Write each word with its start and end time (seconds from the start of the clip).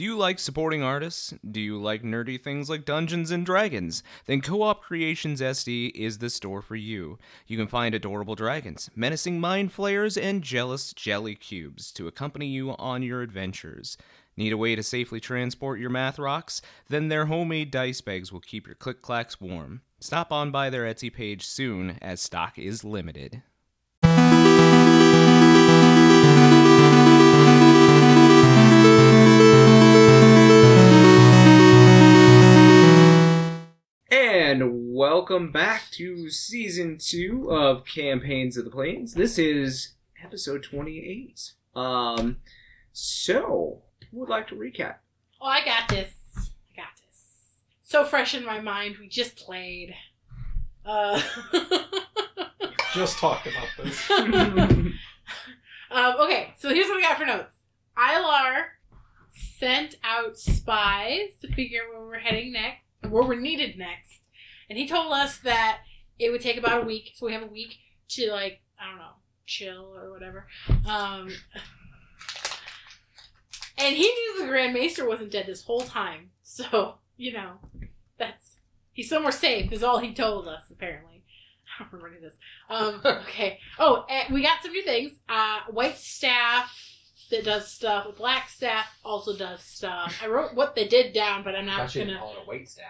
Do 0.00 0.04
you 0.06 0.16
like 0.16 0.38
supporting 0.38 0.82
artists? 0.82 1.34
Do 1.46 1.60
you 1.60 1.78
like 1.78 2.02
nerdy 2.02 2.40
things 2.40 2.70
like 2.70 2.86
Dungeons 2.86 3.30
and 3.30 3.44
Dragons? 3.44 4.02
Then 4.24 4.40
Co 4.40 4.62
op 4.62 4.80
Creations 4.82 5.42
SD 5.42 5.90
is 5.94 6.16
the 6.16 6.30
store 6.30 6.62
for 6.62 6.74
you. 6.74 7.18
You 7.46 7.58
can 7.58 7.66
find 7.66 7.94
adorable 7.94 8.34
dragons, 8.34 8.88
menacing 8.96 9.40
mind 9.40 9.72
flayers, 9.72 10.16
and 10.16 10.40
jealous 10.40 10.94
jelly 10.94 11.34
cubes 11.34 11.92
to 11.92 12.08
accompany 12.08 12.46
you 12.46 12.70
on 12.78 13.02
your 13.02 13.20
adventures. 13.20 13.98
Need 14.38 14.54
a 14.54 14.56
way 14.56 14.74
to 14.74 14.82
safely 14.82 15.20
transport 15.20 15.78
your 15.78 15.90
math 15.90 16.18
rocks? 16.18 16.62
Then 16.88 17.08
their 17.08 17.26
homemade 17.26 17.70
dice 17.70 18.00
bags 18.00 18.32
will 18.32 18.40
keep 18.40 18.66
your 18.66 18.76
click 18.76 19.02
clacks 19.02 19.38
warm. 19.38 19.82
Stop 20.00 20.32
on 20.32 20.50
by 20.50 20.70
their 20.70 20.84
Etsy 20.84 21.12
page 21.12 21.46
soon, 21.46 21.98
as 22.00 22.22
stock 22.22 22.58
is 22.58 22.84
limited. 22.84 23.42
Welcome 35.20 35.52
back 35.52 35.82
to 35.90 36.30
season 36.30 36.96
two 36.96 37.46
of 37.52 37.84
Campaigns 37.84 38.56
of 38.56 38.64
the 38.64 38.70
Plains. 38.70 39.12
This 39.12 39.38
is 39.38 39.92
episode 40.24 40.62
28. 40.62 41.52
Um, 41.76 42.38
so, 42.94 43.82
who 44.10 44.20
would 44.20 44.30
like 44.30 44.48
to 44.48 44.54
recap? 44.54 44.94
Oh, 45.38 45.46
I 45.46 45.62
got 45.62 45.90
this. 45.90 46.10
I 46.38 46.74
got 46.74 46.88
this. 46.96 47.22
So 47.82 48.06
fresh 48.06 48.34
in 48.34 48.46
my 48.46 48.62
mind. 48.62 48.96
We 48.98 49.08
just 49.08 49.36
played. 49.36 49.94
Uh, 50.86 51.20
Just 52.94 53.18
talked 53.18 53.46
about 53.46 53.68
this. 53.76 54.10
um, 54.10 54.94
okay, 56.18 56.54
so 56.56 56.72
here's 56.72 56.88
what 56.88 56.96
we 56.96 57.02
got 57.02 57.18
for 57.18 57.26
notes. 57.26 57.52
Ilar 57.94 58.68
sent 59.58 59.96
out 60.02 60.38
spies 60.38 61.32
to 61.42 61.52
figure 61.52 61.82
out 61.82 61.98
where 61.98 62.06
we're 62.06 62.18
heading 62.20 62.52
next, 62.52 62.86
where 63.06 63.22
we're 63.22 63.38
needed 63.38 63.76
next, 63.76 64.19
and 64.70 64.78
he 64.78 64.86
told 64.88 65.12
us 65.12 65.38
that 65.38 65.80
it 66.18 66.30
would 66.30 66.40
take 66.40 66.56
about 66.56 66.82
a 66.82 66.86
week. 66.86 67.10
So 67.16 67.26
we 67.26 67.32
have 67.32 67.42
a 67.42 67.46
week 67.46 67.76
to 68.10 68.30
like 68.30 68.62
I 68.80 68.88
don't 68.88 68.98
know, 68.98 69.16
chill 69.44 69.94
or 69.94 70.10
whatever. 70.12 70.46
Um, 70.88 71.28
and 73.76 73.96
he 73.96 74.02
knew 74.04 74.40
the 74.40 74.46
Grand 74.46 74.72
Maester 74.72 75.06
wasn't 75.06 75.32
dead 75.32 75.46
this 75.46 75.64
whole 75.64 75.82
time, 75.82 76.30
so 76.42 76.94
you 77.16 77.32
know 77.32 77.54
that's 78.18 78.56
he's 78.92 79.08
somewhere 79.08 79.32
safe. 79.32 79.72
Is 79.72 79.82
all 79.82 79.98
he 79.98 80.14
told 80.14 80.48
us 80.48 80.70
apparently. 80.70 81.24
I 81.78 81.82
don't 81.82 81.92
remember 81.92 82.08
any 82.08 82.16
of 82.16 82.22
this. 82.22 82.38
Um, 82.68 83.00
okay. 83.28 83.58
Oh, 83.78 84.04
and 84.08 84.34
we 84.34 84.42
got 84.42 84.62
some 84.62 84.72
new 84.72 84.84
things. 84.84 85.12
Uh, 85.28 85.60
white 85.70 85.96
staff 85.96 86.76
that 87.30 87.44
does 87.44 87.68
stuff. 87.68 88.06
Black 88.16 88.48
staff 88.48 88.86
also 89.04 89.36
does 89.36 89.62
stuff. 89.62 90.20
I 90.22 90.26
wrote 90.26 90.54
what 90.54 90.74
they 90.74 90.86
did 90.86 91.14
down, 91.14 91.42
but 91.42 91.54
I'm 91.54 91.66
not 91.66 91.90
should 91.90 92.06
gonna. 92.08 92.18
call 92.18 92.32
it 92.32 92.42
a 92.42 92.46
white 92.46 92.68
staff. 92.68 92.86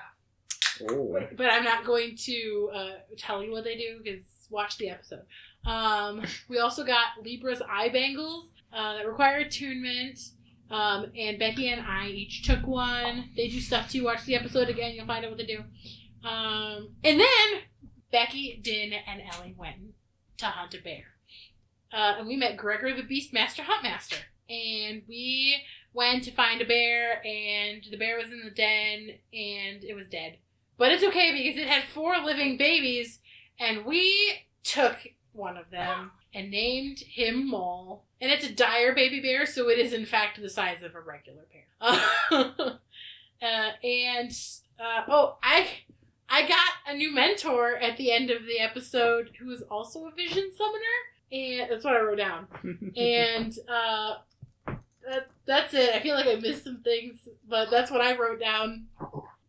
But 1.36 1.46
I'm 1.46 1.64
not 1.64 1.84
going 1.84 2.16
to 2.16 2.70
uh, 2.74 2.90
tell 3.16 3.42
you 3.42 3.52
what 3.52 3.64
they 3.64 3.76
do 3.76 4.00
because 4.02 4.24
watch 4.50 4.78
the 4.78 4.90
episode. 4.90 5.22
Um, 5.64 6.22
we 6.48 6.58
also 6.58 6.84
got 6.84 7.24
Libra's 7.24 7.62
eye 7.68 7.88
bangles 7.88 8.48
uh, 8.72 8.94
that 8.94 9.06
require 9.06 9.38
attunement. 9.38 10.18
Um, 10.70 11.06
and 11.18 11.38
Becky 11.38 11.68
and 11.68 11.84
I 11.84 12.06
each 12.06 12.44
took 12.44 12.64
one. 12.64 13.30
They 13.36 13.48
do 13.48 13.60
stuff 13.60 13.90
too. 13.90 14.04
Watch 14.04 14.24
the 14.24 14.36
episode 14.36 14.68
again. 14.68 14.94
You'll 14.94 15.06
find 15.06 15.24
out 15.24 15.32
what 15.32 15.38
they 15.38 15.46
do. 15.46 15.64
Um, 16.22 16.90
and 17.02 17.18
then 17.18 17.60
Becky, 18.12 18.60
Din, 18.62 18.92
and 18.92 19.22
Ellie 19.32 19.54
went 19.58 19.76
to 20.38 20.46
hunt 20.46 20.74
a 20.74 20.82
bear. 20.82 21.04
Uh, 21.92 22.14
and 22.18 22.28
we 22.28 22.36
met 22.36 22.56
Gregory 22.56 22.94
the 22.94 23.02
Beast 23.02 23.32
Beastmaster 23.32 23.64
Huntmaster. 23.64 24.18
And 24.48 25.02
we 25.08 25.56
went 25.92 26.24
to 26.24 26.32
find 26.32 26.60
a 26.60 26.64
bear, 26.64 27.24
and 27.24 27.84
the 27.90 27.96
bear 27.96 28.16
was 28.16 28.32
in 28.32 28.42
the 28.44 28.50
den, 28.50 29.16
and 29.32 29.84
it 29.84 29.94
was 29.94 30.08
dead. 30.08 30.38
But 30.80 30.92
it's 30.92 31.04
okay 31.04 31.30
because 31.30 31.60
it 31.60 31.68
had 31.68 31.82
four 31.92 32.16
living 32.24 32.56
babies, 32.56 33.18
and 33.58 33.84
we 33.84 34.46
took 34.64 34.96
one 35.34 35.58
of 35.58 35.68
them 35.68 36.12
and 36.32 36.50
named 36.50 37.00
him 37.00 37.50
Mole. 37.50 38.04
And 38.18 38.32
it's 38.32 38.46
a 38.46 38.50
dire 38.50 38.94
baby 38.94 39.20
bear, 39.20 39.44
so 39.44 39.68
it 39.68 39.78
is 39.78 39.92
in 39.92 40.06
fact 40.06 40.40
the 40.40 40.48
size 40.48 40.82
of 40.82 40.94
a 40.94 41.00
regular 41.00 41.42
bear. 41.52 41.66
uh, 43.42 43.70
and 43.84 44.32
uh, 44.78 45.02
oh, 45.06 45.36
I 45.42 45.66
I 46.30 46.48
got 46.48 46.70
a 46.88 46.96
new 46.96 47.12
mentor 47.12 47.76
at 47.76 47.98
the 47.98 48.10
end 48.10 48.30
of 48.30 48.46
the 48.46 48.58
episode 48.58 49.32
who 49.38 49.50
is 49.50 49.60
also 49.70 50.06
a 50.06 50.12
vision 50.12 50.50
summoner, 50.56 50.80
and 51.30 51.70
that's 51.70 51.84
what 51.84 51.94
I 51.94 52.00
wrote 52.00 52.16
down. 52.16 52.46
and 52.96 53.54
uh, 53.68 54.14
that, 55.06 55.28
that's 55.44 55.74
it. 55.74 55.94
I 55.94 56.00
feel 56.00 56.14
like 56.14 56.26
I 56.26 56.36
missed 56.36 56.64
some 56.64 56.80
things, 56.82 57.28
but 57.46 57.70
that's 57.70 57.90
what 57.90 58.00
I 58.00 58.16
wrote 58.16 58.40
down. 58.40 58.86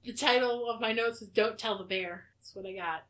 The 0.03 0.13
title 0.13 0.69
of 0.69 0.81
my 0.81 0.91
notes 0.93 1.21
is 1.21 1.29
"Don't 1.29 1.57
Tell 1.57 1.77
the 1.77 1.83
Bear." 1.83 2.25
That's 2.39 2.55
what 2.55 2.65
I 2.65 2.73
got. 2.73 3.03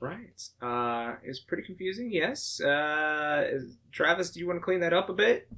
Right. 0.00 0.40
Uh, 0.62 1.16
it's 1.24 1.40
pretty 1.40 1.64
confusing, 1.64 2.10
yes. 2.12 2.60
Uh, 2.60 3.44
is- 3.50 3.76
Travis, 3.92 4.30
do 4.30 4.38
you 4.40 4.46
want 4.46 4.58
to 4.60 4.64
clean 4.64 4.80
that 4.80 4.92
up 4.92 5.08
a 5.08 5.12
bit? 5.12 5.48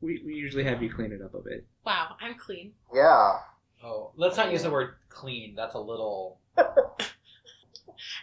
We, 0.00 0.22
we 0.24 0.34
usually 0.34 0.64
have 0.64 0.82
you 0.82 0.90
clean 0.90 1.12
it 1.12 1.20
up 1.22 1.34
a 1.34 1.40
bit. 1.40 1.66
Wow, 1.84 2.16
I'm 2.20 2.34
clean. 2.34 2.72
Yeah. 2.94 3.32
Oh, 3.84 4.12
let's 4.16 4.36
not 4.38 4.50
use 4.50 4.62
the 4.62 4.70
word 4.70 4.94
clean. 5.10 5.54
That's 5.54 5.74
a 5.74 5.78
little 5.78 6.38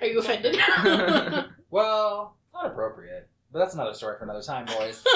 Are 0.02 0.08
you 0.08 0.20
offended? 0.20 0.56
well, 1.70 2.36
not 2.54 2.66
appropriate. 2.66 3.30
But 3.52 3.60
that's 3.60 3.74
another 3.76 3.94
story 3.94 4.18
for 4.18 4.24
another 4.26 4.42
time, 4.42 4.66
boys. 4.66 5.04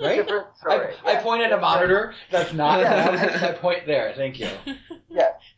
Right? 0.00 0.16
Different 0.16 0.46
story. 0.56 0.94
I, 1.04 1.12
I 1.12 1.16
point 1.16 1.42
at 1.42 1.52
a 1.52 1.58
monitor. 1.58 2.14
That's 2.30 2.54
not. 2.54 2.80
Yeah. 2.80 3.48
I 3.50 3.52
point 3.52 3.86
there. 3.86 4.14
Thank 4.16 4.40
you. 4.40 4.48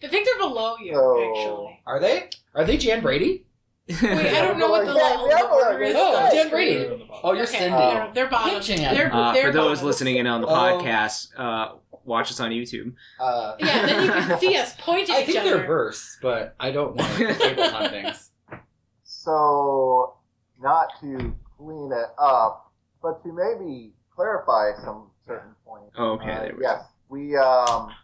I 0.05 0.09
think 0.09 0.27
they're 0.27 0.39
below 0.49 0.77
you, 0.79 0.95
So- 0.95 1.31
actually. 1.31 1.81
Are 1.87 2.01
they? 2.01 2.29
Are 2.55 2.65
they 2.65 2.77
Jan 2.77 3.03
Brady? 3.03 3.47
Wait, 3.89 4.03
I 4.05 4.41
don't 4.47 4.59
know 4.59 4.71
what 4.71 4.87
the 4.87 4.93
Yeah, 4.95 5.03
level 5.03 5.29
yeah, 5.29 5.35
of 5.35 5.41
the 5.41 5.47
order 5.49 5.83
is. 5.83 5.95
Oh, 5.97 6.13
yeah. 6.13 6.31
Jan 6.33 6.51
Brady. 6.51 7.09
Oh, 7.23 7.33
you're 7.33 7.43
Okay, 7.45 7.59
Cindy. 7.59 7.77
they're, 7.77 8.11
they're 8.15 8.29
bottom. 8.31 8.55
Hey, 8.55 8.61
Jan. 8.77 8.95
They're, 8.95 9.15
Uh, 9.15 9.33
they're 9.33 9.47
for 9.49 9.53
those 9.53 9.79
bottom. 9.79 9.87
listening 9.87 10.17
in 10.17 10.27
on 10.27 10.41
the 10.41 10.47
Oh. 10.47 10.51
podcast, 10.53 11.29
uh, 11.37 11.75
watch 12.05 12.31
us 12.31 12.39
on 12.41 12.51
YouTube. 12.51 12.95
Uh, 13.19 13.57
Yeah, 13.59 13.87
then 13.87 14.05
you 14.07 14.13
can 14.13 14.39
see 14.41 14.57
us 14.57 14.75
point 14.79 15.11
at 15.11 15.17
I 15.17 15.21
each 15.21 15.27
think 15.27 15.39
other. 15.41 15.57
they're 15.59 15.67
verse, 15.67 16.17
but 16.23 16.55
I 16.61 16.71
don't 16.71 16.95
want 16.97 17.11
to 17.19 17.35
table 17.35 17.63
on 17.65 17.91
things. 17.91 18.31
So, 19.05 20.15
not 20.61 20.89
to 21.01 21.35
clean 21.59 21.91
it 21.93 22.09
up, 22.19 22.73
but 23.03 23.23
to 23.25 23.33
maybe 23.33 23.93
clarify 24.15 24.71
some 24.85 25.11
certain 25.27 25.55
points. 25.67 25.95
Oh, 25.99 26.13
okay, 26.13 26.31
Uh, 26.33 26.41
there 26.41 26.55
we 26.57 26.63
yes, 26.63 26.83
we 27.09 27.37
um 27.37 27.87
we 27.89 27.95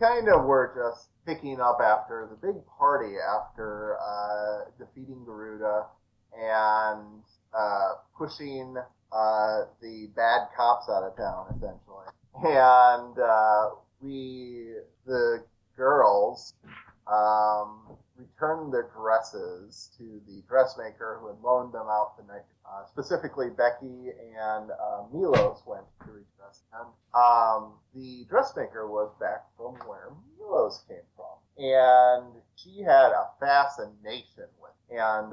kind 0.00 0.28
of 0.28 0.44
were 0.44 0.72
just 0.76 1.08
picking 1.26 1.60
up 1.60 1.78
after 1.82 2.28
the 2.30 2.46
big 2.46 2.56
party 2.78 3.14
after 3.18 3.96
uh, 3.98 4.70
defeating 4.78 5.24
Garuda 5.24 5.86
and 6.34 7.22
uh, 7.56 7.94
pushing 8.16 8.76
uh, 9.12 9.60
the 9.80 10.08
bad 10.14 10.48
cops 10.56 10.88
out 10.88 11.02
of 11.02 11.16
town, 11.16 11.46
essentially. 11.56 12.06
And 12.44 13.18
uh, 13.18 13.70
we, 14.00 14.74
the 15.06 15.42
girls, 15.76 16.54
um, 17.06 17.96
returned 18.18 18.72
their 18.72 18.90
dresses 18.96 19.90
to 19.98 20.20
the 20.26 20.42
dressmaker 20.48 21.18
who 21.20 21.28
had 21.28 21.40
loaned 21.42 21.72
them 21.72 21.86
out 21.88 22.16
the 22.16 22.24
night. 22.32 22.44
Uh, 22.64 22.84
specifically, 22.86 23.48
Becky 23.50 24.10
and 24.38 24.70
uh, 24.70 25.02
Milos 25.12 25.62
went 25.66 25.84
to 26.04 26.10
redress 26.10 26.62
them. 26.72 26.86
Um, 27.14 27.72
the 27.94 28.26
dressmaker 28.28 28.86
was 28.88 29.12
back 29.20 29.44
from 29.56 29.74
where 29.86 30.10
Milos 30.38 30.82
came 30.88 30.98
from, 31.14 31.36
and 31.62 32.42
she 32.56 32.80
had 32.82 33.12
a 33.12 33.30
fascination 33.38 34.48
with 34.60 34.72
and 34.90 35.32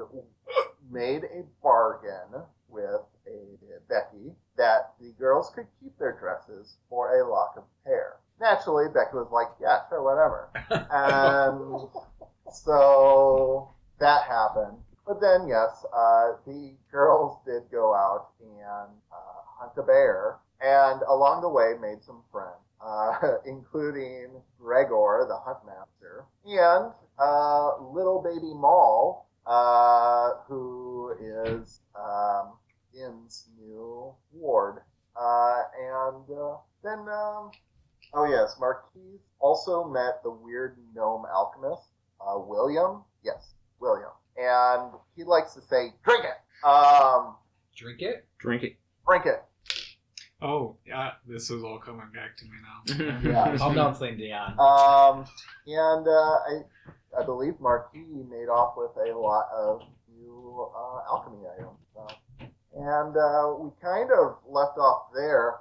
made 0.90 1.24
a 1.24 1.44
bargain 1.62 2.42
with 2.68 3.02
a 3.26 3.58
Becky 3.88 4.32
that 4.56 4.94
the 5.00 5.12
girls 5.18 5.50
could 5.54 5.66
keep 5.80 5.96
their 5.98 6.12
dresses 6.18 6.76
for 6.88 7.20
a 7.20 7.28
lock 7.28 7.54
of 7.56 7.64
hair. 7.84 8.16
Naturally, 8.40 8.88
Becky 8.88 9.14
was 9.14 9.30
like, 9.30 9.48
"Yeah, 9.60 9.80
sure, 9.88 10.02
whatever." 10.02 10.50
and 10.90 11.88
so 12.54 13.70
that 13.98 14.22
happened. 14.24 14.78
But 15.06 15.20
then, 15.20 15.46
yes, 15.48 15.84
uh, 15.94 16.32
the 16.46 16.72
girls 16.90 17.38
did 17.44 17.64
go 17.70 17.94
out 17.94 18.28
and 18.40 18.90
uh, 19.12 19.42
hunt 19.58 19.72
a 19.76 19.82
bear, 19.82 20.38
and 20.60 21.02
along 21.08 21.42
the 21.42 21.48
way 21.48 21.74
made 21.80 22.02
some 22.02 22.22
friends, 22.32 22.56
uh, 22.80 23.36
including 23.46 24.30
Gregor, 24.58 25.26
the 25.28 25.38
huntmaster, 25.44 26.24
and 26.46 26.92
uh, 27.18 27.82
little 27.92 28.22
baby 28.22 28.54
Maul, 28.54 29.28
uh, 29.46 30.30
who 30.48 31.14
is 31.20 31.80
um, 31.94 32.54
Din's 32.94 33.48
new 33.60 34.14
ward. 34.32 34.82
Uh, 35.16 35.62
and 35.78 36.24
then, 36.82 36.98
um, 37.00 37.50
oh 38.14 38.26
yes, 38.28 38.56
Marquies 38.58 39.20
also 39.38 39.84
met 39.84 40.22
the 40.22 40.30
weird 40.30 40.76
gnome 40.94 41.24
alchemist, 41.26 41.88
uh, 42.26 42.38
William. 42.38 43.02
Yes, 43.24 43.54
William. 43.80 44.10
And 44.36 44.92
he 45.16 45.24
likes 45.24 45.54
to 45.54 45.60
say, 45.62 45.92
drink 46.04 46.24
it. 46.24 46.66
Um, 46.66 47.36
Drink 47.76 48.00
it. 48.02 48.26
Drink 48.38 48.62
it. 48.62 48.76
drink 49.06 49.26
it. 49.26 49.42
Oh, 50.42 50.76
yeah, 50.86 51.12
this 51.26 51.50
is 51.50 51.62
all 51.62 51.78
coming 51.78 52.06
back 52.14 52.36
to 52.36 52.44
me 52.44 52.50
now. 52.62 53.20
Yeah. 53.30 53.56
Calm 53.56 53.74
down, 53.74 53.94
Celine 53.94 54.16
Dion. 54.18 54.52
Um, 54.58 55.24
and 55.66 56.06
uh, 56.06 56.10
I, 56.10 56.60
I 57.20 57.24
believe 57.24 57.54
Marquies 57.54 58.28
made 58.28 58.48
off 58.48 58.74
with 58.76 58.90
a 59.08 59.16
lot 59.18 59.46
of 59.56 59.80
new 60.14 60.68
uh, 60.76 61.00
alchemy 61.10 61.44
items. 61.58 61.78
So. 61.94 62.06
And 62.76 63.16
uh, 63.16 63.54
we 63.58 63.70
kind 63.82 64.10
of 64.12 64.36
left 64.48 64.76
off 64.78 65.06
there, 65.14 65.54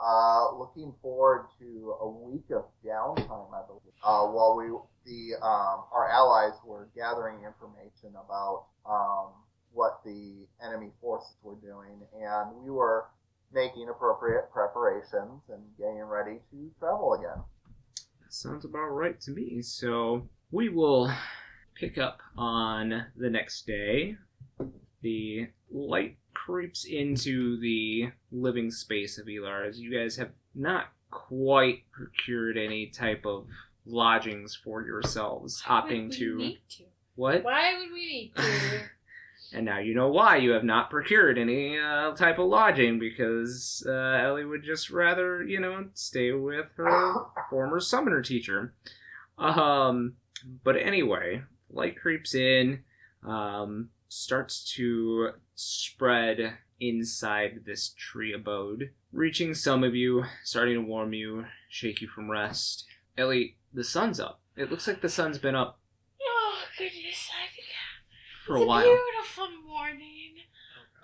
uh, 0.00 0.54
looking 0.56 0.94
forward 1.02 1.46
to 1.58 1.94
a 2.00 2.08
week 2.08 2.44
of 2.54 2.64
downtime, 2.86 3.52
I 3.52 3.66
believe, 3.66 3.94
uh, 4.04 4.26
while 4.26 4.54
we 4.56 4.70
the 5.08 5.34
um, 5.44 5.84
our 5.92 6.08
allies 6.10 6.58
were 6.64 6.88
gathering 6.94 7.38
information 7.44 8.10
about 8.10 8.66
um, 8.88 9.32
what 9.72 10.00
the 10.04 10.46
enemy 10.64 10.90
forces 11.00 11.34
were 11.42 11.56
doing, 11.56 12.00
and 12.20 12.62
we 12.62 12.70
were 12.70 13.06
making 13.52 13.88
appropriate 13.88 14.50
preparations 14.52 15.42
and 15.48 15.62
getting 15.78 16.02
ready 16.02 16.38
to 16.50 16.70
travel 16.78 17.14
again. 17.14 17.42
Sounds 18.28 18.64
about 18.64 18.88
right 18.88 19.18
to 19.22 19.30
me. 19.30 19.62
So 19.62 20.28
we 20.50 20.68
will 20.68 21.10
pick 21.74 21.96
up 21.96 22.18
on 22.36 23.06
the 23.16 23.30
next 23.30 23.66
day. 23.66 24.16
The 25.00 25.48
light 25.70 26.18
creeps 26.34 26.84
into 26.84 27.58
the 27.58 28.10
living 28.30 28.70
space 28.70 29.18
of 29.18 29.26
Elar 29.26 29.66
as 29.66 29.78
you 29.78 29.96
guys 29.96 30.16
have 30.16 30.30
not 30.54 30.88
quite 31.10 31.84
procured 31.90 32.58
any 32.58 32.86
type 32.86 33.24
of 33.24 33.46
lodgings 33.88 34.54
for 34.54 34.82
yourselves, 34.82 35.62
opting 35.66 36.10
to 36.12 36.54
to? 36.68 36.84
what? 37.14 37.42
Why 37.42 37.76
would 37.78 37.92
we 37.92 38.06
need 38.06 38.32
to? 38.36 38.80
And 39.52 39.64
now 39.64 39.78
you 39.78 39.94
know 39.94 40.08
why 40.08 40.36
you 40.36 40.50
have 40.50 40.64
not 40.64 40.90
procured 40.90 41.38
any 41.38 41.78
uh, 41.78 42.12
type 42.12 42.38
of 42.38 42.48
lodging 42.48 42.98
because 42.98 43.82
uh, 43.88 43.92
Ellie 43.92 44.44
would 44.44 44.62
just 44.62 44.90
rather, 44.90 45.42
you 45.42 45.58
know, 45.58 45.86
stay 45.94 46.32
with 46.32 46.66
her 46.76 47.14
former 47.50 47.80
summoner 47.80 48.20
teacher. 48.20 48.74
Um, 49.38 50.16
but 50.62 50.76
anyway, 50.76 51.42
light 51.70 51.98
creeps 51.98 52.34
in, 52.34 52.80
um, 53.24 53.88
starts 54.08 54.70
to 54.74 55.30
spread 55.54 56.58
inside 56.80 57.62
this 57.64 57.94
tree 57.96 58.32
abode, 58.32 58.90
reaching 59.12 59.54
some 59.54 59.82
of 59.82 59.94
you, 59.94 60.24
starting 60.44 60.74
to 60.74 60.82
warm 60.82 61.12
you, 61.14 61.46
shake 61.68 62.00
you 62.02 62.08
from 62.08 62.30
rest. 62.30 62.84
Ellie, 63.18 63.56
the 63.74 63.84
sun's 63.84 64.18
up. 64.20 64.40
It 64.56 64.70
looks 64.70 64.86
like 64.86 65.02
the 65.02 65.08
sun's 65.08 65.38
been 65.38 65.54
up 65.54 65.78
oh 66.48 66.64
goodness, 66.76 67.30
I 67.32 67.46
think 67.54 67.66
for 68.44 68.56
it's 68.56 68.64
a 68.64 68.66
while. 68.66 68.82
beautiful 68.82 69.48
morning. 69.66 70.34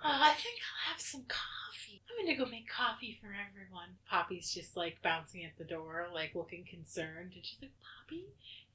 Oh, 0.03 0.19
I 0.21 0.33
think 0.33 0.59
I'll 0.61 0.91
have 0.91 1.01
some 1.01 1.25
coffee. 1.27 2.01
I'm 2.09 2.25
gonna 2.25 2.37
go 2.37 2.49
make 2.49 2.69
coffee 2.69 3.17
for 3.21 3.27
everyone. 3.27 3.89
Poppy's 4.09 4.53
just 4.53 4.75
like 4.77 5.01
bouncing 5.01 5.43
at 5.43 5.57
the 5.57 5.63
door, 5.63 6.07
like 6.13 6.35
looking 6.35 6.65
concerned, 6.69 7.33
and 7.35 7.45
she's 7.45 7.61
like, 7.61 7.71
"Poppy." 7.81 8.25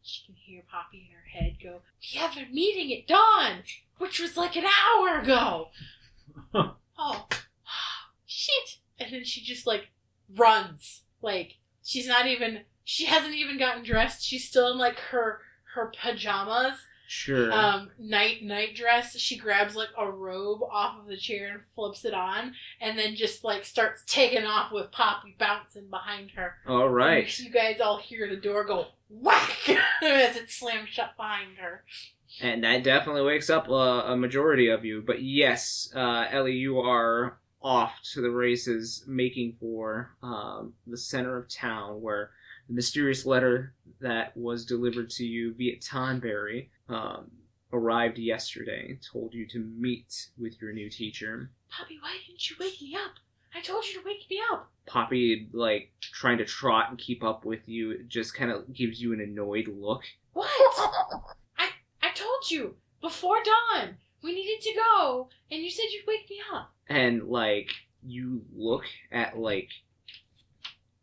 She 0.02 0.24
can 0.24 0.34
hear 0.34 0.62
Poppy 0.70 1.08
in 1.08 1.14
her 1.14 1.28
head 1.28 1.58
go, 1.62 1.82
"We 2.00 2.18
have 2.18 2.36
a 2.36 2.50
meeting 2.52 2.96
at 2.96 3.06
dawn, 3.06 3.64
which 3.98 4.18
was 4.18 4.36
like 4.36 4.56
an 4.56 4.64
hour 4.64 5.18
ago." 5.20 5.68
oh, 6.98 7.28
shit! 8.26 8.78
And 8.98 9.12
then 9.12 9.24
she 9.24 9.42
just 9.42 9.66
like 9.66 9.90
runs, 10.36 11.02
like 11.22 11.58
she's 11.84 12.06
not 12.08 12.26
even. 12.26 12.60
She 12.84 13.04
hasn't 13.06 13.34
even 13.34 13.58
gotten 13.58 13.84
dressed. 13.84 14.24
She's 14.24 14.48
still 14.48 14.72
in 14.72 14.78
like 14.78 14.98
her 15.10 15.40
her 15.74 15.92
pajamas 16.00 16.74
Sure. 17.12 17.52
um 17.52 17.90
night 17.98 18.44
night 18.44 18.76
dress 18.76 19.18
she 19.18 19.36
grabs 19.36 19.74
like 19.74 19.88
a 19.98 20.08
robe 20.08 20.60
off 20.70 20.96
of 21.00 21.06
the 21.08 21.16
chair 21.16 21.48
and 21.50 21.60
flips 21.74 22.04
it 22.04 22.14
on 22.14 22.54
and 22.80 22.96
then 22.96 23.16
just 23.16 23.42
like 23.42 23.64
starts 23.64 24.04
taking 24.06 24.44
off 24.44 24.70
with 24.70 24.92
poppy 24.92 25.34
bouncing 25.36 25.88
behind 25.90 26.30
her 26.36 26.54
All 26.68 26.88
right. 26.88 27.24
And 27.24 27.38
you 27.40 27.50
guys 27.50 27.80
all 27.80 27.98
hear 27.98 28.28
the 28.28 28.36
door 28.36 28.62
go 28.64 28.86
whack 29.08 29.68
as 30.02 30.36
it 30.36 30.50
slams 30.52 30.88
shut 30.88 31.16
behind 31.16 31.56
her 31.58 31.82
And 32.40 32.62
that 32.62 32.84
definitely 32.84 33.22
wakes 33.22 33.50
up 33.50 33.68
uh, 33.68 33.72
a 34.06 34.16
majority 34.16 34.68
of 34.68 34.84
you. 34.84 35.02
But 35.04 35.20
yes, 35.20 35.92
uh, 35.96 36.26
Ellie, 36.30 36.52
you 36.54 36.78
are 36.78 37.38
off 37.60 37.94
to 38.14 38.20
the 38.20 38.30
races, 38.30 39.02
making 39.08 39.56
for 39.58 40.12
um, 40.22 40.74
the 40.86 40.96
center 40.96 41.36
of 41.36 41.48
town 41.48 42.00
where 42.00 42.30
the 42.70 42.76
mysterious 42.76 43.26
letter 43.26 43.74
that 44.00 44.34
was 44.36 44.64
delivered 44.64 45.10
to 45.10 45.24
you 45.24 45.52
via 45.54 45.76
Tonberry 45.80 46.68
um, 46.88 47.28
arrived 47.72 48.16
yesterday. 48.16 48.96
Told 49.12 49.34
you 49.34 49.44
to 49.48 49.58
meet 49.58 50.28
with 50.38 50.62
your 50.62 50.72
new 50.72 50.88
teacher. 50.88 51.50
poppy 51.68 51.98
why 52.00 52.16
didn't 52.26 52.48
you 52.48 52.54
wake 52.60 52.80
me 52.80 52.94
up 52.94 53.14
i 53.56 53.60
told 53.60 53.84
you 53.84 53.94
to 54.00 54.06
wake 54.06 54.24
me 54.30 54.40
up 54.52 54.70
Poppy, 54.86 55.48
like 55.52 55.90
trying 56.00 56.38
to 56.38 56.44
trot 56.44 56.90
and 56.90 56.98
keep 56.98 57.22
up 57.22 57.44
with 57.44 57.60
you, 57.68 58.02
just 58.08 58.34
kind 58.34 58.50
of 58.50 58.72
gives 58.72 59.00
you 59.00 59.12
an 59.12 59.20
annoyed 59.20 59.68
look. 59.68 60.02
what 60.32 60.48
i 61.58 61.68
i 62.02 62.10
told 62.14 62.50
you 62.50 62.76
before 63.00 63.38
dawn 63.44 63.96
we 64.22 64.32
needed 64.32 64.60
to 64.62 64.74
go 64.74 65.28
and 65.50 65.60
you 65.62 65.70
said 65.70 65.86
you'd 65.92 66.06
wake 66.06 66.28
me 66.30 66.38
up 66.54 66.72
and 66.88 67.24
like 67.24 67.68
you 68.04 68.42
look 68.54 68.84
at 69.10 69.36
like 69.38 69.68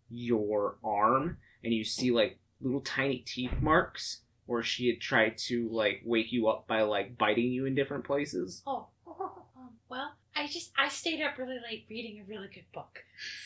your 0.09 0.77
arm 0.83 1.37
and 1.67 1.73
you 1.73 1.83
see 1.83 2.11
like 2.11 2.39
little 2.61 2.79
tiny 2.79 3.17
teeth 3.17 3.51
marks 3.59 4.21
where 4.45 4.63
she 4.63 4.87
had 4.87 5.01
tried 5.01 5.37
to 5.37 5.67
like 5.69 6.01
wake 6.05 6.31
you 6.31 6.47
up 6.47 6.65
by 6.65 6.81
like 6.83 7.17
biting 7.17 7.51
you 7.51 7.65
in 7.65 7.75
different 7.75 8.05
places. 8.05 8.63
Oh, 8.65 8.87
um, 9.05 9.71
well, 9.89 10.13
I 10.33 10.47
just 10.47 10.71
I 10.77 10.87
stayed 10.87 11.21
up 11.21 11.37
really 11.37 11.59
late 11.69 11.85
reading 11.89 12.21
a 12.21 12.23
really 12.23 12.47
good 12.47 12.71
book, 12.73 12.99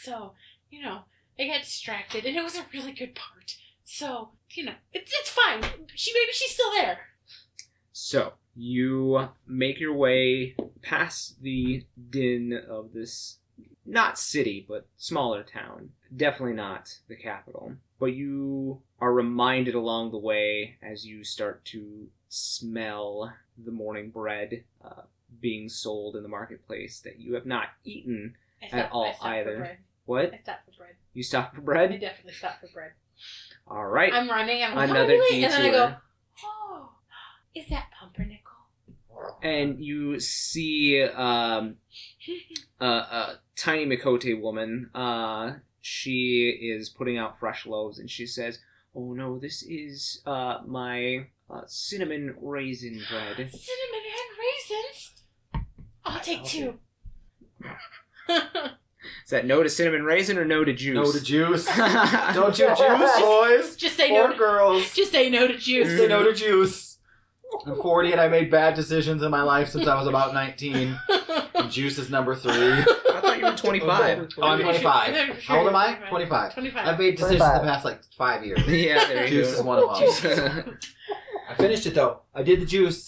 so 0.04 0.34
you 0.70 0.84
know 0.84 1.00
I 1.40 1.48
got 1.48 1.62
distracted, 1.62 2.26
and 2.26 2.38
it 2.38 2.44
was 2.44 2.56
a 2.56 2.66
really 2.72 2.92
good 2.92 3.16
part. 3.16 3.56
So 3.84 4.30
you 4.52 4.66
know 4.66 4.76
it's 4.94 5.12
it's 5.12 5.32
fine. 5.32 5.64
She 5.96 6.14
maybe 6.14 6.32
she's 6.34 6.52
still 6.52 6.72
there. 6.74 7.00
So 7.92 8.34
you 8.56 9.30
make 9.48 9.80
your 9.80 9.96
way 9.96 10.56
past 10.84 11.42
the 11.42 11.86
din 12.12 12.54
of 12.70 12.94
this 12.94 13.40
not 13.84 14.20
city 14.20 14.64
but 14.70 14.86
smaller 14.96 15.42
town. 15.42 15.90
Definitely 16.16 16.54
not 16.54 17.00
the 17.08 17.16
capital. 17.16 17.74
But 18.02 18.16
you 18.16 18.82
are 19.00 19.14
reminded 19.14 19.76
along 19.76 20.10
the 20.10 20.18
way 20.18 20.78
as 20.82 21.06
you 21.06 21.24
start 21.24 21.64
to 21.66 22.08
smell 22.30 23.32
the 23.64 23.70
morning 23.72 24.10
bread 24.10 24.64
uh, 24.84 25.04
being 25.40 25.70
sold 25.70 26.16
in 26.16 26.24
the 26.24 26.30
marketplace 26.30 27.00
that 27.02 27.20
you 27.20 27.36
have 27.36 27.46
not 27.46 27.68
eaten. 27.84 28.34
At 28.72 28.92
all, 28.92 29.06
I 29.06 29.12
stopped 29.12 29.26
either. 29.28 29.54
For 29.54 29.60
bread. 29.60 29.78
What? 30.06 30.34
I 30.34 30.40
stopped 30.42 30.66
for 30.66 30.78
bread. 30.80 30.96
You 31.14 31.22
stop 31.22 31.54
for 31.54 31.62
bread? 31.62 31.92
I 31.92 31.98
definitely 31.98 32.34
stopped 32.34 32.62
for 32.62 32.70
bread. 32.74 32.92
All 33.68 33.86
right. 33.86 34.12
I'm 34.12 34.28
running. 34.28 34.64
I'm 34.64 34.74
like, 34.74 34.90
Another 34.90 35.18
"Hungry," 35.20 35.44
and 35.44 35.54
then 35.54 35.62
I 35.62 35.70
go, 35.70 35.86
detour. 35.86 36.02
oh, 36.44 36.90
is 37.54 37.70
that 37.70 37.86
pumpernickel? 38.00 38.40
And 39.44 39.80
you 39.80 40.20
see 40.20 41.04
um, 41.04 41.76
a, 42.80 42.86
a 42.86 43.40
tiny 43.56 43.86
Miqo'te 43.86 44.42
woman. 44.42 44.90
Uh, 44.96 45.54
she 45.82 46.50
is 46.50 46.90
putting 46.90 47.18
out 47.18 47.40
fresh 47.40 47.66
loaves, 47.66 48.00
and 48.00 48.10
she 48.10 48.26
says, 48.26 48.60
"Oh 48.96 49.14
no, 49.14 49.38
this 49.38 49.64
is 49.64 50.22
uh, 50.26 50.60
my 50.66 51.26
uh, 51.50 51.62
cinnamon 51.68 52.36
raisin 52.40 53.02
bread." 53.10 53.36
Cinnamon 53.36 54.04
and 54.18 54.40
raisins. 54.40 55.24
I'll 56.06 56.20
take 56.22 56.44
two. 56.44 56.80
Is 59.24 59.32
that 59.32 59.46
no 59.46 59.64
to 59.64 59.70
cinnamon 59.70 60.04
raisin 60.04 60.38
or 60.38 60.46
no 60.46 60.64
to 60.64 60.74
juice? 60.74 60.96
No 60.96 61.12
to 61.12 61.22
juice. 61.22 61.66
Don't 61.66 62.34
Don't 62.34 62.60
you 62.60 62.68
juice, 62.76 63.20
boys? 63.20 63.76
just 63.76 63.98
say 63.98 64.10
Four 64.10 64.28
no. 64.28 64.34
To, 64.34 64.38
girls. 64.38 64.94
just 64.94 65.12
say 65.12 65.30
no 65.30 65.48
to 65.48 65.58
juice. 65.58 65.88
Say 65.98 66.08
no 66.08 66.24
to 66.24 66.34
juice. 66.34 66.98
I'm 67.66 67.76
40 67.76 68.14
and 68.14 68.22
I 68.22 68.28
made 68.28 68.50
bad 68.50 68.76
decisions 68.76 69.24
in 69.24 69.32
my 69.32 69.42
life 69.42 69.70
since 69.70 69.88
I 69.88 69.96
was 69.96 70.08
about 70.08 70.34
19. 70.34 70.98
And 71.54 71.70
juice 71.70 71.98
is 71.98 72.10
number 72.10 72.34
three. 72.34 72.54
I 73.44 73.56
thought 73.56 73.64
you 73.64 73.70
were 73.72 73.80
25. 73.80 74.30
Oh, 74.38 74.44
I'm 74.44 74.60
25. 74.62 75.44
How 75.44 75.60
old 75.60 75.68
am 75.68 75.76
I? 75.76 75.96
25. 76.10 76.54
25. 76.54 76.88
I've 76.88 77.00
made 77.00 77.12
decisions 77.18 77.42
in 77.42 77.54
the 77.54 77.60
past 77.64 77.86
like 77.86 78.02
five 78.18 78.46
years. 78.46 78.60
yeah, 78.68 79.06
there 79.08 79.24
you 79.26 79.30
Juice 79.30 79.54
go. 79.54 79.60
is 79.60 79.64
one 79.64 79.80
of 79.80 80.22
them. 80.22 80.80
I 81.50 81.56
finished 81.56 81.86
it 81.86 81.94
though. 81.96 82.22
I 82.34 82.44
did 82.44 82.62
the 82.62 82.66
juice. 82.66 83.08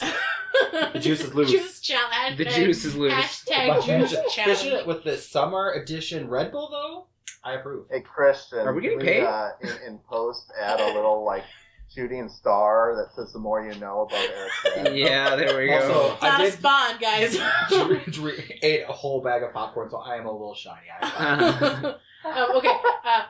The 0.93 0.99
juice 0.99 1.21
is 1.21 1.33
loose. 1.33 1.51
Juice 1.51 1.81
challenge. 1.81 2.37
the 2.37 2.45
juice 2.45 2.85
is 2.85 2.95
loose. 2.95 3.13
Hashtag 3.13 3.67
But 3.67 3.85
juice 3.85 4.11
finish 4.11 4.33
challenge. 4.33 4.63
it 4.65 4.87
with 4.87 5.03
the 5.03 5.17
summer 5.17 5.71
edition 5.71 6.27
Red 6.27 6.51
Bull 6.51 6.69
though. 6.69 7.07
I 7.43 7.53
approve. 7.55 7.87
Hey 7.91 8.01
Christian, 8.01 8.59
Are 8.59 8.73
we 8.73 8.81
getting 8.81 8.99
can 8.99 9.07
paid? 9.07 9.23
Uh, 9.23 9.49
in, 9.61 9.69
in 9.87 9.97
post, 10.09 10.51
add 10.61 10.79
a 10.79 10.93
little 10.93 11.23
like 11.25 11.43
shooting 11.93 12.29
star 12.29 12.95
that 12.95 13.13
says 13.15 13.33
"the 13.33 13.39
more 13.39 13.63
you 13.65 13.77
know" 13.79 14.01
about 14.09 14.19
Eric's 14.29 14.75
head. 14.75 14.97
Yeah, 14.97 15.35
there 15.35 15.57
we 15.57 15.67
go. 15.67 15.75
Also, 15.75 16.17
Not 16.25 16.39
I 16.39 16.41
a 16.43 16.45
did 16.45 16.53
spawn, 16.59 16.97
guys. 16.99 17.37
dr- 17.69 18.05
dr- 18.11 18.51
ate 18.61 18.83
a 18.87 18.91
whole 18.91 19.21
bag 19.21 19.43
of 19.43 19.53
popcorn, 19.53 19.89
so 19.89 19.97
I 19.97 20.17
am 20.17 20.25
a 20.25 20.31
little 20.31 20.55
shiny. 20.55 20.87
I 21.01 21.95
um, 22.25 22.55
okay, 22.57 22.75
uh, 23.05 23.23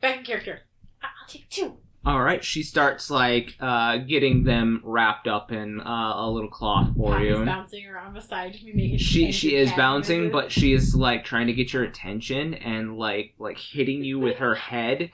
back 0.00 0.18
in 0.18 0.24
character. 0.24 0.60
I- 1.02 1.06
I'll 1.06 1.28
take 1.28 1.48
two. 1.48 1.76
All 2.06 2.22
right, 2.22 2.42
she 2.42 2.62
starts 2.62 3.10
like 3.10 3.54
uh, 3.60 3.98
getting 3.98 4.44
them 4.44 4.80
wrapped 4.84 5.26
up 5.26 5.50
in 5.52 5.80
uh, 5.80 6.12
a 6.16 6.30
little 6.30 6.48
cloth 6.48 6.94
for 6.96 7.12
Poppy's 7.14 7.28
you. 7.28 7.44
bouncing 7.44 7.86
around 7.86 8.14
beside 8.14 8.52
me, 8.62 8.72
making 8.72 8.98
She 8.98 9.30
she 9.32 9.56
is 9.56 9.68
cat 9.70 9.76
bouncing, 9.76 10.18
noises. 10.28 10.32
but 10.32 10.52
she 10.52 10.72
is 10.72 10.94
like 10.94 11.24
trying 11.24 11.48
to 11.48 11.52
get 11.52 11.72
your 11.72 11.82
attention 11.82 12.54
and 12.54 12.96
like 12.96 13.34
like 13.38 13.58
hitting 13.58 14.04
you 14.04 14.18
with 14.20 14.36
her 14.36 14.54
head, 14.54 15.10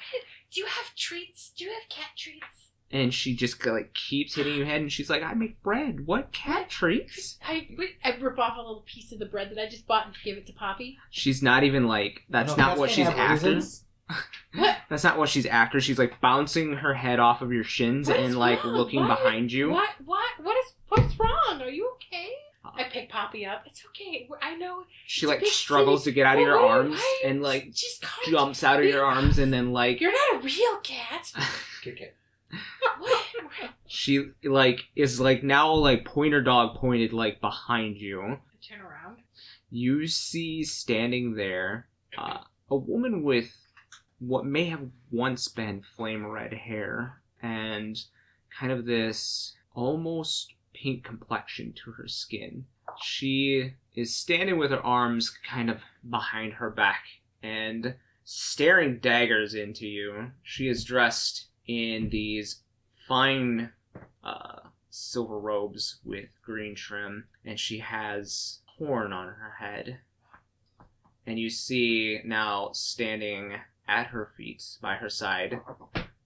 do 0.53 0.61
you 0.61 0.67
have 0.67 0.95
treats? 0.95 1.51
Do 1.57 1.65
you 1.65 1.71
have 1.73 1.89
cat 1.89 2.11
treats? 2.17 2.64
And 2.95 3.13
she 3.13 3.35
just 3.37 3.65
like 3.67 3.93
keeps 3.93 4.37
hitting 4.37 4.57
your 4.57 4.65
head, 4.67 4.81
and 4.81 4.91
she's 4.91 5.11
like, 5.11 5.23
"I 5.23 5.35
make 5.35 5.63
bread. 5.63 6.07
What 6.07 6.33
cat 6.33 6.71
treats?" 6.71 7.39
I 7.47 7.69
I 8.03 8.17
rip 8.17 8.39
off 8.39 8.57
a 8.57 8.61
little 8.61 8.85
piece 8.87 9.13
of 9.13 9.19
the 9.19 9.27
bread 9.27 9.51
that 9.51 9.61
I 9.61 9.69
just 9.69 9.87
bought 9.87 10.07
and 10.07 10.15
give 10.25 10.39
it 10.39 10.47
to 10.47 10.53
Poppy. 10.55 10.97
She's 11.11 11.43
not 11.43 11.65
even 11.65 11.87
like 11.87 12.23
that's 12.31 12.57
No, 12.57 12.69
not 12.69 12.79
what 12.79 12.91
she's 12.91 13.07
after. 13.09 13.61
That's 14.91 15.03
not 15.03 15.17
what 15.19 15.31
she's 15.31 15.47
after. 15.47 15.81
She's 15.81 15.99
like 15.99 16.21
bouncing 16.21 16.75
her 16.75 16.93
head 16.93 17.19
off 17.21 17.41
of 17.41 17.53
your 17.53 17.65
shins 17.65 18.07
What 18.07 18.21
is 18.21 18.27
and 18.27 18.39
like 18.39 18.63
wrong? 18.63 18.75
looking 18.75 19.01
What? 19.01 19.19
behind 19.23 19.51
you. 19.51 19.71
What? 19.71 19.89
What? 20.05 20.29
What 20.43 20.57
is? 20.59 20.75
What's 20.89 21.19
wrong? 21.19 21.63
Are 21.63 21.71
you 21.71 21.91
okay? 21.95 22.29
I 22.77 22.85
pick 22.85 23.09
Poppy 23.11 23.47
up. 23.47 23.63
It's 23.67 23.83
okay. 23.89 24.29
I 24.43 24.57
know. 24.57 24.85
She 25.07 25.27
like 25.27 25.45
struggles 25.47 26.05
city. 26.05 26.13
to 26.13 26.15
get 26.17 26.27
out 26.27 26.37
of 26.37 26.43
your 26.43 26.57
Wait, 26.61 26.69
arms 26.69 27.01
wait, 27.01 27.31
and 27.31 27.43
like 27.43 27.73
just 27.73 28.05
jumps 28.29 28.63
out 28.63 28.81
of 28.81 28.87
your 28.87 29.05
arms 29.05 29.39
and 29.39 29.53
then 29.53 29.73
like 29.73 30.01
You're 30.01 30.13
not 30.13 30.43
a 30.43 30.45
real 30.45 30.77
cat. 30.83 31.33
Kick 31.83 32.01
it. 32.01 32.17
She 33.87 34.31
like 34.43 34.81
is 34.97 35.21
like 35.21 35.43
now 35.43 35.73
like 35.73 36.05
pointer 36.05 36.43
dog 36.43 36.77
pointed 36.77 37.13
like 37.13 37.41
behind 37.41 37.97
you. 37.97 38.21
I 38.23 38.39
turn 38.61 38.81
around. 38.81 39.19
You 39.71 40.07
see 40.07 40.65
standing 40.65 41.35
there 41.35 41.89
uh, 42.19 42.39
a 42.71 42.77
woman 42.77 43.23
with 43.23 43.57
what 44.19 44.47
may 44.47 44.67
have 44.67 44.89
once 45.11 45.49
been 45.49 45.83
flame 45.97 46.27
red 46.27 46.53
hair 46.53 47.23
and 47.43 48.03
kind 48.59 48.73
of 48.73 48.87
this 48.87 49.55
almost 49.75 50.55
pink 50.73 51.05
complexion 51.05 51.73
to 51.85 51.93
her 51.93 52.09
skin. 52.09 52.67
She 53.03 53.75
is 53.95 54.17
standing 54.17 54.59
with 54.59 54.71
her 54.71 54.85
arms 54.85 55.31
kind 55.31 55.71
of 55.71 55.81
behind 56.09 56.55
her 56.55 56.71
back 56.71 57.05
and 57.43 57.95
staring 58.25 58.99
daggers 58.99 59.55
into 59.55 59.87
you. 59.87 60.33
She 60.43 60.69
is 60.69 60.85
dressed 60.85 61.47
in 61.67 62.09
these 62.11 62.61
fine 63.09 63.73
uh, 64.23 64.61
silver 64.91 65.39
robes 65.39 65.99
with 66.05 66.27
green 66.45 66.75
trim, 66.75 67.27
and 67.45 67.59
she 67.59 67.79
has 67.79 68.61
horn 68.79 69.13
on 69.13 69.27
her 69.27 69.55
head. 69.59 69.99
And 71.27 71.39
you 71.39 71.49
see 71.49 72.21
now 72.25 72.71
standing 72.73 73.55
at 73.89 74.09
her 74.09 74.31
feet 74.37 74.63
by 74.81 74.95
her 74.95 75.09
side 75.09 75.59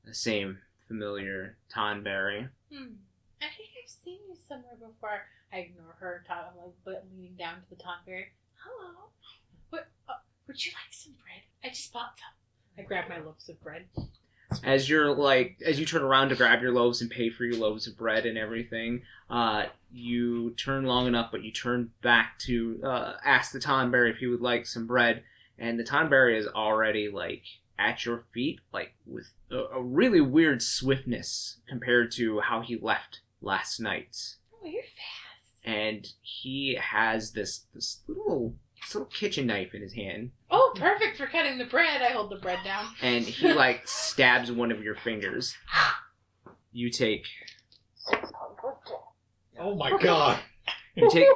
the 0.04 0.14
same 0.14 0.59
familiar 0.87 1.57
Tonberry. 1.75 2.49
Hmm. 2.73 2.95
I 3.40 3.47
think 3.57 3.71
I've 3.83 3.90
seen 3.90 4.18
you 4.28 4.37
somewhere 4.49 4.75
before. 4.75 5.23
I 5.52 5.59
ignore 5.59 5.97
her, 6.00 6.25
ta- 6.26 6.50
like, 6.57 6.75
but 6.85 7.07
leaning 7.12 7.37
down 7.37 7.57
to 7.57 7.71
the 7.71 7.76
tonberry. 7.76 8.25
Hello. 8.57 9.11
What? 9.71 9.88
Uh, 10.09 10.14
would 10.47 10.64
you 10.64 10.73
like 10.73 10.92
some 10.92 11.12
bread? 11.12 11.42
I 11.62 11.68
just 11.68 11.92
bought 11.92 12.18
some. 12.18 12.83
I 12.83 12.87
grab 12.87 13.09
my 13.09 13.18
loaves 13.18 13.49
of 13.49 13.61
bread. 13.62 13.87
As 14.64 14.88
you're 14.88 15.14
like, 15.14 15.61
as 15.64 15.78
you 15.78 15.85
turn 15.85 16.02
around 16.02 16.31
to 16.31 16.35
grab 16.35 16.62
your 16.62 16.73
loaves 16.73 17.02
and 17.02 17.11
pay 17.11 17.31
for 17.31 17.45
your 17.45 17.57
loaves 17.57 17.87
of 17.87 17.97
bread 17.97 18.25
and 18.25 18.38
everything, 18.38 19.02
uh, 19.28 19.64
you 19.93 20.50
turn 20.52 20.85
long 20.85 21.07
enough, 21.07 21.31
but 21.31 21.43
you 21.43 21.52
turn 21.52 21.90
back 22.02 22.38
to 22.40 22.81
uh, 22.83 23.14
ask 23.25 23.52
the 23.52 23.59
Tonberry 23.59 24.11
if 24.11 24.19
he 24.19 24.26
would 24.26 24.40
like 24.40 24.67
some 24.67 24.87
bread, 24.87 25.23
and 25.59 25.78
the 25.78 25.85
Tonberry 25.85 26.38
is 26.38 26.47
already 26.47 27.09
like 27.09 27.43
at 27.78 28.05
your 28.05 28.25
feet, 28.33 28.61
like 28.73 28.95
with 29.07 29.31
a, 29.50 29.76
a 29.76 29.83
really 29.83 30.21
weird 30.21 30.62
swiftness 30.62 31.59
compared 31.69 32.11
to 32.12 32.40
how 32.40 32.61
he 32.61 32.78
left 32.81 33.21
last 33.40 33.81
night. 33.81 34.17
Oh, 34.52 34.67
you're 34.67 34.83
fast. 34.83 35.64
And 35.64 36.09
he 36.23 36.78
has 36.81 37.33
this 37.33 37.67
this 37.75 38.00
little 38.09 38.55
this 38.88 38.95
little 38.95 39.09
kitchen 39.11 39.47
knife 39.47 39.75
in 39.75 39.83
his 39.83 39.92
hand, 39.92 40.30
Oh, 40.50 40.73
perfect 40.75 41.18
for 41.18 41.26
cutting 41.26 41.59
the 41.59 41.66
bread. 41.66 42.00
I 42.00 42.07
hold 42.12 42.30
the 42.30 42.37
bread 42.37 42.61
down. 42.64 42.87
and 43.02 43.23
he 43.25 43.52
like 43.52 43.87
stabs 43.87 44.50
one 44.50 44.73
of 44.73 44.83
your 44.83 44.95
fingers. 44.95 45.54
You 46.73 46.90
take 46.90 47.26
Six 47.97 48.30
hundred 48.35 48.76
death. 48.87 48.95
Oh 49.61 49.75
my 49.75 49.97
god. 49.99 50.38
you 50.95 51.11
take 51.11 51.26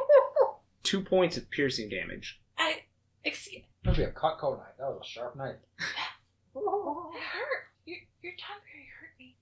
two 0.83 1.03
points 1.03 1.37
of 1.37 1.51
piercing 1.51 1.89
damage. 1.91 2.41
I. 2.57 2.85
Excuse. 3.25 3.65
That'd 3.85 3.99
be 3.99 4.05
a 4.05 4.11
Cutco 4.13 4.57
knife. 4.59 4.69
That 4.79 4.87
was 4.89 5.03
a 5.05 5.09
sharp 5.09 5.37
knife. 5.37 5.57
It 5.79 6.63
hurt. 6.65 7.65
Your 7.85 7.99
your 8.23 8.33
tonberry 8.33 8.87
hurt 8.99 9.19
me. 9.19 9.37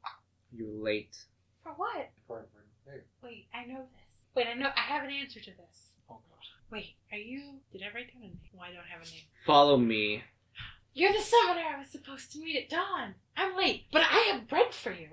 You're 0.52 0.82
late. 0.82 1.16
For 1.62 1.72
what? 1.72 2.10
Hey, 2.28 3.00
Wait, 3.22 3.46
I 3.54 3.64
know 3.66 3.80
this. 3.92 4.14
Wait, 4.34 4.46
I 4.48 4.54
know. 4.54 4.70
I 4.76 4.80
have 4.80 5.04
an 5.04 5.10
answer 5.10 5.38
to 5.40 5.50
this. 5.50 5.89
Wait, 6.70 6.94
are 7.12 7.18
you? 7.18 7.60
Did 7.72 7.82
I 7.82 7.86
write 7.94 8.12
down 8.12 8.22
a 8.22 8.26
name? 8.26 8.40
Well, 8.52 8.62
I 8.68 8.72
don't 8.72 8.84
I 8.84 8.92
have 8.96 9.02
a 9.02 9.10
name. 9.10 9.22
Follow 9.44 9.76
me. 9.76 10.22
You're 10.94 11.12
the 11.12 11.20
summoner 11.20 11.62
I 11.62 11.78
was 11.78 11.88
supposed 11.88 12.32
to 12.32 12.38
meet 12.40 12.56
at 12.56 12.68
dawn. 12.70 13.14
I'm 13.36 13.56
late, 13.56 13.86
but 13.92 14.02
I 14.02 14.30
have 14.32 14.48
bread 14.48 14.72
for 14.74 14.92
you. 14.92 15.08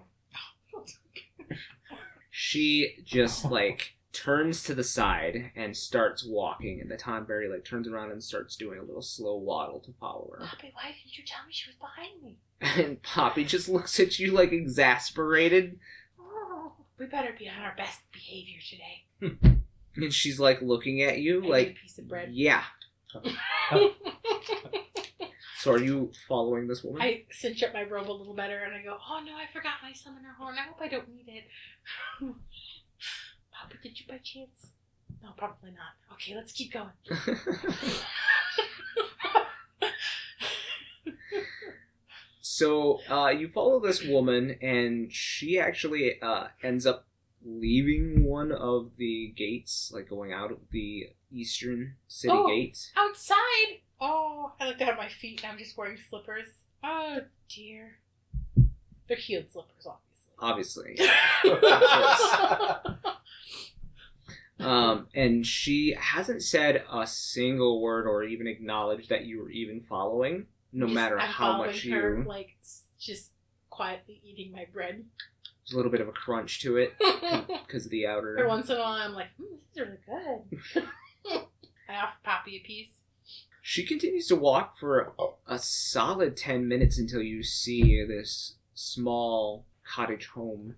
She 2.30 2.98
just 3.04 3.46
like 3.46 3.96
turns 4.14 4.64
to 4.64 4.76
the 4.76 4.84
side 4.84 5.52
and 5.56 5.76
starts 5.76 6.24
walking, 6.26 6.80
and 6.82 6.90
the 6.90 6.98
Tonberry 6.98 7.50
like 7.50 7.66
turns 7.66 7.88
around 7.88 8.12
and 8.12 8.24
starts 8.24 8.56
doing 8.56 8.80
a 8.80 8.84
little 8.84 9.02
slow 9.02 9.38
waddle 9.38 9.80
to 9.82 9.94
follow 10.00 10.30
her. 10.34 10.46
Poppy, 10.46 10.72
why 10.74 10.88
didn't 10.88 11.18
you 11.18 11.24
tell 11.26 11.46
me 11.46 11.52
she 11.54 11.70
was 11.70 11.76
behind 11.78 12.22
me? 12.24 12.38
And 12.60 13.02
Poppy 13.04 13.44
just 13.44 13.70
looks 13.70 14.00
at 14.00 14.20
you 14.20 14.32
like 14.32 14.52
exasperated, 14.52 15.80
Oh, 16.20 16.74
we 17.00 17.06
better 17.06 17.36
be 17.38 17.48
on 17.50 17.64
our 17.64 17.76
best 17.76 18.02
behavior 18.12 18.60
today. 18.68 19.06
Hmm. 19.20 19.54
And 19.98 20.14
she's 20.14 20.40
like 20.40 20.62
looking 20.62 21.02
at 21.02 21.20
you 21.20 21.44
I 21.46 21.48
like, 21.48 21.68
a 21.70 21.74
piece 21.74 21.98
of 21.98 22.08
bread. 22.08 22.30
yeah. 22.32 22.64
So 25.60 25.74
are 25.74 25.80
you 25.80 26.12
following 26.30 26.68
this 26.68 26.84
woman? 26.84 27.02
I 27.02 27.26
cinch 27.32 27.64
up 27.64 27.74
my 27.74 27.84
robe 27.84 28.10
a 28.10 28.14
little 28.14 28.36
better 28.36 28.60
and 28.60 28.76
I 28.76 28.84
go, 28.84 28.96
oh 29.10 29.22
no, 29.26 29.34
I 29.34 29.48
forgot 29.52 29.74
my 29.82 29.92
summoner 29.92 30.36
horn. 30.38 30.56
I 30.58 30.68
hope 30.68 30.78
I 30.80 30.88
don't 30.88 31.10
need 31.10 31.28
it. 31.28 31.46
Poppy, 33.52 33.78
did 33.82 34.00
you 34.00 34.06
by 34.08 34.20
chance? 34.24 34.68
No, 35.22 35.32
probably 35.36 35.72
not. 35.72 36.14
Okay, 36.14 36.36
let's 36.36 36.52
keep 36.52 36.72
going. 36.72 36.92
So 42.58 43.00
uh, 43.08 43.28
you 43.28 43.50
follow 43.50 43.80
this 43.80 44.04
woman, 44.04 44.58
and 44.64 45.14
she 45.14 45.60
actually 45.60 46.20
uh, 46.20 46.48
ends 46.64 46.88
up 46.88 47.07
leaving 47.48 48.26
one 48.26 48.52
of 48.52 48.92
the 48.98 49.34
gates, 49.38 49.92
like 49.94 50.10
going 50.10 50.34
out 50.34 50.52
of 50.52 50.58
the 50.72 51.10
eastern 51.32 51.96
city 52.08 52.34
Oh. 52.36 52.48
gate. 52.48 52.92
Outside! 52.98 53.80
Oh, 54.02 54.52
I 54.60 54.68
looked 54.68 54.80
down 54.80 54.90
at 54.90 54.98
my 54.98 55.08
feet 55.10 55.42
and 55.44 55.52
I'm 55.54 55.58
just 55.58 55.78
wearing 55.78 55.98
slippers. 56.10 56.48
Oh 56.84 57.20
dear. 57.50 58.00
They're 59.08 59.18
heeled 59.18 59.50
slippers, 59.50 59.88
obviously. 60.40 60.98
Obviously, 61.00 61.00
um, 64.60 65.08
and 65.16 65.46
she 65.46 65.96
hasn't 66.00 66.44
said 66.44 66.84
a 66.92 67.08
single 67.08 67.82
word 67.82 68.08
or 68.08 68.24
even 68.24 68.48
acknowledged 68.48 69.10
that 69.10 69.26
you 69.26 69.40
were 69.42 69.50
even 69.50 69.82
following, 69.88 70.46
no 70.74 70.88
Just- 70.88 70.96
matter 70.96 71.20
I'm 71.20 71.28
how 71.30 71.58
much 71.58 71.86
her, 71.88 72.18
you. 72.20 72.24
like 72.28 72.58
just 73.00 73.32
quietly 73.70 74.20
eating 74.24 74.52
my 74.52 74.66
bread. 74.74 75.06
There's 75.68 75.74
a 75.74 75.78
little 75.78 75.92
bit 75.92 76.00
of 76.00 76.08
a 76.08 76.14
crunch 76.14 76.62
to 76.62 76.78
it 76.78 76.94
because 77.68 77.86
of 77.86 77.92
the 77.92 78.08
outer. 78.08 78.38
For 78.38 78.48
once 78.48 78.70
in 78.70 78.78
a 78.78 78.80
while, 78.80 78.94
I'm 78.94 79.14
like, 79.14 79.28
mm, 79.40 79.58
this 79.76 79.86
is 79.86 79.98
really 80.06 80.44
good. 80.74 80.84
I 81.90 81.96
offer 81.96 82.16
Poppy 82.24 82.56
a 82.56 82.60
piece. 82.66 82.92
She 83.62 83.86
continues 83.86 84.28
to 84.28 84.38
walk 84.38 84.78
for 84.80 85.14
a, 85.46 85.60
solid 85.60 86.38
10 86.38 86.70
minutes 86.70 86.98
until 86.98 87.22
you 87.22 87.44
see 87.44 88.02
this 88.06 88.56
small 88.74 89.66
cottage 89.84 90.28
home 90.28 90.78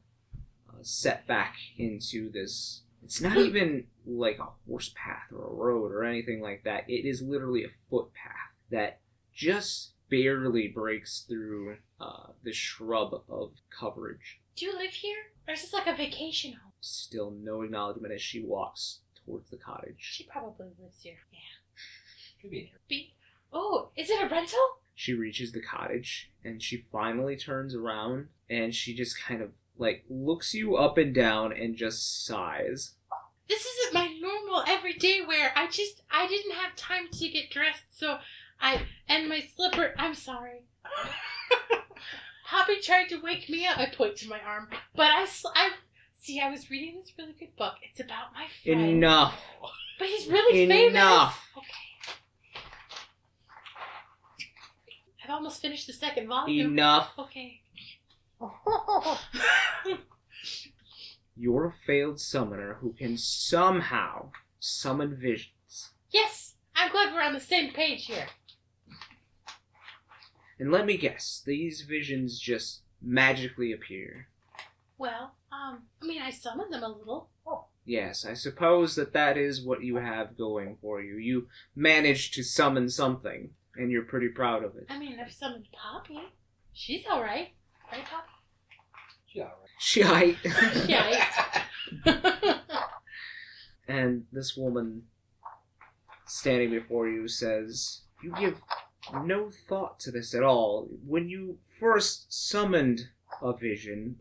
uh, 0.67 0.77
set 0.81 1.27
back 1.27 1.55
into 1.77 2.31
this. 2.31 2.81
It's 3.03 3.21
not 3.21 3.37
even 3.37 3.85
like 4.07 4.39
a 4.39 4.49
horse 4.67 4.91
path 4.95 5.31
or 5.31 5.45
a 5.45 5.53
road 5.53 5.91
or 5.91 6.03
anything 6.03 6.41
like 6.41 6.63
that. 6.63 6.89
It 6.89 7.07
is 7.07 7.21
literally 7.21 7.63
a 7.63 7.69
footpath 7.91 8.55
that 8.71 9.01
just 9.35 9.91
barely 10.09 10.67
breaks 10.67 11.21
through 11.29 11.77
uh, 12.01 12.31
the 12.43 12.53
shrub 12.53 13.13
of 13.29 13.51
coverage. 13.69 14.38
Do 14.55 14.65
you 14.65 14.77
live 14.77 14.91
here? 14.91 15.17
Or 15.47 15.53
is 15.53 15.61
this 15.61 15.73
like 15.73 15.87
a 15.87 15.95
vacation 15.95 16.53
home? 16.53 16.71
Still 16.81 17.31
no 17.31 17.61
acknowledgement 17.61 18.13
as 18.13 18.21
she 18.21 18.41
walks 18.41 18.99
towards 19.25 19.49
the 19.49 19.57
cottage. 19.57 19.97
She 19.99 20.23
probably 20.25 20.67
lives 20.81 20.97
here. 21.01 21.17
Yeah. 21.31 22.41
Could 22.41 22.51
be. 22.51 22.71
Be- 22.87 23.13
oh, 23.51 23.89
is 23.95 24.09
it 24.09 24.21
a 24.21 24.27
rental? 24.27 24.59
she 24.99 25.13
reaches 25.13 25.53
the 25.53 25.61
cottage 25.61 26.29
and 26.43 26.61
she 26.61 26.83
finally 26.91 27.37
turns 27.37 27.73
around 27.73 28.27
and 28.49 28.75
she 28.75 28.93
just 28.93 29.17
kind 29.17 29.41
of 29.41 29.49
like 29.77 30.03
looks 30.09 30.53
you 30.53 30.75
up 30.75 30.97
and 30.97 31.15
down 31.15 31.53
and 31.53 31.77
just 31.77 32.25
sighs. 32.25 32.95
This 33.47 33.65
isn't 33.65 33.93
my 33.93 34.13
normal 34.19 34.61
everyday 34.67 35.21
wear. 35.25 35.53
I 35.55 35.67
just 35.67 36.01
I 36.11 36.27
didn't 36.27 36.51
have 36.51 36.75
time 36.75 37.07
to 37.13 37.29
get 37.29 37.49
dressed, 37.49 37.97
so 37.97 38.17
I 38.59 38.81
and 39.07 39.29
my 39.29 39.41
slipper. 39.55 39.93
I'm 39.97 40.15
sorry. 40.15 40.63
Poppy 42.49 42.79
tried 42.81 43.09
to 43.09 43.21
wake 43.21 43.47
me 43.49 43.67
up. 43.67 43.77
I 43.77 43.85
point 43.95 44.15
to 44.17 44.27
my 44.27 44.39
arm, 44.39 44.69
but 44.95 45.05
I—I 45.07 45.69
see. 46.19 46.39
I 46.39 46.49
was 46.49 46.69
reading 46.71 46.99
this 46.99 47.13
really 47.17 47.33
good 47.39 47.55
book. 47.55 47.75
It's 47.83 47.99
about 47.99 48.33
my 48.33 48.47
friend. 48.63 48.89
Enough. 48.89 49.35
But 49.99 50.07
he's 50.07 50.27
really 50.27 50.63
Enough. 50.63 51.35
famous. 51.35 51.35
Okay. 51.57 51.67
I've 55.23 55.29
almost 55.29 55.61
finished 55.61 55.85
the 55.85 55.93
second 55.93 56.27
volume. 56.27 56.71
Enough. 56.71 57.09
Okay. 57.19 57.61
You're 61.37 61.65
a 61.67 61.73
failed 61.85 62.19
summoner 62.19 62.77
who 62.81 62.93
can 62.93 63.17
somehow 63.17 64.31
summon 64.59 65.15
visions. 65.15 65.91
yes, 66.09 66.55
I'm 66.75 66.91
glad 66.91 67.13
we're 67.13 67.21
on 67.21 67.33
the 67.33 67.39
same 67.39 67.71
page 67.73 68.05
here. 68.07 68.27
And 70.59 70.71
let 70.71 70.85
me 70.85 70.97
guess, 70.97 71.41
these 71.45 71.81
visions 71.81 72.39
just 72.39 72.81
magically 73.01 73.71
appear. 73.71 74.27
Well, 74.97 75.35
um, 75.51 75.83
I 76.01 76.05
mean, 76.05 76.21
I 76.21 76.31
summoned 76.31 76.73
them 76.73 76.83
a 76.83 76.89
little. 76.89 77.29
Oh. 77.47 77.65
Yes, 77.85 78.25
I 78.25 78.33
suppose 78.33 78.95
that 78.95 79.13
that 79.13 79.37
is 79.37 79.65
what 79.65 79.83
you 79.83 79.95
have 79.95 80.37
going 80.37 80.77
for 80.81 81.01
you. 81.01 81.15
You 81.15 81.47
managed 81.75 82.33
to 82.33 82.43
summon 82.43 82.89
something, 82.89 83.51
and 83.75 83.89
you're 83.89 84.03
pretty 84.03 84.27
proud 84.27 84.63
of 84.63 84.75
it. 84.75 84.87
I 84.89 84.99
mean, 84.99 85.17
I've 85.19 85.31
summoned 85.31 85.67
Poppy. 85.71 86.19
She's 86.73 87.05
all 87.09 87.21
right, 87.21 87.53
right, 87.91 88.03
Poppy? 88.05 88.27
Shite. 89.79 90.37
Yeah. 90.87 91.63
and 93.87 94.25
this 94.31 94.55
woman 94.57 95.03
standing 96.27 96.69
before 96.69 97.07
you 97.07 97.27
says, 97.27 98.01
You 98.21 98.33
give 98.37 98.61
no 99.23 99.49
thought 99.49 99.99
to 100.01 100.11
this 100.11 100.33
at 100.33 100.43
all. 100.43 100.87
When 101.05 101.29
you 101.29 101.59
first 101.79 102.31
summoned 102.31 103.09
a 103.41 103.53
vision, 103.53 104.17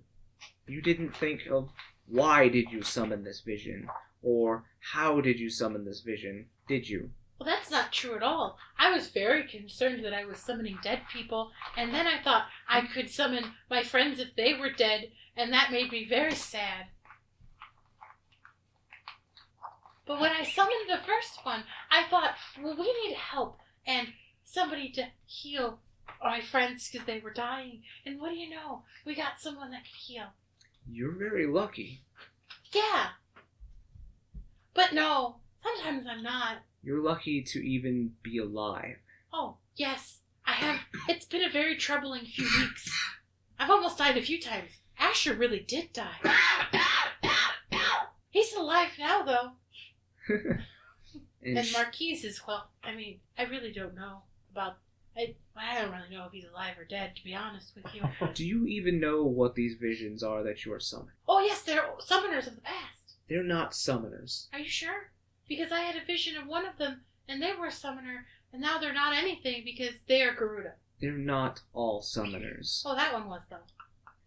you 0.67 0.81
didn't 0.81 1.17
think 1.17 1.47
of 1.51 1.71
why 2.07 2.49
did 2.49 2.71
you 2.71 2.83
summon 2.83 3.25
this 3.25 3.41
vision, 3.41 3.89
or 4.23 4.65
how 4.93 5.21
did 5.21 5.39
you 5.39 5.51
summon 5.51 5.85
this 5.85 6.01
vision, 6.01 6.47
did 6.67 6.89
you? 6.89 7.11
Well, 7.39 7.49
that's 7.49 7.71
not 7.71 7.93
true 7.93 8.17
at 8.17 8.23
all. 8.23 8.59
I 8.79 8.91
was 8.91 9.09
very 9.09 9.47
concerned 9.47 10.05
that 10.05 10.15
I 10.15 10.25
was 10.25 10.39
summoning 10.39 10.79
dead 10.83 11.03
people, 11.13 11.53
and 11.77 11.95
then 11.95 12.07
I 12.07 12.21
thought 12.23 12.47
I 12.69 12.81
could 12.81 13.11
summon 13.11 13.53
my 13.71 13.83
friends 13.83 14.19
if 14.19 14.35
they 14.37 14.55
were 14.55 14.71
dead, 14.71 15.11
and 15.37 15.53
that 15.53 15.71
made 15.71 15.93
me 15.93 16.07
very 16.09 16.35
sad. 16.35 16.87
But 20.07 20.21
when 20.21 20.33
I 20.33 20.43
summoned 20.43 20.89
the 20.89 21.07
first 21.07 21.45
one, 21.45 21.65
I 21.91 22.09
thought, 22.09 22.35
well, 22.63 22.77
we 22.77 22.93
need 23.05 23.15
help 23.15 23.59
and 23.87 24.09
somebody 24.49 24.91
to 24.91 25.05
heal 25.27 25.79
my 26.23 26.41
friends 26.41 26.89
because 26.91 27.07
they 27.07 27.21
were 27.21 27.33
dying. 27.33 27.83
And 28.07 28.21
what 28.21 28.31
do 28.31 28.37
you 28.37 28.49
know? 28.51 28.83
We 29.05 29.15
got 29.15 29.41
someone 29.41 29.71
that 29.71 29.83
could 29.85 30.01
heal. 30.01 30.27
You're 30.91 31.13
very 31.13 31.47
lucky. 31.47 32.03
Yeah. 32.73 33.09
But 34.75 34.93
no, 34.93 35.37
sometimes 35.63 36.07
I'm 36.07 36.23
not. 36.23 36.59
You're 36.83 37.03
lucky 37.03 37.43
to 37.43 37.59
even 37.59 38.13
be 38.23 38.39
alive. 38.39 38.97
Oh, 39.33 39.57
yes, 39.77 40.21
I 40.47 40.53
have. 40.53 40.81
It's 41.09 41.27
been 41.27 41.45
a 41.45 41.51
very 41.51 41.77
troubling 41.77 42.25
few 42.25 42.45
weeks. 42.45 42.91
I've 43.59 43.71
almost 43.71 43.99
died 43.99 44.17
a 44.17 44.23
few 44.23 44.41
times. 44.41 44.71
Asher 44.99 45.35
really 45.35 45.61
did 45.61 45.93
die. 45.93 46.17
He's 48.31 48.55
alive 48.55 48.91
now, 48.99 49.23
though. 49.23 49.51
And 51.41 51.57
And 51.57 51.69
Marquies 51.69 52.25
is, 52.25 52.43
well, 52.49 52.69
I 52.83 52.97
mean, 52.97 53.21
I 53.39 53.45
really 53.45 53.71
don't 53.71 53.95
know 53.95 54.23
about. 54.51 54.77
I, 55.17 55.35
I 55.57 55.81
don't 55.81 55.91
really 55.91 56.15
know 56.15 56.27
if 56.27 56.33
he's 56.33 56.45
alive 56.45 56.79
or 56.79 56.85
dead, 56.85 57.17
to 57.17 57.25
be 57.25 57.35
honest 57.35 57.75
with 57.75 57.93
you. 57.93 58.03
do 58.35 58.47
you 58.47 58.67
even 58.67 59.01
know 59.01 59.25
what 59.25 59.57
these 59.57 59.75
visions 59.75 60.23
are 60.23 60.45
that 60.45 60.65
you 60.65 60.73
are 60.73 60.79
summoning? 60.79 61.15
Oh, 61.29 61.41
yes, 61.41 61.63
they're 61.63 61.85
summoners 61.99 62.47
of 62.47 62.55
the 62.55 62.61
past. 62.61 63.17
They're 63.29 63.43
not 63.43 63.73
summoners. 63.73 64.47
Are 64.53 64.61
you 64.61 64.69
sure? 64.69 65.11
Because 65.49 65.73
I 65.73 65.81
had 65.81 66.01
a 66.01 66.07
vision 66.07 66.37
of 66.37 66.47
one 66.47 66.67
of 66.67 66.79
them, 66.79 67.01
and 67.29 67.43
they 67.43 67.53
were 67.53 67.67
a 67.67 67.73
summoner, 67.73 68.27
and 68.53 68.63
now 68.63 68.79
they're 68.79 68.95
not 68.95 69.13
anything 69.13 69.63
because 69.65 69.95
they 70.07 70.23
are 70.23 70.35
Garuda. 70.35 70.75
They're 71.01 71.13
not 71.13 71.63
all 71.73 72.01
summoners. 72.01 72.83
Oh, 72.87 72.95
that 72.95 73.13
one 73.13 73.29
was, 73.29 73.43
though. 73.51 73.57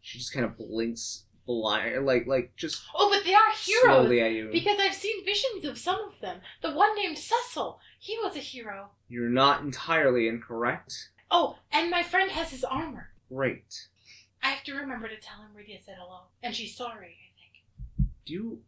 She 0.01 0.17
just 0.17 0.33
kind 0.33 0.45
of 0.45 0.57
blinks 0.57 1.25
blind, 1.59 2.05
like 2.05 2.25
like 2.27 2.55
just 2.55 2.83
Oh, 2.95 3.09
but 3.09 3.23
they 3.25 3.33
are 3.33 3.51
heroes. 3.51 3.83
slowly 3.83 4.21
at 4.21 4.31
you. 4.31 4.49
Because 4.51 4.77
I've 4.79 4.93
seen 4.95 5.25
visions 5.25 5.65
of 5.65 5.77
some 5.77 5.99
of 6.07 6.19
them. 6.21 6.39
The 6.61 6.71
one 6.73 6.95
named 6.95 7.17
Cecil, 7.17 7.79
he 7.99 8.17
was 8.23 8.35
a 8.35 8.39
hero. 8.39 8.89
You're 9.09 9.29
not 9.29 9.61
entirely 9.61 10.27
incorrect. 10.27 11.09
Oh, 11.29 11.57
and 11.71 11.89
my 11.89 12.03
friend 12.03 12.31
has 12.31 12.51
his 12.51 12.63
armor. 12.63 13.09
Great. 13.29 13.87
I 14.43 14.49
have 14.49 14.63
to 14.65 14.73
remember 14.73 15.07
to 15.07 15.17
tell 15.19 15.41
him 15.41 15.49
Rydia 15.55 15.83
said 15.83 15.95
hello. 15.99 16.21
And 16.41 16.55
she's 16.55 16.75
sorry, 16.75 17.15
I 17.15 17.31
think. 17.39 18.09
Do 18.25 18.33
you? 18.33 18.59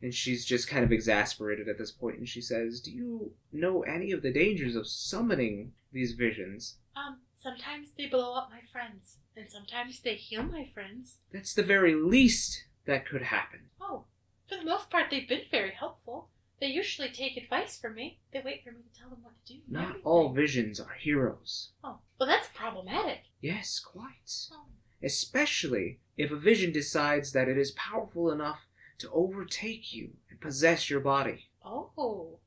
And 0.00 0.14
she's 0.14 0.44
just 0.44 0.68
kind 0.68 0.84
of 0.84 0.92
exasperated 0.92 1.68
at 1.68 1.76
this 1.78 1.90
point, 1.90 2.18
and 2.18 2.28
she 2.28 2.40
says, 2.40 2.80
"Do 2.80 2.92
you 2.92 3.32
know 3.52 3.82
any 3.82 4.12
of 4.12 4.22
the 4.22 4.32
dangers 4.32 4.76
of 4.76 4.86
summoning 4.86 5.72
these 5.92 6.12
visions? 6.12 6.76
Um, 6.94 7.18
sometimes 7.40 7.92
they 7.96 8.06
blow 8.06 8.34
up 8.34 8.50
my 8.50 8.60
friends, 8.72 9.18
and 9.36 9.50
sometimes 9.50 10.00
they 10.00 10.14
heal 10.14 10.42
my 10.42 10.68
friends. 10.74 11.18
That's 11.32 11.54
the 11.54 11.62
very 11.62 11.94
least 11.94 12.64
that 12.86 13.06
could 13.06 13.22
happen." 13.22 13.70
Oh, 13.80 14.04
for 14.48 14.56
the 14.56 14.64
most 14.64 14.90
part, 14.90 15.10
they've 15.10 15.28
been 15.28 15.46
very 15.50 15.70
helpful. 15.70 16.30
They 16.60 16.66
usually 16.66 17.10
take 17.10 17.36
advice 17.36 17.78
from 17.78 17.94
me. 17.94 18.20
They 18.32 18.42
wait 18.44 18.64
for 18.64 18.72
me 18.72 18.78
to 18.82 18.98
tell 19.00 19.10
them 19.10 19.22
what 19.22 19.34
to 19.46 19.52
do. 19.54 19.60
Not 19.68 19.82
everything. 19.90 20.02
all 20.04 20.32
visions 20.32 20.80
are 20.80 20.94
heroes. 20.98 21.70
Oh, 21.84 22.00
well, 22.18 22.28
that's 22.28 22.48
problematic. 22.52 23.20
Yes, 23.40 23.78
quite. 23.78 24.48
Oh, 24.52 24.64
Especially 25.00 26.00
if 26.16 26.32
a 26.32 26.36
vision 26.36 26.72
decides 26.72 27.30
that 27.32 27.48
it 27.48 27.56
is 27.56 27.70
powerful 27.72 28.30
enough 28.32 28.66
to 28.98 29.08
overtake 29.12 29.92
you 29.92 30.14
and 30.28 30.40
possess 30.40 30.90
your 30.90 30.98
body. 31.00 31.48
oh. 31.64 32.40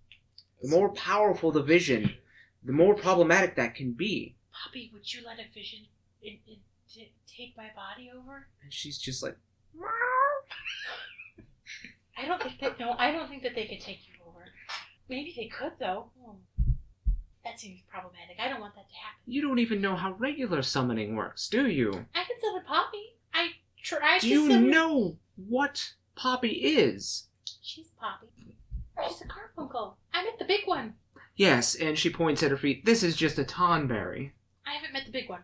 The 0.62 0.70
more 0.70 0.90
powerful 0.94 1.52
the 1.52 1.64
vision, 1.64 2.18
the 2.64 2.74
more 2.74 2.94
problematic 2.94 3.56
that 3.56 3.74
can 3.74 3.94
be. 3.94 4.36
Poppy, 4.54 4.90
would 4.94 5.12
you 5.14 5.22
let 5.26 5.40
a 5.40 5.46
vision 5.54 5.80
in, 6.22 6.38
in, 6.48 6.58
t- 6.94 7.12
take 7.28 7.56
my 7.58 7.70
body 7.76 8.10
over? 8.16 8.48
And 8.64 8.74
she's 8.74 8.98
just 8.98 9.24
like, 9.24 9.38
I 12.18 12.26
don't 12.26 12.42
think 12.42 12.60
that. 12.60 12.80
No, 12.80 12.92
I 12.98 13.12
don't 13.12 13.30
think 13.30 13.44
that 13.44 13.56
they 13.56 13.66
could 13.66 13.80
take 13.80 14.00
you 14.08 14.14
over. 14.28 14.46
Maybe 15.10 15.34
they 15.36 15.48
could, 15.48 15.74
though. 15.80 16.12
Hmm. 16.22 16.38
That 17.44 17.60
seems 17.60 17.82
problematic. 17.90 18.38
I 18.40 18.50
don't 18.50 18.60
want 18.62 18.76
that 18.76 18.88
to 18.90 18.96
happen. 18.96 19.22
You 19.26 19.42
don't 19.42 19.58
even 19.60 19.82
know 19.82 19.96
how 19.96 20.12
regular 20.14 20.62
summoning 20.62 21.16
works, 21.16 21.48
do 21.50 21.68
you? 21.68 21.90
I 22.14 22.24
can 22.24 22.36
summon 22.40 22.64
Poppy. 22.68 23.16
I 23.34 23.50
tried 23.82 24.22
Do 24.22 24.28
to 24.28 24.34
you 24.34 24.48
summon. 24.52 24.70
know 24.70 25.18
what 25.48 25.94
Poppy 26.16 26.50
is? 26.50 27.28
She's 27.64 27.88
Poppy. 28.00 28.28
She's 29.08 29.22
a 29.22 29.26
carbuncle. 29.28 29.98
I 30.14 30.24
met 30.24 30.38
the 30.38 30.46
big 30.46 30.68
one. 30.68 30.94
Yes, 31.36 31.74
and 31.74 31.98
she 31.98 32.12
points 32.12 32.44
at 32.44 32.52
her 32.52 32.58
feet. 32.58 32.86
This 32.86 33.02
is 33.02 33.16
just 33.16 33.40
a 33.40 33.44
tonberry. 33.44 34.32
I 34.66 34.74
haven't 34.74 34.94
met 34.94 35.06
the 35.06 35.12
big 35.12 35.30
one. 35.30 35.42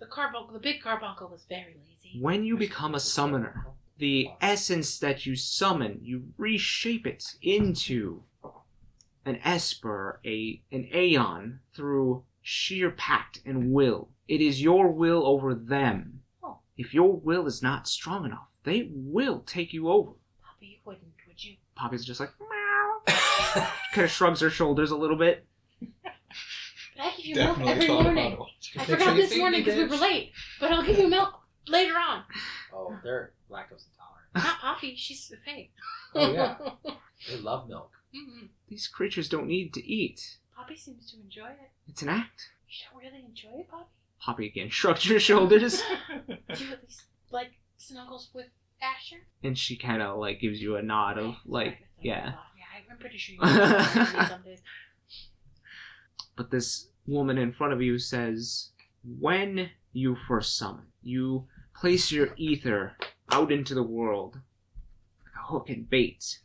The 0.00 0.06
carbuncle, 0.06 0.52
the 0.52 0.60
big 0.60 0.80
carbuncle, 0.80 1.28
was 1.28 1.44
very 1.48 1.74
lazy. 1.76 2.20
When 2.20 2.44
you 2.44 2.56
become 2.56 2.94
a 2.94 3.00
summoner, 3.00 3.66
the 3.98 4.28
essence 4.40 4.98
that 5.00 5.26
you 5.26 5.34
summon, 5.34 5.98
you 6.02 6.28
reshape 6.36 7.06
it 7.06 7.34
into 7.42 8.22
an 9.24 9.40
esper, 9.44 10.20
a 10.24 10.62
an 10.70 10.88
aeon 10.94 11.60
through 11.74 12.22
sheer 12.42 12.90
pact 12.90 13.40
and 13.44 13.72
will. 13.72 14.10
It 14.28 14.40
is 14.40 14.62
your 14.62 14.88
will 14.88 15.26
over 15.26 15.54
them. 15.54 16.20
Oh. 16.42 16.60
If 16.76 16.94
your 16.94 17.16
will 17.16 17.46
is 17.46 17.62
not 17.62 17.88
strong 17.88 18.24
enough, 18.24 18.48
they 18.62 18.90
will 18.92 19.40
take 19.40 19.72
you 19.72 19.88
over. 19.88 20.12
Poppy, 20.42 20.66
you 20.66 20.76
wouldn't, 20.84 21.04
would 21.26 21.42
you? 21.42 21.56
Poppy's 21.74 22.04
just 22.04 22.20
like 22.20 22.30
meow. 22.40 23.14
kind 23.92 24.04
of 24.04 24.10
shrugs 24.10 24.40
her 24.40 24.50
shoulders 24.50 24.92
a 24.92 24.96
little 24.96 25.16
bit. 25.16 25.47
But 26.98 27.06
I 27.06 27.16
give 27.16 27.26
you 27.26 27.34
milk 27.36 27.60
every 27.60 27.86
thought 27.86 28.02
morning. 28.02 28.32
about 28.34 28.48
it. 28.48 28.80
I 28.80 28.84
forgot 28.84 29.14
this 29.16 29.36
morning 29.38 29.60
because 29.62 29.76
we 29.76 29.84
were 29.86 29.96
late. 30.02 30.32
But 30.58 30.72
I'll 30.72 30.82
give 30.82 30.98
you 30.98 31.06
milk 31.08 31.32
later 31.68 31.94
on. 31.94 32.24
Oh, 32.74 32.98
they're 33.04 33.32
lactose 33.48 33.86
intolerant. 33.86 34.34
Not 34.34 34.58
Poppy. 34.60 34.96
She's 34.96 35.32
fake. 35.44 35.72
Oh, 36.14 36.32
yeah. 36.32 36.56
They 37.30 37.36
love 37.36 37.68
milk. 37.68 37.92
Mhm. 38.14 38.48
These 38.68 38.88
creatures 38.88 39.28
don't 39.28 39.46
need 39.46 39.72
to 39.74 39.84
eat. 39.86 40.38
Poppy 40.56 40.76
seems 40.76 41.10
to 41.12 41.20
enjoy 41.20 41.46
it. 41.50 41.70
It's 41.88 42.02
an 42.02 42.08
act. 42.08 42.48
You 42.68 42.84
don't 42.90 43.00
really 43.12 43.24
enjoy 43.24 43.60
it, 43.60 43.68
Poppy? 43.70 43.86
Poppy 44.20 44.46
again 44.46 44.68
shrugs 44.68 45.04
her 45.08 45.20
shoulders, 45.20 45.80
Do 46.26 46.34
you 46.64 46.72
at 46.72 46.82
least 46.82 47.04
like 47.30 47.52
snuggles 47.76 48.30
with 48.34 48.46
Asher? 48.82 49.26
and 49.44 49.56
she 49.56 49.76
kind 49.76 50.02
of 50.02 50.18
like 50.18 50.40
gives 50.40 50.60
you 50.60 50.74
a 50.76 50.82
nod 50.82 51.18
of 51.18 51.24
Okay, 51.26 51.36
like, 51.46 51.66
sorry, 51.66 51.78
that's 51.80 52.06
what 52.06 52.12
I 52.12 52.16
yeah. 52.16 52.32
thought. 52.32 52.44
Yeah, 52.56 52.92
I'm 52.92 52.98
pretty 52.98 53.18
sure 53.18 53.34
you 53.34 53.40
do 54.20 54.28
some 54.28 54.42
days. 54.42 54.62
But 56.38 56.52
this 56.52 56.86
woman 57.04 57.36
in 57.36 57.52
front 57.52 57.72
of 57.72 57.82
you 57.82 57.98
says, 57.98 58.68
when 59.02 59.70
you 59.92 60.14
first 60.14 60.56
summon, 60.56 60.86
you 61.02 61.48
place 61.74 62.12
your 62.12 62.32
ether 62.36 62.96
out 63.32 63.50
into 63.50 63.74
the 63.74 63.82
world 63.82 64.38
like 65.24 65.34
a 65.34 65.46
hook 65.48 65.68
and 65.68 65.90
bait 65.90 66.38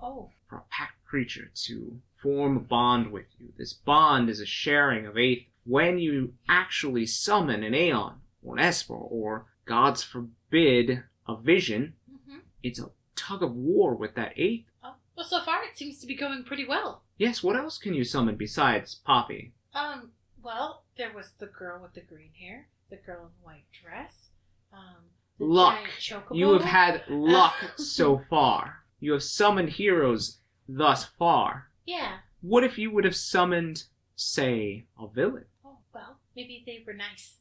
Oh, 0.00 0.30
for 0.48 0.56
a 0.56 0.64
pact 0.70 1.04
creature 1.04 1.50
to 1.66 2.00
form 2.16 2.56
a 2.56 2.60
bond 2.60 3.12
with 3.12 3.26
you. 3.38 3.52
This 3.58 3.74
bond 3.74 4.30
is 4.30 4.40
a 4.40 4.46
sharing 4.46 5.04
of 5.04 5.18
ether. 5.18 5.44
When 5.64 5.98
you 5.98 6.32
actually 6.48 7.04
summon 7.04 7.62
an 7.62 7.74
Aeon 7.74 8.14
or 8.42 8.56
an 8.56 8.64
esper 8.64 8.94
or, 8.94 9.44
God's 9.66 10.02
forbid, 10.02 11.02
a 11.28 11.36
vision. 11.36 11.92
hmm 12.08 12.38
It's 12.62 12.78
a 12.78 12.90
tug 13.14 13.42
of 13.42 13.54
war 13.54 13.94
with 13.94 14.14
that 14.14 14.32
eighth. 14.36 14.70
Well, 15.16 15.26
so 15.26 15.40
far 15.40 15.64
it 15.64 15.76
seems 15.76 15.98
to 16.00 16.06
be 16.06 16.14
going 16.14 16.44
pretty 16.44 16.66
well. 16.66 17.02
Yes, 17.18 17.42
what 17.42 17.56
else 17.56 17.78
can 17.78 17.94
you 17.94 18.04
summon 18.04 18.36
besides 18.36 18.94
Poppy? 18.96 19.52
Um, 19.74 20.10
well, 20.42 20.84
there 20.98 21.12
was 21.14 21.32
the 21.38 21.46
girl 21.46 21.80
with 21.82 21.94
the 21.94 22.02
green 22.02 22.30
hair, 22.38 22.68
the 22.90 22.96
girl 22.96 23.22
in 23.22 23.30
the 23.40 23.44
white 23.44 23.64
dress, 23.82 24.28
um, 24.72 25.04
the 25.38 25.44
Luck. 25.46 25.74
giant 25.76 25.90
chocobo. 26.28 26.36
You 26.36 26.52
have 26.52 26.64
had 26.64 27.02
luck 27.08 27.54
so 27.76 28.22
far. 28.28 28.84
You 29.00 29.12
have 29.12 29.22
summoned 29.22 29.70
heroes 29.70 30.38
thus 30.68 31.04
far. 31.04 31.70
Yeah. 31.86 32.18
What 32.42 32.64
if 32.64 32.76
you 32.78 32.90
would 32.90 33.04
have 33.04 33.16
summoned, 33.16 33.84
say, 34.14 34.84
a 35.00 35.08
villain? 35.08 35.44
Oh, 35.64 35.78
well, 35.94 36.18
maybe 36.34 36.62
they 36.66 36.82
were 36.86 36.92
nice. 36.94 37.36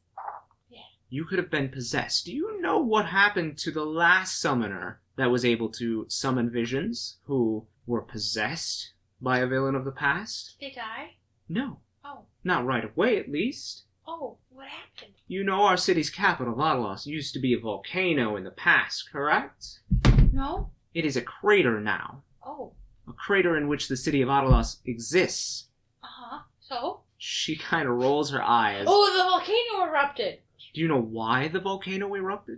You 1.09 1.25
could 1.25 1.38
have 1.38 1.51
been 1.51 1.69
possessed. 1.69 2.25
Do 2.25 2.33
you 2.35 2.59
know 2.61 2.79
what 2.79 3.05
happened 3.05 3.57
to 3.59 3.71
the 3.71 3.85
last 3.85 4.41
summoner 4.41 4.99
that 5.17 5.29
was 5.31 5.45
able 5.45 5.69
to 5.73 6.05
summon 6.09 6.49
visions 6.49 7.17
who 7.25 7.65
were 7.85 8.01
possessed 8.01 8.93
by 9.21 9.39
a 9.39 9.47
villain 9.47 9.75
of 9.75 9.85
the 9.85 9.91
past? 9.91 10.55
Did 10.59 10.71
they 10.71 10.75
die? 10.75 11.11
No, 11.47 11.79
Oh, 12.03 12.25
not 12.43 12.65
right 12.65 12.83
away 12.83 13.17
at 13.17 13.31
least. 13.31 13.83
oh, 14.07 14.38
what 14.49 14.67
happened? 14.67 15.13
You 15.27 15.43
know 15.43 15.63
our 15.63 15.77
city's 15.77 16.09
capital, 16.09 16.53
Vadalos, 16.55 17.05
used 17.05 17.33
to 17.33 17.39
be 17.39 17.53
a 17.53 17.59
volcano 17.59 18.35
in 18.35 18.43
the 18.43 18.51
past, 18.51 19.09
correct? 19.11 19.79
No? 20.33 20.71
It 20.93 21.05
is 21.05 21.15
a 21.15 21.21
crater 21.21 21.79
now. 21.79 22.23
Oh, 22.45 22.73
A 23.07 23.13
crater 23.13 23.55
in 23.57 23.67
which 23.67 23.88
the 23.88 23.97
city 23.97 24.21
of 24.21 24.29
Adalos 24.29 24.77
exists. 24.85 25.67
uh 26.03 26.07
huh. 26.09 26.39
So? 26.59 27.01
She 27.17 27.55
kind 27.55 27.88
of 27.88 27.95
rolls 27.95 28.31
her 28.31 28.41
eyes. 28.41 28.85
Oh, 28.88 29.13
the 29.15 29.23
volcano 29.23 29.89
erupted! 29.91 30.39
Do 30.75 30.81
you 30.81 30.89
know 30.89 31.01
why 31.01 31.47
the 31.47 31.61
volcano 31.61 32.13
erupted? 32.15 32.57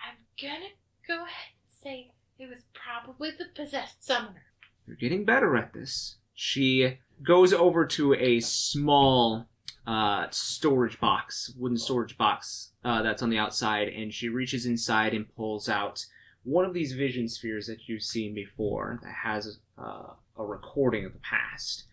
I'm 0.00 0.16
gonna 0.40 0.70
go 1.08 1.24
ahead 1.24 1.54
and 1.60 1.82
say 1.82 2.12
it 2.38 2.48
was 2.48 2.60
probably 2.72 3.32
the 3.32 3.46
possessed 3.52 4.04
summoner. 4.04 4.44
You're 4.86 4.94
getting 4.94 5.24
better 5.24 5.56
at 5.56 5.72
this. 5.72 6.18
She 6.34 6.98
goes 7.20 7.52
over 7.52 7.84
to 7.84 8.14
a 8.14 8.38
small 8.38 9.48
uh, 9.88 10.28
storage 10.30 11.00
box, 11.00 11.52
wooden 11.58 11.78
storage 11.78 12.16
box 12.16 12.70
uh, 12.84 13.02
that's 13.02 13.24
on 13.24 13.30
the 13.30 13.38
outside, 13.38 13.88
and 13.88 14.14
she 14.14 14.28
reaches 14.28 14.64
inside 14.64 15.12
and 15.12 15.34
pulls 15.34 15.68
out 15.68 16.06
one 16.44 16.64
of 16.64 16.74
these 16.74 16.92
vision 16.92 17.28
spheres 17.28 17.66
that 17.66 17.88
you've 17.88 18.04
seen 18.04 18.34
before 18.34 19.00
that 19.02 19.12
has 19.24 19.58
uh, 19.76 20.12
a 20.36 20.44
recording 20.44 21.04
of 21.04 21.12
the 21.12 21.18
past. 21.18 21.86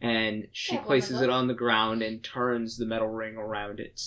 And 0.00 0.48
she 0.50 0.78
places 0.78 1.20
it 1.20 1.30
on 1.30 1.46
the 1.46 1.54
ground 1.54 2.02
and 2.02 2.24
turns 2.24 2.76
the 2.76 2.86
metal 2.86 3.06
ring 3.06 3.36
around 3.36 3.78
it. 3.78 4.00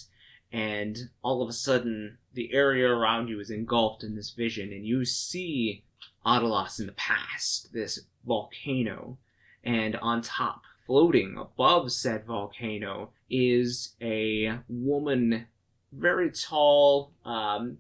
And 0.56 1.10
all 1.22 1.42
of 1.42 1.50
a 1.50 1.54
sudden, 1.54 2.18
the 2.34 2.54
area 2.54 2.88
around 2.88 3.28
you 3.28 3.42
is 3.42 3.50
engulfed 3.50 4.06
in 4.06 4.16
this 4.16 4.30
vision, 4.30 4.72
and 4.72 4.86
you 4.86 5.04
see 5.04 5.84
Adalos 6.26 6.80
in 6.80 6.86
the 6.86 6.94
past, 6.94 7.74
this 7.74 8.00
volcano, 8.26 9.18
and 9.66 9.98
on 9.98 10.22
top, 10.22 10.62
floating 10.88 11.36
above 11.38 11.92
said 11.92 12.26
volcano, 12.26 13.12
is 13.30 13.96
a 14.02 14.60
woman, 14.70 15.48
very 15.92 16.32
tall. 16.32 17.12
Um, 17.26 17.80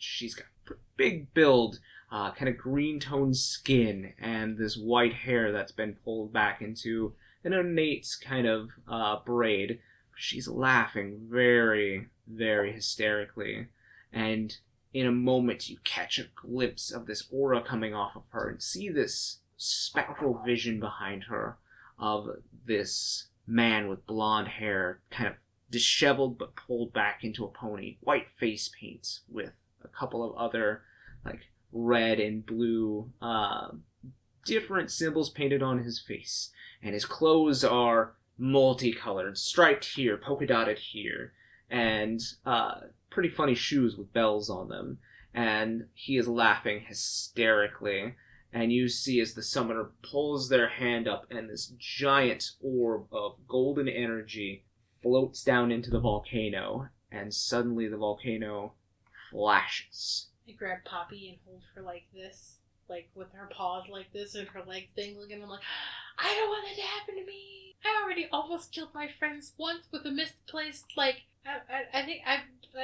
she's 0.00 0.34
got 0.34 0.48
big 0.96 1.32
build, 1.32 1.78
uh, 2.10 2.32
kind 2.32 2.48
of 2.48 2.58
green 2.58 2.98
toned 2.98 3.36
skin, 3.36 4.14
and 4.18 4.58
this 4.58 4.76
white 4.76 5.14
hair 5.14 5.52
that's 5.52 5.70
been 5.70 5.94
pulled 6.04 6.32
back 6.32 6.60
into 6.60 7.14
an 7.44 7.52
innate 7.52 8.08
kind 8.20 8.48
of 8.48 8.70
uh, 8.88 9.20
braid. 9.24 9.78
She's 10.16 10.48
laughing 10.48 11.28
very, 11.30 12.08
very 12.26 12.72
hysterically, 12.72 13.68
and 14.12 14.56
in 14.92 15.06
a 15.06 15.12
moment 15.12 15.68
you 15.68 15.76
catch 15.84 16.18
a 16.18 16.28
glimpse 16.34 16.90
of 16.90 17.06
this 17.06 17.28
aura 17.30 17.62
coming 17.62 17.94
off 17.94 18.16
of 18.16 18.22
her 18.30 18.48
and 18.48 18.62
see 18.62 18.88
this 18.88 19.38
spectral 19.56 20.42
vision 20.44 20.80
behind 20.80 21.24
her 21.24 21.58
of 21.98 22.28
this 22.66 23.28
man 23.46 23.88
with 23.88 24.06
blonde 24.06 24.48
hair, 24.48 25.00
kind 25.10 25.28
of 25.28 25.34
disheveled 25.70 26.38
but 26.38 26.56
pulled 26.56 26.92
back 26.92 27.24
into 27.24 27.44
a 27.44 27.48
pony, 27.48 27.96
white 28.00 28.28
face 28.36 28.70
paint 28.80 29.20
with 29.28 29.52
a 29.84 29.88
couple 29.88 30.22
of 30.24 30.36
other 30.36 30.82
like 31.24 31.40
red 31.72 32.20
and 32.20 32.46
blue 32.46 33.10
uh, 33.20 33.68
different 34.44 34.90
symbols 34.90 35.30
painted 35.30 35.62
on 35.62 35.82
his 35.82 36.00
face, 36.00 36.50
and 36.82 36.94
his 36.94 37.04
clothes 37.04 37.64
are 37.64 38.14
multicolored, 38.38 39.36
striped 39.36 39.84
here, 39.84 40.16
polka 40.16 40.46
dotted 40.46 40.78
here, 40.78 41.32
and 41.70 42.20
uh, 42.44 42.80
pretty 43.10 43.28
funny 43.28 43.54
shoes 43.54 43.96
with 43.96 44.12
bells 44.12 44.50
on 44.50 44.68
them. 44.68 44.98
And 45.34 45.86
he 45.94 46.16
is 46.16 46.28
laughing 46.28 46.84
hysterically 46.86 48.14
and 48.52 48.72
you 48.72 48.88
see 48.88 49.20
as 49.20 49.34
the 49.34 49.42
summoner 49.42 49.90
pulls 50.02 50.48
their 50.48 50.68
hand 50.68 51.06
up 51.06 51.26
and 51.30 51.50
this 51.50 51.72
giant 51.78 52.52
orb 52.62 53.06
of 53.12 53.34
golden 53.46 53.88
energy 53.88 54.64
floats 55.02 55.42
down 55.42 55.70
into 55.70 55.90
the 55.90 56.00
volcano 56.00 56.88
and 57.12 57.34
suddenly 57.34 57.86
the 57.86 57.98
volcano 57.98 58.72
flashes 59.30 60.28
I 60.48 60.52
grab 60.52 60.84
Poppy 60.84 61.28
and 61.28 61.38
hold 61.44 61.62
her 61.74 61.82
like 61.82 62.04
this, 62.14 62.58
like 62.88 63.10
with 63.16 63.32
her 63.32 63.48
paws 63.50 63.88
like 63.88 64.12
this 64.12 64.36
and 64.36 64.46
her 64.48 64.62
legs 64.62 64.92
dangling, 64.96 65.32
and 65.32 65.42
I'm 65.42 65.48
like, 65.48 65.60
I 66.18 66.34
don't 66.34 66.48
want 66.48 66.68
that 66.68 66.76
to 66.76 66.86
happen 66.86 67.16
to 67.16 67.26
me. 67.26 67.74
I 67.84 68.00
already 68.02 68.28
almost 68.30 68.72
killed 68.72 68.94
my 68.94 69.08
friends 69.18 69.54
once 69.58 69.88
with 69.90 70.06
a 70.06 70.10
misplaced, 70.10 70.92
like, 70.96 71.22
I, 71.46 71.98
I, 71.98 72.02
I 72.02 72.04
think 72.04 72.22
I, 72.26 72.34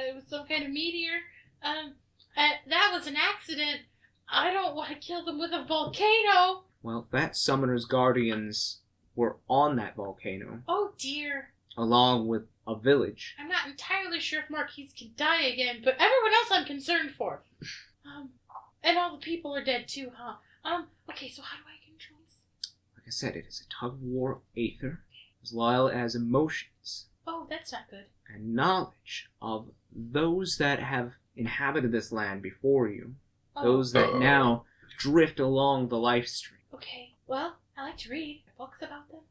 it 0.07 0.15
was 0.15 0.25
some 0.27 0.47
kind 0.47 0.63
of 0.63 0.71
meteor. 0.71 1.19
Um, 1.63 1.93
uh, 2.35 2.49
that 2.69 2.91
was 2.93 3.07
an 3.07 3.15
accident. 3.15 3.81
I 4.29 4.51
don't 4.51 4.75
want 4.75 4.89
to 4.89 4.95
kill 4.95 5.23
them 5.25 5.37
with 5.39 5.51
a 5.51 5.63
volcano. 5.65 6.63
well 6.81 7.07
that 7.11 7.35
summoner's 7.37 7.85
guardians 7.85 8.79
were 9.15 9.37
on 9.47 9.75
that 9.75 9.95
volcano 9.95 10.61
Oh 10.67 10.93
dear. 10.97 11.49
along 11.77 12.27
with 12.27 12.43
a 12.65 12.75
village 12.75 13.35
I'm 13.39 13.47
not 13.49 13.67
entirely 13.67 14.19
sure 14.19 14.39
if 14.41 14.49
Marquies 14.49 14.95
can 14.97 15.11
die 15.15 15.43
again, 15.43 15.81
but 15.83 15.95
everyone 15.99 16.33
else 16.33 16.49
I'm 16.51 16.65
concerned 16.65 17.11
for. 17.17 17.43
Um, 18.05 18.31
and 18.83 18.97
all 18.97 19.13
the 19.13 19.17
people 19.21 19.55
are 19.55 19.63
dead 19.63 19.87
too, 19.87 20.11
huh? 20.13 20.33
Um, 20.65 20.87
okay, 21.09 21.29
so 21.29 21.41
how 21.41 21.55
do 21.55 21.63
I 21.63 21.79
control 21.89 22.19
this? 22.25 22.41
like 22.95 23.07
i 23.07 23.11
said 23.11 23.37
it 23.37 23.45
is 23.47 23.61
a 23.65 23.69
tug 23.73 23.93
of 23.93 24.01
war 24.01 24.31
of 24.33 24.41
aether 24.57 24.99
as 25.41 25.53
well 25.53 25.87
as 25.87 26.15
emotions 26.15 27.05
Oh, 27.25 27.47
that's 27.49 27.71
not 27.71 27.89
good. 27.89 28.05
and 28.27 28.53
knowledge 28.55 29.29
of 29.41 29.69
those 29.95 30.57
that 30.57 30.79
have 30.79 31.13
inhabited 31.35 31.91
this 31.91 32.11
land 32.11 32.41
before 32.41 32.87
you 32.89 33.15
Oh, 33.55 33.63
those 33.63 33.91
that 33.93 34.15
now 34.19 34.65
drift 34.97 35.39
along 35.39 35.89
the 35.89 35.97
life 35.99 36.27
stream. 36.27 36.59
okay. 36.73 37.13
Well, 37.27 37.57
I 37.77 37.83
like 37.83 37.97
to 37.99 38.09
read 38.09 38.43
books 38.57 38.81
about 38.81 39.09
them. 39.09 39.21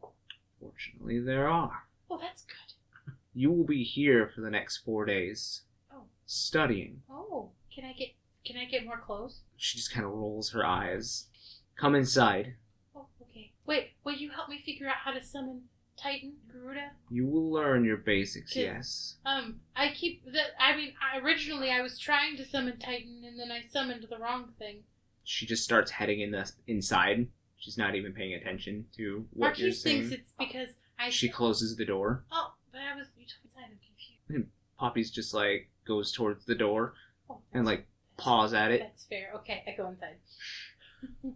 Fortunately, 0.61 1.18
there 1.20 1.48
are. 1.48 1.85
Oh, 2.11 2.18
that's 2.18 2.44
good. 2.44 3.14
You 3.35 3.50
will 3.50 3.64
be 3.64 3.83
here 3.85 4.31
for 4.35 4.40
the 4.40 4.50
next 4.50 4.78
four 4.78 5.05
days, 5.05 5.62
Oh. 5.92 6.05
studying. 6.26 7.02
Oh, 7.11 7.50
can 7.74 7.85
I 7.85 7.92
get 7.92 8.11
can 8.44 8.57
I 8.57 8.64
get 8.64 8.85
more 8.85 8.98
clothes? 8.98 9.40
She 9.57 9.76
just 9.78 9.92
kind 9.92 10.05
of 10.05 10.12
rolls 10.12 10.50
her 10.50 10.64
eyes. 10.64 11.26
Come 11.76 11.94
inside. 11.94 12.55
Oh, 12.94 13.07
okay. 13.22 13.52
Wait, 13.66 13.92
will 14.05 14.12
you 14.14 14.31
help 14.31 14.48
me 14.48 14.61
figure 14.64 14.88
out 14.88 14.96
how 15.05 15.12
to 15.12 15.22
summon 15.24 15.62
Titan 15.96 16.33
Garuda? 16.52 16.90
You 17.11 17.26
will 17.26 17.50
learn 17.50 17.85
your 17.85 17.96
basics, 17.98 18.57
Yes. 18.57 19.16
Um, 19.24 19.61
I 19.76 19.92
keep 19.92 20.24
the. 20.24 20.40
I 20.59 20.76
mean, 20.76 20.94
I, 21.00 21.18
originally 21.18 21.70
I 21.70 21.81
was 21.83 21.98
trying 21.98 22.37
to 22.38 22.44
summon 22.44 22.78
Titan, 22.78 23.22
and 23.26 23.38
then 23.38 23.50
I 23.52 23.62
summoned 23.70 24.07
the 24.11 24.18
wrong 24.18 24.48
thing. 24.59 24.83
She 25.24 25.46
just 25.46 25.62
starts 25.62 25.90
heading 25.90 26.20
in 26.20 26.31
the 26.33 26.50
inside. 26.66 27.28
She's 27.59 27.78
not 27.78 27.94
even 27.94 28.12
paying 28.12 28.35
attention 28.35 28.87
to 28.96 29.24
what 29.33 29.59
you're 29.59 29.70
Marquies 29.70 29.74
saying. 29.83 30.09
thinks 30.09 30.14
it's 30.14 30.33
because 30.38 30.68
I. 30.98 31.11
She 31.11 31.28
closes 31.28 31.76
the 31.76 31.85
door. 31.85 32.24
Oh, 32.33 32.55
but 32.72 32.81
I 32.81 32.96
was. 32.96 33.07
You 33.16 33.24
told 33.26 33.44
me. 33.44 33.62
I'm 33.64 33.78
confused. 33.78 34.50
Poppy's 34.78 35.11
just 35.12 35.33
like 35.33 35.68
goes 35.87 36.11
towards 36.12 36.44
the 36.44 36.55
door 36.57 36.94
Oh, 37.31 37.38
and 37.52 37.64
like 37.64 37.87
paws 38.16 38.52
at 38.52 38.72
it. 38.72 38.81
That's 38.81 39.05
fair. 39.05 39.31
Okay, 39.37 39.62
I 39.66 39.76
go 39.76 39.88
inside. 39.88 40.16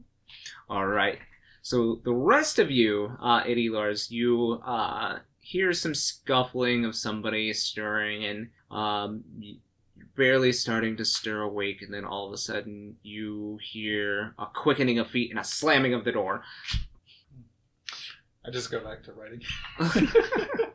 All 0.69 0.87
right. 0.87 1.19
So 1.66 2.00
the 2.05 2.14
rest 2.14 2.61
of 2.61 2.70
you, 2.70 3.16
uh, 3.20 3.42
Eddie 3.44 3.70
Lars, 3.70 4.09
you 4.09 4.62
uh, 4.64 5.18
hear 5.40 5.72
some 5.72 5.96
scuffling 5.96 6.85
of 6.85 6.94
somebody 6.94 7.52
stirring, 7.55 8.24
and 8.24 8.50
um, 8.70 9.24
you're 9.37 10.07
barely 10.16 10.52
starting 10.52 10.96
to 10.96 11.05
stir 11.05 11.40
awake, 11.40 11.83
and 11.83 11.92
then 11.92 12.05
all 12.05 12.29
of 12.29 12.33
a 12.33 12.37
sudden 12.37 12.94
you 13.02 13.59
hear 13.61 14.33
a 14.38 14.46
quickening 14.46 15.00
of 15.00 15.11
feet 15.11 15.33
and 15.33 15.40
a 15.40 15.44
slamming 15.44 15.92
of 15.92 16.05
the 16.05 16.12
door. 16.12 16.44
I 18.46 18.52
just 18.52 18.70
go 18.70 18.79
back 18.79 19.02
to 19.02 19.12
writing. 19.12 19.42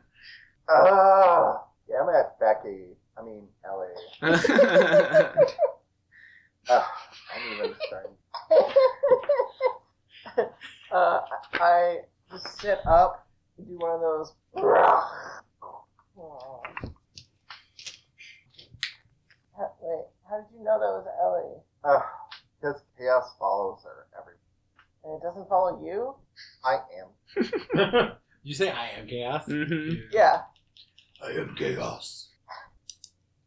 Ah, 0.70 1.64
damn 1.88 2.10
it, 2.10 2.26
Becky. 2.38 2.98
I 3.18 3.24
mean, 3.24 3.48
Ellie. 3.66 3.88
Ah, 6.70 6.94
I'm 7.34 7.54
even 7.54 7.76
starting. 7.88 8.16
uh, 10.92 11.22
I 11.54 11.98
just 12.32 12.60
sit 12.60 12.80
up 12.88 13.28
and 13.58 13.68
do 13.68 13.78
one 13.78 13.96
of 13.96 14.02
those. 14.02 14.34
Oh. 16.18 16.62
How- 19.58 19.74
Wait, 19.82 20.06
how 20.30 20.38
did 20.38 20.48
you 20.58 20.64
know 20.64 20.80
that 20.80 20.92
was 20.92 21.08
Ellie? 21.22 21.62
Ugh, 21.84 22.04
because 22.60 22.82
chaos 22.98 23.34
follows 23.40 23.82
her 23.84 24.08
everywhere. 24.18 24.38
And 25.04 25.16
it 25.16 25.24
doesn't 25.24 25.50
follow 25.50 25.84
you? 25.84 26.16
I 26.64 26.78
am. 27.00 28.12
you 28.44 28.54
say 28.54 28.70
I 28.70 28.90
am 29.00 29.08
chaos? 29.08 29.46
hmm 29.46 29.90
Yeah. 30.12 30.44
I 31.24 31.32
am 31.32 31.56
chaos. 31.58 32.30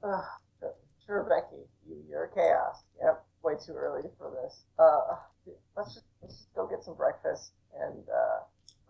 Ugh, 0.03 0.25
sure, 0.61 0.75
sure, 1.07 1.23
Becky. 1.25 1.63
You, 1.89 1.97
you're 2.09 2.31
chaos. 2.35 2.83
Yep. 3.03 3.25
Way 3.43 3.55
too 3.65 3.73
early 3.73 4.09
for 4.19 4.31
this. 4.43 4.63
Uh, 4.79 5.17
let's 5.77 5.95
just 5.95 6.07
let's 6.23 6.35
just 6.35 6.55
go 6.55 6.67
get 6.67 6.85
some 6.85 6.95
breakfast 6.95 7.53
and 7.81 8.05
uh. 8.09 8.41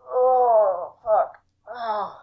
Oh 0.07 0.95
fuck. 1.03 1.37
Oh. 1.69 2.21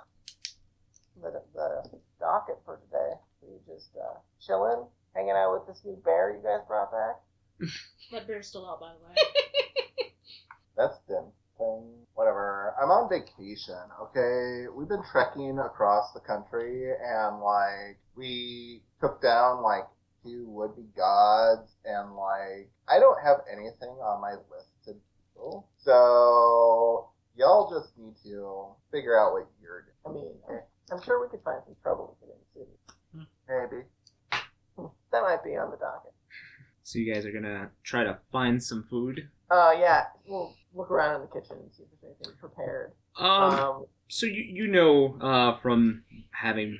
The 1.20 1.42
the 1.54 1.98
docket 2.20 2.58
for 2.64 2.78
today. 2.86 3.14
We 3.42 3.58
just 3.72 3.90
uh 3.96 4.18
chilling, 4.40 4.86
hanging 5.14 5.32
out 5.32 5.52
with 5.54 5.66
this 5.66 5.82
new 5.84 5.96
bear 6.04 6.30
you 6.30 6.42
guys 6.42 6.66
brought 6.66 6.90
back. 6.90 7.20
That 8.12 8.26
bear's 8.26 8.46
still 8.46 8.68
out, 8.68 8.78
by 8.78 8.92
the 8.92 9.06
way. 9.06 10.12
That's 10.76 10.98
dim 11.08 11.32
thing. 11.56 11.88
Whatever. 12.14 12.74
I'm 12.80 12.90
on 12.90 13.08
vacation, 13.08 13.80
okay? 14.02 14.68
We've 14.76 14.88
been 14.88 15.02
trekking 15.10 15.58
across 15.58 16.12
the 16.12 16.20
country 16.20 16.92
and 16.92 17.40
like 17.40 17.98
we 18.14 18.82
took 19.00 19.22
down 19.22 19.62
like 19.62 19.84
two 20.22 20.44
would 20.48 20.76
be 20.76 20.82
gods 20.96 21.72
and 21.84 22.14
like 22.14 22.70
I 22.88 22.98
don't 22.98 23.18
have 23.24 23.38
anything 23.50 23.88
on 24.02 24.20
my 24.20 24.32
list 24.54 24.68
to 24.86 24.92
do. 25.34 25.64
So 25.78 27.08
y'all 27.36 27.70
just 27.70 27.96
need 27.98 28.14
to 28.24 28.66
figure 28.90 29.18
out 29.18 29.32
what 29.32 29.46
you're 29.60 29.86
doing. 30.04 30.34
I 30.50 30.52
mean, 30.52 30.60
I'm 30.90 31.02
sure 31.02 31.20
we 31.20 31.30
could 31.30 31.42
find 31.44 31.60
some 31.64 31.76
trouble 31.82 32.16
with 32.20 32.30
it 32.30 32.32
in 32.32 32.38
the 32.42 32.60
city. 32.60 33.28
Maybe. 33.48 33.84
That 35.12 35.22
might 35.22 35.44
be 35.44 35.50
on 35.50 35.70
the 35.70 35.76
docket. 35.76 36.12
So 36.84 36.98
you 36.98 37.12
guys 37.12 37.24
are 37.26 37.32
gonna 37.32 37.70
try 37.84 38.04
to 38.04 38.18
find 38.30 38.62
some 38.62 38.84
food. 38.88 39.28
Uh, 39.50 39.72
yeah. 39.78 40.04
We'll 40.26 40.54
look 40.74 40.90
around 40.90 41.16
in 41.16 41.20
the 41.22 41.26
kitchen 41.40 41.56
and 41.62 41.72
see 41.72 41.82
if 41.84 41.88
there's 42.00 42.14
anything 42.24 42.38
prepared. 42.40 42.92
Um, 43.16 43.28
Um, 43.28 43.84
so 44.08 44.26
you 44.26 44.42
you 44.42 44.68
know 44.68 45.18
uh, 45.20 45.58
from 45.60 46.04
having 46.32 46.78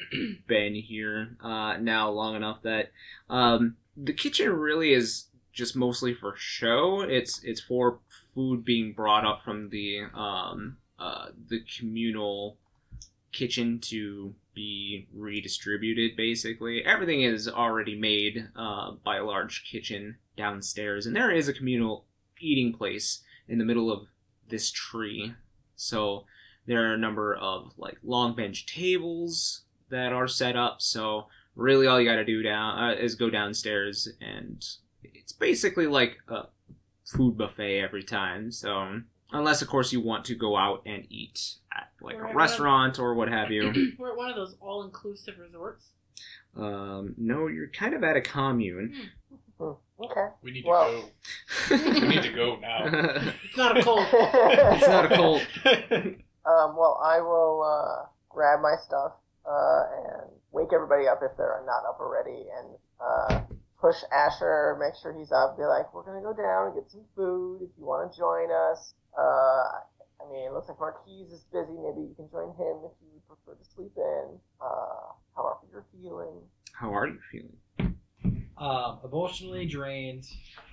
been 0.46 0.74
here 0.74 1.36
uh, 1.42 1.76
now 1.78 2.10
long 2.10 2.36
enough 2.36 2.62
that 2.62 2.90
um, 3.28 3.76
the 3.96 4.12
kitchen 4.12 4.52
really 4.52 4.92
is 4.92 5.26
just 5.52 5.74
mostly 5.74 6.14
for 6.14 6.34
show. 6.36 7.00
It's 7.00 7.42
it's 7.42 7.60
for 7.60 7.98
food 8.34 8.64
being 8.64 8.92
brought 8.92 9.24
up 9.24 9.42
from 9.44 9.70
the 9.70 10.02
um, 10.14 10.76
uh, 10.98 11.26
the 11.48 11.60
communal 11.78 12.56
kitchen 13.32 13.80
to 13.80 14.34
be 14.54 15.06
redistributed. 15.12 16.16
Basically, 16.16 16.84
everything 16.84 17.22
is 17.22 17.48
already 17.48 17.98
made 17.98 18.48
uh, 18.56 18.92
by 19.04 19.16
a 19.16 19.24
large 19.24 19.64
kitchen 19.70 20.16
downstairs, 20.36 21.06
and 21.06 21.14
there 21.14 21.30
is 21.30 21.48
a 21.48 21.52
communal 21.52 22.04
eating 22.40 22.72
place 22.72 23.22
in 23.48 23.58
the 23.58 23.64
middle 23.64 23.90
of 23.90 24.06
this 24.48 24.70
tree. 24.70 25.34
So 25.74 26.24
there 26.66 26.88
are 26.88 26.94
a 26.94 26.98
number 26.98 27.34
of 27.34 27.72
like 27.76 27.98
long 28.04 28.36
bench 28.36 28.66
tables 28.66 29.62
that 29.90 30.12
are 30.12 30.28
set 30.28 30.56
up. 30.56 30.80
So 30.82 31.26
really, 31.56 31.86
all 31.86 32.00
you 32.00 32.08
got 32.08 32.16
to 32.16 32.24
do 32.24 32.42
down 32.42 32.78
uh, 32.78 32.92
is 32.94 33.14
go 33.14 33.30
downstairs, 33.30 34.08
and 34.20 34.64
it's 35.02 35.32
basically 35.32 35.86
like 35.86 36.18
a 36.28 36.44
food 37.04 37.36
buffet 37.38 37.80
every 37.80 38.02
time. 38.02 38.50
So 38.52 39.00
unless, 39.32 39.62
of 39.62 39.68
course, 39.68 39.92
you 39.92 40.00
want 40.00 40.24
to 40.26 40.34
go 40.34 40.56
out 40.56 40.82
and 40.86 41.06
eat 41.10 41.54
at 41.76 41.90
like 42.00 42.16
Right, 42.16 42.20
a 42.20 42.24
right. 42.26 42.34
restaurant 42.36 42.98
or 42.98 43.14
what 43.14 43.28
have 43.28 43.50
you. 43.50 43.92
We're 43.98 44.10
at 44.12 44.16
one 44.16 44.30
of 44.30 44.36
those 44.36 44.56
all-inclusive 44.60 45.34
resorts. 45.38 45.92
um, 46.56 47.14
no, 47.16 47.46
you're 47.46 47.68
kind 47.68 47.94
of 47.94 48.02
at 48.04 48.16
a 48.16 48.20
commune. 48.20 48.94
hmm, 49.58 49.70
okay. 50.02 50.28
We 50.42 50.50
need 50.52 50.62
to 50.62 50.68
Well- 50.68 50.92
go. 51.70 51.76
We 52.00 52.08
need 52.08 52.22
to 52.22 52.32
go 52.32 52.56
now. 52.56 52.84
It's 53.44 53.56
not 53.56 53.76
a 53.76 53.82
cult. 53.82 54.06
it's 54.12 54.86
not 54.86 55.10
a 55.12 55.14
cult. 55.14 55.42
Um, 56.46 56.76
well, 56.76 56.98
I 57.04 57.20
will 57.20 57.62
uh, 57.62 58.06
grab 58.30 58.60
my 58.60 58.74
stuff 58.82 59.12
uh, 59.48 59.82
and 60.04 60.30
wake 60.52 60.68
everybody 60.74 61.08
up 61.08 61.20
if 61.22 61.36
they're 61.36 61.62
not 61.66 61.88
up 61.88 61.98
already, 62.00 62.44
and 62.58 62.68
uh, 63.00 63.40
push 63.80 63.96
Asher, 64.12 64.76
make 64.80 64.94
sure 65.00 65.12
he's 65.16 65.32
up. 65.32 65.56
Be 65.56 65.64
like, 65.64 65.92
we're 65.94 66.04
gonna 66.04 66.20
go 66.22 66.32
down 66.36 66.66
and 66.66 66.74
get 66.74 66.90
some 66.90 67.04
food. 67.16 67.62
If 67.62 67.70
you 67.78 67.84
want 67.86 68.12
to 68.12 68.18
join 68.18 68.50
us, 68.50 68.94
uh, 69.16 69.80
I 70.20 70.30
mean, 70.32 70.44
it 70.46 70.52
looks 70.52 70.68
like 70.68 70.78
Marquies 70.78 71.32
is 71.32 71.44
busy. 71.52 71.72
Maybe 71.72 72.06
you 72.06 72.14
can 72.16 72.28
join 72.30 72.48
him 72.58 72.84
if 72.84 72.92
you 73.00 73.20
prefer 73.26 73.56
to 73.58 73.64
sleep 73.74 73.92
in. 73.96 74.38
Uh, 74.60 75.14
however 75.36 75.60
you're 75.72 75.86
feeling. 76.00 76.34
How 76.72 76.92
are 76.94 77.06
you 77.06 77.18
feeling? 77.30 77.94
Um, 78.58 78.98
emotionally 79.04 79.66
drained, 79.66 80.26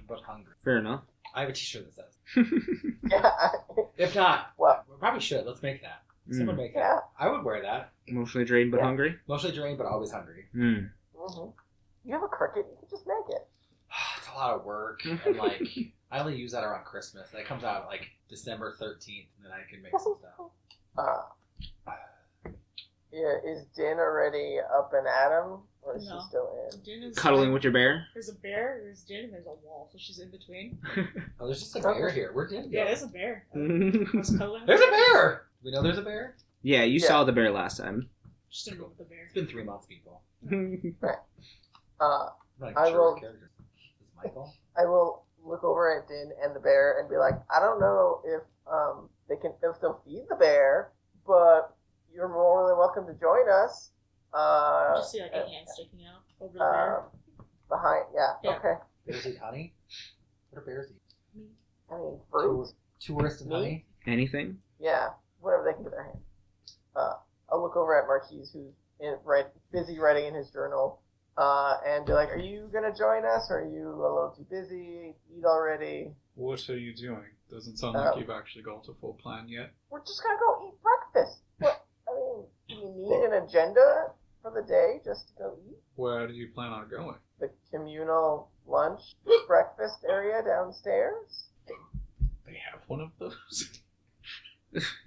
but 0.08 0.20
hungry. 0.22 0.54
Fair 0.64 0.78
enough. 0.80 1.04
I 1.36 1.42
have 1.42 1.50
a 1.50 1.54
T-shirt 1.54 1.86
that 1.86 1.94
says. 1.94 2.46
Yeah, 3.12 3.30
If 3.98 4.16
not, 4.16 4.54
What? 4.58 4.86
we 4.90 4.98
probably 4.98 5.20
should. 5.22 5.46
Let's 5.46 5.62
make 5.62 5.82
that. 5.84 6.02
Someone 6.32 6.56
make 6.58 6.74
yeah. 6.76 7.00
I 7.20 7.28
would 7.30 7.44
wear 7.44 7.62
that. 7.62 7.92
Emotionally 8.08 8.46
drained 8.46 8.72
but 8.72 8.78
Yeah. 8.80 8.86
hungry. 8.86 9.16
Emotionally 9.28 9.56
drained, 9.56 9.78
but 9.78 9.86
always 9.88 10.12
hungry. 10.12 10.46
Mm. 10.56 10.90
hmm 11.16 11.50
You 12.04 12.14
have 12.14 12.24
a 12.24 12.28
Cricut. 12.28 12.58
You 12.58 12.78
can 12.80 12.90
just 12.90 13.06
make 13.08 13.36
it. 13.36 13.48
it's 14.18 14.28
a 14.28 14.36
lot 14.36 14.54
of 14.56 14.66
work, 14.66 15.02
and 15.06 15.20
like 15.38 15.62
I 16.12 16.20
only 16.20 16.36
use 16.36 16.52
that 16.54 16.64
around 16.64 16.86
Christmas. 16.86 17.30
That 17.32 17.46
comes 17.46 17.64
out 17.64 17.88
like 17.88 18.10
December 18.30 18.76
thirteenth, 18.80 19.28
and 19.38 19.46
then 19.46 19.52
I 19.54 19.70
can 19.70 19.82
make 19.84 19.92
some 20.00 20.16
stuff. 20.20 20.50
Uh, 20.98 21.22
yeah, 23.12 23.36
is 23.46 23.66
Din 23.76 23.98
already 23.98 24.58
up 24.78 24.92
and 24.94 25.08
at 25.08 25.32
him, 25.32 25.60
or 25.82 25.96
is 25.96 26.06
No. 26.10 26.20
she 26.20 26.28
still 26.28 26.68
in? 26.74 26.80
Din 26.84 27.04
is 27.04 27.18
Cuddling 27.18 27.54
with 27.54 27.64
your 27.64 27.72
bear. 27.72 28.08
There's 28.14 28.28
a 28.30 28.34
bear, 28.36 28.82
there's 28.84 29.04
Din, 29.04 29.26
and 29.26 29.34
there's 29.34 29.46
a 29.46 29.54
wall, 29.66 29.88
so 29.92 29.98
she's 29.98 30.20
in 30.20 30.30
between. 30.32 30.78
Oh, 31.40 31.48
there's 31.48 31.60
just 31.60 31.76
a 31.76 31.82
bear 31.82 32.10
here. 32.10 32.32
Where 32.34 32.48
did 32.48 32.60
it 32.66 32.72
go? 32.72 32.78
Yeah, 32.78 32.86
there's 32.86 33.04
a 33.04 33.08
bear. 33.08 33.46
I 33.56 34.18
was 34.18 34.36
cuddling 34.38 34.66
There's 34.66 34.80
a 34.80 34.90
bear. 34.90 35.45
We 35.66 35.72
know 35.72 35.82
there's 35.82 35.98
a 35.98 36.04
bear. 36.04 36.36
Yeah, 36.62 36.84
you 36.84 37.00
Yeah. 37.00 37.08
saw 37.08 37.24
the 37.24 37.32
bear 37.34 37.52
last 37.52 37.78
time. 37.78 38.08
Just 38.52 38.66
didn't 38.66 38.80
go 38.82 38.88
with 38.88 38.98
the 39.00 39.04
bear. 39.06 39.24
It's 39.26 39.34
been 39.34 39.48
three 39.48 39.64
months, 39.64 39.88
people. 39.88 40.22
Uh, 41.98 42.28
I'm 42.62 42.74
not 42.74 42.78
I 42.78 42.90
sure 42.90 43.00
will- 43.00 43.12
what 43.14 43.22
character. 43.22 43.50
Is 44.02 44.08
Michael? 44.18 44.54
I 44.78 44.86
will 44.86 45.24
look 45.44 45.64
over 45.64 45.98
at 45.98 46.08
Din 46.10 46.30
and 46.44 46.54
the 46.56 46.60
bear 46.60 47.00
and 47.00 47.10
be 47.10 47.16
like, 47.18 47.34
I 47.50 47.60
don't 47.62 47.80
know 47.80 48.22
if 48.26 48.42
um 48.72 49.10
they 49.30 49.38
can 49.38 49.54
if 49.64 49.80
they'll 49.80 50.02
feed 50.06 50.26
the 50.30 50.36
bear, 50.36 50.92
but 51.26 51.74
you're 52.14 52.28
more 52.28 52.68
than 52.68 52.78
welcome 52.78 53.08
to 53.08 53.14
join 53.14 53.50
us. 53.50 53.92
Uh, 54.34 54.90
You 54.96 55.00
just 55.00 55.12
see 55.14 55.22
like 55.22 55.32
a 55.32 55.48
hand 55.50 55.68
sticking 55.70 56.06
out 56.06 56.22
over 56.42 56.52
the 56.54 56.60
bear. 56.60 57.00
um, 57.00 57.06
behind, 57.70 58.06
yeah, 58.14 58.34
Yeah. 58.44 58.58
okay. 58.58 58.74
Bears 59.08 59.26
eat 59.28 59.38
honey. 59.38 59.74
What 60.50 60.60
do 60.60 60.66
bears 60.66 60.92
eat? 60.92 61.48
I 61.90 61.98
mean, 61.98 62.20
fruit, 62.30 62.74
Tourist 63.00 63.40
and 63.42 63.50
Me? 63.52 63.56
honey. 63.56 63.86
Anything? 64.06 64.62
yeah, 64.80 65.12
whatever 65.46 65.64
they 65.64 65.74
can 65.74 65.84
get 65.84 65.92
their 65.92 66.04
hands. 66.04 66.26
Uh, 66.96 67.14
I'll 67.52 67.62
look 67.62 67.78
over 67.78 67.94
at 67.94 68.10
Marquies, 68.10 68.52
who's 68.52 68.74
in, 69.00 69.16
right, 69.24 69.46
busy 69.72 70.00
writing 70.00 70.26
in 70.26 70.34
his 70.34 70.50
journal, 70.50 71.00
uh, 71.38 71.78
and 71.86 72.06
be 72.06 72.14
like, 72.14 72.30
"Are 72.30 72.38
you 72.40 72.70
gonna 72.74 72.94
join 72.94 73.24
us? 73.24 73.48
Or 73.52 73.60
are 73.60 73.70
you 73.70 73.88
a 73.88 73.96
little 73.96 74.34
too 74.36 74.46
busy? 74.50 75.16
Eat 75.38 75.46
already? 75.46 76.16
What 76.34 76.68
are 76.70 76.78
you 76.78 76.96
doing? 76.96 77.30
Doesn't 77.52 77.78
sound 77.78 77.94
like 77.94 78.18
you've 78.18 78.32
actually 78.32 78.64
got 78.64 78.88
a 78.90 78.94
full 78.96 79.14
plan 79.14 79.48
yet. 79.48 79.72
We're 79.90 80.04
just 80.04 80.24
gonna 80.24 80.40
go 80.40 80.68
eat 80.68 80.82
breakfast. 80.82 81.40
What? 81.60 81.86
I 82.10 82.14
mean, 82.16 82.46
do 82.68 82.76
you 82.76 82.92
need 82.98 83.26
an 83.26 83.44
agenda 83.44 84.12
for 84.42 84.52
the 84.52 84.64
day 84.68 85.02
just 85.06 85.28
to 85.30 85.34
go 85.36 85.58
eat? 85.70 85.78
Where 85.96 86.28
do 86.28 86.34
you 86.34 86.50
plan 86.50 86.72
on 86.72 86.90
going? 86.90 87.18
The 87.40 87.52
communal 87.70 88.50
lunch 88.66 89.02
breakfast 89.48 90.04
area 90.10 90.42
downstairs. 90.44 91.50
They 92.46 92.58
have 92.72 92.82
one 92.88 93.02
of 93.02 93.12
those. 93.20 93.80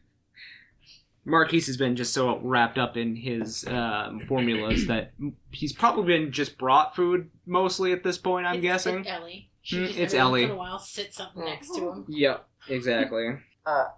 Marquies 1.29 1.67
has 1.67 1.77
been 1.77 1.95
just 1.97 2.13
so 2.15 2.39
wrapped 2.39 2.79
up 2.79 2.97
in 2.97 3.15
his 3.15 3.65
um, 3.67 4.21
formulas 4.27 4.87
that 4.87 5.13
he's 5.51 5.73
probably 5.73 6.05
been 6.19 6.33
just 6.33 6.57
brought 6.59 6.97
food 6.97 7.31
mostly 7.47 7.93
at 7.93 8.03
this 8.03 8.19
point. 8.19 8.47
I'm 8.47 8.57
It's- 8.59 8.63
guessing. 8.63 9.01
It's 9.01 9.09
Ellie. 9.09 9.51
She 9.63 9.77
Mm, 9.77 9.87
just 9.89 9.99
it's 9.99 10.15
every 10.15 10.21
Ellie. 10.21 10.41
Once 10.43 10.51
in 10.51 10.57
a 10.57 10.59
while, 10.59 10.79
sits 10.79 11.21
up 11.21 11.37
next 11.37 11.75
to 11.75 11.91
him. 11.93 12.05
Yep, 12.09 12.49
exactly. 12.69 13.29
Uh, 13.67 13.89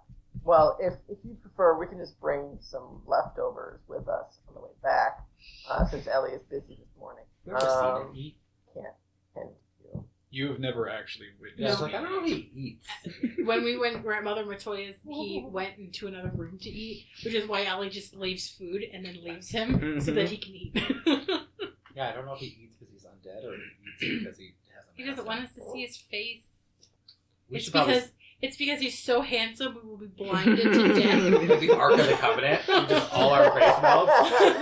well, 0.43 0.75
if 0.81 0.95
if 1.07 1.17
you 1.23 1.33
prefer, 1.41 1.79
we 1.79 1.87
can 1.87 1.97
just 1.97 2.19
bring 2.19 2.57
some 2.59 3.01
leftovers 3.07 3.79
with 3.87 4.05
us 4.09 4.37
on 4.49 4.53
the 4.53 4.59
way 4.59 4.71
back, 4.83 5.19
uh, 5.69 5.85
since 5.87 6.07
Ellie 6.07 6.31
is 6.31 6.41
busy 6.49 6.75
this 6.77 6.89
morning. 6.99 7.23
We've 7.45 7.53
never 7.53 7.65
seen 7.69 7.85
Um, 7.85 8.01
him 8.09 8.15
eat. 8.17 8.37
Can't 8.73 8.85
tend 9.33 9.49
to. 9.49 9.55
You 10.33 10.47
have 10.47 10.59
never 10.59 10.89
actually 10.89 11.27
Yeah, 11.27 11.41
witnessed. 11.41 11.79
I 11.79 11.83
like, 11.83 11.93
I 11.93 12.01
don't 12.01 12.11
know 12.11 12.23
if 12.23 12.27
he 12.29 12.51
eats. 12.55 12.87
When 13.45 13.63
we 13.65 13.77
went 13.77 14.01
were 14.03 14.13
at 14.15 14.23
Mother 14.23 14.45
Matoya's, 14.45 14.95
he 15.03 15.45
went 15.49 15.77
into 15.77 16.07
another 16.07 16.31
room 16.33 16.57
to 16.59 16.69
eat, 16.69 17.05
which 17.23 17.33
is 17.33 17.47
why 17.47 17.65
Ellie 17.65 17.89
just 17.89 18.15
leaves 18.15 18.49
food 18.49 18.83
and 18.93 19.05
then 19.05 19.21
leaves 19.23 19.49
him 19.49 19.99
so 19.99 20.11
that 20.11 20.29
he 20.29 20.37
can 20.37 20.55
eat. 20.55 20.81
Yeah, 21.93 22.07
I 22.07 22.13
don't 22.13 22.25
know 22.25 22.33
if 22.35 22.39
he 22.39 22.45
eats 22.45 22.73
because 22.79 22.93
he's 22.93 23.03
undead 23.03 23.43
or 23.43 23.53
he 23.99 24.05
eats 24.05 24.23
because 24.23 24.37
he 24.37 24.53
hasn't. 24.73 24.95
he 24.95 25.03
doesn't 25.03 25.25
want 25.25 25.43
us 25.43 25.53
to 25.55 25.61
see 25.73 25.81
his 25.85 25.97
face. 25.97 26.41
We 27.49 27.57
it's 27.57 27.65
should 27.65 27.73
probably. 27.73 27.95
Because 28.41 28.49
It's 28.53 28.57
because 28.57 28.79
he's 28.81 28.97
so 28.99 29.21
handsome 29.21 29.77
we 29.83 29.89
will 29.89 29.97
be 29.97 30.07
blinded 30.17 30.57
to 30.73 30.93
death. 30.93 31.59
the 31.59 31.75
Ark 31.77 31.93
of 31.99 32.07
the 32.07 32.13
Covenant. 32.13 32.61
We 32.67 32.73
just 32.87 33.13
all 33.13 33.29
our 33.31 33.51
face 33.51 33.81
melts. 33.81 34.11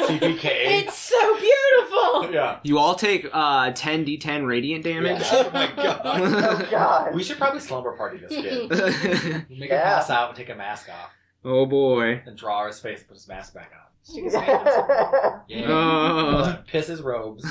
TPK. 0.09 0.43
It's 0.45 0.97
so 0.97 1.37
beautiful. 1.39 2.33
yeah. 2.33 2.59
You 2.63 2.77
all 2.77 2.95
take 2.95 3.25
uh, 3.31 3.71
10d10 3.71 4.45
radiant 4.47 4.83
damage. 4.83 5.23
Oh 5.31 5.49
my 5.53 5.71
god. 5.75 6.01
oh 6.05 6.67
god. 6.69 7.15
We 7.15 7.23
should 7.23 7.37
probably 7.37 7.59
slumber 7.61 7.95
party 7.95 8.17
this 8.19 8.29
kid. 8.31 8.69
We'll 8.69 9.59
make 9.59 9.69
Yeah. 9.69 9.77
him 9.77 9.83
pass 9.83 10.09
out 10.09 10.29
and 10.29 10.37
take 10.37 10.49
a 10.49 10.55
mask 10.55 10.89
off. 10.89 11.11
oh 11.45 11.65
boy. 11.65 12.21
And 12.25 12.37
draw 12.37 12.67
his 12.67 12.79
face 12.79 12.99
and 12.99 13.07
put 13.07 13.15
his 13.17 13.27
mask 13.27 13.53
back 13.53 13.71
on. 13.73 13.79
Stick 14.01 14.23
his 14.25 14.33
hand 14.35 14.67
in 14.67 14.73
some. 14.73 15.41
Yeah. 15.47 15.65
Oh. 15.69 16.63
Piss 16.67 16.87
his 16.87 17.01
robes. 17.01 17.45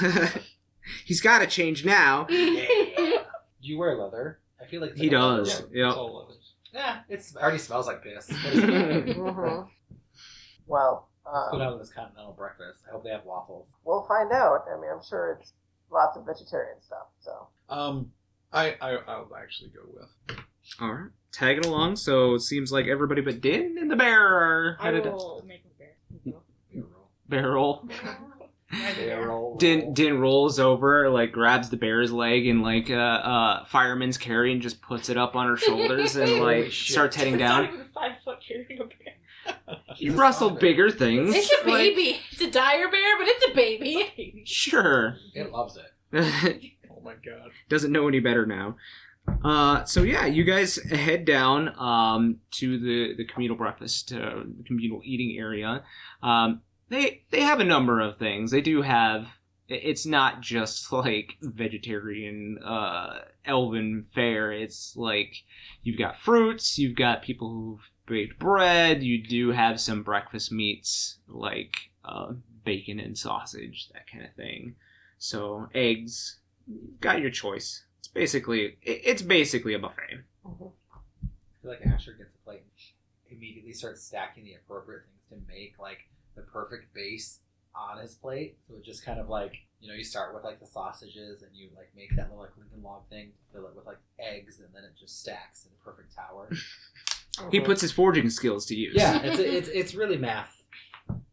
He's 1.04 1.20
got 1.20 1.40
to 1.40 1.46
change 1.46 1.84
now. 1.84 2.26
Yeah. 2.30 2.66
Do 3.60 3.68
you 3.68 3.78
wear 3.78 3.96
leather? 3.96 4.40
I 4.60 4.66
feel 4.66 4.80
like 4.80 4.94
He 4.94 5.08
like 5.10 5.12
a 5.20 5.24
leather 5.24 5.44
does. 5.44 5.60
robe. 5.62 5.70
Yep. 5.74 5.86
It's 5.88 5.96
all 5.96 6.18
leathers. 6.18 6.52
Yeah, 6.72 7.00
it's 7.08 7.36
already 7.36 7.58
smells 7.58 7.86
like 7.86 8.02
piss. 8.02 8.28
What 8.28 8.52
is 8.52 8.58
it? 8.62 9.16
Mhm. 9.16 9.68
Well, 10.66 11.08
Let's 11.24 11.48
go 11.50 11.56
um, 11.56 11.58
down 11.60 11.72
to 11.72 11.78
this 11.78 11.90
continental 11.92 12.32
breakfast. 12.32 12.80
I 12.88 12.92
hope 12.92 13.04
they 13.04 13.10
have 13.10 13.24
waffles. 13.24 13.66
we'll 13.84 14.06
find 14.06 14.32
out. 14.32 14.64
I 14.70 14.80
mean, 14.80 14.90
I'm 14.90 15.02
sure 15.02 15.38
it's 15.40 15.52
lots 15.90 16.16
of 16.16 16.24
vegetarian 16.26 16.80
stuff. 16.82 17.06
So 17.20 17.48
Um, 17.68 18.12
I, 18.52 18.76
I 18.80 18.96
I'll 19.06 19.30
actually 19.40 19.70
go 19.70 19.80
with. 19.92 20.38
All 20.80 20.92
right. 20.92 21.10
Tagging 21.32 21.64
along, 21.66 21.96
so 21.96 22.34
it 22.34 22.40
seems 22.40 22.72
like 22.72 22.86
everybody 22.86 23.20
but 23.20 23.40
Din 23.40 23.76
and 23.78 23.90
the 23.90 23.96
bear 23.96 24.26
are 24.26 24.76
I 24.80 24.84
headed 24.86 25.04
will 25.04 25.42
make 25.46 25.62
a 25.64 25.78
bear. 25.78 25.94
barrel. 27.28 27.88
Barrel. 27.88 27.88
Din 29.58 29.94
Din 29.94 30.18
rolls 30.18 30.58
over, 30.58 31.08
like 31.10 31.32
grabs 31.32 31.70
the 31.70 31.76
bear's 31.76 32.12
leg 32.12 32.46
and 32.46 32.62
like 32.62 32.90
uh, 32.90 32.94
uh 32.94 33.64
fireman's 33.64 34.18
carry 34.18 34.52
and 34.52 34.60
just 34.60 34.82
puts 34.82 35.08
it 35.08 35.16
up 35.16 35.34
on 35.36 35.46
her 35.48 35.56
shoulders 35.56 36.16
and 36.16 36.32
like 36.40 36.70
shit. 36.70 36.92
starts 36.92 37.16
heading 37.16 37.34
It's 37.34 37.40
down. 37.40 37.64
even 37.66 37.86
five 37.94 38.12
foot 38.24 38.38
carrying 38.46 38.80
a 38.80 38.84
bear. 38.84 39.76
You 39.96 40.12
rustle 40.12 40.50
bigger 40.50 40.90
things. 40.90 41.34
It's 41.34 41.50
a 41.62 41.64
baby. 41.64 42.20
It's 42.30 42.40
a 42.42 42.50
dire 42.50 42.88
bear, 42.90 43.18
but 43.18 43.26
it's 43.28 43.46
a 43.50 43.54
baby. 43.54 44.42
Sure. 44.44 45.16
It 45.34 45.50
loves 45.50 45.76
it. 46.12 46.72
Oh 46.90 47.00
my 47.00 47.14
god. 47.24 47.50
Doesn't 47.70 47.92
know 47.92 48.06
any 48.08 48.18
better 48.20 48.44
now. 48.44 48.76
Uh, 49.44 49.84
so 49.84 50.02
yeah, 50.02 50.26
you 50.26 50.42
guys 50.44 50.76
head 50.90 51.24
down 51.24 51.68
um, 51.78 52.38
to 52.50 52.78
the, 52.78 53.14
the 53.16 53.24
communal 53.24 53.56
breakfast, 53.56 54.12
uh, 54.12 54.42
the 54.56 54.64
communal 54.66 55.00
eating 55.04 55.38
area. 55.38 55.84
Um, 56.22 56.60
they 56.88 57.22
they 57.30 57.42
have 57.42 57.60
a 57.60 57.64
number 57.64 58.00
of 58.00 58.18
things. 58.18 58.50
They 58.50 58.60
do 58.60 58.82
have. 58.82 59.28
It's 59.68 60.06
not 60.06 60.40
just 60.40 60.90
like 60.92 61.36
vegetarian 61.42 62.58
uh, 62.64 63.20
elven 63.44 64.06
fare. 64.14 64.52
It's 64.52 64.94
like 64.96 65.34
you've 65.82 65.98
got 65.98 66.18
fruits. 66.18 66.78
You've 66.78 66.96
got 66.96 67.22
people 67.22 67.50
who've 67.50 67.90
baked 68.06 68.38
bread. 68.38 69.02
You 69.02 69.22
do 69.22 69.50
have 69.50 69.80
some 69.80 70.02
breakfast 70.02 70.50
meats 70.50 71.18
like 71.28 71.74
uh, 72.04 72.32
bacon 72.64 72.98
and 72.98 73.16
sausage, 73.16 73.88
that 73.92 74.10
kind 74.10 74.24
of 74.24 74.34
thing. 74.34 74.76
So 75.18 75.68
eggs, 75.74 76.38
you've 76.66 77.00
got 77.00 77.20
your 77.20 77.30
choice. 77.30 77.84
It's 77.98 78.08
basically 78.08 78.78
it's 78.82 79.22
basically 79.22 79.74
a 79.74 79.78
buffet. 79.78 80.24
I 80.46 80.48
feel 80.48 80.72
like 81.64 81.84
Asher 81.84 82.12
gets 82.12 82.34
a 82.34 82.44
plate 82.44 82.62
and 83.28 83.36
immediately 83.36 83.72
starts 83.72 84.02
stacking 84.02 84.44
the 84.44 84.54
appropriate 84.54 85.02
things 85.28 85.42
to 85.42 85.52
make 85.52 85.74
like 85.78 86.08
the 86.38 86.44
perfect 86.50 86.94
base 86.94 87.40
on 87.74 88.00
his 88.00 88.14
plate. 88.14 88.56
So 88.68 88.76
it 88.76 88.84
just 88.84 89.04
kind 89.04 89.20
of 89.20 89.28
like 89.28 89.54
you 89.80 89.88
know 89.88 89.94
you 89.94 90.04
start 90.04 90.34
with 90.34 90.44
like 90.44 90.60
the 90.60 90.66
sausages 90.66 91.42
and 91.42 91.50
you 91.54 91.68
like 91.76 91.90
make 91.94 92.10
that 92.16 92.28
little 92.30 92.42
like 92.42 92.56
Lincoln 92.58 92.82
log 92.82 93.08
thing, 93.10 93.28
to 93.28 93.52
fill 93.58 93.66
it 93.68 93.76
with 93.76 93.86
like 93.86 93.98
eggs, 94.18 94.58
and 94.60 94.68
then 94.74 94.84
it 94.84 94.92
just 94.98 95.20
stacks 95.20 95.64
in 95.66 95.70
a 95.72 95.84
perfect 95.84 96.14
tower. 96.14 96.50
He 97.52 97.60
puts 97.60 97.80
his 97.82 97.92
forging 97.92 98.30
skills 98.30 98.66
to 98.66 98.74
use. 98.74 98.94
yeah, 98.96 99.20
it's 99.22 99.38
it's 99.58 99.68
it's 99.68 99.94
really 99.94 100.16
math. 100.16 100.60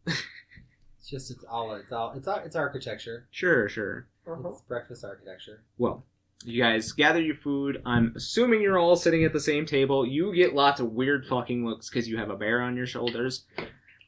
It's 0.06 1.10
just 1.10 1.32
it's 1.32 1.44
all 1.44 1.74
it's 1.74 1.90
all 1.92 2.12
it's 2.16 2.28
ar- 2.28 2.44
it's 2.44 2.54
architecture. 2.54 3.26
Sure, 3.32 3.68
sure. 3.68 4.06
Mhm. 4.24 4.52
It's 4.52 4.60
breakfast 4.62 5.04
architecture. 5.04 5.62
Well, 5.78 6.04
you 6.44 6.62
guys 6.62 6.92
gather 6.92 7.20
your 7.20 7.34
food. 7.34 7.82
I'm 7.84 8.12
assuming 8.16 8.60
you're 8.60 8.78
all 8.78 8.94
sitting 8.94 9.24
at 9.24 9.32
the 9.32 9.40
same 9.40 9.66
table. 9.66 10.06
You 10.06 10.32
get 10.34 10.54
lots 10.54 10.78
of 10.80 10.92
weird 10.92 11.26
fucking 11.26 11.66
looks 11.66 11.88
because 11.90 12.08
you 12.08 12.18
have 12.18 12.30
a 12.30 12.36
bear 12.36 12.60
on 12.62 12.76
your 12.76 12.86
shoulders. 12.86 13.44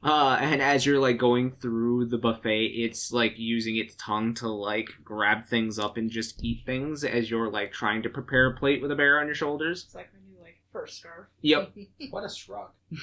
Uh, 0.02 0.38
and 0.40 0.62
as 0.62 0.86
you're 0.86 1.00
like 1.00 1.18
going 1.18 1.50
through 1.50 2.06
the 2.06 2.18
buffet, 2.18 2.66
it's 2.66 3.10
like 3.12 3.36
using 3.38 3.76
its 3.76 3.94
tongue 3.96 4.32
to 4.34 4.48
like 4.48 4.88
grab 5.02 5.44
things 5.46 5.78
up 5.78 5.96
and 5.96 6.08
just 6.10 6.42
eat 6.44 6.64
things 6.64 7.02
as 7.02 7.30
you're 7.30 7.50
like 7.50 7.72
trying 7.72 8.02
to 8.02 8.08
prepare 8.08 8.46
a 8.46 8.56
plate 8.56 8.80
with 8.80 8.92
a 8.92 8.94
bear 8.94 9.18
on 9.20 9.26
your 9.26 9.34
shoulders. 9.34 9.84
It's 9.84 9.94
like 9.96 10.08
my 10.12 10.20
new 10.32 10.40
like 10.40 10.58
fur 10.72 10.86
scarf. 10.86 11.26
Yep. 11.42 11.72
What 12.10 12.24
a 12.24 12.28
shrug. 12.32 12.68
Do 12.90 12.94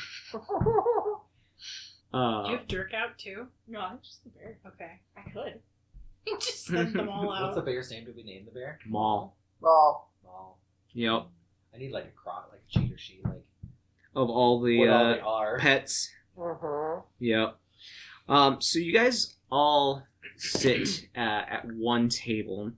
you 2.13 2.19
Uh, 2.19 2.47
have 2.57 2.67
Dirk 2.67 2.93
out 2.93 3.17
too? 3.17 3.47
No, 3.67 3.79
I'm 3.81 3.99
just 4.01 4.23
the 4.23 4.29
bear. 4.29 4.57
Okay. 4.67 5.01
I 5.17 5.29
could. 5.31 5.59
Just 6.39 6.65
send 6.65 6.93
them 6.95 7.07
all 7.09 7.31
out. 7.31 7.43
What's 7.43 7.55
the 7.57 7.61
bear's 7.61 7.91
name? 7.91 8.05
Do 8.05 8.13
we 8.15 8.23
name 8.23 8.45
the 8.45 8.51
bear? 8.51 8.79
Maul. 8.87 9.35
well, 9.59 10.09
Maul. 10.23 10.57
Yep. 10.93 11.27
I 11.73 11.77
need 11.77 11.91
like 11.91 12.05
a 12.05 12.11
croc, 12.19 12.49
like 12.51 12.61
a 12.67 12.79
cheater 12.79 12.97
sheet, 12.97 13.21
like 13.25 13.43
Of 14.15 14.29
all 14.29 14.59
the 14.61 14.79
what 14.79 14.89
all 14.89 15.05
uh, 15.05 15.13
they 15.13 15.19
are. 15.19 15.59
pets. 15.59 16.09
Hmm 16.37 16.99
Yep. 17.19 17.57
Um, 18.27 18.61
so 18.61 18.79
you 18.79 18.93
guys 18.93 19.35
all 19.51 20.03
sit 20.37 21.07
uh, 21.15 21.19
at 21.19 21.65
one 21.65 22.09
table, 22.09 22.71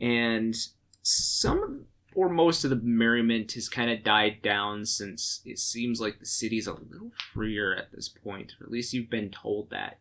and 0.00 0.54
some 1.02 1.86
or 2.14 2.28
most 2.28 2.64
of 2.64 2.70
the 2.70 2.76
merriment 2.76 3.52
has 3.52 3.68
kind 3.68 3.90
of 3.90 4.02
died 4.02 4.42
down 4.42 4.84
since 4.84 5.40
it 5.44 5.58
seems 5.58 6.00
like 6.00 6.18
the 6.18 6.26
city's 6.26 6.66
a 6.66 6.72
little 6.72 7.12
freer 7.32 7.74
at 7.74 7.92
this 7.92 8.08
point, 8.08 8.54
or 8.60 8.66
at 8.66 8.72
least 8.72 8.92
you've 8.92 9.10
been 9.10 9.30
told 9.30 9.70
that. 9.70 9.98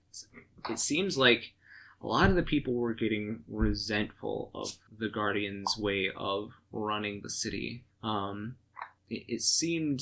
It 0.69 0.79
seems 0.79 1.17
like 1.17 1.53
a 2.01 2.07
lot 2.07 2.29
of 2.29 2.35
the 2.35 2.43
people 2.43 2.73
were 2.73 2.93
getting 2.93 3.43
resentful 3.47 4.49
of 4.55 4.71
the 4.97 5.09
Guardians' 5.09 5.77
way 5.77 6.09
of 6.15 6.51
running 6.71 7.21
the 7.21 7.29
city. 7.29 7.83
Um, 8.03 8.55
it, 9.09 9.25
it 9.27 9.41
seemed 9.41 10.01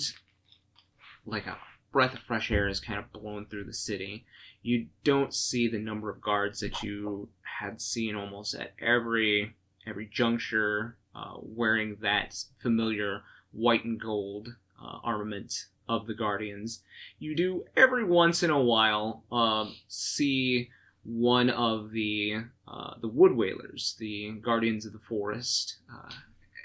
like 1.25 1.45
a 1.45 1.57
breath 1.91 2.13
of 2.13 2.19
fresh 2.19 2.51
air 2.51 2.67
is 2.67 2.79
kind 2.79 2.99
of 2.99 3.11
blown 3.11 3.45
through 3.45 3.65
the 3.65 3.73
city. 3.73 4.25
You 4.61 4.87
don't 5.03 5.33
see 5.33 5.67
the 5.67 5.79
number 5.79 6.09
of 6.09 6.21
guards 6.21 6.59
that 6.59 6.83
you 6.83 7.29
had 7.59 7.81
seen 7.81 8.15
almost 8.15 8.53
at 8.55 8.73
every 8.81 9.55
every 9.85 10.05
juncture, 10.05 10.97
uh, 11.15 11.35
wearing 11.41 11.97
that 12.01 12.35
familiar 12.61 13.21
white 13.51 13.85
and 13.85 13.99
gold 13.99 14.49
uh, 14.81 14.99
armament 15.03 15.65
of 15.87 16.05
the 16.05 16.13
guardians. 16.13 16.83
You 17.19 17.35
do 17.35 17.65
every 17.75 18.03
once 18.03 18.43
in 18.43 18.49
a 18.49 18.61
while 18.61 19.23
um, 19.31 19.75
see 19.87 20.69
one 21.03 21.49
of 21.49 21.91
the 21.91 22.43
uh, 22.67 22.95
the 23.01 23.07
wood 23.07 23.31
wailers, 23.31 23.95
the 23.97 24.31
guardians 24.41 24.85
of 24.85 24.93
the 24.93 24.99
forest. 24.99 25.77
Uh, 25.91 26.11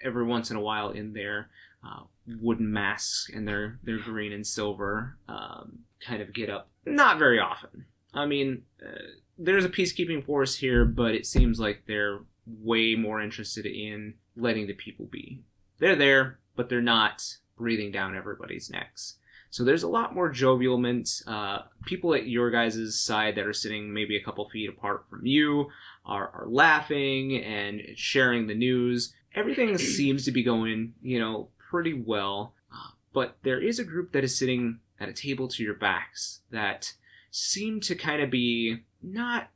every 0.02 0.24
once 0.24 0.50
in 0.50 0.56
a 0.56 0.60
while 0.60 0.90
in 0.90 1.12
their 1.12 1.48
uh, 1.84 2.04
wooden 2.40 2.72
masks 2.72 3.30
and 3.34 3.46
their 3.46 3.78
their 3.82 3.98
green 3.98 4.32
and 4.32 4.46
silver 4.46 5.18
um, 5.28 5.80
kind 6.00 6.22
of 6.22 6.32
get 6.32 6.50
up. 6.50 6.70
Not 6.86 7.18
very 7.18 7.38
often. 7.38 7.86
I 8.14 8.26
mean, 8.26 8.62
uh, 8.84 8.98
there's 9.38 9.64
a 9.64 9.70
peacekeeping 9.70 10.24
force 10.24 10.56
here, 10.56 10.84
but 10.84 11.14
it 11.14 11.26
seems 11.26 11.58
like 11.58 11.84
they're 11.86 12.20
way 12.46 12.94
more 12.94 13.20
interested 13.20 13.66
in 13.66 14.14
letting 14.36 14.66
the 14.66 14.74
people 14.74 15.06
be. 15.06 15.42
They're 15.78 15.96
there, 15.96 16.38
but 16.56 16.68
they're 16.68 16.80
not 16.80 17.22
breathing 17.56 17.92
down 17.92 18.16
everybody's 18.16 18.70
necks. 18.70 19.16
So 19.50 19.64
there's 19.64 19.82
a 19.82 19.88
lot 19.88 20.14
more 20.14 20.30
jovialment. 20.30 21.22
Uh, 21.26 21.58
people 21.84 22.14
at 22.14 22.26
your 22.26 22.50
guys' 22.50 22.98
side 22.98 23.36
that 23.36 23.46
are 23.46 23.52
sitting 23.52 23.92
maybe 23.92 24.16
a 24.16 24.22
couple 24.22 24.48
feet 24.48 24.70
apart 24.70 25.04
from 25.10 25.26
you 25.26 25.68
are, 26.06 26.28
are 26.28 26.46
laughing 26.48 27.36
and 27.36 27.82
sharing 27.94 28.46
the 28.46 28.54
news. 28.54 29.12
Everything 29.34 29.76
seems 29.78 30.24
to 30.24 30.32
be 30.32 30.42
going, 30.42 30.94
you 31.02 31.20
know, 31.20 31.48
pretty 31.72 31.94
well. 31.94 32.52
Uh, 32.70 32.90
but 33.14 33.36
there 33.42 33.60
is 33.60 33.78
a 33.78 33.84
group 33.84 34.12
that 34.12 34.22
is 34.22 34.38
sitting 34.38 34.78
at 35.00 35.08
a 35.08 35.12
table 35.12 35.48
to 35.48 35.62
your 35.62 35.74
backs 35.74 36.40
that 36.50 36.92
seem 37.30 37.80
to 37.80 37.94
kind 37.94 38.22
of 38.22 38.30
be 38.30 38.82
not 39.02 39.48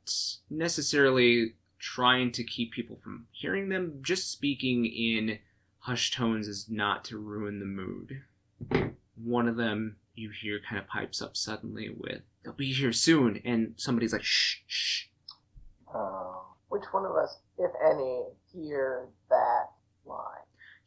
necessarily 0.49 1.53
trying 1.77 2.31
to 2.31 2.43
keep 2.43 2.71
people 2.73 2.99
from 3.03 3.27
hearing 3.31 3.69
them, 3.69 3.99
just 4.01 4.31
speaking 4.31 4.85
in 4.85 5.37
hushed 5.77 6.15
tones 6.15 6.47
is 6.47 6.65
not 6.67 7.05
to 7.05 7.19
ruin 7.19 7.59
the 7.59 7.65
mood. 7.65 8.23
One 9.15 9.47
of 9.47 9.55
them 9.55 9.97
you 10.15 10.31
hear 10.31 10.59
kind 10.67 10.81
of 10.81 10.87
pipes 10.87 11.21
up 11.21 11.37
suddenly 11.37 11.89
with, 11.95 12.23
They'll 12.43 12.53
be 12.53 12.73
here 12.73 12.93
soon, 12.93 13.41
and 13.45 13.73
somebody's 13.77 14.13
like, 14.13 14.23
shh, 14.23 14.61
shh. 14.65 15.03
Um, 15.93 16.37
which 16.69 16.83
one 16.91 17.05
of 17.05 17.15
us, 17.15 17.39
if 17.59 17.71
any, 17.85 18.23
hear 18.53 19.07
that 19.29 19.65
line? 20.05 20.36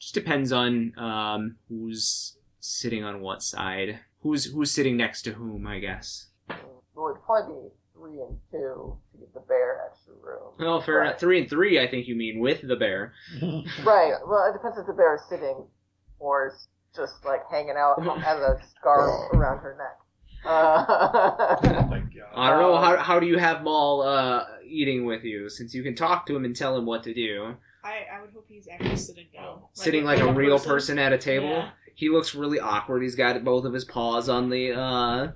Just 0.01 0.15
depends 0.15 0.51
on 0.51 0.95
um, 0.99 1.57
who's 1.69 2.37
sitting 2.59 3.05
on 3.05 3.21
what 3.21 3.43
side. 3.43 4.01
Who's 4.23 4.47
who's 4.47 4.71
sitting 4.71 4.97
next 4.97 5.23
to 5.23 5.33
whom, 5.33 5.67
I 5.67 5.79
guess. 5.79 6.27
Well, 6.95 7.11
it'd 7.11 7.23
probably 7.25 7.55
be 7.55 7.69
three 7.95 8.21
and 8.21 8.39
two 8.51 8.97
to 9.13 9.19
get 9.19 9.35
the 9.35 9.41
bear 9.41 9.83
extra 9.91 10.15
room. 10.15 10.53
Well, 10.59 10.81
for 10.81 10.99
Right. 11.01 11.19
three 11.21 11.41
and 11.41 11.49
three, 11.51 11.79
I 11.81 11.87
think 11.87 12.07
you 12.09 12.15
mean 12.17 12.41
with 12.41 12.63
the 12.67 12.77
bear. 12.77 13.13
Right. 13.43 14.15
Well, 14.27 14.49
it 14.51 14.53
depends 14.55 14.79
if 14.79 14.87
the 14.87 14.93
bear 14.95 15.17
is 15.17 15.23
sitting 15.29 15.65
or 16.19 16.49
is 16.49 16.67
just 16.97 17.25
like 17.25 17.43
hanging 17.51 17.77
out 17.79 17.99
as 18.27 18.41
a 18.41 18.59
scarf 18.79 19.33
around 19.35 19.59
her 19.59 19.77
neck. 19.79 19.97
Uh, 20.45 21.57
Oh 21.63 21.87
my 21.89 22.01
god. 22.01 22.33
I 22.35 22.49
don't 22.51 22.61
know 22.61 22.77
how 22.79 22.97
how 22.97 23.21
do 23.21 23.27
you 23.27 23.37
have 23.39 23.63
Maul 23.63 24.01
uh, 24.03 24.45
eating 24.65 25.05
with 25.05 25.25
you 25.25 25.51
since 25.51 25.75
you 25.75 25.83
can 25.83 25.95
talk 25.95 26.25
to 26.27 26.35
him 26.37 26.45
and 26.47 26.57
tell 26.57 26.77
him 26.77 26.87
what 26.87 27.03
to 27.05 27.13
do. 27.15 27.55
I, 27.83 28.07
I 28.15 28.21
would 28.21 28.31
hope 28.33 28.47
he's 28.49 28.69
actually 28.69 28.97
sitting 28.97 29.27
down. 29.33 29.61
Sitting 29.73 30.05
like 30.05 30.21
a 30.21 30.33
real 30.33 30.59
person 30.59 30.99
at 30.99 31.13
a 31.13 31.19
table. 31.19 31.49
Yeah. 31.49 31.71
He 31.95 32.09
looks 32.09 32.35
really 32.35 32.61
awkward. 32.61 33.03
He's 33.03 33.15
got 33.15 33.43
both 33.45 33.65
of 33.65 33.73
his 33.73 33.85
paws 33.85 34.29
on 34.29 34.51
the 34.51 34.73
uh, 34.73 35.29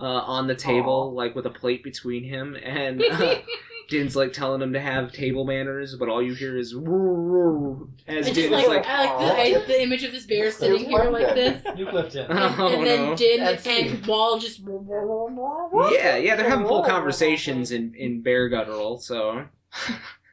uh, 0.00 0.04
on 0.04 0.46
the 0.46 0.54
table, 0.54 1.12
like 1.14 1.34
with 1.34 1.46
a 1.46 1.50
plate 1.50 1.82
between 1.82 2.24
him, 2.24 2.56
and 2.62 3.02
uh, 3.02 3.36
Din's 3.88 4.16
like 4.16 4.32
telling 4.32 4.60
him 4.60 4.72
to 4.72 4.80
have 4.80 5.12
table 5.12 5.44
manners, 5.44 5.94
but 5.96 6.08
all 6.08 6.22
you 6.22 6.34
hear 6.34 6.56
is 6.58 6.72
as 6.72 8.26
I 8.26 8.32
Din 8.32 8.34
just 8.34 8.38
is 8.38 8.50
like, 8.50 8.66
like, 8.68 8.86
I 8.86 9.04
like 9.04 9.18
the, 9.18 9.62
I, 9.62 9.66
the 9.66 9.82
image 9.82 10.04
of 10.04 10.12
this 10.12 10.26
bear 10.26 10.50
sitting 10.50 10.88
here 10.88 11.10
like 11.10 11.34
this, 11.34 11.62
You 11.76 11.86
clipped 11.86 12.14
it. 12.14 12.26
oh 12.28 12.78
and 12.78 12.86
then 12.86 13.10
no. 13.10 13.16
Din 13.16 13.40
That's 13.40 13.66
and 13.66 14.06
Maul 14.06 14.38
just. 14.38 14.60
Yeah, 14.60 16.16
yeah, 16.16 16.34
they're 16.34 16.48
having 16.48 16.66
full 16.66 16.82
conversations 16.82 17.72
in 17.72 17.94
in 17.94 18.22
bear 18.22 18.48
guttural, 18.48 18.98
so. 18.98 19.46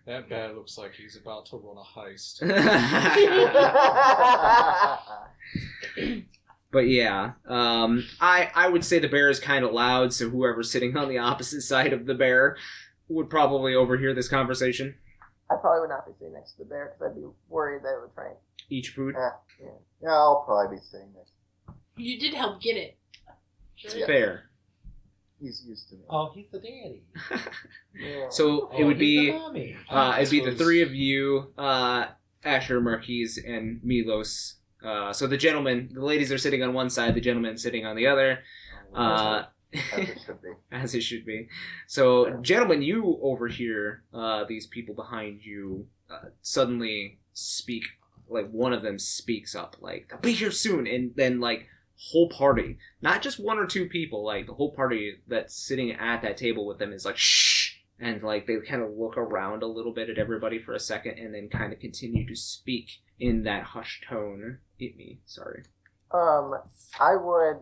That 0.06 0.28
bear 0.28 0.52
looks 0.54 0.78
like 0.78 0.94
he's 0.94 1.16
about 1.16 1.46
to 1.48 1.58
run 1.58 1.78
a 1.78 2.00
heist. 2.00 2.42
But 6.74 6.90
yeah, 6.90 7.34
um, 7.48 8.04
I 8.20 8.50
I 8.56 8.68
would 8.68 8.84
say 8.84 8.98
the 8.98 9.08
bear 9.08 9.30
is 9.30 9.40
kind 9.40 9.64
of 9.64 9.74
loud, 9.74 10.12
so 10.12 10.28
whoever's 10.28 10.72
sitting 10.72 10.98
on 10.98 11.08
the 11.08 11.20
opposite 11.20 11.62
side 11.62 11.94
of 11.94 12.08
the 12.08 12.16
bear 12.16 12.58
would 13.10 13.30
probably 13.30 13.76
overhear 13.76 14.12
this 14.16 14.28
conversation. 14.28 14.96
I 15.52 15.56
probably 15.62 15.82
would 15.82 15.92
not 15.92 16.08
be 16.08 16.14
sitting 16.18 16.34
next 16.34 16.54
to 16.54 16.64
the 16.64 16.66
bear 16.66 16.96
because 16.98 17.12
I'd 17.12 17.16
be 17.22 17.28
worried 17.48 17.84
that 17.84 17.94
it 17.94 18.02
would 18.02 18.16
try 18.16 18.26
and 18.30 18.38
Each 18.72 18.90
food, 18.90 19.14
yeah, 19.16 19.30
yeah. 19.62 19.68
yeah, 20.02 20.10
I'll 20.14 20.42
probably 20.48 20.78
be 20.78 20.82
saying 20.92 21.14
this. 21.14 21.30
You 21.96 22.20
did 22.20 22.34
help 22.34 22.60
get 22.60 22.76
it. 22.76 22.98
it's 23.78 23.94
Yeah. 23.96 24.08
fair. 24.08 24.50
He's 25.44 25.64
used 25.68 25.90
to 25.90 25.96
me. 25.96 26.02
Oh, 26.10 26.32
he's 26.34 26.46
the 26.52 26.60
daddy. 26.60 27.04
Yeah. 27.96 28.30
So 28.30 28.70
Oh, 28.72 28.78
it 28.80 28.84
would 28.86 28.98
be 28.98 29.28
the 29.32 29.38
mommy. 29.38 29.76
uh, 29.90 30.18
it'd 30.20 30.32
be 30.32 30.40
the 30.40 30.56
three 30.56 30.82
of 30.82 30.96
you, 30.96 31.52
uh, 31.58 32.06
Asher, 32.44 32.82
Marquies, 32.82 33.38
and 33.46 33.80
Milos. 33.84 34.56
Uh, 34.84 35.14
so 35.14 35.28
the 35.28 35.38
gentlemen, 35.38 35.90
the 35.94 36.04
ladies 36.04 36.32
are 36.32 36.38
sitting 36.40 36.64
on 36.64 36.74
one 36.74 36.90
side, 36.90 37.14
the 37.14 37.22
gentlemen 37.22 37.58
sitting 37.58 37.86
on 37.86 37.96
the 37.96 38.08
other. 38.08 38.40
Uh, 38.96 39.44
As 39.74 40.00
it 40.10 40.18
should 40.26 40.42
be. 40.42 40.50
as 40.72 40.96
it 40.96 41.02
should 41.02 41.26
be. 41.26 41.48
So, 41.88 42.38
gentlemen, 42.42 42.82
you 42.82 43.20
overhear 43.22 44.04
uh, 44.14 44.46
these 44.48 44.66
people 44.68 44.96
behind 44.96 45.42
you 45.44 45.88
uh, 46.10 46.30
suddenly 46.42 47.20
speak. 47.34 47.84
Like 48.30 48.50
one 48.50 48.74
of 48.74 48.82
them 48.82 48.98
speaks 48.98 49.54
up, 49.54 49.76
like 49.82 50.08
"They'll 50.10 50.20
be 50.20 50.32
here 50.34 50.50
soon," 50.52 50.88
and 50.88 51.12
then 51.16 51.40
like 51.40 51.68
whole 52.12 52.30
party, 52.30 52.78
not 53.02 53.22
just 53.22 53.40
one 53.40 53.58
or 53.58 53.66
two 53.66 53.88
people, 53.88 54.26
like 54.26 54.46
the 54.46 54.54
whole 54.54 54.74
party 54.74 55.16
that's 55.28 55.56
sitting 55.56 55.92
at 55.92 56.22
that 56.22 56.38
table 56.38 56.66
with 56.66 56.78
them 56.80 56.92
is 56.92 57.06
like 57.06 57.18
shh, 57.18 57.76
and 58.00 58.22
like 58.24 58.46
they 58.46 58.58
kind 58.68 58.82
of 58.82 58.92
look 58.92 59.18
around 59.18 59.64
a 59.64 59.68
little 59.68 59.94
bit 59.94 60.10
at 60.10 60.18
everybody 60.18 60.60
for 60.60 60.74
a 60.74 60.80
second, 60.80 61.18
and 61.18 61.34
then 61.34 61.50
kind 61.50 61.72
of 61.72 61.80
continue 61.80 62.28
to 62.28 62.36
speak 62.36 62.90
in 63.20 63.44
that 63.44 63.64
hushed 63.64 64.04
tone. 64.10 64.58
Hit 64.78 64.98
me, 64.98 65.22
sorry. 65.26 65.64
Um, 66.14 66.56
I 67.00 67.16
would 67.16 67.62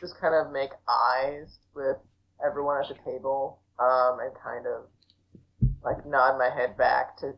just 0.00 0.18
kind 0.20 0.34
of 0.34 0.52
make 0.52 0.70
eyes 0.88 1.58
with 1.74 1.96
everyone 2.44 2.80
at 2.82 2.88
the 2.88 3.10
table, 3.10 3.60
um, 3.80 4.18
and 4.20 4.32
kind 4.42 4.66
of 4.66 4.84
like 5.82 6.06
nod 6.06 6.38
my 6.38 6.50
head 6.50 6.76
back 6.76 7.16
to 7.18 7.32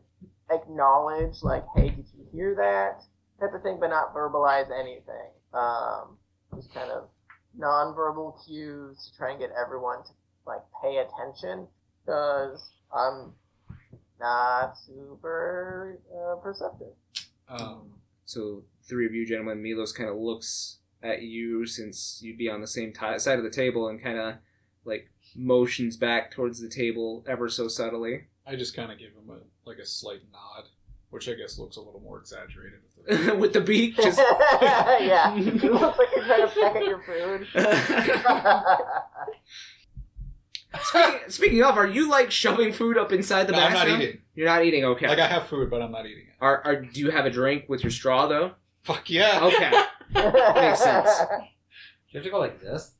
acknowledge, 0.51 1.41
like, 1.41 1.63
hey, 1.75 1.89
did 1.89 2.05
you 2.15 2.25
hear 2.31 2.55
that? 2.55 3.03
Type 3.39 3.55
of 3.55 3.63
thing, 3.63 3.77
but 3.79 3.89
not 3.89 4.13
verbalize 4.13 4.69
anything. 4.71 5.31
Um, 5.53 6.17
just 6.55 6.73
kind 6.73 6.89
of 6.91 7.09
non-verbal 7.57 8.41
cues 8.45 9.09
to 9.11 9.17
try 9.17 9.31
and 9.31 9.39
get 9.39 9.49
everyone 9.61 10.03
to 10.03 10.11
like 10.45 10.61
pay 10.81 10.97
attention, 10.97 11.67
because 12.05 12.69
I'm 12.93 13.33
not 14.19 14.77
super 14.77 15.99
uh, 16.13 16.35
perceptive. 16.41 16.93
Um, 17.49 17.93
So 18.25 18.63
three 18.83 19.05
of 19.05 19.13
you 19.13 19.25
gentlemen, 19.25 19.61
Milos 19.61 19.91
kind 19.91 20.09
of 20.09 20.15
looks 20.15 20.77
at 21.03 21.21
you 21.23 21.65
since 21.65 22.19
you'd 22.23 22.37
be 22.37 22.49
on 22.49 22.61
the 22.61 22.67
same 22.67 22.93
ti 22.93 23.19
side 23.19 23.37
of 23.37 23.43
the 23.43 23.49
table 23.49 23.87
and 23.89 24.01
kind 24.01 24.17
of 24.17 24.35
like 24.85 25.09
motions 25.35 25.97
back 25.97 26.31
towards 26.31 26.61
the 26.61 26.69
table 26.69 27.25
ever 27.27 27.49
so 27.49 27.67
subtly. 27.67 28.27
I 28.45 28.55
just 28.55 28.75
kind 28.75 28.91
of 28.91 28.97
give 28.97 29.09
him 29.09 29.29
a 29.29 29.67
like 29.67 29.79
a 29.79 29.85
slight 29.85 30.21
nod, 30.31 30.69
which 31.21 31.37
I 31.37 31.39
guess 31.39 31.59
looks 31.59 31.77
a 31.77 31.81
little 31.81 31.99
more 31.99 32.17
exaggerated. 32.17 32.79
With 32.95 33.25
the, 33.25 33.35
With 33.39 33.53
the 33.53 33.61
beak, 33.61 33.95
just. 33.95 34.17
yeah, 34.61 35.35
it 35.37 35.63
looks 35.63 35.99
like 35.99 36.07
you're 36.15 36.25
trying 36.25 36.41
to 36.41 36.55
peck 36.59 36.75
at 36.75 36.83
your 36.83 37.01
food. 37.03 37.47
speaking, 40.81 41.19
speaking 41.27 41.63
of, 41.63 41.77
are 41.77 41.85
you 41.85 42.09
like 42.09 42.31
shoving 42.31 42.73
food 42.73 42.97
up 42.97 43.11
inside 43.11 43.45
the 43.47 43.51
no, 43.51 43.59
I'm 43.59 43.73
bathroom? 43.73 43.93
not 43.93 44.01
eating. 44.01 44.21
You're 44.33 44.47
not 44.47 44.65
eating. 44.65 44.83
Okay. 44.83 45.07
Like 45.07 45.19
I 45.19 45.27
have 45.27 45.45
food, 45.45 45.69
but 45.69 45.83
I'm 45.83 45.91
not 45.91 46.07
eating 46.07 46.25
it. 46.27 46.35
are, 46.41 46.65
are 46.65 46.81
do 46.81 46.99
you 46.99 47.11
have 47.11 47.25
a 47.25 47.29
drink 47.29 47.65
with 47.67 47.83
your 47.83 47.91
straw 47.91 48.25
though? 48.25 48.53
Fuck 48.81 49.11
yeah. 49.11 49.41
Okay. 49.43 49.71
Makes 50.59 50.79
sense. 50.79 51.19
Do 51.19 51.35
you 52.09 52.17
have 52.19 52.23
to 52.23 52.31
go 52.31 52.39
like 52.39 52.59
this? 52.59 52.93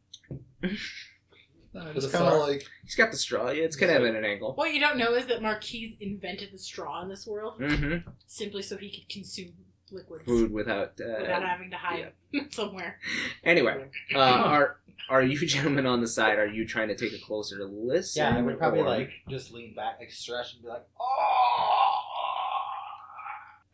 No, 1.73 1.89
it's 1.95 2.07
kind 2.07 2.25
of 2.27 2.39
like 2.47 2.65
He's 2.83 2.95
got 2.95 3.11
the 3.11 3.17
straw. 3.17 3.49
Yeah, 3.49 3.63
it's 3.63 3.75
kind 3.77 3.91
of 3.91 4.03
at 4.03 4.15
an 4.15 4.25
angle. 4.25 4.53
What 4.55 4.73
you 4.73 4.79
don't 4.81 4.97
know 4.97 5.13
is 5.13 5.25
that 5.27 5.41
Marquies 5.41 5.95
invented 6.01 6.49
the 6.51 6.57
straw 6.57 7.01
in 7.01 7.09
this 7.09 7.25
world 7.25 7.59
Mm-hmm. 7.59 8.09
simply 8.27 8.61
so 8.61 8.75
he 8.77 8.89
could 8.91 9.07
consume 9.09 9.53
liquids 9.91 10.23
Food 10.25 10.51
without. 10.51 10.93
without 10.97 11.43
Uh, 11.43 11.47
having 11.47 11.69
to 11.71 11.77
hide 11.77 12.11
somewhere. 12.51 12.99
anyway, 13.43 13.85
uh, 14.15 14.17
are 14.19 14.77
are 15.09 15.21
you 15.23 15.37
gentlemen 15.47 15.85
on 15.85 16.01
the 16.01 16.07
side? 16.07 16.39
Are 16.39 16.45
you 16.47 16.65
trying 16.67 16.87
to 16.89 16.95
take 16.95 17.13
a 17.13 17.19
closer 17.25 17.63
listen? 17.65 18.21
Yeah, 18.23 18.37
I 18.37 18.41
would 18.41 18.57
probably 18.57 18.81
or- 18.81 18.85
like 18.87 19.09
just 19.29 19.51
lean 19.51 19.73
back, 19.75 19.97
like 19.99 20.11
stretch, 20.11 20.53
and 20.53 20.61
be 20.63 20.67
like, 20.69 20.85
"Oh!" 20.99 21.97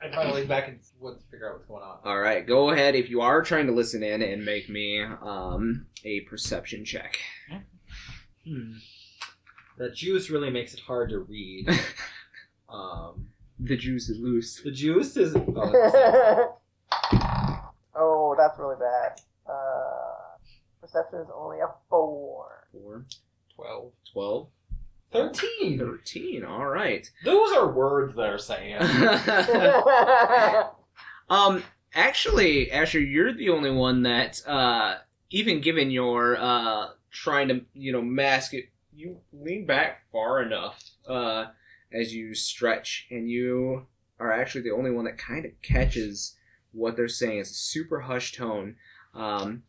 I'd 0.01 0.13
probably 0.13 0.41
lean 0.41 0.47
back 0.47 0.67
and 0.67 0.79
would 0.99 1.17
figure 1.31 1.49
out 1.49 1.55
what's 1.55 1.65
going 1.67 1.81
on. 1.83 1.97
All 2.05 2.19
right, 2.19 2.45
go 2.45 2.69
ahead 2.69 2.93
if 2.95 3.09
you 3.09 3.21
are 3.21 3.41
trying 3.41 3.65
to 3.65 3.71
listen 3.73 4.03
in 4.03 4.21
and 4.21 4.45
make 4.45 4.69
me 4.69 5.01
um 5.03 5.87
a 6.05 6.21
perception 6.21 6.85
check. 6.85 7.17
Hmm. 8.47 8.73
The 9.77 9.89
juice 9.91 10.29
really 10.29 10.49
makes 10.49 10.73
it 10.73 10.79
hard 10.79 11.09
to 11.09 11.19
read. 11.19 11.69
um, 12.69 13.27
The 13.59 13.75
juice 13.77 14.09
is 14.09 14.19
loose. 14.19 14.61
the 14.63 14.71
juice 14.71 15.17
is. 15.17 15.35
Oh, 15.35 16.55
oh, 17.95 18.35
that's 18.37 18.57
really 18.59 18.77
bad. 18.79 19.19
Uh, 19.47 20.37
perception 20.81 21.19
is 21.19 21.27
only 21.35 21.59
a 21.59 21.67
four. 21.89 22.67
Four, 22.71 23.05
twelve. 23.55 23.91
twelve, 24.11 24.47
Thirteen. 25.11 25.77
thirteen. 25.79 26.43
All 26.43 26.67
right. 26.67 27.09
Those 27.23 27.51
are 27.53 27.71
words 27.71 28.15
they're 28.15 28.37
saying. 28.37 28.77
um, 31.29 31.63
actually, 31.93 32.71
Asher, 32.71 32.99
you're 32.99 33.33
the 33.33 33.49
only 33.49 33.71
one 33.71 34.03
that, 34.03 34.41
uh, 34.47 34.97
even 35.29 35.61
given 35.61 35.91
your 35.91 36.37
uh 36.37 36.87
trying 37.11 37.47
to 37.47 37.61
you 37.73 37.91
know 37.91 38.01
mask 38.01 38.53
it, 38.53 38.65
you 38.93 39.17
lean 39.33 39.65
back 39.65 40.03
far 40.11 40.41
enough 40.41 40.83
uh 41.07 41.45
as 41.91 42.13
you 42.13 42.33
stretch, 42.33 43.07
and 43.09 43.29
you 43.29 43.85
are 44.19 44.31
actually 44.31 44.61
the 44.61 44.71
only 44.71 44.91
one 44.91 45.05
that 45.05 45.17
kind 45.17 45.45
of 45.45 45.51
catches 45.61 46.35
what 46.71 46.95
they're 46.95 47.07
saying. 47.07 47.39
It's 47.39 47.51
a 47.51 47.55
super 47.55 48.01
hushed 48.01 48.35
tone, 48.35 48.75
um, 49.13 49.63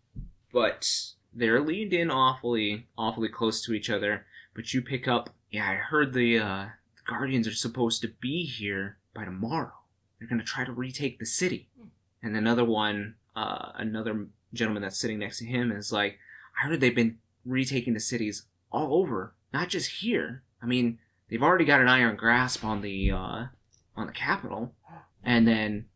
but 0.53 0.91
they're 1.33 1.61
leaned 1.61 1.93
in 1.93 2.11
awfully, 2.11 2.87
awfully 2.97 3.29
close 3.29 3.63
to 3.63 3.73
each 3.73 3.91
other. 3.91 4.27
But 4.55 4.75
you 4.75 4.83
pick 4.83 5.07
up, 5.07 5.31
yeah, 5.51 5.71
I 5.71 5.75
heard 5.75 6.13
the 6.13 6.39
uh, 6.39 6.67
the 6.97 7.03
guardians 7.07 7.47
are 7.47 7.55
supposed 7.55 8.03
to 8.03 8.09
be 8.21 8.45
here 8.45 8.99
by 9.15 9.25
tomorrow. 9.25 9.73
They're 10.19 10.29
gonna 10.29 10.43
try 10.43 10.65
to 10.65 10.73
retake 10.73 11.19
the 11.19 11.27
city. 11.27 11.69
And 12.23 12.37
another 12.37 12.65
one, 12.65 13.15
uh, 13.37 13.71
another 13.77 14.27
gentleman 14.53 14.83
that's 14.83 14.99
sitting 14.99 15.21
next 15.21 15.39
to 15.39 15.47
him 15.47 15.71
is 15.71 15.93
like, 15.93 16.19
I 16.61 16.67
heard 16.67 16.81
they've 16.81 16.95
been 16.95 17.19
retaking 17.49 17.95
the 17.95 18.01
cities 18.01 18.45
all 18.71 18.95
over, 18.95 19.35
not 19.53 19.69
just 19.69 19.91
here. 20.03 20.43
I 20.63 20.67
mean, 20.67 20.99
they've 21.29 21.43
already 21.43 21.65
got 21.65 21.81
an 21.81 21.89
iron 21.89 22.17
grasp 22.17 22.65
on 22.65 22.83
the 22.83 23.11
uh, 23.11 23.47
on 23.97 24.07
the 24.07 24.13
capital, 24.13 24.75
and 25.25 25.47
then 25.49 25.87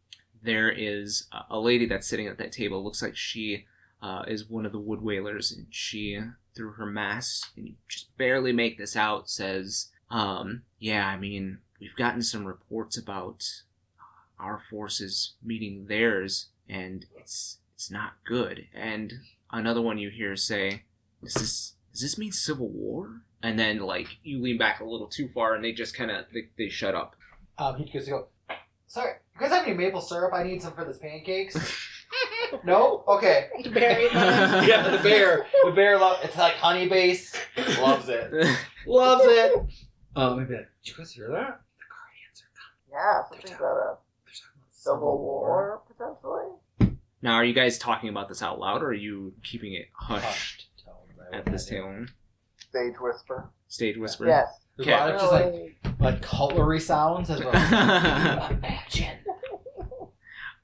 there 0.42 0.70
is 0.70 1.28
a- 1.50 1.60
lady 1.60 1.86
that's 1.86 2.06
sitting 2.06 2.26
at 2.26 2.38
that 2.38 2.52
table. 2.52 2.82
Looks 2.82 3.02
like 3.02 3.16
she 3.16 3.66
uh, 4.00 4.24
is 4.26 4.48
one 4.48 4.66
of 4.66 4.72
the 4.72 4.78
wood 4.78 5.02
wailers, 5.02 5.52
and 5.52 5.66
she, 5.70 6.18
through 6.56 6.72
her 6.72 6.86
mask, 6.86 7.52
and 7.56 7.68
you 7.68 7.74
just 7.88 8.16
barely 8.16 8.52
make 8.52 8.78
this 8.78 8.96
out, 8.96 9.28
says, 9.28 9.90
um, 10.10 10.62
"Yeah, 10.78 11.06
I 11.06 11.18
mean, 11.18 11.58
we've 11.80 11.96
gotten 11.96 12.22
some 12.22 12.44
reports 12.44 12.96
about 12.96 13.44
our 14.38 14.58
forces 14.58 15.34
meeting 15.42 15.86
theirs, 15.86 16.48
and 16.68 17.06
it's 17.16 17.58
it's 17.74 17.90
not 17.90 18.14
good." 18.24 18.66
And 18.74 19.12
another 19.50 19.82
one 19.82 19.98
you 19.98 20.08
hear 20.10 20.34
say, 20.34 20.82
"Does 21.22 21.34
this 21.34 21.74
does 21.92 22.02
this 22.02 22.18
mean 22.18 22.32
civil 22.32 22.68
war?" 22.68 23.22
And 23.42 23.58
then 23.58 23.78
like 23.78 24.08
you 24.22 24.40
lean 24.40 24.58
back 24.58 24.80
a 24.80 24.84
little 24.84 25.08
too 25.08 25.28
far, 25.34 25.54
and 25.54 25.64
they 25.64 25.72
just 25.72 25.96
kind 25.96 26.10
of 26.10 26.26
they, 26.32 26.48
they 26.56 26.68
shut 26.68 26.94
up. 26.94 27.16
Um, 27.58 27.76
he 27.76 27.90
goes 27.90 28.04
to 28.06 28.10
go. 28.10 28.28
Sorry, 28.86 29.14
you 29.34 29.40
guys 29.40 29.50
have 29.50 29.66
any 29.66 29.74
maple 29.74 30.00
syrup? 30.00 30.34
I 30.34 30.42
need 30.42 30.62
some 30.62 30.74
for 30.74 30.84
this 30.84 30.98
pancakes. 30.98 31.56
No? 32.64 33.04
Okay. 33.08 33.48
Barry. 33.72 34.04
yeah, 34.12 34.88
the 34.88 35.02
bear. 35.02 35.46
The 35.64 35.70
bear 35.72 35.98
love 35.98 36.18
it's 36.22 36.36
like 36.36 36.54
honey 36.54 36.88
based. 36.88 37.38
Loves 37.80 38.08
it. 38.08 38.32
Loves 38.86 39.24
it. 39.26 39.54
Um, 40.14 40.38
maybe 40.38 40.54
like, 40.54 40.68
did 40.84 40.90
you 40.90 40.94
guys 40.98 41.12
hear 41.12 41.28
that? 41.28 41.60
The 41.78 41.86
Guardians 41.88 42.42
are 42.42 42.52
coming. 42.58 42.90
Yeah, 42.92 43.28
something 43.28 43.54
about 43.56 43.76
a 43.76 43.96
They're 44.24 44.34
talking 44.34 44.60
about 44.60 44.72
civil 44.72 45.18
war 45.18 45.82
potentially. 45.88 46.98
now, 47.22 47.34
are 47.34 47.44
you 47.44 47.54
guys 47.54 47.78
talking 47.78 48.10
about 48.10 48.28
this 48.28 48.42
out 48.42 48.58
loud, 48.58 48.82
or 48.82 48.88
are 48.88 48.92
you 48.94 49.32
keeping 49.42 49.72
it 49.74 49.88
hushed 49.94 50.22
Hushed 50.24 50.60
tones, 50.60 50.71
I 50.71 50.71
at 51.32 51.44
this 51.46 51.68
imagine. 51.70 52.06
tale? 52.06 52.14
Stage 52.70 53.00
whisper. 53.00 53.50
Stage 53.68 53.96
whisper. 53.96 54.26
Yes. 54.26 54.48
There's 54.76 54.88
Okay. 54.88 54.96
a 54.96 55.00
lot 55.00 55.10
of 55.14 55.20
just 55.20 55.32
like 55.32 56.00
like 56.00 56.22
cutlery 56.22 56.80
sounds 56.80 57.30
as 57.30 57.40
well. 57.40 57.52
Imagine. 58.50 59.18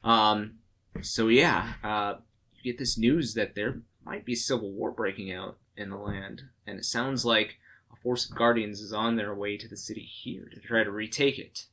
Um. 0.05 0.55
So 1.03 1.29
yeah, 1.29 1.75
uh, 1.85 2.15
you 2.55 2.73
get 2.73 2.79
this 2.79 2.97
news 2.99 3.35
that 3.35 3.55
there 3.55 3.83
might 4.05 4.25
be 4.25 4.35
civil 4.35 4.73
war 4.73 4.91
breaking 4.91 5.33
out 5.33 5.59
in 5.77 5.91
the 5.91 5.97
land, 5.97 6.43
and 6.67 6.79
it 6.79 6.85
sounds 6.85 7.25
like 7.25 7.59
a 7.93 7.97
force 8.03 8.29
of 8.29 8.37
guardians 8.37 8.81
is 8.81 8.93
on 8.93 9.17
their 9.17 9.35
way 9.35 9.57
to 9.57 9.69
the 9.69 9.77
city 9.77 10.01
here 10.03 10.49
to 10.53 10.61
try 10.61 10.83
to 10.83 10.91
retake 10.91 11.39
it. 11.39 11.67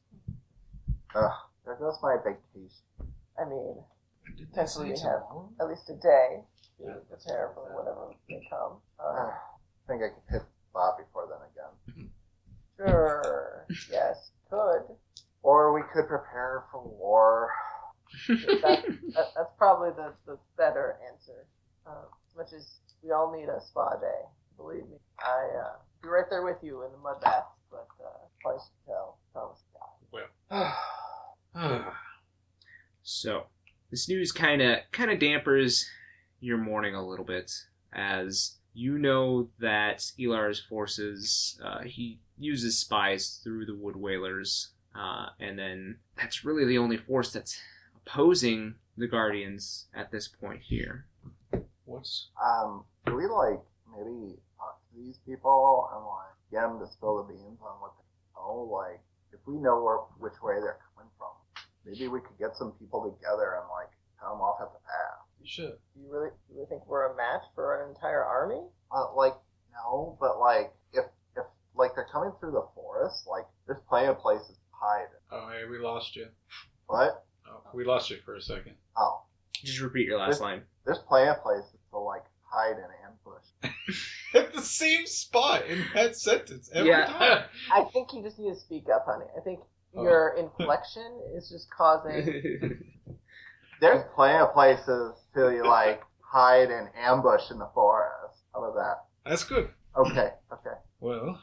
Ugh, 1.16 1.32
there 1.66 1.76
goes 1.76 1.98
my 2.04 2.18
vacation. 2.18 2.70
I 3.40 3.46
mean, 3.50 3.78
potentially 4.50 4.92
we 4.92 5.00
have 5.00 5.22
at 5.60 5.68
least 5.70 5.90
a 5.90 5.94
day 5.96 6.42
to 6.78 6.84
Yeah. 6.84 6.94
prepare 7.10 7.52
for 7.56 7.64
whatever 7.76 8.14
may 8.30 8.46
come. 8.50 8.80
Ugh, 9.00 9.16
Uh, 9.18 9.32
I 9.32 9.38
think 9.88 10.02
I 10.04 10.10
could 10.10 10.24
hit 10.30 10.42
Bob 10.74 10.98
before 10.98 11.28
then 11.30 11.42
again. 11.52 12.10
sure. 12.78 13.66
Yes. 13.92 14.32
Could. 14.50 14.84
Or 15.44 15.74
we 15.74 15.82
could 15.94 16.08
prepare 16.08 16.64
for 16.72 16.82
war. 16.84 17.50
That, 18.28 18.62
that, 18.62 18.86
that's 19.36 19.54
probably 19.58 19.90
the, 19.96 20.14
the 20.26 20.38
better 20.58 20.98
answer. 21.12 21.46
Uh, 21.86 22.06
as 22.30 22.38
much 22.38 22.54
as 22.56 22.80
we 23.04 23.12
all 23.12 23.32
need 23.36 23.48
a 23.50 23.62
spa 23.62 23.96
day, 24.00 24.22
believe 24.58 24.84
me. 24.90 24.98
I 25.20 25.50
uh, 25.60 25.76
be 26.02 26.10
right 26.10 26.26
there 26.30 26.44
with 26.44 26.58
you 26.62 26.84
in 26.84 26.92
the 26.92 26.98
mud 26.98 27.22
bath, 27.22 27.46
but 27.70 27.88
uh, 28.04 28.10
twice 28.42 28.66
to 28.66 28.92
tell. 28.92 29.18
Promise 29.34 29.64
God. 30.52 30.74
So 33.08 33.44
this 33.92 34.10
news 34.10 34.32
kind 34.32 34.64
of 34.64 34.80
kind 34.92 35.12
of 35.12 35.20
dampers 35.20 35.88
your 36.40 36.58
morning 36.58 36.96
a 36.96 37.08
little 37.08 37.24
bit, 37.24 37.52
as 37.94 38.56
you 38.76 38.98
know 38.98 39.50
that 39.60 40.12
Elar's 40.20 40.60
forces 40.60 41.60
uh, 41.64 41.82
he 41.84 42.20
uses 42.38 42.78
spies 42.78 43.40
through 43.44 43.66
the 43.66 43.76
Wood 43.76 43.96
Wailers, 43.96 44.70
uh, 44.94 45.28
and 45.40 45.58
then 45.58 45.98
that's 46.18 46.44
really 46.44 46.66
the 46.66 46.78
only 46.78 46.98
force 46.98 47.32
that's 47.32 47.58
opposing 48.06 48.76
the 48.98 49.08
Guardians 49.08 49.88
at 49.94 50.12
this 50.12 50.28
point 50.28 50.62
here. 50.62 51.06
What's 51.86 52.28
Um, 52.44 52.84
do 53.06 53.16
we 53.16 53.26
like 53.28 53.60
maybe 53.96 54.36
talk 54.58 54.80
to 54.92 54.98
these 55.02 55.18
people 55.26 55.90
and 55.94 56.04
like 56.06 56.36
get 56.52 56.62
them 56.68 56.80
to 56.80 56.92
spill 56.92 57.18
the 57.24 57.34
beans 57.34 57.60
on 57.62 57.80
what 57.82 57.94
they 57.98 58.06
know? 58.36 58.68
Like, 58.72 59.00
if 59.32 59.40
we 59.48 59.56
know 59.56 59.82
where, 59.84 59.98
which 60.20 60.40
way 60.44 60.56
they're 60.60 60.80
coming 60.96 61.10
from, 61.18 61.32
maybe 61.86 62.08
we 62.08 62.20
could 62.22 62.38
get 62.40 62.56
some 62.58 62.74
people 62.80 63.04
together 63.04 63.60
and 63.62 63.70
like 63.70 63.92
cut 64.20 64.32
them 64.32 64.42
off 64.42 64.60
at 64.62 64.72
the 64.74 64.80
pass. 64.84 65.22
you 65.42 65.48
should. 65.48 65.76
Do 65.94 66.02
you 66.02 66.08
really, 66.12 66.30
do 66.30 66.54
you 66.54 66.56
really 66.60 66.70
think 66.70 66.88
we're 66.88 67.12
a 67.12 67.16
match 67.16 67.44
for 67.54 67.84
an 67.84 67.90
entire 67.94 68.24
army? 68.24 68.62
Uh, 68.92 69.14
like, 69.16 69.34
no, 69.74 70.18
but 70.20 70.40
like, 70.40 70.72
if 70.94 71.06
if 71.36 71.46
like 71.76 71.92
they're 71.96 72.08
coming 72.12 72.32
through 72.40 72.52
the 72.52 72.66
forest, 72.74 73.28
like, 73.30 73.46
there's 73.68 73.82
plenty 73.90 74.08
of 74.08 74.18
places 74.20 74.56
to 74.56 74.72
hide. 74.72 75.12
Oh, 75.32 75.50
hey, 75.52 75.70
we 75.70 75.78
lost 75.80 76.16
you. 76.16 76.28
What? 76.88 77.26
Oh, 77.48 77.62
we 77.74 77.84
lost 77.86 78.10
you 78.10 78.18
for 78.36 78.40
a 78.40 78.42
second. 78.42 78.74
Oh, 78.98 79.22
Just 79.64 79.80
repeat 79.80 80.08
your 80.08 80.20
last 80.20 80.42
line. 80.42 80.64
there's 80.86 81.00
plenty 81.00 81.30
of 81.30 81.42
places 81.42 81.72
to 81.92 81.98
like 82.00 82.24
hide 82.44 82.76
and 82.76 82.92
ambush. 83.06 83.74
At 84.34 84.54
the 84.54 84.62
same 84.62 85.06
spot 85.06 85.66
in 85.68 85.82
that 85.94 86.18
sentence 86.18 86.70
every 86.74 86.90
Yeah. 86.90 87.06
time. 87.06 87.44
I 87.74 87.84
think 87.94 88.14
you 88.14 88.22
just 88.24 88.38
need 88.38 88.54
to 88.54 88.60
speak 88.60 88.86
up, 88.94 89.06
honey. 89.08 89.26
I 89.38 89.42
think 89.42 89.60
Oh. 89.98 90.04
your 90.04 90.36
inflection 90.38 91.22
is 91.38 91.48
just 91.50 91.70
causing. 91.72 92.84
There's 93.80 94.04
plenty 94.14 94.38
of 94.40 94.54
places 94.54 95.14
to 95.36 95.64
like 95.64 96.02
hide 96.20 96.70
and 96.70 96.90
ambush 96.98 97.50
in 97.50 97.60
the 97.60 97.70
forest. 97.74 98.42
How 98.54 98.62
about 98.66 98.76
that? 98.76 99.30
That's 99.30 99.46
good. 99.46 99.70
Okay, 99.96 100.32
okay. 100.52 100.76
Well, 101.00 101.40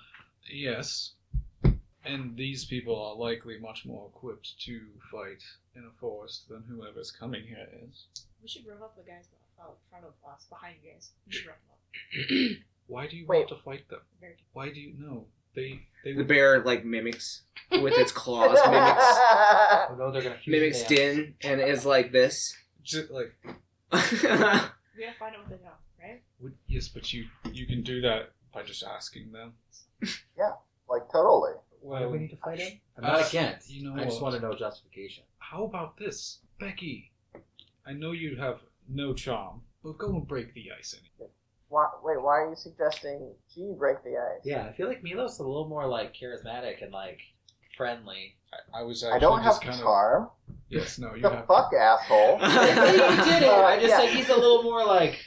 yes. 0.52 1.11
And 2.42 2.48
these 2.48 2.64
people 2.64 3.00
are 3.00 3.14
likely 3.14 3.56
much 3.60 3.84
more 3.86 4.08
equipped 4.08 4.58
to 4.64 4.80
fight 5.12 5.44
in 5.76 5.84
a 5.84 6.00
forest 6.00 6.48
than 6.48 6.64
whoever's 6.68 7.12
coming 7.12 7.44
here 7.46 7.68
is. 7.86 8.06
We 8.42 8.48
should 8.48 8.66
rev 8.66 8.82
up 8.82 8.96
the 8.96 9.04
guys 9.08 9.26
out 9.62 9.76
front 9.90 10.04
of 10.06 10.12
us, 10.28 10.44
behind 10.50 10.74
you 10.82 10.90
guys. 10.90 11.10
We 11.24 11.32
should 11.34 11.46
rev 11.46 11.54
them 11.68 12.50
up. 12.50 12.58
Why 12.88 13.06
do 13.06 13.16
you 13.16 13.26
Wait. 13.28 13.36
want 13.36 13.48
to 13.50 13.56
fight 13.64 13.88
them? 13.88 14.00
Why 14.54 14.70
do 14.70 14.80
you 14.80 14.94
know? 14.98 15.26
They 15.54 15.82
they 16.02 16.14
the 16.14 16.24
bear 16.24 16.64
like 16.64 16.84
mimics 16.84 17.42
with 17.70 17.94
its 17.96 18.10
claws, 18.10 18.58
mimics 18.66 19.04
Oh 19.04 19.94
no, 19.96 20.10
they're 20.10 20.22
gonna 20.22 20.34
fuse 20.42 20.52
mimics 20.52 20.82
them. 20.82 20.88
Din, 20.96 21.34
and 21.44 21.60
is 21.60 21.86
like 21.86 22.10
this. 22.10 22.56
just 22.82 23.08
like 23.12 23.32
We 23.92 23.98
gotta 24.00 24.72
find 25.16 25.36
out 25.36 25.42
what 25.42 25.48
they 25.48 25.64
know, 25.64 25.78
right? 26.02 26.22
would, 26.40 26.54
yes, 26.66 26.88
but 26.88 27.12
you 27.12 27.26
you 27.52 27.66
can 27.66 27.82
do 27.82 28.00
that 28.00 28.32
by 28.52 28.64
just 28.64 28.82
asking 28.82 29.30
them. 29.30 29.52
Yeah, 30.36 30.54
like 30.88 31.02
totally. 31.12 31.52
Why 31.82 31.98
do 31.98 32.04
Well, 32.04 32.12
we 32.12 32.18
need 32.20 32.30
to 32.30 32.36
fight 32.36 32.60
him? 32.60 32.80
I'm 32.96 33.04
not 33.04 33.28
against. 33.28 33.70
you 33.70 33.84
know 33.84 34.00
I 34.00 34.04
just 34.04 34.20
want 34.22 34.34
to 34.34 34.40
know 34.40 34.54
justification. 34.54 35.24
how 35.38 35.64
about 35.64 35.96
this, 35.98 36.38
Becky? 36.60 37.10
I 37.86 37.92
know 37.92 38.12
you 38.12 38.36
have 38.36 38.60
no 38.88 39.12
charm, 39.12 39.62
but 39.82 39.98
go 39.98 40.08
and 40.14 40.26
break 40.26 40.54
the 40.54 40.66
ice 40.78 40.94
anyway. 40.94 41.30
why, 41.68 41.88
wait, 42.04 42.22
why 42.22 42.40
are 42.42 42.50
you 42.50 42.56
suggesting 42.56 43.32
she 43.52 43.72
break 43.78 44.02
the 44.04 44.10
ice? 44.10 44.42
Yeah, 44.44 44.66
I 44.66 44.72
feel 44.72 44.86
like 44.88 45.02
Milos 45.02 45.38
a 45.38 45.42
little 45.42 45.68
more 45.68 45.86
like 45.86 46.14
charismatic 46.14 46.82
and 46.82 46.92
like 46.92 47.18
friendly. 47.76 48.36
I, 48.74 48.80
I 48.80 48.82
was 48.82 49.02
I 49.04 49.18
don't 49.18 49.42
have 49.42 49.60
kind 49.60 49.80
charm. 49.80 50.24
of 50.24 50.54
yes, 50.68 50.98
no, 50.98 51.14
you 51.14 51.22
The 51.22 51.30
have. 51.30 51.46
fuck, 51.46 51.72
asshole. 51.80 52.38
I 52.40 52.68
you 52.92 53.24
did 53.24 53.42
it. 53.42 53.48
I 53.48 53.76
just 53.80 53.88
Yeah. 53.88 53.98
said 54.00 54.10
he's 54.10 54.28
a 54.28 54.36
little 54.36 54.62
more 54.62 54.84
like 54.84 55.18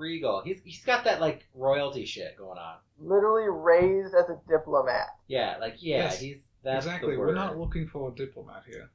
regal. 0.00 0.42
He's 0.44 0.60
he's 0.64 0.84
got 0.84 1.04
that 1.04 1.20
like 1.20 1.46
royalty 1.54 2.04
shit 2.04 2.36
going 2.36 2.58
on. 2.58 2.76
Literally 2.98 3.48
raised 3.48 4.14
as 4.14 4.28
a 4.28 4.38
diplomat. 4.48 5.06
Yeah, 5.28 5.56
like 5.60 5.76
yeah, 5.78 6.04
Yes, 6.04 6.18
he's 6.20 6.38
that's 6.64 6.84
exactly. 6.86 7.14
The 7.14 7.20
We're 7.20 7.34
not 7.34 7.58
looking 7.58 7.86
for 7.86 8.10
a 8.10 8.14
diplomat 8.14 8.64
here. 8.66 8.90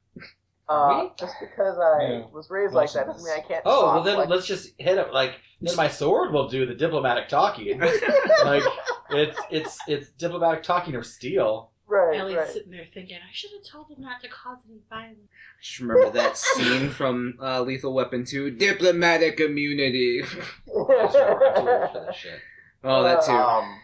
Uh, 0.68 1.02
we? 1.04 1.10
just 1.18 1.34
because 1.40 1.78
I 1.78 2.02
Yeah. 2.02 2.22
was 2.32 2.50
raised 2.50 2.74
like 2.74 2.92
that 2.92 3.06
doesn't 3.06 3.24
mean 3.24 3.32
I 3.32 3.46
can't. 3.46 3.62
Oh 3.64 3.82
talk 3.82 3.94
well, 3.94 4.02
then 4.02 4.16
like- 4.18 4.28
let's 4.28 4.46
just 4.46 4.72
hit 4.78 4.98
him. 4.98 5.06
Like 5.12 5.34
then 5.60 5.76
my 5.76 5.88
sword 5.88 6.32
will 6.32 6.48
do 6.48 6.66
the 6.66 6.74
diplomatic 6.74 7.28
talking. 7.28 7.78
like 8.44 8.62
it's 9.10 9.38
it's 9.50 9.78
it's 9.86 10.10
diplomatic 10.10 10.62
talking 10.64 10.94
or 10.96 11.02
steel. 11.04 11.70
Right, 11.88 12.18
Elly's 12.18 12.36
right. 12.36 12.48
sitting 12.48 12.72
there 12.72 12.86
thinking, 12.92 13.16
I 13.16 13.30
should 13.32 13.50
have 13.52 13.64
told 13.64 13.90
him 13.90 14.02
not 14.02 14.20
to 14.22 14.28
cause 14.28 14.58
any 14.68 14.80
violence. 14.90 15.18
I 15.30 15.62
just 15.62 15.78
remember 15.78 16.10
that 16.10 16.36
scene 16.36 16.90
from 16.98 17.38
uh, 17.40 17.62
Lethal 17.62 17.94
Weapon 17.94 18.24
2, 18.24 18.52
Diplomatic 18.52 19.38
Immunity. 19.38 20.22
I'm 20.22 20.28
too 20.28 20.42
old 20.72 20.86
for 20.88 22.02
that 22.06 22.14
shit. 22.16 22.40
Oh, 22.82 23.02
that 23.02 23.24
too. 23.24 23.32
Um, 23.32 23.78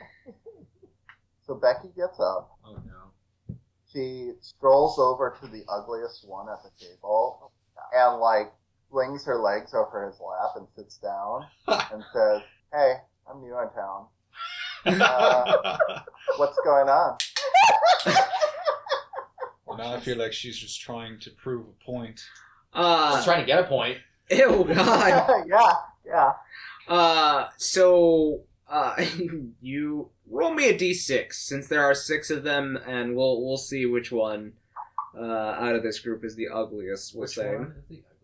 so 1.47 1.55
Becky 1.55 1.89
gets 1.97 2.19
up. 2.21 2.57
Oh 2.65 2.77
no. 2.87 3.57
She 3.93 4.31
strolls 4.41 4.99
over 4.99 5.37
to 5.41 5.47
the 5.49 5.65
ugliest 5.69 6.27
one 6.27 6.47
at 6.49 6.63
the 6.63 6.71
table 6.85 7.53
and 7.95 8.21
like 8.21 8.53
flings 8.91 9.25
her 9.25 9.39
legs 9.39 9.75
over 9.75 10.07
his 10.07 10.21
lap 10.21 10.53
and 10.57 10.67
sits 10.77 10.99
down 10.99 11.47
and 11.93 12.03
says, 12.15 12.43
"Hey, 12.73 12.95
I'm 13.29 13.41
new 13.41 13.59
in 13.59 13.69
town. 13.75 14.07
Uh, 15.01 15.79
What's 16.39 16.59
going 16.65 16.89
on?" 16.89 17.17
Well, 19.67 19.79
now 19.79 19.95
I 19.95 20.01
feel 20.01 20.19
like 20.19 20.33
she's 20.33 20.59
just 20.59 20.81
trying 20.81 21.19
to 21.21 21.31
prove 21.31 21.67
a 21.67 21.85
point. 21.85 22.21
Uh, 22.75 23.13
Just 23.15 23.25
trying 23.27 23.41
to 23.41 23.47
get 23.47 23.59
a 23.61 23.65
point. 23.65 23.99
ew, 24.31 24.65
God. 24.75 25.45
yeah, 25.47 25.73
yeah. 26.07 26.33
Uh, 26.89 27.49
so, 27.57 28.41
uh, 28.69 28.95
you 29.61 30.09
roll 30.31 30.53
me 30.55 30.69
a 30.71 30.79
d6, 30.79 31.33
since 31.35 31.69
there 31.69 31.83
are 31.85 31.95
six 31.95 32.31
of 32.31 32.43
them, 32.45 32.79
and 32.87 33.15
we'll 33.17 33.45
we'll 33.45 33.57
see 33.57 33.87
which 33.87 34.11
one 34.13 34.53
uh, 35.19 35.23
out 35.23 35.75
of 35.75 35.83
this 35.83 36.01
group 36.01 36.25
is 36.25 36.35
the 36.35 36.49
ugliest, 36.49 37.15
we'll 37.15 37.23
Which 37.23 37.31
say. 37.35 37.55
one 37.55 37.75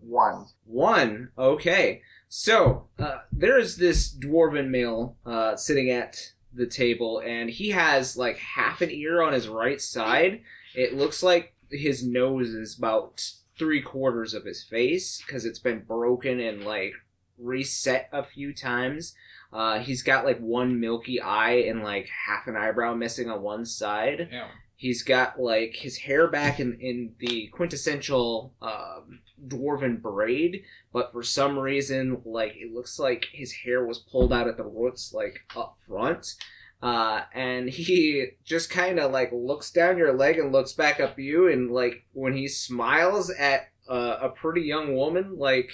One. 0.03 0.47
One. 0.67 1.29
Okay. 1.39 2.03
So, 2.31 2.89
uh, 2.99 3.19
there's 3.33 3.77
this 3.77 4.15
dwarven 4.15 4.69
male 4.69 5.17
uh, 5.25 5.57
sitting 5.57 5.91
at 5.91 6.33
the 6.59 6.67
table, 6.67 7.23
and 7.25 7.49
he 7.49 7.71
has 7.71 8.17
like 8.17 8.37
half 8.39 8.83
an 8.83 8.91
ear 8.91 9.23
on 9.23 9.33
his 9.33 9.49
right 9.49 9.81
side. 9.81 10.43
It 10.75 10.95
looks 10.95 11.23
like 11.23 11.55
his 11.71 12.05
nose 12.05 12.51
is 12.51 12.77
about 12.77 13.25
three 13.59 13.81
quarters 13.81 14.35
of 14.35 14.45
his 14.45 14.63
face 14.63 15.23
because 15.27 15.45
it's 15.45 15.59
been 15.59 15.81
broken 15.81 16.41
and 16.41 16.65
like 16.65 16.93
reset 17.39 18.09
a 18.13 18.23
few 18.23 18.53
times. 18.53 19.15
Uh, 19.53 19.79
he's 19.79 20.03
got 20.03 20.25
like 20.25 20.39
one 20.41 20.79
milky 20.79 21.21
eye 21.21 21.55
and 21.69 21.83
like 21.83 22.09
half 22.27 22.47
an 22.47 22.57
eyebrow 22.57 22.95
missing 22.95 23.31
on 23.31 23.41
one 23.43 23.65
side 23.65 24.29
Yeah. 24.31 24.49
He's 24.79 25.03
got 25.03 25.41
like 25.41 25.75
his 25.75 25.99
hair 25.99 26.29
back 26.29 26.61
in, 26.61 26.79
in 26.81 27.17
the 27.19 27.49
quintessential 27.49 28.55
um, 28.63 29.19
dwarven 29.49 30.01
braid, 30.01 30.63
but 30.93 31.11
for 31.11 31.25
some 31.25 31.59
reason, 31.59 32.23
like 32.25 32.55
it 32.55 32.73
looks 32.73 32.97
like 32.97 33.27
his 33.33 33.53
hair 33.53 33.85
was 33.85 33.99
pulled 33.99 34.33
out 34.33 34.47
at 34.47 34.57
the 34.57 34.63
roots, 34.63 35.13
like 35.13 35.41
up 35.57 35.79
front. 35.89 36.37
Uh, 36.81 37.23
and 37.35 37.69
he 37.71 38.29
just 38.45 38.71
kind 38.71 39.01
of 39.01 39.11
like 39.11 39.33
looks 39.33 39.73
down 39.73 39.99
your 39.99 40.13
leg 40.13 40.39
and 40.39 40.53
looks 40.53 40.75
back 40.75 41.01
up 41.01 41.19
you, 41.19 41.49
and 41.49 41.73
like 41.73 42.05
when 42.13 42.35
he 42.35 42.47
smiles 42.47 43.31
at 43.31 43.71
uh, 43.91 44.19
a 44.23 44.29
pretty 44.29 44.63
young 44.63 44.95
woman, 44.95 45.37
like 45.39 45.73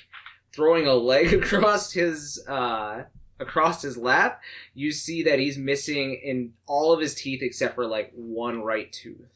throwing 0.51 0.87
a 0.87 0.95
leg 0.95 1.35
across 1.43 1.93
his 1.93 2.43
uh, 2.49 3.03
across 3.45 3.83
his 3.83 3.97
lap, 3.97 4.41
you 4.75 4.91
see 4.93 5.23
that 5.23 5.39
he's 5.39 5.57
missing 5.59 6.21
in 6.23 6.53
all 6.67 6.93
of 6.93 7.01
his 7.01 7.15
teeth 7.15 7.43
except 7.43 7.75
for 7.75 7.87
like 7.87 8.13
one 8.15 8.63
right 8.63 8.93
tooth. 8.93 9.29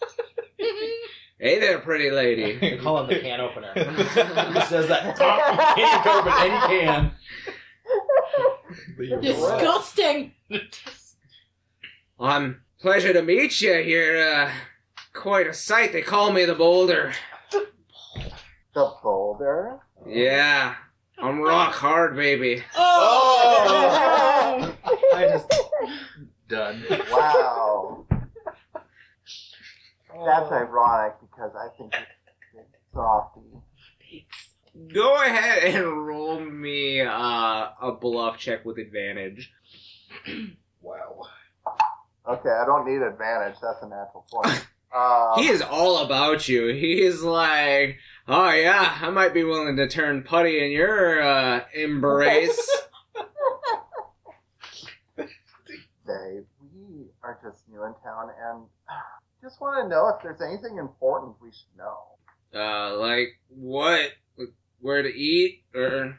Hey 1.42 1.58
there, 1.58 1.80
pretty 1.80 2.08
lady. 2.12 2.78
Call 2.82 3.00
him 3.00 3.08
the 3.08 3.18
can 3.18 3.40
opener. 3.40 3.72
he 3.74 4.60
says 4.60 4.86
that. 4.86 5.06
You 5.76 5.84
can't 5.84 6.06
open 6.06 6.32
any 6.38 7.10
can. 9.10 9.20
Disgusting. 9.20 10.34
Um, 12.20 12.60
pleasure 12.78 13.12
to 13.12 13.22
meet 13.22 13.60
you 13.60 13.74
here. 13.82 14.22
Uh, 14.22 14.52
quite 15.12 15.48
a 15.48 15.52
sight. 15.52 15.92
They 15.92 16.02
call 16.02 16.30
me 16.30 16.44
the 16.44 16.54
Boulder. 16.54 17.12
The 17.50 18.94
boulder. 19.02 19.80
Yeah, 20.06 20.76
I'm 21.22 21.40
rock 21.40 21.72
hard, 21.72 22.16
baby. 22.16 22.62
Oh! 22.76 24.74
I 25.14 25.28
just 25.28 25.46
done. 26.48 26.84
Wow. 27.10 28.04
That's 30.24 30.52
ironic 30.52 31.14
because 31.20 31.52
I 31.56 31.68
think 31.78 31.94
it's 31.94 32.68
softy. 32.92 33.40
Go 34.92 35.22
ahead 35.22 35.74
and 35.74 36.06
roll 36.06 36.40
me 36.40 37.00
uh, 37.02 37.68
a 37.80 37.92
bluff 38.00 38.38
check 38.38 38.64
with 38.64 38.78
advantage. 38.78 39.52
Wow. 40.84 41.22
Okay, 42.28 42.48
I 42.50 42.64
don't 42.66 42.84
need 42.84 43.02
advantage. 43.02 43.54
That's 43.62 43.80
a 43.82 43.88
natural 43.88 44.26
point. 44.32 44.66
Um, 44.92 45.34
He 45.36 45.48
is 45.48 45.62
all 45.62 46.04
about 46.04 46.48
you. 46.48 46.74
He 46.74 47.02
is 47.02 47.22
like, 47.22 47.98
oh 48.28 48.50
yeah, 48.52 48.98
I 49.00 49.10
might 49.10 49.34
be 49.34 49.44
willing 49.44 49.76
to 49.76 49.88
turn 49.88 50.22
putty 50.22 50.64
in 50.64 50.70
your 50.70 51.22
uh, 51.22 51.64
embrace. 51.74 52.70
Dave, 55.16 56.44
we 56.74 57.06
are 57.22 57.38
just 57.42 57.68
new 57.68 57.84
in 57.84 57.94
town 58.02 58.30
and 58.48 58.64
just 59.42 59.60
want 59.60 59.84
to 59.84 59.88
know 59.88 60.08
if 60.08 60.22
there's 60.22 60.40
anything 60.40 60.78
important 60.78 61.34
we 61.40 61.50
should 61.50 61.76
know. 61.78 62.58
uh, 62.58 62.96
like 62.98 63.38
what? 63.48 64.10
Where 64.80 65.02
to 65.02 65.08
eat? 65.08 65.62
Or 65.76 66.16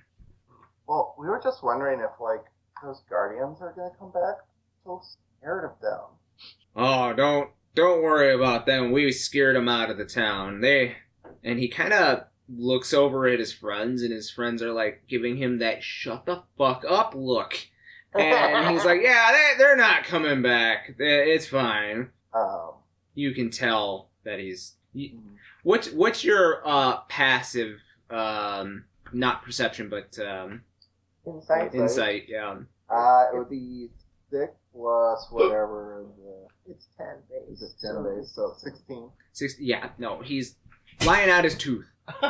Well, 0.87 1.15
we 1.19 1.27
were 1.27 1.41
just 1.43 1.63
wondering 1.63 1.99
if, 1.99 2.11
like, 2.21 2.45
those 2.81 3.01
guardians 3.09 3.57
are 3.61 3.73
going 3.73 3.91
to 3.91 3.97
come 3.97 4.11
back. 4.11 4.37
I'm 4.85 4.85
So 4.85 5.01
scared 5.41 5.65
of 5.65 5.71
them. 5.81 5.99
oh, 6.75 7.11
don't 7.13 7.49
don't 7.75 8.01
worry 8.03 8.33
about 8.33 8.65
them. 8.65 8.91
We 8.93 9.11
scared 9.11 9.55
them 9.57 9.67
out 9.67 9.89
of 9.89 9.97
the 9.97 10.05
town. 10.05 10.61
They 10.61 10.95
and 11.43 11.59
he 11.59 11.67
kind 11.67 11.93
of 11.93 12.25
looks 12.49 12.93
over 12.93 13.27
at 13.27 13.39
his 13.39 13.53
friends, 13.53 14.01
and 14.03 14.11
his 14.11 14.29
friends 14.29 14.61
are 14.61 14.71
like 14.73 15.03
giving 15.07 15.37
him 15.37 15.59
that 15.59 15.83
"shut 15.83 16.25
the 16.25 16.43
fuck 16.57 16.83
up" 16.87 17.13
look. 17.15 17.55
And 18.13 18.69
he's 18.75 18.85
like, 18.85 19.01
"Yeah, 19.01 19.31
they, 19.31 19.57
they're 19.57 19.77
not 19.77 20.03
coming 20.03 20.41
back. 20.41 20.95
It's 20.99 21.47
fine." 21.47 22.09
Um, 22.33 22.71
You 23.15 23.33
can 23.33 23.49
tell 23.49 24.09
that 24.23 24.39
he's. 24.39 24.75
you- 24.93 25.19
What's 25.63 25.89
what's 25.91 26.25
your 26.25 26.61
uh 26.67 26.97
passive 27.07 27.79
um 28.09 28.83
not 29.13 29.43
perception 29.43 29.87
but 29.89 30.19
um 30.19 30.61
Insight. 31.25 31.73
insight? 31.73 32.23
Yeah. 32.27 32.57
uh, 32.89 33.25
it 33.33 33.37
would 33.37 33.49
be 33.49 33.89
six 34.29 34.51
plus 34.73 35.25
whatever 35.31 36.05
the 36.17 36.71
It's 36.71 36.87
ten 36.97 37.15
is 37.49 37.61
base. 37.61 37.69
it 37.69 37.75
ten 37.81 38.03
days, 38.03 38.31
so 38.35 38.53
sixteen. 38.57 39.09
Six. 39.31 39.55
Yeah. 39.57 39.89
No, 39.97 40.21
he's 40.21 40.57
lying 41.05 41.29
out 41.29 41.43
his 41.43 41.55
tooth. 41.55 41.85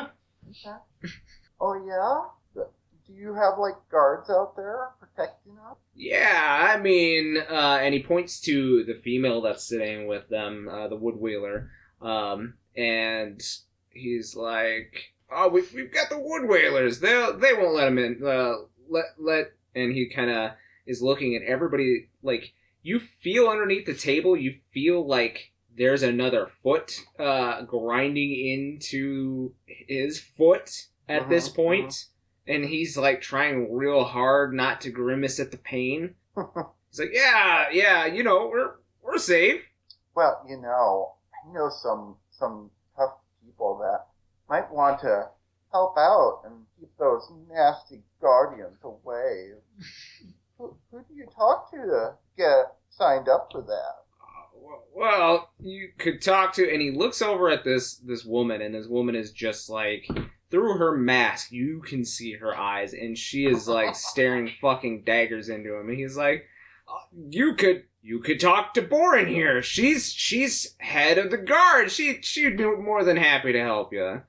Oh 1.59 1.82
yeah. 1.88 2.66
Do 3.07 3.14
you 3.14 3.34
have 3.34 3.57
like 3.57 3.76
guards 3.89 4.30
out 4.30 4.55
there 4.55 4.89
protecting 4.99 5.53
us? 5.70 5.78
Yeah, 5.95 6.74
I 6.74 6.80
mean, 6.80 7.38
uh, 7.49 7.80
and 7.82 7.93
he 7.93 8.03
points 8.03 8.39
to 8.41 8.84
the 8.84 8.95
female 8.95 9.41
that's 9.41 9.64
sitting 9.64 10.07
with 10.07 10.28
them, 10.30 10.68
uh, 10.70 10.88
the 10.89 10.95
wood 10.95 11.16
wailer, 11.16 11.70
um, 12.01 12.55
and 12.76 13.41
he's 13.89 14.36
like, 14.36 15.14
"Oh, 15.32 15.47
we, 15.49 15.64
we've 15.74 15.93
got 15.93 16.09
the 16.09 16.20
wood 16.20 16.49
wailers. 16.49 16.99
They 16.99 17.14
they 17.39 17.53
won't 17.53 17.76
let 17.76 17.88
him 17.88 17.97
in. 17.97 18.26
Uh, 18.26 18.55
let 18.89 19.05
let." 19.18 19.53
And 19.76 19.93
he 19.93 20.09
kind 20.09 20.30
of 20.30 20.51
is 20.86 21.01
looking 21.01 21.36
at 21.36 21.43
everybody. 21.43 22.09
Like 22.22 22.53
you 22.82 22.99
feel 22.99 23.47
underneath 23.47 23.86
the 23.86 23.93
table, 23.93 24.36
you 24.36 24.59
feel 24.74 25.07
like 25.07 25.53
there's 25.78 26.03
another 26.03 26.47
foot 26.61 26.99
uh, 27.19 27.61
grinding 27.63 28.32
into 28.34 29.53
his 29.65 30.19
foot 30.19 30.88
at 31.09 31.30
this 31.30 31.49
Mhm, 31.49 31.55
point 31.55 32.05
and 32.47 32.65
he's 32.65 32.97
like 32.97 33.21
trying 33.21 33.74
real 33.74 34.03
hard 34.03 34.53
not 34.53 34.82
to 34.82 34.89
grimace 34.89 35.39
at 35.39 35.51
the 35.51 35.57
pain. 35.57 36.15
He's 36.36 36.99
like, 36.99 37.11
"Yeah, 37.13 37.69
yeah, 37.71 38.05
you 38.05 38.24
know, 38.24 38.47
we're 38.47 38.76
we're 39.01 39.17
safe." 39.17 39.63
Well, 40.15 40.43
you 40.47 40.57
know, 40.57 41.15
I 41.34 41.51
know 41.53 41.69
some 41.69 42.17
some 42.32 42.71
tough 42.97 43.17
people 43.45 43.78
that 43.80 44.07
might 44.49 44.71
want 44.71 44.99
to 45.01 45.30
help 45.71 45.97
out 45.97 46.41
and 46.45 46.65
keep 46.80 46.95
those 46.97 47.30
nasty 47.49 48.03
guardians 48.21 48.84
away. 48.84 49.53
who, 50.57 50.78
who 50.91 51.03
do 51.07 51.13
you 51.15 51.26
talk 51.36 51.69
to 51.71 51.78
to 51.78 52.17
get 52.38 52.76
signed 52.89 53.28
up 53.30 53.49
for 53.51 53.61
that? 53.61 54.03
Well, 54.95 55.51
you 55.59 55.89
could 55.97 56.22
talk 56.22 56.53
to, 56.53 56.72
and 56.72 56.82
he 56.82 56.91
looks 56.91 57.22
over 57.22 57.49
at 57.49 57.64
this 57.64 57.95
this 57.95 58.24
woman, 58.24 58.61
and 58.61 58.74
this 58.74 58.88
woman 58.88 59.16
is 59.16 59.32
just 59.32 59.70
like 59.70 60.07
through 60.49 60.78
her 60.78 60.95
mask, 60.95 61.51
you 61.51 61.82
can 61.82 62.05
see 62.05 62.34
her 62.34 62.55
eyes, 62.55 62.93
and 62.93 63.18
she 63.18 63.45
is 63.45 63.68
like 63.68 63.95
staring 63.95 64.51
fucking 64.61 65.03
daggers 65.03 65.49
into 65.49 65.76
him, 65.76 65.89
and 65.89 65.97
he's 65.97 66.18
like, 66.18 66.45
"Uh, 66.88 66.99
"You 67.30 67.55
could." 67.55 67.84
You 68.05 68.20
could 68.20 68.41
talk 68.41 68.74
to 68.74 68.82
Borin 68.82 69.30
here. 69.30 69.61
She's 69.61 70.11
she's 70.11 70.76
head 70.80 71.18
of 71.18 71.32
the 71.32 71.38
guard. 71.38 71.89
She 71.89 72.22
she'd 72.22 72.57
be 72.57 72.66
more 72.66 73.05
than 73.05 73.16
happy 73.16 73.53
to 73.53 73.61
help 73.61 73.93
you. 73.93 74.24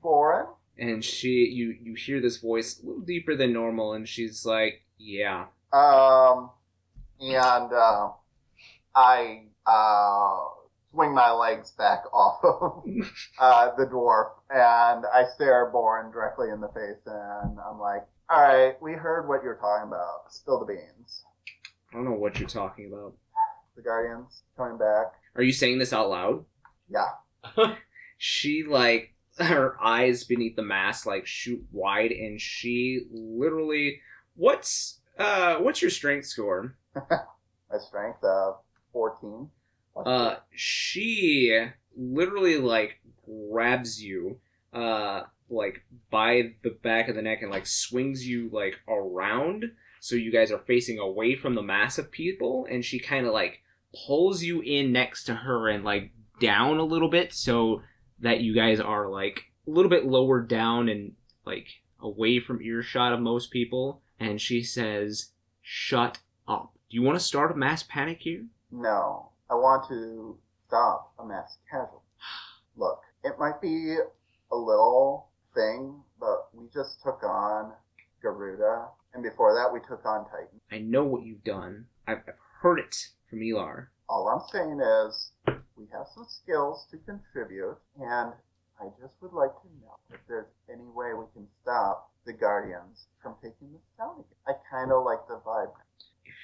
Boren? 0.00 0.46
and 0.78 1.04
she 1.04 1.48
you 1.52 1.76
you 1.82 1.94
hear 1.94 2.20
this 2.20 2.36
voice 2.38 2.80
a 2.80 2.86
little 2.86 3.00
deeper 3.00 3.34
than 3.34 3.52
normal 3.52 3.94
and 3.94 4.08
she's 4.08 4.44
like 4.44 4.82
yeah 4.98 5.46
Um, 5.72 6.50
and 7.20 7.72
uh, 7.72 8.10
I 8.94 9.45
uh, 9.66 10.38
swing 10.92 11.14
my 11.14 11.30
legs 11.32 11.72
back 11.72 12.04
off 12.12 12.40
of 12.44 12.84
uh, 13.38 13.70
the 13.76 13.86
dwarf, 13.86 14.30
and 14.50 15.04
I 15.12 15.24
stare 15.34 15.70
Boren 15.70 16.10
directly 16.12 16.50
in 16.50 16.60
the 16.60 16.68
face, 16.68 17.02
and 17.06 17.58
I'm 17.60 17.78
like, 17.78 18.02
"All 18.30 18.42
right, 18.42 18.80
we 18.82 18.92
heard 18.92 19.28
what 19.28 19.42
you're 19.42 19.56
talking 19.56 19.88
about. 19.88 20.30
Spill 20.32 20.60
the 20.60 20.66
beans. 20.66 21.24
i 21.92 21.96
don't 21.96 22.04
know 22.04 22.12
what 22.12 22.38
you're 22.38 22.48
talking 22.48 22.86
about 22.92 23.14
The 23.76 23.82
guardians 23.82 24.42
coming 24.56 24.78
back. 24.78 25.12
are 25.34 25.42
you 25.42 25.52
saying 25.52 25.78
this 25.78 25.92
out 25.92 26.08
loud 26.10 26.44
Yeah. 26.88 27.10
she 28.18 28.64
like 28.64 29.14
her 29.38 29.76
eyes 29.82 30.24
beneath 30.24 30.56
the 30.56 30.62
mask 30.62 31.04
like 31.06 31.26
shoot 31.26 31.62
wide 31.70 32.10
and 32.10 32.40
she 32.40 33.02
literally 33.12 34.00
what's 34.34 35.00
uh 35.18 35.56
what's 35.56 35.82
your 35.82 35.90
strength 35.90 36.26
score 36.26 36.74
My 36.94 37.78
strength 37.78 38.24
of 38.24 38.56
14. 38.96 39.50
uh 40.06 40.36
she 40.54 41.66
literally 41.96 42.56
like 42.58 43.00
grabs 43.24 44.02
you 44.02 44.38
uh 44.72 45.22
like 45.48 45.84
by 46.10 46.54
the 46.62 46.70
back 46.82 47.08
of 47.08 47.14
the 47.14 47.22
neck 47.22 47.42
and 47.42 47.50
like 47.50 47.66
swings 47.66 48.26
you 48.26 48.48
like 48.52 48.74
around. 48.88 49.64
So 50.00 50.16
you 50.16 50.32
guys 50.32 50.50
are 50.50 50.58
facing 50.58 50.98
away 50.98 51.36
from 51.36 51.54
the 51.54 51.62
mass 51.62 51.98
of 51.98 52.10
people 52.10 52.66
and 52.70 52.84
she 52.84 52.98
kind 52.98 53.26
of 53.26 53.32
like 53.32 53.62
pulls 54.06 54.42
you 54.42 54.60
in 54.60 54.92
next 54.92 55.24
to 55.24 55.34
her 55.34 55.68
and 55.68 55.84
like 55.84 56.10
down 56.40 56.78
a 56.78 56.84
little 56.84 57.08
bit 57.08 57.32
so 57.32 57.82
that 58.20 58.40
you 58.40 58.54
guys 58.54 58.80
are 58.80 59.08
like 59.08 59.44
a 59.66 59.70
little 59.70 59.90
bit 59.90 60.06
lower 60.06 60.40
down 60.40 60.88
and 60.88 61.12
like 61.44 61.68
away 62.00 62.40
from 62.40 62.62
earshot 62.62 63.12
of 63.12 63.20
most 63.20 63.50
people. 63.50 64.02
And 64.18 64.40
she 64.40 64.62
says 64.62 65.32
shut 65.62 66.18
up. 66.48 66.72
Do 66.90 66.96
you 66.96 67.02
want 67.02 67.18
to 67.18 67.24
start 67.24 67.52
a 67.52 67.56
mass 67.56 67.82
panic 67.82 68.18
here 68.20 68.46
No, 68.70 69.30
I 69.50 69.54
want 69.54 69.88
to 69.88 70.38
stop 70.66 71.12
a 71.18 71.24
mass 71.24 71.58
casualty. 71.70 72.04
Look, 72.76 73.00
it 73.24 73.38
might 73.38 73.60
be 73.60 73.96
a 74.52 74.56
little 74.56 75.28
thing, 75.54 76.02
but 76.20 76.48
we 76.52 76.66
just 76.72 77.02
took 77.02 77.22
on 77.22 77.72
Garuda, 78.22 78.88
and 79.14 79.22
before 79.22 79.54
that 79.54 79.72
we 79.72 79.80
took 79.80 80.04
on 80.04 80.24
Titan. 80.26 80.60
I 80.70 80.78
know 80.78 81.04
what 81.04 81.24
you've 81.24 81.44
done. 81.44 81.86
I've, 82.06 82.18
I've 82.28 82.34
heard 82.60 82.78
it 82.78 82.94
from 83.28 83.40
Elar. 83.40 83.86
All 84.08 84.28
I'm 84.28 84.46
saying 84.52 84.80
is, 84.80 85.30
we 85.76 85.86
have 85.92 86.06
some 86.14 86.26
skills 86.28 86.86
to 86.90 86.98
contribute, 86.98 87.78
and 87.98 88.32
I 88.80 88.84
just 89.00 89.14
would 89.20 89.32
like 89.32 89.54
to 89.62 89.68
know 89.80 89.96
if 90.12 90.20
there's 90.28 90.46
any 90.72 90.86
way 90.94 91.12
we 91.14 91.24
can 91.34 91.46
stop 91.62 92.10
the 92.26 92.32
Guardians 92.32 93.06
from 93.22 93.34
taking 93.42 93.72
this 93.72 93.82
town 93.96 94.20
again. 94.20 94.38
I 94.46 94.52
kind 94.70 94.92
of 94.92 95.04
like 95.04 95.26
the 95.28 95.40
vibe. 95.46 95.72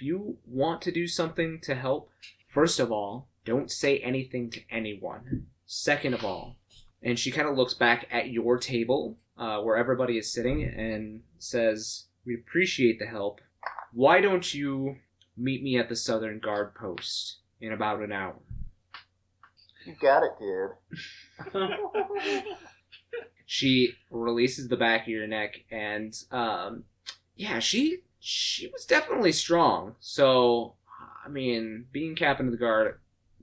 If 0.03 0.07
you 0.07 0.39
want 0.49 0.83
to 0.83 0.91
do 0.91 1.07
something 1.07 1.61
to 1.61 1.77
help, 1.77 2.11
first 2.49 2.81
of 2.81 2.91
all, 2.91 3.29
don't 3.45 3.71
say 3.71 3.99
anything 3.99 4.51
to 4.51 4.61
anyone. 4.69 5.47
Second 5.65 6.15
of 6.15 6.25
all, 6.25 6.57
and 7.01 7.17
she 7.17 7.31
kind 7.31 7.47
of 7.49 7.57
looks 7.57 7.75
back 7.75 8.09
at 8.11 8.31
your 8.31 8.59
table 8.59 9.17
uh, 9.39 9.61
where 9.61 9.77
everybody 9.77 10.19
is 10.19 10.29
sitting 10.29 10.65
and 10.65 11.21
says, 11.39 12.07
We 12.27 12.35
appreciate 12.35 12.99
the 12.99 13.07
help. 13.07 13.43
Why 13.93 14.21
don't 14.21 14.53
you 14.53 14.97
meet 15.37 15.63
me 15.63 15.79
at 15.79 15.89
the 15.89 15.95
Southern 15.95 16.41
Guard 16.41 16.75
Post 16.75 17.37
in 17.61 17.73
about 17.73 18.01
an 18.01 18.11
hour? 18.11 18.35
You 19.87 19.95
got 20.01 20.25
it, 20.25 20.33
dude. 21.55 21.63
she 23.47 23.95
releases 24.11 24.67
the 24.67 24.77
back 24.77 25.03
of 25.03 25.09
your 25.09 25.29
neck 25.29 25.61
and 25.71 26.13
um 26.33 26.85
yeah 27.37 27.59
she 27.59 27.99
she 28.25 28.69
was 28.69 28.87
definitely 28.87 29.33
strong. 29.33 29.97
So 30.01 30.75
i 31.25 31.29
mean 31.29 31.87
being 31.93 32.17
captain 32.17 32.47
of 32.47 32.53
the 32.53 32.59
guard 32.59 32.99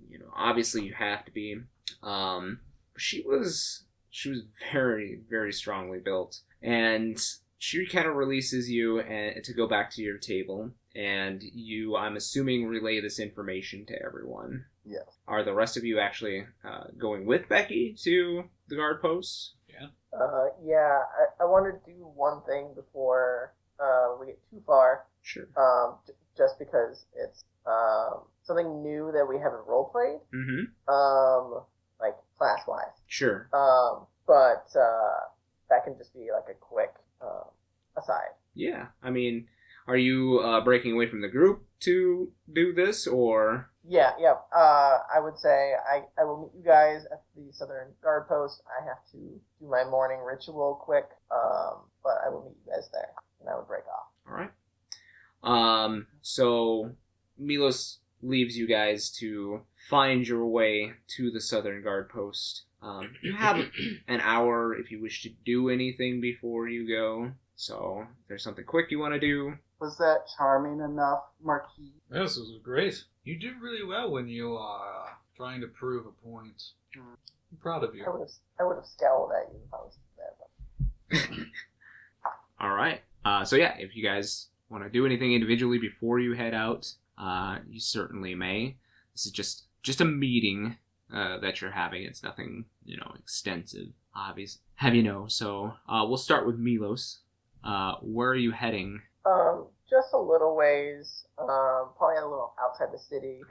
you 0.10 0.20
know 0.20 0.32
obviously 0.36 0.84
you 0.84 0.94
have 0.94 1.26
to 1.26 1.32
be. 1.32 1.58
Um 2.02 2.60
she 2.98 3.22
was 3.22 3.84
she 4.10 4.30
was 4.30 4.44
very 4.72 5.20
very 5.30 5.52
strongly 5.52 6.00
built. 6.00 6.40
And 6.62 7.22
she 7.58 7.86
kind 7.86 8.08
of 8.08 8.16
releases 8.16 8.70
you 8.70 9.02
and 9.02 9.44
to 9.44 9.54
go 9.54 9.68
back 9.68 9.92
to 9.92 10.02
your 10.02 10.18
table. 10.18 10.72
And 10.96 11.44
you 11.44 11.98
i'm 11.98 12.16
assuming 12.16 12.66
relay 12.66 13.02
this 13.02 13.20
information 13.20 13.86
to 13.88 14.02
everyone. 14.02 14.66
Yes. 14.86 15.20
are 15.28 15.44
the 15.44 15.54
rest 15.54 15.76
of 15.78 15.84
you 15.84 16.00
actually 16.00 16.46
uh, 16.64 16.86
going 16.98 17.26
with 17.26 17.50
becky 17.50 17.96
to 18.04 18.46
the 18.70 18.78
guard 18.78 19.02
posts 19.02 19.56
Yeah. 19.68 19.88
Uh, 20.18 20.46
yeah, 20.64 21.04
I, 21.40 21.44
I 21.44 21.46
want 21.46 21.66
to 21.68 21.92
do 21.92 22.00
one 22.16 22.42
thing 22.48 22.72
before 22.74 23.54
uh, 23.82 24.16
we 24.20 24.28
get 24.28 24.40
too 24.50 24.62
far, 24.66 25.06
sure 25.22 25.48
um, 25.58 25.98
j- 26.06 26.14
just 26.38 26.60
because 26.60 27.06
it's 27.16 27.44
um, 27.66 28.22
something 28.44 28.82
new 28.82 29.12
that 29.14 29.26
we 29.28 29.38
haven't 29.38 29.66
role 29.68 29.90
played, 29.92 30.20
mm-hmm 30.34 30.66
um, 30.92 31.64
like 32.00 32.16
class 32.38 32.62
wise. 32.68 32.96
Sure. 33.08 33.50
Um, 33.54 34.08
but 34.26 34.68
uh, 34.76 35.20
that 35.70 35.84
can 35.84 35.98
just 35.98 36.14
be 36.14 36.28
like 36.32 36.50
a 36.50 36.58
quick 36.60 36.94
um, 37.22 37.50
aside. 37.98 38.32
Yeah. 38.56 38.88
I 39.04 39.10
mean, 39.10 39.48
are 39.88 39.98
you 39.98 40.40
uh, 40.40 40.62
breaking 40.62 40.94
away 40.94 41.10
from 41.10 41.22
the 41.22 41.28
group 41.28 41.66
to 41.82 42.32
do 42.54 42.74
this, 42.74 43.08
or 43.08 43.70
Yeah, 43.88 44.12
yeah. 44.20 44.34
Uh, 44.56 45.00
I 45.16 45.20
would 45.20 45.38
say 45.38 45.74
I, 45.90 46.04
I 46.20 46.24
will 46.26 46.42
meet 46.42 46.60
you 46.60 46.64
guys 46.64 47.06
at 47.12 47.24
the 47.36 47.52
Southern 47.54 47.90
Guard 48.04 48.28
Post. 48.28 48.62
I 48.68 48.86
have 48.86 49.04
to 49.12 49.18
do 49.18 49.68
my 49.70 49.84
morning 49.90 50.20
ritual 50.20 50.80
quick, 50.82 51.06
um, 51.32 51.86
but 52.04 52.18
I 52.26 52.30
will 52.30 52.44
meet 52.46 52.58
you 52.66 52.72
guys 52.72 52.90
there, 52.94 53.10
and 53.40 53.50
I 53.50 53.56
would 53.56 53.68
break 53.68 53.84
off. 53.88 54.12
all 54.28 54.36
right? 54.36 54.52
Um. 55.44 56.08
So 56.22 56.92
Milos 57.38 58.00
leaves 58.22 58.58
you 58.58 58.68
guys 58.68 59.10
to 59.10 59.62
find 59.90 60.28
your 60.28 60.46
way 60.46 60.92
to 61.16 61.32
the 61.32 61.40
Southern 61.42 61.82
Guard 61.82 62.10
Post. 62.10 62.64
Um, 62.82 63.14
you 63.22 63.34
have 63.34 63.58
an 64.08 64.22
hour 64.22 64.76
if 64.76 64.92
you 64.92 65.02
wish 65.02 65.24
to 65.24 65.30
do 65.46 65.70
anything 65.70 66.20
before 66.22 66.68
you 66.68 66.88
go. 66.88 67.32
So 67.56 68.06
if 68.22 68.28
there's 68.28 68.44
something 68.44 68.66
quick 68.66 68.92
you 68.92 69.00
want 69.00 69.14
to 69.14 69.20
do. 69.20 69.54
Was 69.80 69.98
that 69.98 70.26
charming 70.38 70.82
enough, 70.82 71.24
Marquies? 71.46 71.92
This 72.10 72.38
was 72.38 72.52
great. 72.62 73.04
You 73.24 73.38
did 73.40 73.62
really 73.62 73.86
well 73.86 74.12
when 74.12 74.28
you 74.28 74.56
are 74.56 75.06
uh, 75.08 75.10
trying 75.38 75.62
to 75.62 75.68
prove 75.68 76.06
a 76.06 76.12
point. 76.28 76.62
I'm 76.96 77.58
proud 77.62 77.84
of 77.84 77.96
you. 77.96 78.04
I 78.06 78.10
would 78.10 78.20
have 78.22 78.30
I 78.60 78.64
would 78.64 78.76
have 78.76 78.86
scowled 78.86 79.32
at 79.32 79.54
you 79.54 79.60
if 79.66 79.74
I 79.74 79.78
was 79.78 79.98
there. 80.18 81.28
But 81.30 81.46
All 82.66 82.74
right. 82.76 83.02
Uh, 83.26 83.44
so 83.44 83.56
yeah, 83.56 83.76
if 83.78 83.96
you 83.96 84.04
guys 84.04 84.48
want 84.70 84.84
to 84.84 84.90
do 84.90 85.06
anything 85.06 85.34
individually 85.34 85.78
before 85.78 86.20
you 86.20 86.34
head 86.34 86.54
out, 86.54 86.94
uh, 87.18 87.60
you 87.70 87.80
certainly 87.80 88.36
may. 88.36 88.78
This 89.14 89.26
is 89.26 89.32
just 89.32 89.64
just 89.84 90.02
a 90.02 90.06
meeting 90.06 90.78
uh, 91.14 91.40
that 91.40 91.62
you're 91.62 91.72
having. 91.72 92.04
It's 92.04 92.24
nothing 92.24 92.66
you 92.86 92.98
know 92.98 93.14
extensive, 93.18 93.88
obvious. 94.16 94.60
Have 94.76 94.96
you 94.96 95.04
know? 95.04 95.26
So 95.28 95.74
uh, 95.88 96.06
we'll 96.08 96.18
start 96.18 96.46
with 96.48 96.58
Milos. 96.58 97.20
Uh, 97.64 97.96
where 98.02 98.30
are 98.30 98.36
you 98.36 98.52
heading? 98.52 99.02
um, 99.26 99.68
just 99.90 100.14
a 100.14 100.18
little 100.18 100.56
ways, 100.56 101.26
um, 101.38 101.90
probably 101.98 102.18
a 102.18 102.26
little 102.26 102.54
outside 102.62 102.90
the 102.94 103.00
city, 103.00 103.42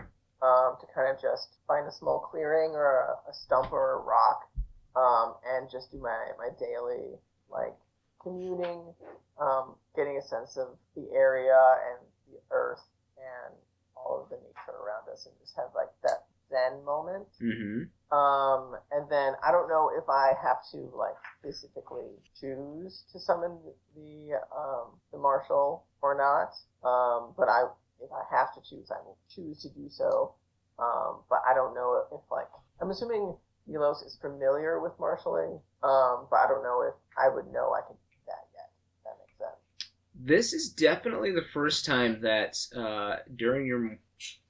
um, 0.43 0.77
to 0.81 0.87
kind 0.95 1.11
of 1.11 1.21
just 1.21 1.57
find 1.67 1.87
a 1.87 1.93
small 1.93 2.21
clearing 2.21 2.71
or 2.73 2.87
a, 3.27 3.31
a 3.31 3.35
stump 3.35 3.73
or 3.73 3.93
a 3.95 4.03
rock, 4.03 4.49
um, 4.97 5.35
and 5.47 5.71
just 5.71 5.91
do 5.91 5.99
my 5.99 6.33
my 6.39 6.49
daily 6.59 7.19
like 7.51 7.77
communing, 8.23 8.95
um, 9.41 9.75
getting 9.97 10.17
a 10.19 10.23
sense 10.23 10.57
of 10.57 10.77
the 10.95 11.09
area 11.15 11.59
and 11.91 11.99
the 12.33 12.39
earth 12.51 12.83
and 13.17 13.55
all 13.97 14.23
of 14.23 14.29
the 14.31 14.37
nature 14.37 14.77
around 14.79 15.09
us, 15.13 15.27
and 15.27 15.35
just 15.41 15.57
have 15.57 15.71
like 15.75 15.91
that 16.03 16.27
zen 16.51 16.85
moment. 16.85 17.27
Mm-hmm. 17.43 18.17
Um, 18.17 18.77
and 18.93 19.09
then 19.11 19.35
I 19.47 19.53
don't 19.53 19.69
know 19.69 19.91
if 19.97 20.09
I 20.09 20.33
have 20.43 20.59
to 20.73 20.91
like 20.97 21.17
specifically 21.41 22.09
choose 22.39 23.05
to 23.13 23.21
summon 23.21 23.59
the 23.95 24.41
um, 24.57 24.99
the 25.13 25.19
marshal 25.19 25.85
or 26.03 26.17
not. 26.17 26.55
Um, 26.89 27.35
but 27.37 27.49
I, 27.49 27.65
if 28.01 28.11
I 28.13 28.23
have 28.35 28.55
to 28.55 28.61
choose, 28.69 28.91
I 28.91 29.01
will 29.05 29.19
choose 29.29 29.63
to 29.63 29.69
do 29.69 29.89
so. 29.91 30.35
Um, 30.79 31.21
but 31.29 31.41
I 31.49 31.55
don't 31.55 31.75
know 31.75 32.05
if 32.13 32.21
like 32.31 32.49
I'm 32.81 32.91
assuming 32.91 33.35
Milos 33.67 34.03
is 34.03 34.17
familiar 34.21 34.81
with 34.81 34.93
marshaling. 34.99 35.61
Um, 35.83 36.27
but 36.31 36.37
I 36.37 36.47
don't 36.49 36.63
know 36.63 36.83
if 36.83 36.95
I 37.17 37.29
would 37.29 37.53
know 37.53 37.75
I 37.77 37.83
can 37.87 37.95
do 37.95 38.19
that 38.27 38.49
yet. 38.55 38.71
If 38.97 39.05
that 39.05 39.17
makes 39.21 39.39
sense. 39.39 39.91
This 40.21 40.53
is 40.53 40.69
definitely 40.69 41.31
the 41.31 41.47
first 41.53 41.85
time 41.85 42.21
that 42.23 42.59
uh, 42.77 43.17
during 43.35 43.67
your 43.67 43.99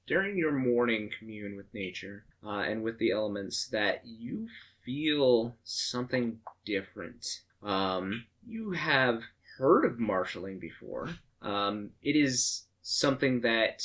during 0.06 0.38
your 0.38 0.52
morning 0.52 1.10
commune 1.18 1.56
with 1.56 1.72
nature 1.74 2.24
uh, 2.42 2.60
and 2.60 2.82
with 2.82 2.98
the 2.98 3.10
elements 3.10 3.68
that 3.68 4.00
you 4.06 4.48
feel 4.82 5.54
something 5.64 6.40
different. 6.64 7.42
Um, 7.62 8.24
you 8.46 8.70
have 8.70 9.22
heard 9.58 9.84
of 9.84 9.98
marshaling 9.98 10.58
before. 10.58 11.10
Um, 11.42 11.90
it 12.02 12.16
is 12.16 12.64
something 12.80 13.42
that 13.42 13.82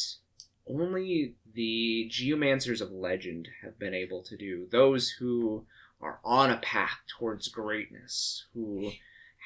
only 0.65 1.35
the 1.53 2.09
geomancers 2.09 2.79
of 2.79 2.91
legend 2.91 3.49
have 3.61 3.77
been 3.77 3.93
able 3.93 4.23
to 4.23 4.37
do. 4.37 4.67
Those 4.71 5.09
who 5.19 5.65
are 5.99 6.19
on 6.23 6.49
a 6.49 6.57
path 6.57 6.99
towards 7.07 7.49
greatness, 7.49 8.45
who 8.53 8.91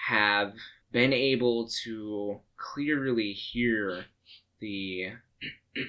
have 0.08 0.54
been 0.98 1.14
able 1.14 1.68
to 1.68 2.40
clearly 2.58 3.32
hear 3.32 4.06
the 4.60 5.10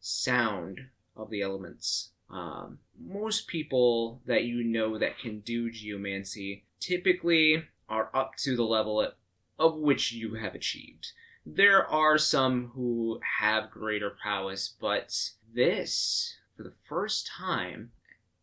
sound 0.00 0.78
of 1.16 1.30
the 1.30 1.42
elements. 1.42 2.10
Um, 2.30 2.78
most 2.96 3.48
people 3.48 4.22
that 4.24 4.44
you 4.44 4.62
know 4.62 4.98
that 4.98 5.18
can 5.18 5.40
do 5.40 5.68
geomancy 5.68 6.64
typically 6.78 7.64
are 7.88 8.08
up 8.14 8.36
to 8.44 8.54
the 8.54 8.62
level 8.62 9.02
at, 9.02 9.16
of 9.58 9.74
which 9.78 10.12
you 10.12 10.34
have 10.34 10.54
achieved. 10.54 11.08
There 11.44 11.84
are 11.84 12.16
some 12.16 12.70
who 12.76 13.18
have 13.40 13.68
greater 13.68 14.10
prowess, 14.10 14.72
but 14.80 15.12
this, 15.52 16.36
for 16.56 16.62
the 16.62 16.74
first 16.88 17.26
time, 17.26 17.90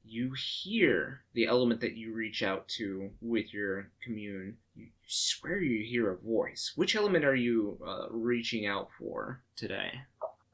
you 0.09 0.33
hear 0.33 1.21
the 1.33 1.45
element 1.45 1.81
that 1.81 1.95
you 1.95 2.13
reach 2.13 2.41
out 2.43 2.67
to 2.67 3.11
with 3.21 3.53
your 3.53 3.91
commune. 4.03 4.57
You 4.75 4.87
swear 5.07 5.59
you 5.59 5.85
hear 5.85 6.11
a 6.11 6.17
voice. 6.17 6.73
Which 6.75 6.95
element 6.95 7.25
are 7.25 7.35
you 7.35 7.79
uh, 7.85 8.07
reaching 8.09 8.65
out 8.65 8.89
for 8.97 9.41
today? 9.55 9.91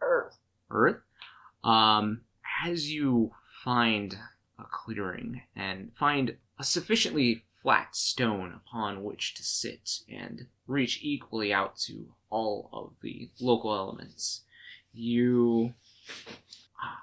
Earth. 0.02 0.38
Earth. 0.70 1.02
Um, 1.64 2.22
as 2.66 2.92
you 2.92 3.32
find 3.64 4.18
a 4.60 4.64
clearing 4.72 5.42
and 5.56 5.92
find 5.98 6.38
a 6.60 6.64
sufficiently 6.64 7.44
flat 7.62 7.96
stone 7.96 8.54
upon 8.54 9.04
which 9.04 9.34
to 9.36 9.44
sit 9.44 10.00
and 10.10 10.48
reach 10.68 11.00
equally 11.02 11.52
out 11.52 11.78
to 11.78 12.08
all 12.30 12.70
of 12.72 12.92
the 13.02 13.30
local 13.40 13.74
elements, 13.74 14.42
you 14.94 15.74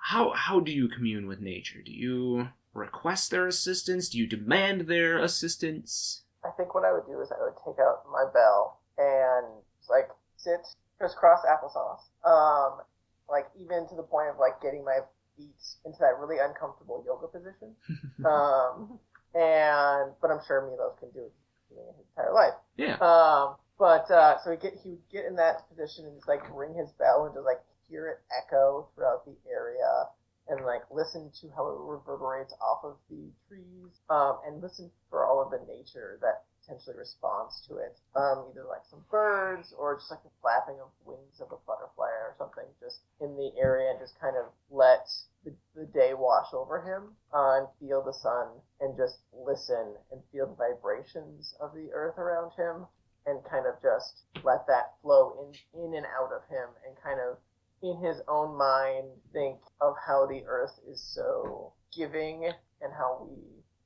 how 0.03 0.33
how 0.33 0.61
do 0.61 0.73
you 0.73 0.89
commune 0.89 1.27
with 1.27 1.41
nature? 1.41 1.83
Do 1.83 1.93
you 1.93 2.49
request 2.75 3.31
their 3.31 3.47
assistance? 3.47 4.09
Do 4.09 4.19
you 4.19 4.27
demand 4.27 4.83
their 4.83 5.19
assistance? 5.19 6.23
I 6.45 6.51
think 6.57 6.75
what 6.75 6.85
I 6.85 6.93
would 6.93 7.07
do 7.07 7.21
is 7.21 7.31
I 7.31 7.43
would 7.43 7.55
take 7.65 7.79
out 7.81 8.05
my 8.11 8.25
bell 8.33 8.81
and 8.99 9.47
like 9.89 10.09
sit 10.37 10.61
crisscross 10.99 11.41
applesauce. 11.47 12.03
Um, 12.29 12.81
like 13.29 13.47
even 13.59 13.89
to 13.89 13.95
the 13.97 14.03
point 14.03 14.29
of 14.29 14.39
like 14.39 14.61
getting 14.61 14.85
my 14.85 14.99
feet 15.37 15.55
into 15.85 15.99
that 16.01 16.19
really 16.19 16.37
uncomfortable 16.41 17.03
yoga 17.07 17.27
position. 17.27 17.75
Um, 18.25 19.01
and 19.35 20.13
but 20.21 20.31
I'm 20.31 20.39
sure 20.47 20.61
Milos 20.63 20.95
can 21.01 21.11
do 21.11 21.27
it 21.27 21.33
his 21.71 22.07
entire 22.17 22.33
life. 22.33 22.55
yeah. 22.77 22.97
Um, 23.01 23.57
but 23.79 24.09
uh, 24.11 24.37
so 24.45 24.51
he 24.53 24.57
get 24.59 24.75
he 24.83 24.91
would 24.91 25.09
get 25.11 25.25
in 25.25 25.35
that 25.37 25.69
position 25.69 26.05
and 26.05 26.15
just 26.15 26.29
like 26.29 26.43
ring 26.55 26.75
his 26.75 26.91
bell 26.99 27.25
and 27.27 27.35
just 27.35 27.45
like 27.47 27.59
hear 27.93 28.09
it 28.09 28.21
echo 28.33 28.89
throughout 28.95 29.25
the 29.29 29.37
area, 29.45 30.09
and 30.49 30.65
like 30.65 30.83
listen 30.91 31.31
to 31.41 31.49
how 31.55 31.69
it 31.69 31.77
reverberates 31.79 32.55
off 32.61 32.81
of 32.83 32.97
the 33.11 33.29
trees, 33.47 33.93
um, 34.09 34.41
and 34.47 34.63
listen 34.63 34.91
for 35.11 35.27
all 35.27 35.45
of 35.45 35.53
the 35.53 35.61
nature 35.69 36.19
that 36.23 36.45
potentially 36.65 36.97
responds 36.97 37.61
to 37.69 37.77
it. 37.77 37.99
Um, 38.17 38.47
either 38.51 38.65
like 38.65 38.87
some 38.89 39.05
birds 39.11 39.75
or 39.77 39.97
just 39.97 40.11
like 40.11 40.23
the 40.23 40.31
flapping 40.41 40.81
of 40.81 40.89
wings 41.05 41.41
of 41.41 41.53
a 41.53 41.61
butterfly 41.67 42.09
or 42.09 42.35
something 42.39 42.65
just 42.81 43.01
in 43.21 43.37
the 43.37 43.53
area 43.59 43.91
and 43.91 44.01
just 44.01 44.19
kind 44.21 44.37
of 44.37 44.47
let 44.71 45.11
the, 45.45 45.53
the 45.75 45.87
day 45.87 46.15
wash 46.15 46.55
over 46.55 46.81
him 46.81 47.13
uh, 47.35 47.59
and 47.59 47.67
feel 47.81 48.03
the 48.03 48.15
sun 48.15 48.47
and 48.81 48.97
just 48.97 49.19
listen 49.35 49.95
and 50.11 50.23
feel 50.31 50.47
the 50.47 50.55
vibrations 50.55 51.55
of 51.61 51.75
the 51.75 51.91
earth 51.93 52.17
around 52.19 52.53
him 52.57 52.87
and 53.27 53.43
kind 53.45 53.67
of 53.67 53.75
just 53.83 54.23
let 54.43 54.67
that 54.67 54.95
flow 55.03 55.47
in 55.47 55.83
in 55.83 55.95
and 55.95 56.07
out 56.07 56.31
of 56.35 56.43
him 56.51 56.69
and 56.87 56.95
kind 57.03 57.21
of 57.21 57.39
in 57.83 57.97
his 58.05 58.21
own 58.29 58.57
mind 58.57 59.09
think 59.33 59.59
of 59.81 59.95
how 60.07 60.27
the 60.27 60.43
earth 60.47 60.79
is 60.89 61.01
so 61.01 61.73
giving 61.95 62.45
and 62.81 62.93
how 62.97 63.27
we 63.29 63.37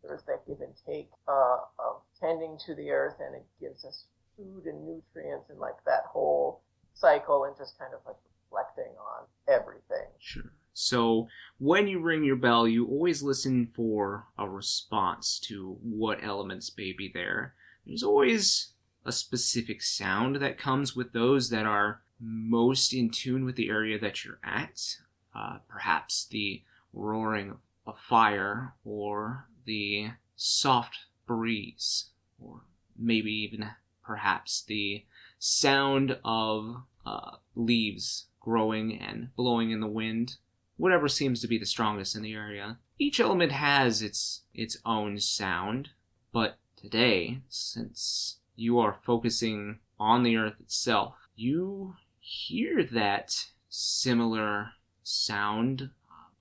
there's 0.02 0.22
that 0.24 0.46
give 0.46 0.60
and 0.60 0.74
take 0.86 1.10
uh, 1.26 1.58
of 1.78 2.02
tending 2.20 2.58
to 2.64 2.74
the 2.74 2.90
earth 2.90 3.16
and 3.20 3.34
it 3.34 3.46
gives 3.60 3.84
us 3.84 4.04
food 4.36 4.64
and 4.66 4.80
nutrients 4.84 5.50
and 5.50 5.58
like 5.58 5.74
that 5.84 6.04
whole 6.08 6.62
cycle 6.94 7.44
and 7.44 7.56
just 7.56 7.78
kind 7.78 7.92
of 7.92 8.00
like 8.06 8.16
reflecting 8.44 8.92
on 8.98 9.26
everything. 9.48 10.06
Sure. 10.18 10.52
So 10.72 11.28
when 11.58 11.88
you 11.88 12.00
ring 12.00 12.24
your 12.24 12.36
bell, 12.36 12.68
you 12.68 12.86
always 12.86 13.22
listen 13.22 13.72
for 13.74 14.26
a 14.38 14.48
response 14.48 15.40
to 15.46 15.78
what 15.82 16.22
elements 16.22 16.70
may 16.76 16.92
be 16.92 17.10
there. 17.12 17.54
There's 17.86 18.02
always 18.02 18.72
a 19.04 19.12
specific 19.12 19.82
sound 19.82 20.36
that 20.36 20.58
comes 20.58 20.94
with 20.94 21.12
those 21.12 21.50
that 21.50 21.64
are 21.64 22.02
most 22.20 22.92
in 22.92 23.10
tune 23.10 23.44
with 23.44 23.56
the 23.56 23.68
area 23.68 23.98
that 23.98 24.24
you're 24.24 24.40
at. 24.42 24.96
Uh, 25.34 25.58
perhaps 25.68 26.26
the 26.26 26.62
roaring 26.92 27.56
of 27.86 27.98
fire 27.98 28.74
or 28.84 29.48
the 29.66 30.10
soft 30.34 30.96
breeze, 31.26 32.06
or 32.38 32.62
maybe 32.98 33.30
even 33.30 33.68
perhaps 34.02 34.62
the 34.62 35.04
sound 35.38 36.18
of 36.24 36.82
uh, 37.04 37.36
leaves 37.54 38.26
growing 38.40 38.98
and 38.98 39.34
blowing 39.34 39.70
in 39.70 39.80
the 39.80 39.86
wind, 39.86 40.36
whatever 40.76 41.08
seems 41.08 41.40
to 41.40 41.48
be 41.48 41.58
the 41.58 41.66
strongest 41.66 42.14
in 42.14 42.22
the 42.22 42.32
area. 42.32 42.78
Each 42.98 43.20
element 43.20 43.52
has 43.52 44.00
its 44.00 44.42
its 44.54 44.78
own 44.86 45.18
sound, 45.18 45.90
but 46.32 46.56
today, 46.76 47.40
since 47.48 48.38
you 48.54 48.78
are 48.78 48.96
focusing 49.04 49.80
on 49.98 50.22
the 50.22 50.36
earth 50.36 50.60
itself, 50.60 51.14
you 51.34 51.96
hear 52.26 52.82
that 52.82 53.46
similar 53.68 54.72
sound 55.04 55.90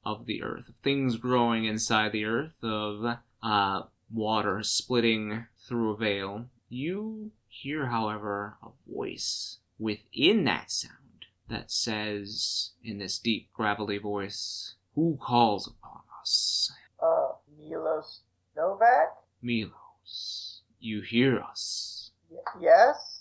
of 0.04 0.26
the 0.26 0.42
earth, 0.42 0.70
of 0.70 0.76
things 0.84 1.18
growing 1.18 1.66
inside 1.66 2.12
the 2.12 2.26
earth, 2.26 2.64
of 2.64 3.18
uh, 3.44 3.84
water 4.12 4.64
splitting 4.64 5.46
through 5.68 5.92
a 5.92 5.98
veil. 5.98 6.46
You 6.70 7.32
hear, 7.48 7.88
however, 7.88 8.58
a 8.64 8.70
voice 8.92 9.60
within 9.78 10.44
that 10.46 10.72
sound 10.72 11.26
that 11.50 11.70
says, 11.72 12.72
in 12.84 12.98
this 12.98 13.20
deep, 13.20 13.50
gravelly 13.54 14.00
voice, 14.00 14.74
Who 14.96 15.20
calls 15.22 15.68
upon 15.68 16.02
us? 16.20 16.72
Uh, 17.00 17.34
Milos 17.56 18.22
Novak? 18.58 19.14
Milos, 19.40 20.62
you 20.80 21.02
hear 21.02 21.40
us. 21.40 22.10
Y- 22.30 22.40
yes? 22.60 23.15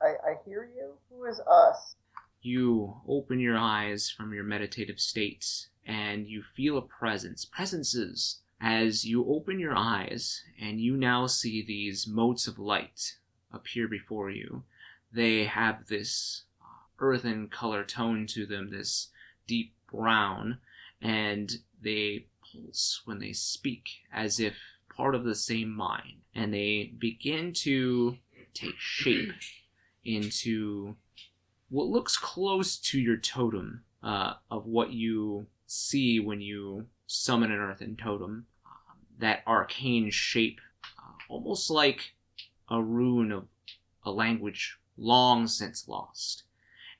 I, 0.00 0.30
I, 0.30 0.34
hear 0.44 0.68
you? 0.76 0.94
Who 1.10 1.24
is 1.24 1.40
us? 1.40 1.96
You 2.40 2.94
open 3.06 3.40
your 3.40 3.56
eyes 3.56 4.10
from 4.10 4.32
your 4.32 4.44
meditative 4.44 5.00
state 5.00 5.68
and 5.84 6.26
you 6.26 6.42
feel 6.54 6.78
a 6.78 6.82
presence, 6.82 7.44
presences, 7.44 8.38
as 8.60 9.04
you 9.04 9.26
open 9.28 9.58
your 9.58 9.76
eyes 9.76 10.42
and 10.60 10.80
you 10.80 10.96
now 10.96 11.26
see 11.26 11.64
these 11.64 12.06
motes 12.06 12.46
of 12.46 12.58
light 12.58 13.16
appear 13.52 13.88
before 13.88 14.30
you. 14.30 14.64
They 15.12 15.44
have 15.44 15.86
this 15.86 16.42
uh, 16.60 16.66
earthen 16.98 17.48
color 17.48 17.84
tone 17.84 18.26
to 18.28 18.46
them, 18.46 18.70
this 18.70 19.08
deep 19.46 19.72
brown, 19.90 20.58
and 21.00 21.50
they 21.80 22.26
pulse 22.52 23.02
when 23.04 23.18
they 23.18 23.32
speak 23.32 23.88
as 24.12 24.38
if 24.38 24.54
part 24.94 25.14
of 25.14 25.24
the 25.24 25.34
same 25.34 25.70
mind. 25.70 26.20
And 26.34 26.52
they 26.52 26.92
begin 26.98 27.52
to 27.54 28.18
take 28.52 28.78
shape 28.78 29.32
into 30.04 30.96
what 31.70 31.88
looks 31.88 32.16
close 32.16 32.76
to 32.76 32.98
your 32.98 33.16
totem 33.16 33.82
uh, 34.02 34.34
of 34.50 34.66
what 34.66 34.92
you 34.92 35.46
see 35.66 36.18
when 36.20 36.40
you 36.40 36.86
summon 37.06 37.52
an 37.52 37.58
earthen 37.58 37.96
totem. 37.96 38.46
Um, 38.66 38.96
that 39.18 39.42
arcane 39.46 40.10
shape, 40.10 40.60
uh, 40.98 41.12
almost 41.28 41.70
like 41.70 42.14
a 42.70 42.82
rune 42.82 43.32
of 43.32 43.46
a 44.04 44.10
language 44.10 44.78
long 44.96 45.46
since 45.46 45.88
lost. 45.88 46.44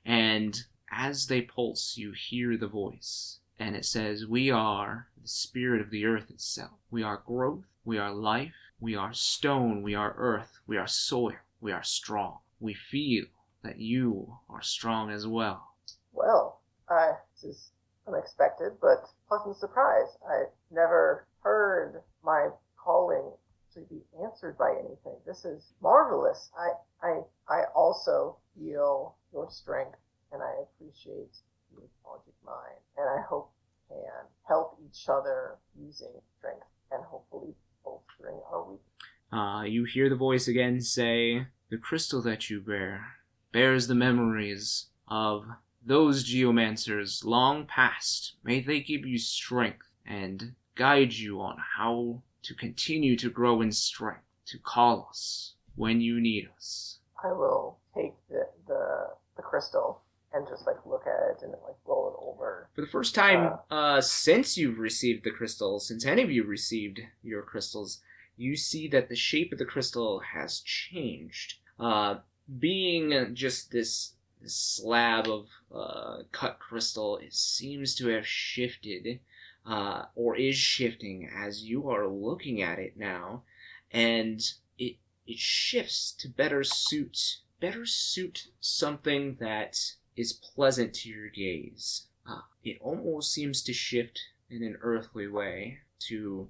And 0.05 0.63
as 0.91 1.27
they 1.27 1.41
pulse, 1.41 1.97
you 1.97 2.13
hear 2.13 2.57
the 2.57 2.67
voice, 2.67 3.39
and 3.59 3.75
it 3.75 3.85
says, 3.85 4.25
We 4.25 4.49
are 4.49 5.07
the 5.21 5.27
spirit 5.27 5.81
of 5.81 5.89
the 5.89 6.05
earth 6.05 6.29
itself. 6.29 6.71
We 6.89 7.03
are 7.03 7.21
growth, 7.25 7.65
we 7.85 7.97
are 7.97 8.11
life, 8.11 8.53
we 8.79 8.95
are 8.95 9.13
stone, 9.13 9.83
we 9.83 9.93
are 9.93 10.15
earth, 10.17 10.59
we 10.65 10.77
are 10.77 10.87
soil, 10.87 11.33
we 11.61 11.71
are 11.71 11.83
strong. 11.83 12.39
We 12.59 12.73
feel 12.73 13.25
that 13.63 13.79
you 13.79 14.33
are 14.49 14.61
strong 14.61 15.11
as 15.11 15.27
well. 15.27 15.75
Well, 16.13 16.61
I, 16.89 17.11
this 17.33 17.43
is 17.43 17.71
unexpected, 18.07 18.73
but 18.81 19.05
pleasant 19.27 19.57
surprise. 19.57 20.07
I 20.27 20.43
never 20.71 21.27
heard 21.41 22.01
my 22.23 22.49
calling 22.77 23.31
to 23.73 23.81
be 23.81 24.01
answered 24.23 24.57
by 24.57 24.71
anything. 24.71 25.15
This 25.25 25.45
is 25.45 25.73
marvelous. 25.81 26.49
I, 26.57 27.07
I, 27.07 27.21
I 27.47 27.63
also 27.75 28.37
feel 28.57 29.15
your 29.31 29.49
strength, 29.51 29.97
and 30.33 30.41
I 30.41 30.51
appreciate 30.63 31.37
your 31.71 31.87
magic 32.03 32.33
mind, 32.45 32.81
and 32.97 33.07
I 33.07 33.21
hope 33.29 33.51
we 33.89 33.95
can 33.95 34.25
help 34.47 34.79
each 34.85 35.07
other 35.07 35.57
using 35.79 36.13
strength, 36.37 36.65
and 36.91 37.03
hopefully 37.05 37.53
bolstering 37.83 38.39
our 38.51 38.63
weakness. 38.63 38.85
Uh, 39.31 39.63
you 39.63 39.83
hear 39.83 40.09
the 40.09 40.15
voice 40.15 40.47
again 40.47 40.81
say, 40.81 41.45
The 41.69 41.77
crystal 41.77 42.21
that 42.23 42.49
you 42.49 42.61
bear 42.61 43.17
bears 43.51 43.85
the 43.85 43.93
memories 43.93 44.87
of 45.07 45.45
those 45.85 46.25
geomancers 46.25 47.23
long 47.23 47.67
past. 47.67 48.33
May 48.43 48.59
they 48.59 48.79
give 48.79 49.05
you 49.05 49.19
strength 49.19 49.85
and 50.03 50.55
guide 50.73 51.13
you 51.13 51.39
on 51.39 51.57
how 51.77 52.23
to 52.41 52.55
continue 52.55 53.15
to 53.17 53.29
grow 53.29 53.61
in 53.61 53.71
strength, 53.71 54.23
to 54.47 54.57
call 54.57 55.07
us 55.11 55.53
when 55.75 56.01
you 56.01 56.19
need 56.19 56.49
us. 56.57 56.97
I 57.23 57.33
will 57.33 57.77
take 57.93 58.13
the, 58.29 58.47
the, 58.67 59.09
the 59.35 59.43
crystal 59.43 60.01
and 60.33 60.47
just 60.47 60.65
like 60.65 60.77
look 60.87 61.03
at 61.05 61.35
it 61.35 61.43
and 61.43 61.51
like 61.51 61.75
roll 61.85 62.07
it 62.07 62.19
over. 62.19 62.69
For 62.73 62.81
the 62.81 62.87
first 62.87 63.13
time 63.13 63.59
uh, 63.69 64.01
since 64.01 64.57
you've 64.57 64.79
received 64.79 65.23
the 65.23 65.31
crystal, 65.31 65.79
since 65.79 66.03
any 66.03 66.23
of 66.23 66.31
you 66.31 66.45
received 66.45 67.01
your 67.21 67.43
crystals, 67.43 68.01
you 68.39 68.55
see 68.55 68.87
that 68.87 69.09
the 69.09 69.15
shape 69.15 69.51
of 69.51 69.59
the 69.59 69.65
crystal 69.65 70.21
has 70.33 70.61
changed. 70.61 71.55
Uh, 71.79 72.15
being 72.59 73.35
just 73.35 73.71
this, 73.71 74.13
this 74.41 74.55
slab 74.55 75.27
of 75.27 75.47
uh, 75.73 76.23
cut 76.31 76.57
crystal, 76.59 77.17
it 77.17 77.33
seems 77.33 77.93
to 77.95 78.07
have 78.07 78.25
shifted, 78.25 79.19
uh, 79.65 80.05
or 80.15 80.35
is 80.37 80.55
shifting 80.55 81.29
as 81.35 81.63
you 81.63 81.89
are 81.89 82.07
looking 82.07 82.61
at 82.61 82.79
it 82.79 82.97
now, 82.97 83.43
and 83.91 84.53
it 84.77 84.95
it 85.27 85.37
shifts 85.37 86.11
to 86.11 86.27
better 86.27 86.63
suit 86.63 87.41
better 87.59 87.85
suit 87.85 88.47
something 88.59 89.35
that 89.39 89.77
is 90.15 90.33
pleasant 90.33 90.93
to 90.93 91.09
your 91.09 91.29
gaze. 91.29 92.07
Uh, 92.27 92.41
it 92.63 92.77
almost 92.81 93.31
seems 93.31 93.61
to 93.63 93.73
shift 93.73 94.19
in 94.49 94.63
an 94.63 94.77
earthly 94.81 95.27
way 95.27 95.79
to 95.99 96.47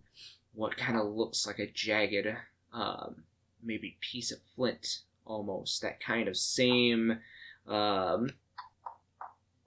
what 0.59 0.75
kind 0.75 0.97
of 0.97 1.07
looks 1.07 1.47
like 1.47 1.57
a 1.57 1.71
jagged, 1.71 2.27
um, 2.73 3.23
maybe 3.63 3.95
piece 4.01 4.29
of 4.29 4.39
flint 4.55 4.99
almost. 5.23 5.81
That 5.81 6.01
kind 6.01 6.27
of 6.27 6.35
same, 6.35 7.19
um, 7.65 8.31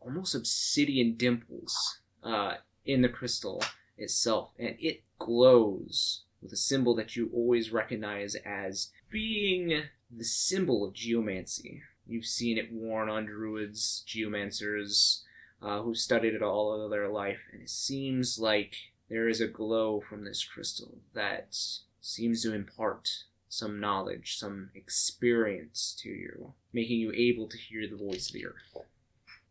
almost 0.01 0.34
obsidian 0.34 1.14
dimples 1.14 2.01
uh, 2.22 2.57
in 2.84 3.01
the 3.01 3.09
crystal 3.09 3.64
itself, 3.97 4.51
and 4.59 4.76
it 4.78 5.03
glows 5.18 6.24
with 6.43 6.53
a 6.53 6.57
symbol 6.59 6.95
that 6.97 7.16
you 7.16 7.30
always 7.32 7.72
recognize 7.72 8.34
as 8.45 8.90
being 9.11 9.84
the 10.14 10.24
symbol 10.24 10.84
of 10.84 10.93
geomancy. 10.93 11.80
You've 12.07 12.26
seen 12.26 12.59
it 12.59 12.70
worn 12.70 13.09
on 13.09 13.24
druids, 13.24 14.05
geomancers, 14.07 15.22
uh, 15.62 15.80
who 15.80 15.95
studied 15.95 16.34
it 16.34 16.43
all 16.43 16.84
of 16.84 16.90
their 16.90 17.09
life, 17.09 17.38
and 17.51 17.62
it 17.62 17.70
seems 17.70 18.38
like 18.38 18.74
there 19.12 19.28
is 19.28 19.42
a 19.42 19.46
glow 19.46 20.00
from 20.00 20.24
this 20.24 20.42
crystal 20.42 20.96
that 21.12 21.54
seems 22.00 22.42
to 22.42 22.54
impart 22.54 23.10
some 23.46 23.78
knowledge, 23.78 24.38
some 24.38 24.70
experience 24.74 25.94
to 26.00 26.08
you, 26.08 26.54
making 26.72 26.98
you 26.98 27.12
able 27.12 27.46
to 27.46 27.58
hear 27.58 27.86
the 27.86 28.02
voice 28.02 28.28
of 28.28 28.32
the 28.32 28.46
earth. 28.46 28.86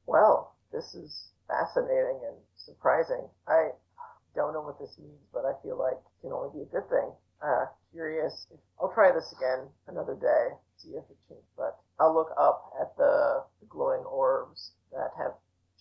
Well, 0.07 0.55
this 0.73 0.95
is 0.95 1.25
fascinating 1.47 2.19
and 2.27 2.37
surprising. 2.57 3.29
I 3.47 3.69
don't 4.33 4.51
know 4.51 4.61
what 4.61 4.79
this 4.79 4.97
means, 4.97 5.21
but 5.31 5.45
I 5.45 5.53
feel 5.61 5.77
like 5.77 5.93
it 5.93 6.21
can 6.23 6.31
only 6.31 6.49
be 6.57 6.63
a 6.63 6.73
good 6.73 6.89
thing. 6.89 7.11
Uh, 7.45 7.65
curious. 7.93 8.47
I'll 8.81 8.91
try 8.91 9.11
this 9.11 9.31
again 9.37 9.67
another 9.87 10.15
day, 10.15 10.55
see 10.77 10.97
if 10.97 11.03
it 11.07 11.17
changes. 11.29 11.45
But 11.55 11.77
I'll 11.99 12.15
look 12.15 12.31
up 12.35 12.73
at 12.81 12.97
the, 12.97 13.43
the 13.59 13.67
glowing 13.67 14.05
orbs 14.05 14.71
that 14.91 15.11
have 15.19 15.33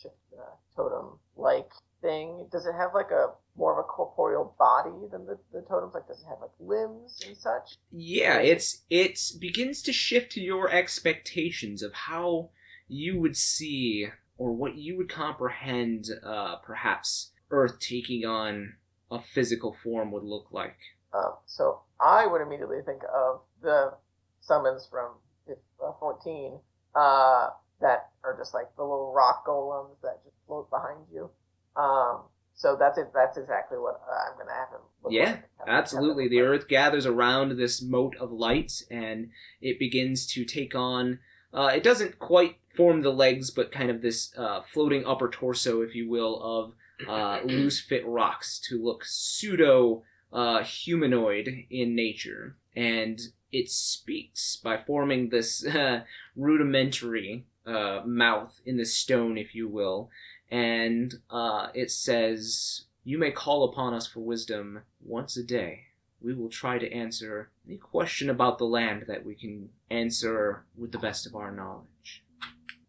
uh, 0.04 0.52
totem-like 0.76 1.70
thing. 2.02 2.46
Does 2.52 2.66
it 2.66 2.74
have 2.74 2.90
like 2.94 3.10
a 3.10 3.32
more 3.56 3.72
of 3.72 3.78
a 3.78 3.82
corporeal 3.82 4.54
body 4.58 4.90
than 5.10 5.26
the, 5.26 5.38
the 5.52 5.62
totems? 5.62 5.94
Like, 5.94 6.06
does 6.06 6.20
it 6.22 6.26
have 6.28 6.38
like 6.40 6.50
limbs 6.58 7.20
and 7.26 7.36
such? 7.36 7.76
Yeah, 7.92 8.38
it's 8.38 8.82
it 8.90 9.20
begins 9.38 9.82
to 9.82 9.92
shift 9.92 10.36
your 10.36 10.70
expectations 10.70 11.82
of 11.82 11.92
how 11.92 12.50
you 12.88 13.20
would 13.20 13.36
see 13.36 14.08
or 14.38 14.52
what 14.52 14.76
you 14.76 14.96
would 14.96 15.08
comprehend 15.08 16.06
uh, 16.24 16.56
perhaps 16.56 17.32
Earth 17.50 17.78
taking 17.78 18.24
on 18.24 18.74
a 19.10 19.20
physical 19.20 19.76
form 19.82 20.12
would 20.12 20.24
look 20.24 20.48
like. 20.50 20.76
Um, 21.12 21.34
so 21.46 21.80
I 22.00 22.26
would 22.26 22.40
immediately 22.40 22.78
think 22.86 23.02
of 23.12 23.40
the 23.62 23.92
summons 24.40 24.86
from 24.90 25.12
uh, 25.50 25.92
14 25.98 26.58
uh, 26.94 27.48
that 27.80 28.10
are 28.24 28.36
just 28.36 28.54
like 28.54 28.74
the 28.76 28.82
little 28.82 29.12
rock 29.14 29.44
golems 29.46 30.00
that 30.02 30.22
just 30.24 30.36
float 30.46 30.70
behind 30.70 31.00
you. 31.12 31.30
Um, 31.76 32.22
so 32.60 32.76
that's 32.78 32.98
it. 32.98 33.10
That's 33.14 33.38
exactly 33.38 33.78
what 33.78 34.02
I'm 34.06 34.36
gonna 34.36 34.52
have 34.52 34.68
him. 34.68 34.80
Look 35.02 35.12
Yeah, 35.12 35.20
like. 35.20 35.28
Have 35.30 35.38
him- 35.40 35.68
him 35.68 35.74
Absolutely. 35.78 36.28
The. 36.28 36.40
Earth 36.40 36.68
gathers 36.68 37.06
around 37.06 37.56
this 37.56 37.80
mote 37.80 38.16
of 38.16 38.30
light 38.32 38.82
and 38.90 39.30
it 39.62 39.78
begins 39.78 40.26
to 40.34 40.44
take 40.44 40.74
on. 40.74 41.20
Uh, 41.54 41.72
it 41.74 41.82
doesn't 41.82 42.18
quite 42.18 42.56
form 42.76 43.00
the 43.00 43.12
legs, 43.12 43.50
but 43.50 43.72
kind 43.72 43.90
of 43.90 44.02
this 44.02 44.36
uh, 44.36 44.60
floating 44.60 45.06
upper 45.06 45.30
torso, 45.30 45.80
if 45.80 45.94
you 45.94 46.08
will, 46.08 46.40
of 46.42 46.74
uh, 47.08 47.40
loose 47.44 47.80
fit 47.80 48.06
rocks 48.06 48.60
to 48.68 48.82
look 48.82 49.04
pseudo 49.06 50.02
uh, 50.30 50.62
humanoid 50.62 51.64
in 51.70 51.94
nature. 51.96 52.56
And 52.76 53.18
it 53.50 53.70
speaks 53.70 54.56
by 54.56 54.76
forming 54.86 55.30
this 55.30 55.64
uh, 55.66 56.02
rudimentary 56.36 57.46
uh, 57.66 58.02
mouth 58.04 58.60
in 58.66 58.76
the 58.76 58.84
stone, 58.84 59.38
if 59.38 59.54
you 59.54 59.66
will. 59.66 60.10
And 60.50 61.14
uh, 61.30 61.68
it 61.74 61.90
says, 61.90 62.82
You 63.04 63.18
may 63.18 63.30
call 63.30 63.64
upon 63.64 63.94
us 63.94 64.06
for 64.06 64.20
wisdom 64.20 64.82
once 65.04 65.36
a 65.36 65.42
day. 65.42 65.84
We 66.20 66.34
will 66.34 66.50
try 66.50 66.78
to 66.78 66.92
answer 66.92 67.50
any 67.66 67.78
question 67.78 68.28
about 68.28 68.58
the 68.58 68.66
land 68.66 69.04
that 69.08 69.24
we 69.24 69.34
can 69.34 69.70
answer 69.90 70.64
with 70.76 70.92
the 70.92 70.98
best 70.98 71.26
of 71.26 71.34
our 71.34 71.50
knowledge. 71.50 72.24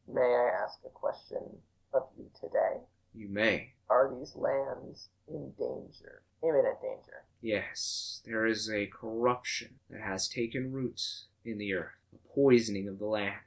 May 0.08 0.22
I 0.22 0.64
ask 0.64 0.80
a 0.86 0.90
question 0.90 1.58
of 1.94 2.04
you 2.18 2.30
today? 2.40 2.82
You 3.14 3.30
may. 3.30 3.74
Are 3.90 4.14
these 4.18 4.36
lands 4.36 5.10
in 5.28 5.52
danger? 5.58 6.24
Imminent 6.44 6.82
danger? 6.82 7.24
Yes, 7.42 8.22
there 8.26 8.46
is 8.46 8.70
a 8.70 8.88
corruption 8.88 9.76
that 9.90 10.02
has 10.02 10.28
taken 10.28 10.72
root 10.72 11.02
in 11.46 11.58
the 11.58 11.74
earth, 11.74 11.94
a 12.14 12.34
poisoning 12.34 12.88
of 12.88 13.00
the 13.00 13.06
land. 13.06 13.42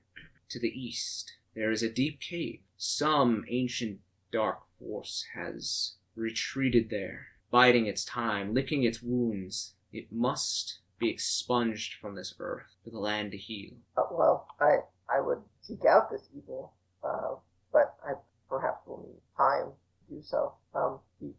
To 0.51 0.61
the 0.61 0.69
east, 0.69 1.33
there 1.55 1.71
is 1.71 1.83
a 1.83 1.89
deep 1.89 2.21
cave. 2.21 2.61
Some 2.77 3.45
ancient 3.49 4.01
dark 4.33 4.63
force 4.79 5.27
has 5.35 5.95
retreated 6.17 6.91
there, 6.91 7.29
biding 7.51 7.87
its 7.87 8.05
time, 8.05 8.53
licking 8.53 8.83
its 8.83 9.01
wounds. 9.01 9.75
It 9.93 10.11
must 10.11 10.81
be 10.99 11.09
expunged 11.09 11.95
from 11.95 12.15
this 12.15 12.35
earth 12.41 12.75
for 12.83 12.91
the 12.91 12.99
land 12.99 13.31
to 13.31 13.39
heal. 13.39 13.75
Uh, 13.97 14.03
well, 14.11 14.49
I 14.61 14.79
I 15.09 15.21
would 15.21 15.43
seek 15.61 15.85
out 15.85 16.11
this 16.11 16.29
evil, 16.37 16.73
uh, 17.03 17.37
but 17.73 17.97
I 18.05 18.15
perhaps 18.49 18.87
will 18.87 19.07
need 19.07 19.21
time 19.37 19.73
to 20.09 20.15
do 20.17 20.23
so. 20.23 20.55
Um, 20.75 20.99
can 21.21 21.31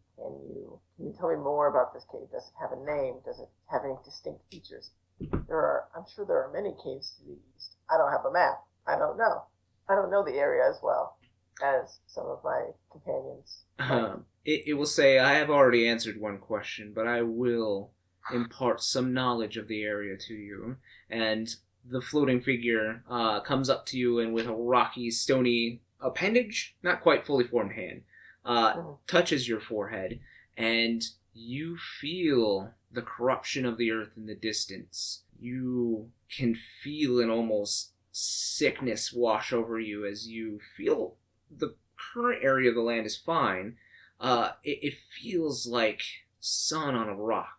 you 0.54 0.80
can 0.96 1.06
you 1.06 1.12
tell 1.18 1.28
me 1.28 1.36
more 1.36 1.68
about 1.68 1.92
this 1.92 2.06
cave? 2.10 2.30
Does 2.32 2.48
it 2.48 2.54
have 2.58 2.72
a 2.72 2.84
name? 2.84 3.20
Does 3.24 3.40
it 3.40 3.50
have 3.70 3.84
any 3.84 3.96
distinct 4.04 4.40
features? 4.50 4.90
There 5.20 5.56
are, 5.56 5.88
I'm 5.94 6.04
sure 6.14 6.24
there 6.24 6.42
are 6.42 6.52
many 6.52 6.74
caves 6.82 7.16
to 7.18 7.24
the 7.24 7.38
east. 7.56 7.76
I 7.90 7.96
don't 7.96 8.12
have 8.12 8.24
a 8.24 8.32
map. 8.32 8.64
I 8.86 8.98
don't 8.98 9.16
know. 9.16 9.44
I 9.88 9.94
don't 9.94 10.10
know 10.10 10.24
the 10.24 10.36
area 10.36 10.68
as 10.68 10.80
well 10.82 11.15
as 11.62 11.98
some 12.06 12.26
of 12.26 12.42
my 12.44 12.66
companions. 12.90 13.62
Um, 13.78 14.24
it, 14.44 14.64
it 14.68 14.74
will 14.74 14.86
say, 14.86 15.18
I 15.18 15.34
have 15.34 15.50
already 15.50 15.88
answered 15.88 16.20
one 16.20 16.38
question, 16.38 16.92
but 16.94 17.06
I 17.06 17.22
will 17.22 17.90
impart 18.32 18.82
some 18.82 19.14
knowledge 19.14 19.56
of 19.56 19.68
the 19.68 19.82
area 19.82 20.16
to 20.16 20.34
you. 20.34 20.76
And 21.10 21.54
the 21.88 22.00
floating 22.00 22.40
figure 22.40 23.02
uh, 23.08 23.40
comes 23.40 23.70
up 23.70 23.86
to 23.86 23.98
you 23.98 24.18
and 24.18 24.34
with 24.34 24.46
a 24.46 24.54
rocky, 24.54 25.10
stony 25.10 25.80
appendage, 26.00 26.76
not 26.82 27.02
quite 27.02 27.24
fully 27.24 27.44
formed 27.44 27.72
hand, 27.72 28.02
uh, 28.44 28.74
Mhm. 28.74 28.98
touches 29.06 29.48
your 29.48 29.60
forehead, 29.60 30.20
and 30.56 31.02
you 31.32 31.76
feel 31.76 32.72
the 32.90 33.02
corruption 33.02 33.64
of 33.66 33.76
the 33.76 33.90
earth 33.90 34.16
in 34.16 34.26
the 34.26 34.34
distance. 34.34 35.22
You 35.38 36.10
can 36.30 36.54
feel 36.82 37.20
an 37.20 37.30
almost 37.30 37.92
sickness 38.10 39.12
wash 39.12 39.52
over 39.52 39.78
you 39.78 40.06
as 40.06 40.26
you 40.26 40.60
feel 40.76 41.16
the 41.50 41.74
current 42.14 42.42
area 42.42 42.68
of 42.68 42.74
the 42.74 42.82
land 42.82 43.06
is 43.06 43.16
fine. 43.16 43.76
Uh, 44.20 44.52
it, 44.64 44.78
it 44.82 44.94
feels 45.20 45.66
like 45.66 46.02
sun 46.40 46.94
on 46.94 47.08
a 47.08 47.14
rock. 47.14 47.58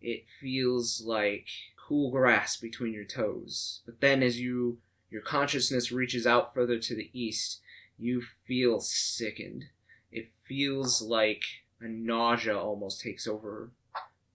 It 0.00 0.24
feels 0.40 1.02
like 1.04 1.46
cool 1.76 2.10
grass 2.10 2.56
between 2.56 2.92
your 2.92 3.04
toes. 3.04 3.80
But 3.84 4.00
then, 4.00 4.22
as 4.22 4.40
you 4.40 4.78
your 5.10 5.22
consciousness 5.22 5.90
reaches 5.90 6.26
out 6.26 6.52
further 6.54 6.78
to 6.78 6.94
the 6.94 7.10
east, 7.12 7.60
you 7.98 8.22
feel 8.46 8.80
sickened. 8.80 9.66
It 10.12 10.30
feels 10.46 11.00
like 11.02 11.42
a 11.80 11.88
nausea 11.88 12.58
almost 12.58 13.00
takes 13.00 13.26
over, 13.26 13.70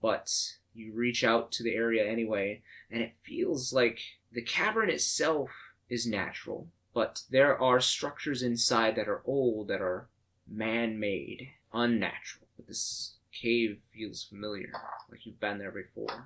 but 0.02 0.30
you 0.74 0.92
reach 0.92 1.22
out 1.22 1.52
to 1.52 1.62
the 1.62 1.74
area 1.74 2.04
anyway, 2.04 2.62
and 2.90 3.02
it 3.02 3.14
feels 3.22 3.72
like 3.72 4.00
the 4.32 4.42
cavern 4.42 4.90
itself 4.90 5.50
is 5.88 6.06
natural, 6.06 6.68
but 6.94 7.22
there 7.30 7.60
are 7.60 7.80
structures 7.80 8.42
inside 8.42 8.96
that 8.96 9.08
are 9.08 9.22
old, 9.24 9.68
that 9.68 9.80
are 9.82 10.08
man 10.48 10.98
made, 10.98 11.48
unnatural. 11.72 12.46
But 12.56 12.68
this 12.68 13.14
cave 13.32 13.78
feels 13.92 14.22
familiar, 14.24 14.72
like 15.10 15.26
you've 15.26 15.40
been 15.40 15.58
there 15.58 15.72
before. 15.72 16.24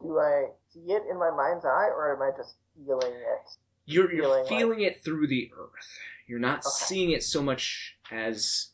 Do 0.00 0.18
I 0.18 0.48
see 0.72 0.92
it 0.92 1.02
in 1.10 1.18
my 1.18 1.30
mind's 1.30 1.64
eye, 1.64 1.88
or 1.88 2.14
am 2.14 2.22
I 2.22 2.36
just 2.36 2.56
feeling 2.76 3.12
it? 3.14 3.56
You're, 3.86 4.12
you're 4.12 4.24
Feeling 4.24 4.46
feeling, 4.46 4.78
like- 4.80 4.92
it 4.92 5.04
through 5.04 5.26
the 5.28 5.50
earth. 5.58 5.98
You're 6.28 6.38
not 6.38 6.58
Okay. 6.60 6.68
seeing 6.70 7.10
it 7.10 7.22
so 7.22 7.42
much 7.42 7.96
as 8.10 8.68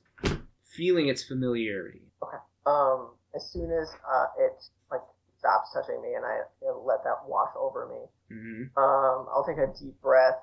feeling 0.64 1.08
its 1.08 1.22
familiarity. 1.22 2.02
Okay. 2.22 2.36
Um, 2.66 3.10
as 3.34 3.50
soon 3.50 3.70
as 3.72 3.88
uh, 4.10 4.26
it 4.38 4.52
like 4.90 5.00
stops 5.38 5.72
touching 5.72 6.00
me 6.02 6.14
and 6.14 6.24
I 6.24 6.40
let 6.84 7.04
that 7.04 7.26
wash 7.26 7.50
over 7.56 7.86
me, 7.88 8.36
hmm 8.36 8.62
um, 8.76 9.26
I'll 9.32 9.44
take 9.46 9.56
a 9.58 9.72
deep 9.78 10.00
breath, 10.02 10.36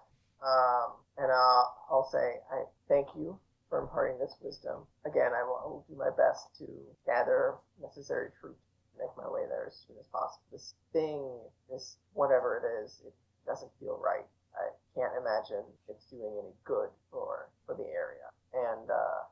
um, 0.43 0.99
and 1.17 1.31
I'll, 1.31 1.75
I'll 1.89 2.09
say, 2.11 2.41
I 2.51 2.63
thank 2.88 3.07
you 3.15 3.39
for 3.69 3.79
imparting 3.79 4.19
this 4.19 4.36
wisdom. 4.41 4.86
Again, 5.05 5.31
I 5.33 5.43
will, 5.43 5.59
I 5.63 5.65
will 5.67 5.86
do 5.89 5.95
my 5.95 6.09
best 6.15 6.55
to 6.59 6.67
gather 7.05 7.55
necessary 7.81 8.29
truth, 8.39 8.57
make 8.97 9.09
my 9.17 9.27
way 9.27 9.41
there 9.47 9.67
as 9.67 9.86
soon 9.88 9.97
as 9.99 10.07
possible. 10.07 10.43
This 10.51 10.75
thing, 10.93 11.23
this 11.69 11.97
whatever 12.13 12.61
it 12.61 12.65
is, 12.83 13.01
it 13.05 13.13
doesn't 13.45 13.71
feel 13.79 13.99
right. 14.03 14.25
I 14.55 14.71
can't 14.95 15.11
imagine 15.19 15.65
it's 15.89 16.05
doing 16.05 16.31
any 16.39 16.53
good 16.63 16.89
for 17.11 17.49
for 17.65 17.75
the 17.75 17.83
area. 17.83 18.31
And 18.53 18.89
uh, 18.89 19.27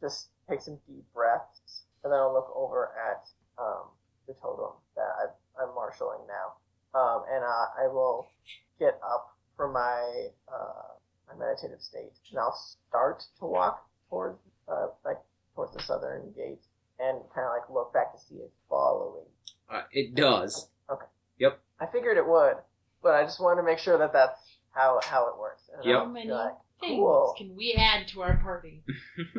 just 0.00 0.30
take 0.48 0.60
some 0.60 0.78
deep 0.88 1.04
breaths, 1.14 1.84
and 2.02 2.12
then 2.12 2.18
I'll 2.18 2.32
look 2.32 2.50
over 2.56 2.90
at 2.98 3.28
um, 3.62 3.94
the 4.26 4.34
totem 4.34 4.74
that 4.96 5.06
I've, 5.22 5.36
I'm 5.62 5.74
marshaling 5.74 6.26
now, 6.26 6.98
um, 6.98 7.22
and 7.30 7.44
uh, 7.44 7.66
I 7.78 7.86
will 7.86 8.26
get 8.78 8.98
up 9.04 9.36
from 9.60 9.74
my 9.74 10.28
uh, 10.48 10.88
my 11.28 11.34
meditative 11.38 11.82
state, 11.82 12.14
and 12.30 12.38
I'll 12.38 12.58
start 12.88 13.24
to 13.40 13.44
walk 13.44 13.86
towards 14.08 14.38
uh, 14.66 14.86
like 15.04 15.18
towards 15.54 15.74
the 15.76 15.82
southern 15.82 16.32
gate, 16.34 16.64
and 16.98 17.20
kind 17.34 17.46
of 17.46 17.52
like 17.52 17.68
look 17.68 17.92
back 17.92 18.14
to 18.14 18.18
see 18.18 18.36
it 18.36 18.50
following. 18.70 19.26
Uh, 19.68 19.82
it 19.92 20.14
does. 20.14 20.70
Okay. 20.88 21.04
Yep. 21.38 21.60
I 21.78 21.86
figured 21.92 22.16
it 22.16 22.26
would, 22.26 22.54
but 23.02 23.12
I 23.12 23.24
just 23.24 23.38
wanted 23.38 23.60
to 23.60 23.66
make 23.66 23.78
sure 23.78 23.98
that 23.98 24.14
that's 24.14 24.40
how 24.70 24.98
how 25.04 25.28
it 25.28 25.38
works. 25.38 25.68
And 25.76 25.84
Yep. 25.84 25.98
How 25.98 26.06
many 26.06 26.30
like, 26.30 26.54
things 26.80 26.96
cool. 26.96 27.34
can 27.36 27.54
we 27.54 27.74
add 27.74 28.08
to 28.08 28.22
our 28.22 28.38
party? 28.38 28.82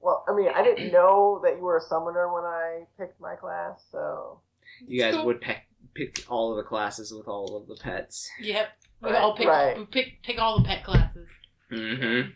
well, 0.00 0.24
I 0.28 0.34
mean, 0.34 0.48
I 0.52 0.64
didn't 0.64 0.92
know 0.92 1.40
that 1.44 1.56
you 1.56 1.62
were 1.62 1.76
a 1.76 1.82
summoner 1.82 2.34
when 2.34 2.42
I 2.42 2.86
picked 2.98 3.20
my 3.20 3.36
class, 3.36 3.80
so 3.92 4.40
You 4.88 5.00
guys 5.00 5.24
would 5.24 5.40
pick 5.40 5.69
pick 5.94 6.24
all 6.28 6.50
of 6.52 6.56
the 6.56 6.68
classes 6.68 7.12
with 7.12 7.26
all 7.28 7.56
of 7.56 7.66
the 7.68 7.76
pets. 7.82 8.28
Yep. 8.40 8.68
We 9.02 9.10
Right, 9.10 9.20
all 9.20 9.34
pick, 9.36 9.46
right. 9.48 9.78
we 9.78 9.84
pick 9.86 10.22
pick 10.22 10.38
all 10.38 10.58
the 10.60 10.64
pet 10.66 10.84
classes. 10.84 11.26
Mm-hmm. 11.72 12.30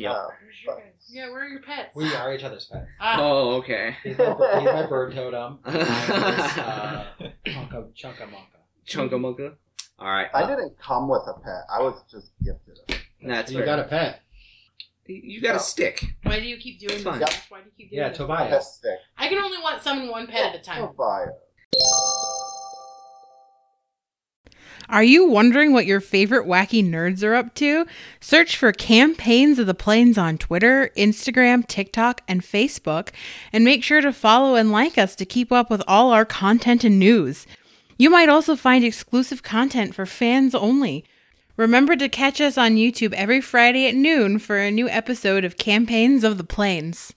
Yep. 0.00 0.10
uh, 0.10 0.26
Where's 0.40 0.56
your 0.64 0.76
guys? 0.76 0.84
Yeah, 1.10 1.30
where 1.30 1.44
are 1.44 1.48
your 1.48 1.62
pets? 1.62 1.94
We 1.96 2.14
are 2.14 2.34
each 2.34 2.44
other's 2.44 2.66
pets. 2.66 2.86
Ah, 3.00 3.16
Oh, 3.20 3.54
okay. 3.56 3.96
He's 4.02 4.18
my, 4.18 4.34
bir- 4.34 4.60
he's 4.60 4.64
my 4.72 4.86
bird 4.86 5.14
totem. 5.14 5.58
Mine 5.66 5.74
is, 5.76 6.58
uh, 6.58 7.06
Chunka, 7.46 7.88
Chunkamonka. 7.94 8.58
Chunkamunka. 8.86 9.54
All 9.98 10.08
right. 10.10 10.28
I 10.34 10.46
didn't 10.46 10.78
come 10.78 11.08
with 11.08 11.22
a 11.26 11.34
pet. 11.40 11.62
I 11.72 11.80
was 11.82 12.02
just 12.10 12.30
gifted 12.44 12.78
a 12.82 12.92
pet. 12.92 13.00
That's 13.26 13.50
you 13.50 13.58
fair. 13.58 13.66
got 13.66 13.78
a 13.80 13.84
pet. 13.84 14.20
You 15.06 15.40
got 15.40 15.56
a 15.56 15.60
stick. 15.60 16.04
Why 16.22 16.38
do 16.38 16.46
you 16.46 16.58
keep 16.58 16.78
doing 16.80 17.02
Fine. 17.02 17.20
this? 17.20 17.40
Why 17.48 17.60
do 17.60 17.64
you 17.66 17.72
keep 17.76 17.90
doing 17.90 18.02
Yeah, 18.02 18.08
this? 18.10 18.18
Tobias. 18.18 18.50
Pet 18.50 18.62
stick. 18.62 18.98
I 19.16 19.28
can 19.28 19.38
only 19.38 19.56
want 19.58 19.82
summon 19.82 20.08
one 20.10 20.26
pet 20.26 20.54
at 20.54 20.60
a 20.60 20.62
time. 20.62 20.86
Tobias. 20.86 21.30
Are 24.90 25.02
you 25.02 25.28
wondering 25.28 25.74
what 25.74 25.84
your 25.84 26.00
favorite 26.00 26.46
wacky 26.46 26.82
nerds 26.82 27.22
are 27.22 27.34
up 27.34 27.52
to? 27.56 27.84
Search 28.20 28.56
for 28.56 28.72
Campaigns 28.72 29.58
of 29.58 29.66
the 29.66 29.74
Plains 29.74 30.16
on 30.16 30.38
Twitter, 30.38 30.90
Instagram, 30.96 31.66
TikTok, 31.68 32.22
and 32.26 32.40
Facebook, 32.42 33.10
and 33.52 33.64
make 33.64 33.84
sure 33.84 34.00
to 34.00 34.14
follow 34.14 34.54
and 34.54 34.72
like 34.72 34.96
us 34.96 35.14
to 35.16 35.26
keep 35.26 35.52
up 35.52 35.68
with 35.68 35.82
all 35.86 36.10
our 36.10 36.24
content 36.24 36.84
and 36.84 36.98
news. 36.98 37.46
You 37.98 38.08
might 38.08 38.30
also 38.30 38.56
find 38.56 38.82
exclusive 38.82 39.42
content 39.42 39.94
for 39.94 40.06
fans 40.06 40.54
only. 40.54 41.04
Remember 41.58 41.94
to 41.94 42.08
catch 42.08 42.40
us 42.40 42.56
on 42.56 42.76
YouTube 42.76 43.12
every 43.12 43.42
Friday 43.42 43.86
at 43.88 43.94
noon 43.94 44.38
for 44.38 44.56
a 44.56 44.70
new 44.70 44.88
episode 44.88 45.44
of 45.44 45.58
Campaigns 45.58 46.24
of 46.24 46.38
the 46.38 46.44
Plains. 46.44 47.12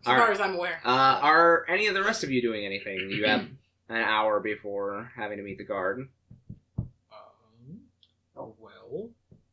As 0.00 0.06
far 0.06 0.18
right. 0.18 0.30
as 0.30 0.40
I'm 0.40 0.56
aware. 0.56 0.80
Uh, 0.84 1.20
are 1.22 1.64
any 1.68 1.86
of 1.86 1.94
the 1.94 2.02
rest 2.02 2.24
of 2.24 2.32
you 2.32 2.42
doing 2.42 2.64
anything? 2.64 3.08
You 3.10 3.24
have 3.26 3.46
an 3.88 3.96
hour 3.96 4.40
before 4.40 5.12
having 5.16 5.38
to 5.38 5.44
meet 5.44 5.58
the 5.58 5.64
guard. 5.64 6.08
Um, 6.78 7.80
oh, 8.36 8.54
well, 8.58 9.10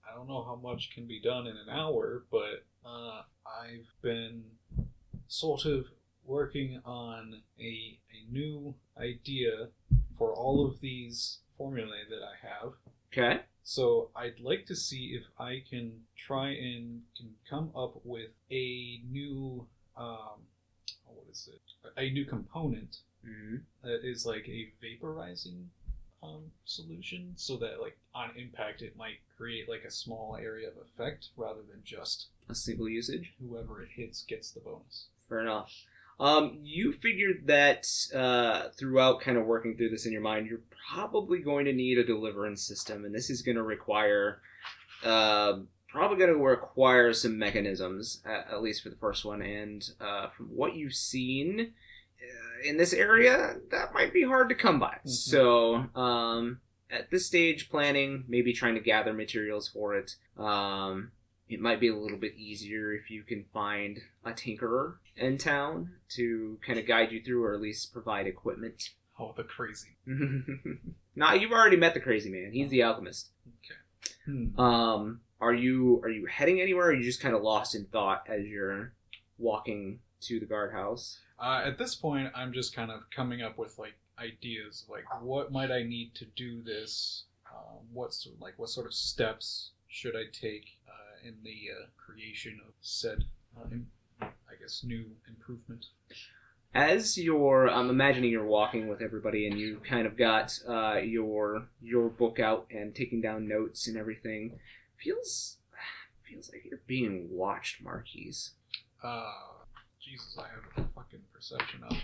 I 0.08 0.16
don't 0.16 0.28
know 0.28 0.44
how 0.44 0.56
much 0.56 0.92
can 0.94 1.06
be 1.08 1.22
done 1.22 1.48
in 1.48 1.56
an 1.56 1.70
hour, 1.70 2.24
but 2.32 2.66
uh, 2.86 3.22
I've 3.46 3.88
been 4.02 4.44
sort 5.28 5.66
of 5.66 5.86
working 6.26 6.82
on 6.86 7.42
a, 7.60 8.00
a 8.12 8.32
new 8.32 8.76
idea 8.98 9.70
for 10.18 10.34
all 10.34 10.66
of 10.66 10.80
these 10.80 11.40
formulae 11.58 12.04
that 12.10 12.22
I 12.24 12.48
have. 12.48 12.74
Okay. 13.12 13.42
So 13.64 14.10
I'd 14.16 14.40
like 14.40 14.66
to 14.68 14.76
see 14.76 15.18
if 15.18 15.24
I 15.40 15.64
can 15.70 16.02
try 16.18 16.50
and 16.50 17.02
can 17.18 17.30
come 17.50 17.72
up 17.76 18.02
with 18.04 18.32
a 18.52 19.02
new 19.10 19.68
um, 19.96 20.42
what 21.06 21.26
is 21.32 21.50
it? 21.52 21.62
A 21.98 22.10
new 22.12 22.26
component 22.26 22.98
hmm 23.24 23.58
that 23.84 24.02
is 24.04 24.26
like 24.26 24.48
a 24.48 24.72
vaporizing 24.84 25.66
um, 26.22 26.44
solution, 26.66 27.34
so 27.36 27.58
that 27.58 27.82
like 27.82 27.98
on 28.16 28.32
impact 28.38 28.82
it 28.82 28.96
might 28.96 29.18
create 29.38 29.68
like 29.68 29.84
a 29.86 29.92
small 29.92 30.38
area 30.42 30.70
of 30.70 30.76
effect 30.78 31.30
rather 31.36 31.60
than 31.70 31.82
just 31.84 32.28
A 32.50 32.56
single 32.56 32.88
usage. 32.88 33.34
whoever 33.42 33.82
it 33.84 33.90
hits 33.94 34.24
gets 34.24 34.52
the 34.52 34.62
bonus. 34.62 35.08
Fair 35.28 35.42
enough. 35.42 35.72
Um, 36.20 36.60
you 36.64 36.94
figured 36.94 37.48
that 37.48 37.88
uh, 38.16 38.70
throughout 38.78 39.20
kind 39.20 39.38
of 39.38 39.46
working 39.46 39.76
through 39.76 39.90
this 39.90 40.06
in 40.06 40.12
your 40.14 40.22
mind, 40.22 40.48
you're 40.48 40.62
probably 40.94 41.40
going 41.40 41.66
to 41.66 41.74
need 41.74 41.98
a 41.98 42.04
deliverance 42.06 42.62
system, 42.62 43.04
and 43.04 43.14
this 43.14 43.30
is 43.32 43.42
going 43.42 43.56
to 43.58 43.64
require, 43.64 44.40
uh, 45.04 45.58
probably 45.90 46.18
going 46.18 46.32
to 46.32 46.38
require 46.40 47.14
some 47.14 47.38
mechanisms, 47.40 48.22
at, 48.26 48.48
at 48.52 48.62
least 48.62 48.84
for 48.84 48.90
the 48.90 48.96
first 48.96 49.26
one. 49.26 49.42
And 49.42 49.84
uh, 50.00 50.30
from 50.30 50.46
what 50.48 50.76
you've 50.76 50.94
seen 50.94 51.74
in 52.64 52.78
this 52.78 52.94
area, 52.94 53.58
that 53.72 53.94
might 53.94 54.14
be 54.14 54.24
hard 54.24 54.50
to 54.50 54.56
come 54.56 54.80
by. 54.80 54.98
Mhm. 55.06 55.10
So, 55.10 55.76
um, 55.96 56.62
at 56.90 57.10
this 57.10 57.26
stage, 57.26 57.70
planning, 57.70 58.24
maybe 58.28 58.54
trying 58.54 58.76
to 58.76 58.82
gather 58.82 59.14
materials 59.14 59.68
for 59.68 59.96
it. 59.96 60.16
Um, 60.38 61.12
it 61.50 61.60
might 61.60 61.80
be 61.80 61.88
a 61.88 61.96
little 61.96 62.18
bit 62.18 62.36
easier 62.36 62.94
if 62.94 63.10
you 63.10 63.24
can 63.24 63.46
find 63.54 64.00
a 64.24 64.32
tinkerer 64.32 64.98
in 65.16 65.38
town 65.38 65.96
to 66.10 66.60
kind 66.66 66.80
of 66.80 66.88
guide 66.88 67.12
you 67.12 67.22
through 67.22 67.44
or 67.44 67.54
at 67.54 67.62
least 67.62 67.94
provide 67.94 68.28
equipment. 68.28 68.92
Oh, 69.20 69.34
the 69.36 69.44
crazy. 69.44 69.98
nah, 71.16 71.34
you've 71.34 71.52
already 71.52 71.78
met 71.78 71.94
the 71.94 72.00
crazy 72.00 72.30
man. 72.30 72.52
He's 72.52 72.70
the 72.72 72.84
alchemist. 72.84 73.30
Hmm. 74.26 74.60
Um, 74.60 75.22
are 75.40 75.54
you 75.54 76.00
are 76.04 76.10
you 76.10 76.26
heading 76.26 76.62
anywhere? 76.62 76.88
Or 76.88 76.90
are 76.90 76.94
you 76.94 77.04
just 77.04 77.22
kind 77.22 77.36
of 77.36 77.42
lost 77.44 77.76
in 77.76 77.86
thought 77.86 78.24
as 78.28 78.46
you're 78.46 78.94
walking 79.38 80.00
to 80.22 80.40
the 80.40 80.46
guardhouse? 80.46 81.20
Uh, 81.40 81.64
at 81.66 81.78
this 81.78 81.96
point, 81.96 82.32
I'm 82.36 82.54
just 82.54 82.76
kind 82.76 82.92
of 82.92 83.10
coming 83.10 83.42
up 83.42 83.58
with 83.58 83.78
like 83.78 83.96
ideas, 84.20 84.86
like 84.90 85.04
what 85.22 85.52
might 85.52 85.72
I 85.72 85.84
need 85.84 86.16
to 86.16 86.26
do 86.26 86.62
this? 86.62 87.24
Um, 87.52 87.80
what's 87.92 88.28
like 88.40 88.54
what 88.58 88.70
sort 88.70 88.86
of 88.86 88.94
steps 88.94 89.72
should 89.88 90.16
I 90.16 90.24
take 90.32 90.80
uh, 90.88 91.28
in 91.28 91.36
the 91.44 91.70
uh, 91.72 91.86
creation 91.98 92.60
of 92.68 92.74
said, 92.82 93.26
uh, 93.58 93.66
I 94.22 94.56
guess, 94.60 94.84
new 94.84 95.06
improvement? 95.28 95.88
As 96.76 97.18
you're, 97.20 97.70
I'm 97.70 97.92
imagining 97.92 98.32
you're 98.32 98.46
walking 98.46 98.88
with 98.88 99.02
everybody, 99.02 99.48
and 99.48 99.60
you 99.60 99.80
kind 99.88 100.08
of 100.08 100.18
got 100.18 100.60
uh, 100.68 100.98
your 101.04 101.68
your 101.82 102.10
book 102.10 102.40
out 102.40 102.66
and 102.72 102.96
taking 102.96 103.22
down 103.22 103.48
notes 103.48 103.88
and 103.88 103.96
everything. 103.96 104.60
Feels 104.98 105.58
feels 106.28 106.50
like 106.52 106.64
you're 106.66 106.80
being 106.88 107.28
watched, 107.30 107.84
Marquies. 107.84 108.52
Uh, 109.04 109.32
Jesus, 110.14 110.38
I 110.38 110.44
have 110.44 110.86
a 110.86 110.90
fucking 110.94 111.22
perception 111.34 111.84
of 111.84 111.96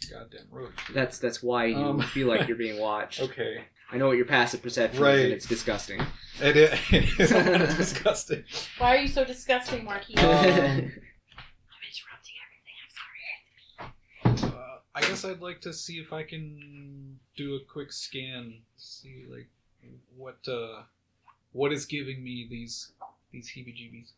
the 0.00 0.06
goddamn 0.14 0.46
road. 0.50 0.72
That's 0.92 1.18
that's 1.18 1.42
why 1.42 1.66
you 1.66 1.76
Um, 1.76 2.00
feel 2.02 2.28
like 2.28 2.46
you're 2.48 2.56
being 2.58 2.78
watched. 2.88 3.20
Okay, 3.22 3.64
I 3.90 3.96
know 3.96 4.08
what 4.08 4.18
your 4.18 4.26
passive 4.26 4.62
perception 4.62 4.96
is, 4.96 5.02
Right. 5.02 5.18
and 5.20 5.32
it's 5.32 5.46
disgusting. 5.46 6.00
it 6.42 6.56
is, 6.56 6.78
it 6.92 7.04
is 7.70 7.76
disgusting. 7.78 8.44
Why 8.76 8.96
are 8.96 9.00
you 9.00 9.08
so 9.08 9.24
disgusting, 9.24 9.86
Marquies? 9.86 10.18
Um, 10.18 10.26
I'm 10.26 11.82
interrupting 11.88 12.36
everything. 12.44 12.76
I'm 12.84 14.36
sorry. 14.36 14.52
Uh, 14.52 14.78
I 14.94 15.00
guess 15.00 15.24
I'd 15.24 15.40
like 15.40 15.62
to 15.62 15.72
see 15.72 15.94
if 15.98 16.12
I 16.12 16.24
can 16.24 17.18
do 17.38 17.54
a 17.54 17.60
quick 17.72 17.90
scan, 17.90 18.58
see 18.76 19.24
like 19.30 19.48
what 20.14 20.46
uh, 20.46 20.82
what 21.52 21.72
is 21.72 21.86
giving 21.86 22.22
me 22.22 22.46
these 22.50 22.92
these 23.32 23.50
heebie-jeebies. 23.50 24.10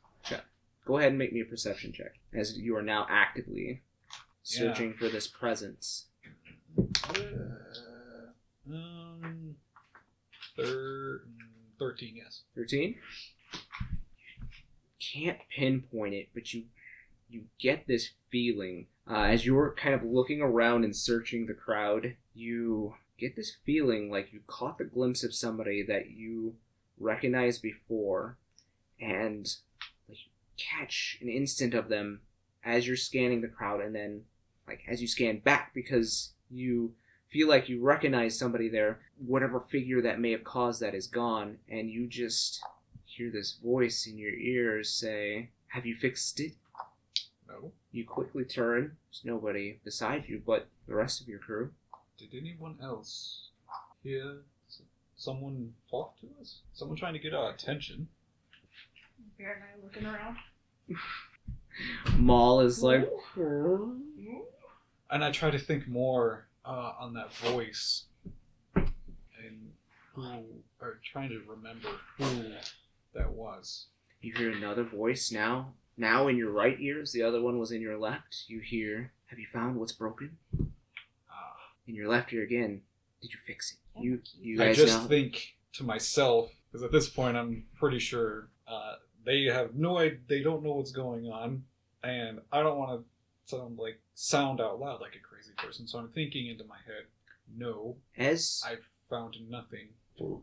Go 0.88 0.96
ahead 0.96 1.10
and 1.10 1.18
make 1.18 1.34
me 1.34 1.42
a 1.42 1.44
perception 1.44 1.92
check, 1.92 2.14
as 2.32 2.56
you 2.56 2.74
are 2.74 2.82
now 2.82 3.06
actively 3.10 3.82
searching 4.42 4.94
for 4.94 5.10
this 5.10 5.26
presence. 5.26 6.06
Uh, 6.78 8.72
um, 8.72 9.56
thir- 10.56 11.24
thirteen, 11.78 12.16
yes. 12.16 12.44
13 12.56 12.96
can't 15.14 15.38
pinpoint 15.54 16.12
it 16.12 16.28
but 16.34 16.52
you 16.52 16.64
you 17.30 17.44
get 17.58 17.86
this 17.86 18.10
feeling 18.30 18.86
uh, 19.10 19.22
as 19.22 19.46
you're 19.46 19.74
kind 19.74 19.94
of 19.94 20.02
looking 20.02 20.42
around 20.42 20.84
and 20.84 20.94
searching 20.94 21.46
the 21.46 21.54
crowd 21.54 22.14
you 22.34 22.94
get 23.18 23.36
this 23.36 23.56
feeling 23.64 24.10
like 24.10 24.32
you 24.32 24.40
caught 24.46 24.76
the 24.76 24.84
glimpse 24.84 25.22
of 25.24 25.34
somebody 25.34 25.82
that 25.82 26.10
you 26.10 26.54
recognized 26.98 27.62
before 27.62 28.36
and 29.00 29.56
catch 30.58 31.18
an 31.20 31.28
instant 31.28 31.74
of 31.74 31.88
them 31.88 32.20
as 32.64 32.86
you're 32.86 32.96
scanning 32.96 33.40
the 33.40 33.48
crowd 33.48 33.80
and 33.80 33.94
then 33.94 34.22
like 34.66 34.82
as 34.88 35.00
you 35.00 35.08
scan 35.08 35.38
back 35.38 35.72
because 35.74 36.32
you 36.50 36.92
feel 37.30 37.48
like 37.48 37.68
you 37.68 37.80
recognize 37.80 38.38
somebody 38.38 38.68
there 38.68 39.00
whatever 39.24 39.60
figure 39.60 40.02
that 40.02 40.20
may 40.20 40.32
have 40.32 40.44
caused 40.44 40.80
that 40.80 40.94
is 40.94 41.06
gone 41.06 41.58
and 41.68 41.90
you 41.90 42.06
just 42.06 42.60
hear 43.04 43.30
this 43.30 43.58
voice 43.62 44.06
in 44.06 44.18
your 44.18 44.34
ears 44.34 44.90
say 44.90 45.50
have 45.68 45.86
you 45.86 45.94
fixed 45.94 46.40
it 46.40 46.52
No. 47.48 47.72
you 47.92 48.04
quickly 48.04 48.44
turn 48.44 48.96
there's 49.10 49.22
nobody 49.24 49.78
beside 49.84 50.24
you 50.28 50.42
but 50.44 50.68
the 50.86 50.94
rest 50.94 51.20
of 51.20 51.28
your 51.28 51.38
crew 51.38 51.70
Did 52.18 52.30
anyone 52.34 52.76
else 52.82 53.48
hear 54.02 54.38
someone 55.16 55.72
talk 55.90 56.18
to 56.20 56.26
us? 56.40 56.60
Someone 56.74 56.96
trying 56.96 57.12
to 57.14 57.18
get 57.18 57.34
our 57.34 57.50
attention? 57.52 58.08
Bear 59.36 59.54
and 59.54 59.62
I 59.64 59.84
looking 59.84 60.06
around. 60.06 60.36
Maul 62.16 62.60
is 62.60 62.82
like 62.82 63.08
And 65.10 65.24
I 65.24 65.30
try 65.30 65.50
to 65.50 65.58
think 65.58 65.88
more 65.88 66.48
uh, 66.64 66.92
on 67.00 67.14
that 67.14 67.32
voice 67.34 68.04
and 68.74 69.72
who, 70.14 70.22
or 70.80 71.00
trying 71.02 71.30
to 71.30 71.40
remember 71.48 71.88
who 72.18 72.52
that 73.14 73.30
was. 73.30 73.86
you 74.20 74.34
hear 74.34 74.50
another 74.50 74.84
voice 74.84 75.32
now 75.32 75.72
now 75.96 76.28
in 76.28 76.36
your 76.36 76.50
right 76.50 76.78
ears 76.80 77.12
the 77.12 77.22
other 77.22 77.40
one 77.40 77.58
was 77.58 77.72
in 77.72 77.80
your 77.80 77.98
left. 77.98 78.44
You 78.48 78.60
hear 78.60 79.12
have 79.26 79.38
you 79.38 79.46
found 79.52 79.76
what's 79.76 79.92
broken? 79.92 80.36
Ah. 81.30 81.56
in 81.86 81.94
your 81.94 82.08
left 82.08 82.32
ear 82.32 82.42
again 82.42 82.82
did 83.20 83.32
you 83.32 83.38
fix 83.46 83.72
it? 83.72 84.02
You 84.02 84.20
you 84.40 84.58
guys 84.58 84.78
I 84.78 84.82
just 84.84 85.02
now 85.02 85.08
think 85.08 85.56
to 85.74 85.84
myself 85.84 86.50
because 86.70 86.84
at 86.84 86.92
this 86.92 87.08
point 87.08 87.36
I'm 87.36 87.64
pretty 87.78 87.98
sure 87.98 88.48
uh, 88.66 88.94
they 89.28 89.44
have 89.44 89.74
no 89.74 89.98
idea. 89.98 90.18
They 90.26 90.40
don't 90.40 90.62
know 90.62 90.72
what's 90.72 90.90
going 90.90 91.26
on, 91.26 91.62
and 92.02 92.40
I 92.50 92.62
don't 92.62 92.78
want 92.78 92.98
to 93.00 93.54
sound 93.54 93.78
like 93.78 94.00
sound 94.14 94.58
out 94.58 94.80
loud 94.80 95.02
like 95.02 95.14
a 95.14 95.28
crazy 95.28 95.52
person. 95.58 95.86
So 95.86 95.98
I'm 95.98 96.08
thinking 96.08 96.46
into 96.46 96.64
my 96.64 96.78
head, 96.86 97.04
no, 97.54 97.96
as 98.16 98.62
I've 98.66 98.88
found 99.10 99.36
nothing 99.50 99.88
hmm. 100.18 100.36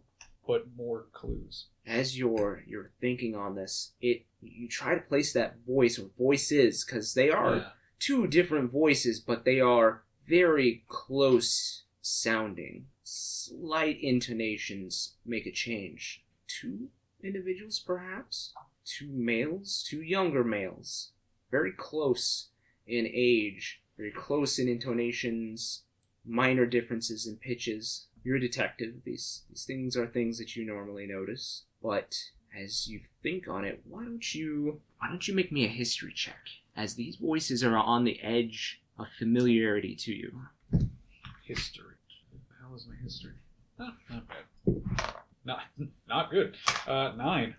but 0.47 0.65
more 0.77 1.07
clues. 1.13 1.65
as 1.87 2.17
you're 2.17 2.63
you're 2.67 2.91
thinking 3.01 3.35
on 3.35 3.55
this 3.55 3.91
it 4.01 4.25
you 4.41 4.67
try 4.67 4.95
to 4.95 5.01
place 5.01 5.33
that 5.33 5.57
voice 5.67 5.99
or 5.99 6.09
voices 6.17 6.83
because 6.83 7.13
they 7.13 7.29
are 7.29 7.55
Yeah. 7.55 7.69
two 7.99 8.25
different 8.25 8.71
voices 8.71 9.19
but 9.19 9.45
they 9.45 9.59
are 9.59 10.01
very 10.27 10.83
close 10.87 11.83
sounding 12.01 12.87
slight 13.03 13.99
intonations 14.01 15.13
make 15.25 15.45
a 15.45 15.51
change 15.51 16.23
two 16.47 16.89
individuals, 17.25 17.79
perhaps. 17.79 18.53
Two 18.85 19.09
males, 19.11 19.85
two 19.87 20.01
younger 20.01 20.43
males. 20.43 21.11
Very 21.51 21.71
close 21.71 22.49
in 22.87 23.09
age, 23.11 23.81
very 23.97 24.11
close 24.11 24.59
in 24.59 24.67
intonations, 24.67 25.83
minor 26.25 26.65
differences 26.65 27.25
in 27.27 27.37
pitches. 27.37 28.07
You're 28.23 28.37
a 28.37 28.39
detective. 28.39 28.95
These 29.03 29.43
these 29.49 29.65
things 29.65 29.97
are 29.97 30.07
things 30.07 30.37
that 30.37 30.55
you 30.55 30.65
normally 30.65 31.05
notice. 31.07 31.63
But 31.81 32.15
as 32.57 32.87
you 32.87 33.01
think 33.21 33.47
on 33.47 33.65
it, 33.65 33.81
why 33.87 34.03
don't 34.03 34.33
you 34.33 34.81
why 34.99 35.09
don't 35.09 35.27
you 35.27 35.35
make 35.35 35.51
me 35.51 35.65
a 35.65 35.69
history 35.69 36.13
check? 36.13 36.47
As 36.75 36.95
these 36.95 37.15
voices 37.15 37.63
are 37.63 37.77
on 37.77 38.03
the 38.03 38.21
edge 38.21 38.81
of 38.97 39.07
familiarity 39.17 39.95
to 39.95 40.13
you. 40.13 40.41
History. 41.43 41.95
Hell 42.59 42.75
is 42.75 42.87
my 42.87 42.95
history? 43.03 43.33
Huh, 43.79 43.91
not 44.09 44.27
bad. 44.27 44.81
Not, 45.45 45.59
not 46.07 46.31
good. 46.31 46.57
Uh, 46.87 47.13
nine. 47.15 47.55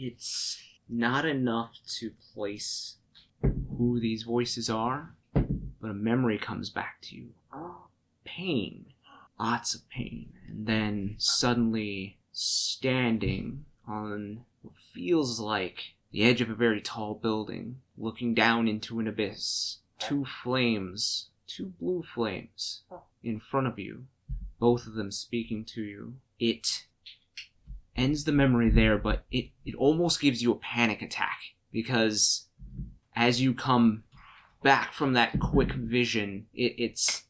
It's 0.00 0.62
not 0.88 1.24
enough 1.24 1.72
to 1.98 2.12
place 2.32 2.98
who 3.42 3.98
these 3.98 4.22
voices 4.22 4.70
are, 4.70 5.16
but 5.34 5.90
a 5.90 5.94
memory 5.94 6.38
comes 6.38 6.70
back 6.70 7.00
to 7.02 7.16
you. 7.16 7.30
Pain. 8.24 8.86
Lots 9.40 9.74
of 9.74 9.88
pain. 9.90 10.32
And 10.46 10.68
then 10.68 11.16
suddenly 11.18 12.18
standing 12.30 13.64
on 13.88 14.44
what 14.62 14.74
feels 14.94 15.40
like 15.40 15.94
the 16.12 16.22
edge 16.22 16.40
of 16.40 16.48
a 16.50 16.54
very 16.54 16.80
tall 16.80 17.14
building, 17.14 17.80
looking 17.96 18.34
down 18.34 18.68
into 18.68 19.00
an 19.00 19.08
abyss. 19.08 19.78
Two 19.98 20.24
flames, 20.24 21.30
two 21.48 21.72
blue 21.80 22.04
flames 22.14 22.82
in 23.24 23.40
front 23.40 23.66
of 23.66 23.80
you, 23.80 24.04
both 24.60 24.86
of 24.86 24.94
them 24.94 25.10
speaking 25.10 25.64
to 25.64 25.82
you. 25.82 26.14
It 26.38 26.86
ends 27.98 28.24
the 28.24 28.32
memory 28.32 28.70
there, 28.70 28.96
but 28.96 29.24
it, 29.30 29.50
it 29.64 29.74
almost 29.74 30.20
gives 30.20 30.42
you 30.42 30.52
a 30.52 30.58
panic 30.58 31.02
attack 31.02 31.38
because 31.72 32.46
as 33.14 33.40
you 33.40 33.52
come 33.52 34.04
back 34.62 34.92
from 34.92 35.12
that 35.14 35.38
quick 35.40 35.72
vision, 35.72 36.46
it, 36.54 36.74
it's 36.78 37.24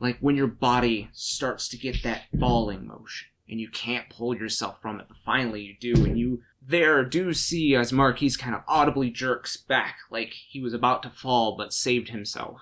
like 0.00 0.18
when 0.20 0.36
your 0.36 0.46
body 0.46 1.08
starts 1.12 1.68
to 1.68 1.76
get 1.76 2.02
that 2.02 2.22
falling 2.38 2.86
motion 2.86 3.28
and 3.48 3.60
you 3.60 3.68
can't 3.68 4.10
pull 4.10 4.36
yourself 4.36 4.80
from 4.82 5.00
it, 5.00 5.06
but 5.08 5.16
finally 5.24 5.62
you 5.62 5.74
do, 5.80 6.04
and 6.04 6.18
you 6.18 6.42
there 6.60 7.02
do 7.04 7.32
see 7.32 7.74
as 7.74 7.92
Marquies 7.92 8.38
kind 8.38 8.54
of 8.54 8.62
audibly 8.68 9.10
jerks 9.10 9.56
back 9.56 9.96
like 10.10 10.32
he 10.32 10.60
was 10.60 10.74
about 10.74 11.02
to 11.02 11.10
fall 11.10 11.56
but 11.56 11.72
saved 11.72 12.10
himself. 12.10 12.60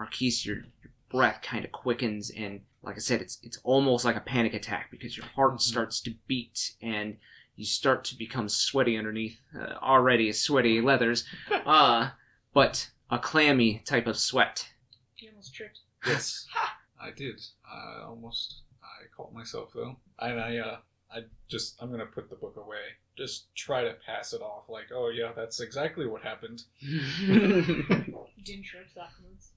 Marquies, 0.00 0.44
your, 0.44 0.56
your 0.56 0.92
breath 1.08 1.40
kind 1.42 1.64
of 1.64 1.70
quickens 1.70 2.30
and 2.30 2.62
like 2.82 2.96
I 2.96 2.98
said, 3.00 3.20
it's 3.20 3.38
it's 3.42 3.58
almost 3.62 4.04
like 4.04 4.16
a 4.16 4.20
panic 4.20 4.54
attack 4.54 4.90
because 4.90 5.16
your 5.16 5.26
heart 5.26 5.60
starts 5.60 6.00
to 6.02 6.14
beat 6.26 6.72
and 6.82 7.16
you 7.56 7.64
start 7.64 8.04
to 8.04 8.16
become 8.16 8.48
sweaty 8.48 8.96
underneath 8.96 9.38
uh, 9.58 9.74
already 9.82 10.32
sweaty 10.32 10.80
leathers, 10.80 11.24
uh, 11.66 12.10
but 12.52 12.90
a 13.10 13.18
clammy 13.18 13.82
type 13.84 14.06
of 14.06 14.18
sweat. 14.18 14.70
You 15.16 15.30
almost 15.30 15.54
tripped. 15.54 15.80
Yes, 16.06 16.46
I 17.00 17.10
did. 17.10 17.40
I 17.70 18.02
almost. 18.04 18.62
I 18.82 19.06
caught 19.16 19.32
myself 19.32 19.70
though, 19.74 19.96
and 20.18 20.40
I. 20.40 20.56
Uh, 20.58 20.76
I 21.14 21.20
just. 21.48 21.76
I'm 21.80 21.90
gonna 21.90 22.06
put 22.06 22.30
the 22.30 22.36
book 22.36 22.56
away. 22.56 22.78
Just 23.16 23.54
try 23.54 23.84
to 23.84 23.94
pass 24.06 24.32
it 24.32 24.40
off 24.40 24.70
like, 24.70 24.86
oh 24.94 25.10
yeah, 25.10 25.32
that's 25.36 25.60
exactly 25.60 26.06
what 26.06 26.22
happened. 26.22 26.62
You 28.42 28.54
didn't 28.54 28.64
trip 28.64 28.88
afterwards. 29.00 29.52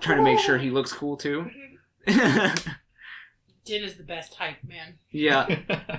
Trying 0.00 0.18
to 0.18 0.22
make 0.24 0.38
sure 0.38 0.58
he 0.58 0.70
looks 0.70 0.92
cool 0.92 1.16
too. 1.16 1.50
Din 3.64 3.84
is 3.84 3.96
the 3.96 4.02
best 4.02 4.34
hype, 4.34 4.62
man. 4.66 4.98
yeah, 5.10 5.42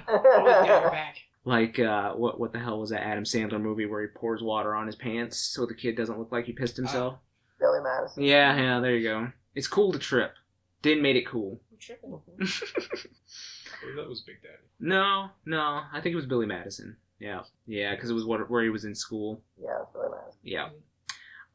Always 0.08 0.44
got 0.68 0.68
your 0.68 0.92
back. 0.92 1.16
like 1.46 1.80
uh, 1.80 2.12
what 2.14 2.40
what 2.40 2.52
the 2.52 2.60
hell 2.60 2.80
was 2.80 2.90
that 2.90 3.02
Adam 3.06 3.24
Sandler 3.24 3.62
movie 3.62 3.86
where 3.86 4.02
he 4.02 4.08
pours 4.08 4.42
water 4.42 4.76
on 4.76 4.86
his 4.86 4.96
pants 4.98 5.38
so 5.38 5.66
the 5.66 5.74
kid 5.74 5.96
doesn't 5.96 6.20
look 6.20 6.32
like 6.32 6.46
he 6.46 6.52
pissed 6.52 6.76
himself? 6.76 7.20
Billy 7.60 7.80
Madison. 7.82 8.24
Yeah, 8.24 8.58
yeah, 8.58 8.80
there 8.82 8.96
you 8.98 9.08
go. 9.08 9.28
It's 9.56 9.68
cool 9.68 9.94
to 9.94 10.00
trip. 10.00 10.34
Din 10.82 11.02
made 11.02 11.16
it 11.16 11.26
cool. 11.26 11.62
You 11.72 11.78
tripping? 11.80 12.14
I 12.14 12.36
believe 12.36 13.96
that 13.96 14.10
was 14.10 14.22
Big 14.22 14.42
Daddy. 14.42 14.56
No, 14.82 15.30
no, 15.46 15.82
I 15.94 16.02
think 16.02 16.12
it 16.12 16.18
was 16.18 16.26
Billy 16.26 16.46
Madison. 16.46 16.98
Yeah, 17.20 17.44
yeah, 17.66 17.96
because 17.96 18.10
it 18.10 18.14
was 18.14 18.26
what, 18.26 18.50
where 18.50 18.64
he 18.64 18.70
was 18.70 18.84
in 18.84 18.94
school. 18.94 19.42
Yeah, 19.62 19.70
it's 19.84 19.92
Billy 19.94 20.10
Madison. 20.12 20.40
Yeah. 20.44 20.70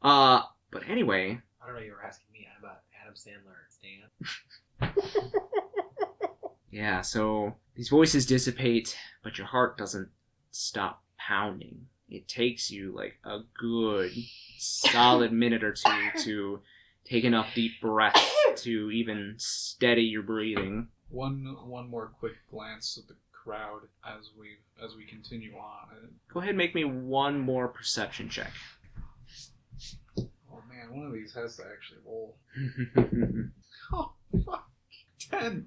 Uh, 0.01 0.41
but 0.71 0.89
anyway, 0.89 1.33
I 1.33 1.41
don't 1.69 1.79
know. 1.79 1.85
You 1.85 1.93
were 1.93 2.05
asking 2.05 2.27
me 2.33 2.47
about 2.59 2.81
Adam 3.01 3.15
Sandler 3.15 3.67
Stan. 3.69 5.31
yeah. 6.71 7.01
So 7.01 7.55
these 7.75 7.89
voices 7.89 8.25
dissipate, 8.25 8.97
but 9.23 9.37
your 9.37 9.47
heart 9.47 9.77
doesn't 9.77 10.09
stop 10.51 11.03
pounding. 11.17 11.87
It 12.09 12.27
takes 12.27 12.71
you 12.71 12.93
like 12.95 13.19
a 13.23 13.39
good 13.57 14.11
solid 14.57 15.31
minute 15.31 15.63
or 15.63 15.73
two 15.73 16.09
to 16.23 16.59
take 17.05 17.23
enough 17.23 17.53
deep 17.53 17.79
breaths 17.81 18.35
to 18.57 18.91
even 18.91 19.35
steady 19.37 20.03
your 20.03 20.23
breathing. 20.23 20.87
One 21.09 21.55
one 21.65 21.89
more 21.89 22.11
quick 22.19 22.33
glance 22.51 22.97
at 22.97 23.07
the 23.07 23.15
crowd 23.31 23.81
as 24.05 24.29
we 24.37 24.57
as 24.83 24.95
we 24.95 25.05
continue 25.05 25.55
on. 25.55 26.09
Go 26.31 26.39
ahead, 26.39 26.49
and 26.49 26.57
make 26.57 26.75
me 26.75 26.83
one 26.83 27.39
more 27.39 27.67
perception 27.67 28.29
check. 28.29 28.51
Man, 30.79 30.97
one 30.97 31.07
of 31.07 31.13
these 31.13 31.33
has 31.33 31.57
to 31.57 31.63
actually 31.71 31.99
roll. 32.05 32.37
Oh 33.91 34.13
fuck, 34.45 34.69
ten. 35.17 35.65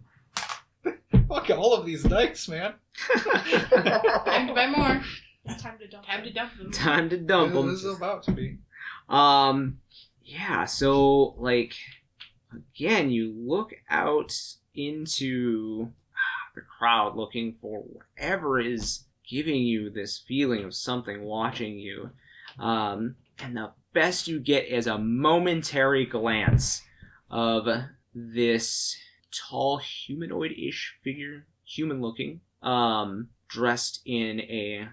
fuck 1.29 1.51
all 1.51 1.75
of 1.75 1.85
these 1.85 2.05
dice, 2.05 2.47
man. 2.47 2.75
Time 3.25 4.47
to 4.47 4.55
buy 4.55 4.69
more. 4.69 5.03
It's 5.45 5.61
time 5.61 5.77
to 5.81 5.89
dump. 5.89 6.07
Time 6.07 6.23
to 6.23 6.33
dump 6.33 6.57
them. 6.57 6.71
Time 6.71 7.11
to 7.11 7.17
dump 7.19 7.53
them. 7.53 7.67
This 7.69 7.83
is 7.83 7.97
about 7.97 8.23
to 8.25 8.31
be. 8.31 8.59
Um, 9.09 9.79
yeah, 10.23 10.67
so, 10.67 11.35
like, 11.37 11.75
again, 12.55 13.11
you 13.11 13.35
look 13.37 13.75
out 13.91 14.33
into 14.77 15.91
the 16.55 16.61
crowd 16.61 17.17
looking 17.17 17.57
for 17.61 17.81
whatever 17.81 18.61
is 18.61 19.07
giving 19.29 19.63
you 19.63 19.91
this 19.91 20.23
feeling 20.29 20.63
of 20.63 20.77
something 20.77 21.25
watching 21.25 21.77
you. 21.77 22.11
Um, 22.61 23.17
and 23.41 23.57
the 23.57 23.73
best 23.93 24.29
you 24.29 24.41
get 24.41 24.67
is 24.67 24.87
a 24.87 24.99
momentary 24.99 26.07
glance 26.07 26.83
of 27.31 27.67
this 28.15 28.97
tall 29.31 29.79
humanoid 29.79 30.53
ish 30.53 30.95
figure, 31.03 31.47
human 31.65 32.01
looking, 32.01 32.41
um, 32.63 33.29
dressed 33.49 34.01
in 34.05 34.41
a, 34.41 34.89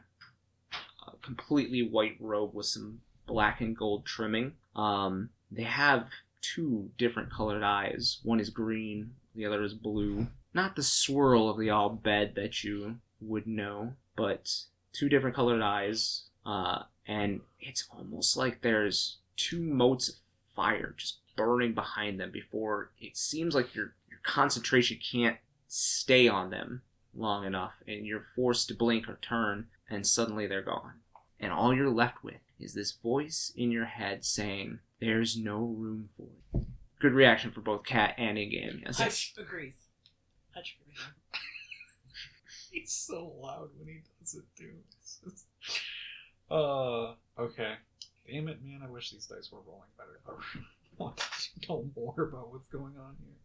a 1.07 1.17
completely 1.21 1.87
white 1.87 2.17
robe 2.19 2.53
with 2.53 2.65
some 2.65 3.01
black 3.27 3.61
and 3.61 3.77
gold 3.77 4.05
trimming. 4.05 4.53
Um, 4.75 5.29
they 5.51 5.63
have 5.63 6.07
two 6.41 6.91
different 6.97 7.31
colored 7.31 7.63
eyes. 7.63 8.19
One 8.23 8.39
is 8.39 8.49
green, 8.49 9.11
the 9.35 9.45
other 9.45 9.63
is 9.63 9.73
blue. 9.73 10.27
Not 10.53 10.75
the 10.75 10.83
swirl 10.83 11.49
of 11.49 11.59
the 11.59 11.69
all 11.69 11.89
bed 11.89 12.33
that 12.35 12.63
you 12.63 12.97
would 13.21 13.45
know, 13.45 13.93
but 14.15 14.51
two 14.93 15.09
different 15.09 15.35
colored 15.35 15.61
eyes. 15.61 16.23
Uh, 16.45 16.83
and 17.09 17.41
it's 17.59 17.87
almost 17.91 18.37
like 18.37 18.61
there's 18.61 19.17
two 19.35 19.59
motes 19.61 20.09
of 20.09 20.15
fire 20.55 20.93
just 20.97 21.17
burning 21.35 21.73
behind 21.73 22.19
them 22.19 22.31
before 22.31 22.91
it 22.99 23.17
seems 23.17 23.55
like 23.55 23.73
your 23.73 23.93
your 24.09 24.19
concentration 24.23 24.97
can't 25.11 25.37
stay 25.67 26.27
on 26.27 26.49
them 26.49 26.81
long 27.15 27.45
enough 27.45 27.73
and 27.87 28.05
you're 28.05 28.25
forced 28.35 28.67
to 28.67 28.73
blink 28.73 29.09
or 29.09 29.17
turn 29.21 29.67
and 29.89 30.05
suddenly 30.05 30.47
they're 30.47 30.61
gone 30.61 30.93
and 31.39 31.51
all 31.51 31.73
you're 31.73 31.89
left 31.89 32.23
with 32.23 32.41
is 32.59 32.73
this 32.73 32.91
voice 32.91 33.53
in 33.55 33.71
your 33.71 33.85
head 33.85 34.25
saying, 34.25 34.79
"There's 34.99 35.37
no 35.37 35.59
room 35.59 36.09
for 36.17 36.27
it." 36.53 36.65
Good 36.99 37.13
reaction 37.13 37.51
for 37.51 37.61
both 37.61 37.85
cat 37.85 38.15
and 38.17 38.37
in-game. 38.37 38.83
Yes. 38.85 38.97
Hutch 38.97 39.33
agrees. 39.37 39.75
Hutch 40.53 40.77
agrees. 40.81 40.99
He's 42.71 42.91
so 42.91 43.33
loud 43.39 43.69
when 43.77 43.87
he 43.87 44.01
does 44.19 44.35
it 44.35 44.43
too. 44.57 44.75
It's. 46.49 46.51
Uh, 46.51 47.13
okay. 47.39 47.73
Damn 48.27 48.47
it, 48.47 48.59
man! 48.63 48.81
I 48.83 48.89
wish 48.89 49.11
these 49.11 49.25
dice 49.25 49.51
were 49.51 49.59
rolling 49.67 49.89
better. 49.97 50.19
I 50.27 51.03
want 51.03 51.17
to 51.17 51.23
know 51.69 51.85
more 51.95 52.29
about 52.29 52.51
what's 52.51 52.67
going 52.67 52.93
on 52.97 53.15
here. 53.23 53.35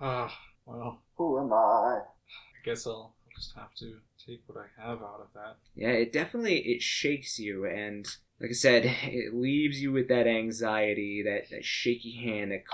Ah, 0.00 0.38
well, 0.66 1.02
Who 1.16 1.38
am 1.40 1.52
I? 1.52 1.56
I 1.56 2.64
guess 2.64 2.86
I'll 2.86 3.14
just 3.34 3.54
have 3.56 3.74
to 3.76 3.98
take 4.26 4.42
what 4.46 4.58
I 4.58 4.82
have 4.82 5.02
out 5.02 5.20
of 5.20 5.28
that. 5.34 5.56
Yeah, 5.74 5.90
it 5.90 6.12
definitely 6.12 6.58
it 6.58 6.82
shakes 6.82 7.38
you, 7.38 7.66
and 7.66 8.06
like 8.40 8.50
I 8.50 8.54
said, 8.54 8.84
it 9.02 9.34
leaves 9.34 9.80
you 9.80 9.92
with 9.92 10.08
that 10.08 10.26
anxiety, 10.26 11.22
that, 11.22 11.50
that 11.50 11.64
shaky 11.64 12.22
hand, 12.22 12.52
that 12.52 12.64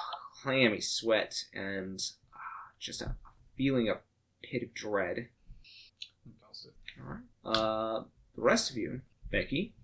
clammy 0.43 0.81
sweat, 0.81 1.45
and 1.55 2.01
ah, 2.35 2.73
just 2.79 3.03
a 3.03 3.17
feeling 3.57 3.89
of 3.89 3.99
pit 4.43 4.63
of 4.63 4.75
dread. 4.75 5.29
All 7.01 7.15
right. 7.15 7.59
Uh, 7.59 8.05
the 8.37 8.43
rest 8.43 8.71
of 8.71 8.77
you, 8.77 9.01
Becky, 9.33 9.75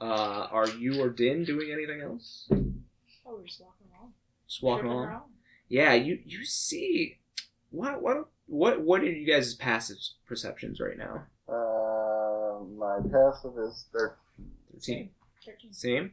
uh, 0.00 0.46
are 0.50 0.68
you 0.68 1.02
or 1.02 1.08
Din 1.08 1.44
doing 1.44 1.70
anything 1.72 2.00
else? 2.02 2.46
Oh, 2.52 3.36
we're 3.36 3.46
just 3.46 3.60
walking 3.60 3.86
along. 3.98 4.12
Just 4.46 4.62
walking 4.62 4.82
Tripping 4.82 4.92
along. 4.98 5.08
around. 5.08 5.22
Yeah, 5.68 5.94
you 5.94 6.18
you 6.24 6.44
see. 6.44 7.18
Why 7.70 7.92
why 7.96 8.14
don't 8.14 8.26
what 8.46 8.82
what 8.82 9.00
are 9.00 9.06
you 9.06 9.26
guys' 9.26 9.54
passive 9.54 9.96
perceptions 10.26 10.80
right 10.80 10.98
now? 10.98 11.24
Uh, 11.48 12.62
my 12.76 12.98
passive 13.10 13.54
is 13.58 13.86
13. 13.92 14.16
Thirteen. 14.74 15.10
Thirteen. 15.44 15.72
Same. 15.72 16.12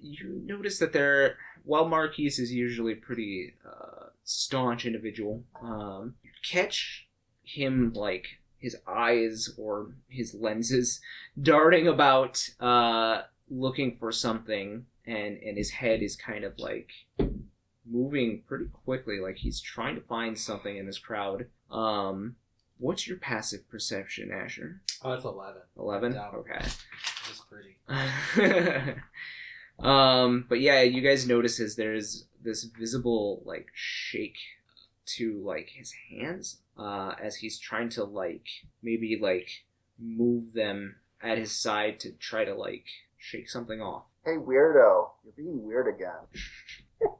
You 0.00 0.42
notice 0.44 0.78
that 0.78 0.92
there, 0.92 1.36
while 1.64 1.86
Marquies 1.86 2.38
is 2.38 2.52
usually 2.52 2.94
pretty 2.94 3.54
uh, 3.66 4.06
staunch 4.24 4.86
individual, 4.86 5.44
um, 5.62 6.14
you 6.22 6.30
catch 6.48 7.08
him 7.44 7.92
like 7.94 8.37
his 8.58 8.76
eyes 8.86 9.50
or 9.56 9.92
his 10.08 10.34
lenses 10.34 11.00
darting 11.40 11.86
about, 11.86 12.48
uh, 12.60 13.22
looking 13.50 13.96
for 13.98 14.12
something, 14.12 14.86
and 15.06 15.38
and 15.38 15.56
his 15.56 15.70
head 15.70 16.02
is 16.02 16.16
kind 16.16 16.44
of 16.44 16.58
like 16.58 16.90
moving 17.90 18.42
pretty 18.46 18.66
quickly, 18.84 19.20
like 19.20 19.36
he's 19.36 19.60
trying 19.60 19.94
to 19.94 20.00
find 20.02 20.38
something 20.38 20.76
in 20.76 20.86
this 20.86 20.98
crowd. 20.98 21.46
Um, 21.70 22.36
what's 22.78 23.06
your 23.06 23.18
passive 23.18 23.68
perception, 23.70 24.30
Asher? 24.32 24.80
Oh, 25.02 25.12
it's 25.12 25.24
eleven. 25.24 25.62
Eleven. 25.78 26.12
Down. 26.12 26.34
Okay. 26.34 26.60
It's 26.60 27.44
pretty. 27.48 27.76
um, 29.78 30.46
but 30.48 30.60
yeah, 30.60 30.82
you 30.82 31.00
guys 31.00 31.26
notice 31.26 31.60
as 31.60 31.76
there's 31.76 32.26
this 32.42 32.64
visible 32.64 33.42
like 33.44 33.68
shake 33.74 34.38
to 35.16 35.40
like 35.44 35.70
his 35.70 35.92
hands 36.10 36.58
uh, 36.78 37.14
as 37.22 37.36
he's 37.36 37.58
trying 37.58 37.88
to 37.90 38.04
like 38.04 38.46
maybe 38.82 39.18
like 39.20 39.64
move 39.98 40.52
them 40.52 40.96
at 41.22 41.38
his 41.38 41.52
side 41.52 41.98
to 42.00 42.12
try 42.12 42.44
to 42.44 42.54
like 42.54 42.84
shake 43.16 43.48
something 43.48 43.80
off. 43.80 44.04
Hey, 44.24 44.36
weirdo, 44.36 45.10
you're 45.24 45.32
being 45.36 45.62
weird 45.64 45.88
again. 45.88 47.10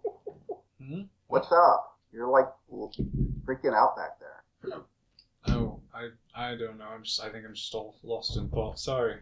Hmm? 0.82 1.02
What's 1.26 1.50
up? 1.52 1.98
You're 2.12 2.28
like 2.28 2.48
freaking 3.44 3.74
out 3.74 3.96
back 3.96 4.18
there. 4.20 4.82
Oh, 5.48 5.80
I 5.94 6.08
I 6.34 6.54
don't 6.56 6.78
know. 6.78 6.86
I'm 6.86 7.02
just 7.02 7.20
I 7.22 7.28
think 7.30 7.44
I'm 7.46 7.54
just 7.54 7.74
all 7.74 7.96
lost 8.02 8.36
in 8.36 8.48
thought. 8.48 8.78
Sorry. 8.78 9.16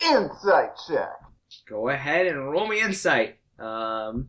Insight 0.00 0.70
check. 0.88 1.20
Go 1.68 1.88
ahead 1.88 2.26
and 2.26 2.50
roll 2.50 2.66
me 2.68 2.80
insight. 2.80 3.38
Um, 3.58 4.28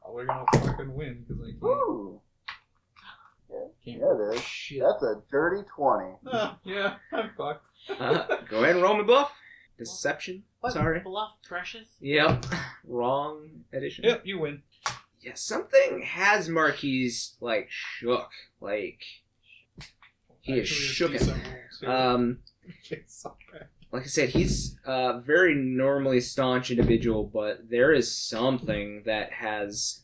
Probably 0.00 0.26
gonna 0.26 0.44
fucking 0.52 0.94
win 0.94 1.24
because 1.26 1.42
I 1.42 1.50
can't. 1.50 1.62
Ooh, 1.64 2.20
can't 3.48 4.00
yeah, 4.00 4.32
it 4.32 4.34
is. 4.36 4.40
Shit. 4.42 4.82
That's 4.82 5.02
a 5.02 5.22
dirty 5.30 5.62
20. 5.74 6.04
Ah, 6.32 6.58
yeah, 6.64 6.94
I'm 7.12 7.30
fucked. 7.36 7.64
uh, 7.98 8.26
go 8.48 8.62
ahead 8.62 8.74
and 8.76 8.82
roll 8.82 8.96
me 8.96 9.04
bluff. 9.04 9.32
Deception. 9.78 10.42
What? 10.60 10.72
Sorry. 10.72 11.00
Bluff 11.00 11.32
precious. 11.46 11.86
Yep. 12.00 12.46
Wrong 12.86 13.48
edition. 13.72 14.04
Yep, 14.04 14.22
you 14.24 14.38
win. 14.38 14.62
Yeah, 15.20 15.32
something 15.34 16.02
has 16.02 16.48
Marquies 16.48 17.34
like 17.40 17.66
shook. 17.70 18.30
Like 18.60 19.00
He 20.40 20.58
is 20.58 20.70
Actually, 20.70 21.16
it's 21.16 21.24
shooken. 21.26 21.34
decent 21.34 21.44
rolls, 21.46 21.80
too. 21.80 21.86
um 21.90 22.38
It's 22.90 23.22
so 23.22 23.36
bad. 23.52 23.66
like 23.92 24.02
I 24.02 24.06
said, 24.06 24.30
he's 24.30 24.78
a 24.84 25.20
very 25.20 25.54
normally 25.54 26.20
staunch 26.20 26.70
individual, 26.70 27.24
but 27.24 27.68
there 27.70 27.92
is 27.92 28.16
something 28.16 29.02
that 29.06 29.32
has 29.32 30.00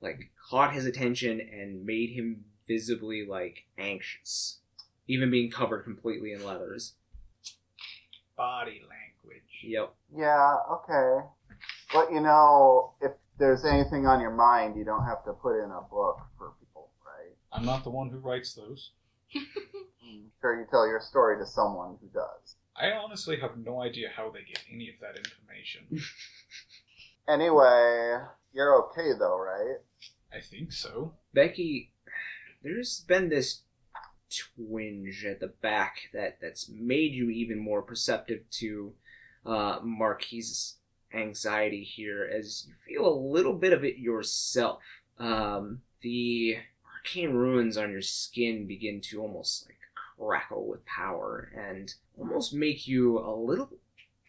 like 0.00 0.30
caught 0.50 0.74
his 0.74 0.86
attention 0.86 1.40
and 1.40 1.84
made 1.86 2.10
him 2.10 2.44
visibly 2.66 3.26
like 3.26 3.64
anxious. 3.78 4.58
Even 5.06 5.30
being 5.30 5.50
covered 5.50 5.82
completely 5.82 6.32
in 6.32 6.44
leathers. 6.44 6.94
Body 8.36 8.82
language. 8.82 9.42
Yep. 9.62 9.94
Yeah, 10.16 10.56
okay. 10.72 11.26
But 11.92 12.10
you 12.12 12.20
know, 12.20 12.94
if 13.00 13.12
there's 13.38 13.64
anything 13.64 14.06
on 14.06 14.20
your 14.20 14.34
mind, 14.34 14.76
you 14.76 14.84
don't 14.84 15.04
have 15.04 15.24
to 15.24 15.32
put 15.32 15.62
in 15.62 15.70
a 15.70 15.82
book 15.90 16.18
for 16.38 16.52
people, 16.58 16.90
right? 17.04 17.34
I'm 17.52 17.64
not 17.64 17.84
the 17.84 17.90
one 17.90 18.10
who 18.10 18.18
writes 18.18 18.54
those. 18.54 18.90
I'm 19.36 20.30
sure 20.40 20.58
you 20.58 20.66
tell 20.70 20.86
your 20.86 21.00
story 21.00 21.38
to 21.38 21.46
someone 21.46 21.96
who 22.00 22.08
does. 22.08 22.56
I 22.76 22.90
honestly 22.90 23.38
have 23.40 23.56
no 23.56 23.82
idea 23.82 24.08
how 24.14 24.30
they 24.30 24.40
get 24.40 24.64
any 24.72 24.88
of 24.88 24.96
that 25.00 25.16
information. 25.16 26.04
Anyway, 27.26 28.18
you're 28.52 28.84
okay 28.84 29.12
though, 29.18 29.38
right? 29.38 29.78
I 30.32 30.40
think 30.40 30.72
so. 30.72 31.14
Becky, 31.32 31.92
there's 32.64 33.00
been 33.00 33.28
this 33.28 33.60
twinge 34.56 35.24
at 35.24 35.38
the 35.38 35.46
back 35.46 35.96
that 36.12 36.38
that's 36.40 36.68
made 36.68 37.12
you 37.12 37.30
even 37.30 37.58
more 37.58 37.82
perceptive 37.82 38.40
to 38.50 38.92
uh, 39.46 39.78
Marquies's 39.82 40.76
anxiety 41.12 41.84
here, 41.84 42.28
as 42.36 42.66
you 42.66 42.74
feel 42.86 43.06
a 43.06 43.14
little 43.14 43.52
bit 43.52 43.72
of 43.72 43.84
it 43.84 43.98
yourself. 43.98 44.80
Um, 45.18 45.82
the 46.00 46.56
arcane 46.96 47.34
ruins 47.34 47.76
on 47.76 47.92
your 47.92 48.02
skin 48.02 48.66
begin 48.66 49.00
to 49.02 49.20
almost 49.20 49.66
like 49.66 49.76
crackle 50.18 50.66
with 50.66 50.84
power 50.86 51.50
and 51.56 51.94
almost 52.18 52.54
make 52.54 52.86
you 52.86 53.18
a 53.18 53.34
little 53.34 53.68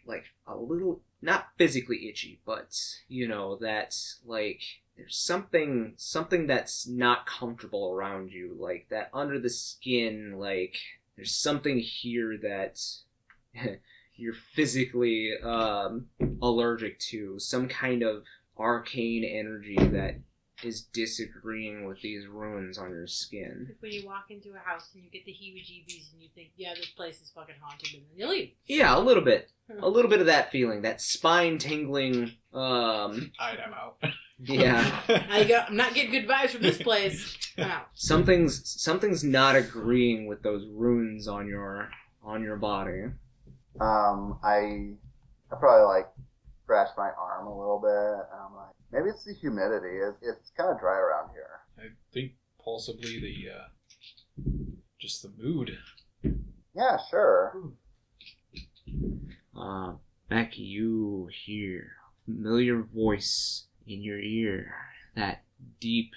like 0.06 0.26
a 0.48 0.56
little 0.56 1.02
not 1.22 1.50
physically 1.58 2.08
itchy 2.10 2.40
but 2.46 2.76
you 3.08 3.28
know 3.28 3.56
that 3.56 3.96
like 4.26 4.62
there's 4.98 5.18
something 5.18 5.94
something 5.98 6.48
that's 6.48 6.88
not 6.88 7.26
comfortable 7.26 7.92
around 7.92 8.32
you 8.32 8.56
like 8.60 8.88
that 8.90 9.10
under 9.14 9.40
the 9.40 9.50
skin 9.50 10.36
like 10.38 10.78
there's 11.16 11.36
something 11.36 11.80
here 11.80 12.38
that 12.42 12.80
you're 14.16 14.34
physically 14.34 15.32
um, 15.44 16.06
allergic 16.42 16.98
to 17.00 17.38
some 17.40 17.68
kind 17.68 18.04
of 18.04 18.24
arcane 18.58 19.24
energy 19.24 19.76
that 19.78 20.16
is 20.64 20.82
disagreeing 20.84 21.86
with 21.86 22.02
these 22.02 22.26
runes 22.28 22.78
on 22.78 22.90
your 22.90 23.08
skin 23.08 23.66
Like 23.68 23.78
when 23.82 23.92
you 23.92 24.06
walk 24.06 24.26
into 24.30 24.54
a 24.56 24.60
house 24.60 24.90
and 24.94 25.04
you 25.04 25.10
get 25.10 25.26
the 25.26 25.34
heebie-jeebies 25.34 26.14
and 26.14 26.22
you 26.22 26.30
think, 26.34 26.52
yeah, 26.56 26.74
this 26.74 26.86
place 26.92 27.22
is 27.22 27.30
fucking 27.36 27.56
haunted, 27.62 27.94
and 27.94 28.04
then 28.04 28.18
you 28.18 28.28
leave. 28.28 28.52
yeah 28.66 28.98
a 28.98 29.00
little 29.00 29.24
bit 29.24 29.52
a 29.82 29.90
little 29.90 30.10
bit 30.10 30.22
of 30.22 30.28
that 30.28 30.52
feeling 30.52 30.82
that 30.84 31.02
spine 31.02 31.58
tingling 31.58 32.32
um 32.54 33.32
Alright, 33.40 33.60
I'm 33.66 33.74
out. 33.74 33.98
yeah 34.46 35.00
I 35.30 35.44
got, 35.44 35.70
I'm 35.70 35.76
not 35.76 35.94
getting 35.94 36.12
good 36.12 36.28
vibes 36.28 36.50
from 36.50 36.62
this 36.62 36.82
place. 36.82 37.38
I'm 37.58 37.82
something's 37.94 38.82
something's 38.82 39.24
not 39.24 39.56
agreeing 39.56 40.28
with 40.28 40.44
those 40.44 40.66
runes 40.72 41.28
on 41.28 41.48
your 41.48 41.90
on 42.24 42.44
your 42.44 42.58
body 42.58 43.06
Um, 43.80 44.40
I, 44.44 44.94
I 45.52 45.56
probably 45.60 45.86
like 45.86 46.08
scratch 46.64 46.90
my 46.98 47.10
arm 47.18 47.48
a 47.48 47.58
little 47.58 47.80
bit, 47.80 47.92
and 48.32 48.42
I'm 48.46 48.56
like, 48.56 48.74
maybe 48.92 49.10
it's 49.10 49.24
the 49.24 49.34
humidity. 49.34 49.98
It, 49.98 50.16
it's 50.22 50.52
kind 50.58 50.72
of 50.72 50.80
dry 50.80 50.98
around 50.98 51.30
here. 51.34 51.50
I 51.78 51.90
think 52.14 52.34
possibly 52.64 53.20
the 53.20 53.52
uh, 53.52 54.52
just 55.00 55.22
the 55.22 55.32
mood. 55.38 55.78
Yeah, 56.76 56.98
sure. 57.10 57.72
Uh, 59.58 59.94
Becky, 60.30 60.64
you 60.64 61.30
hear 61.46 61.92
familiar 62.26 62.82
voice 62.82 63.68
in 63.88 64.02
your 64.02 64.20
ear. 64.20 64.76
That 65.16 65.44
deep, 65.80 66.12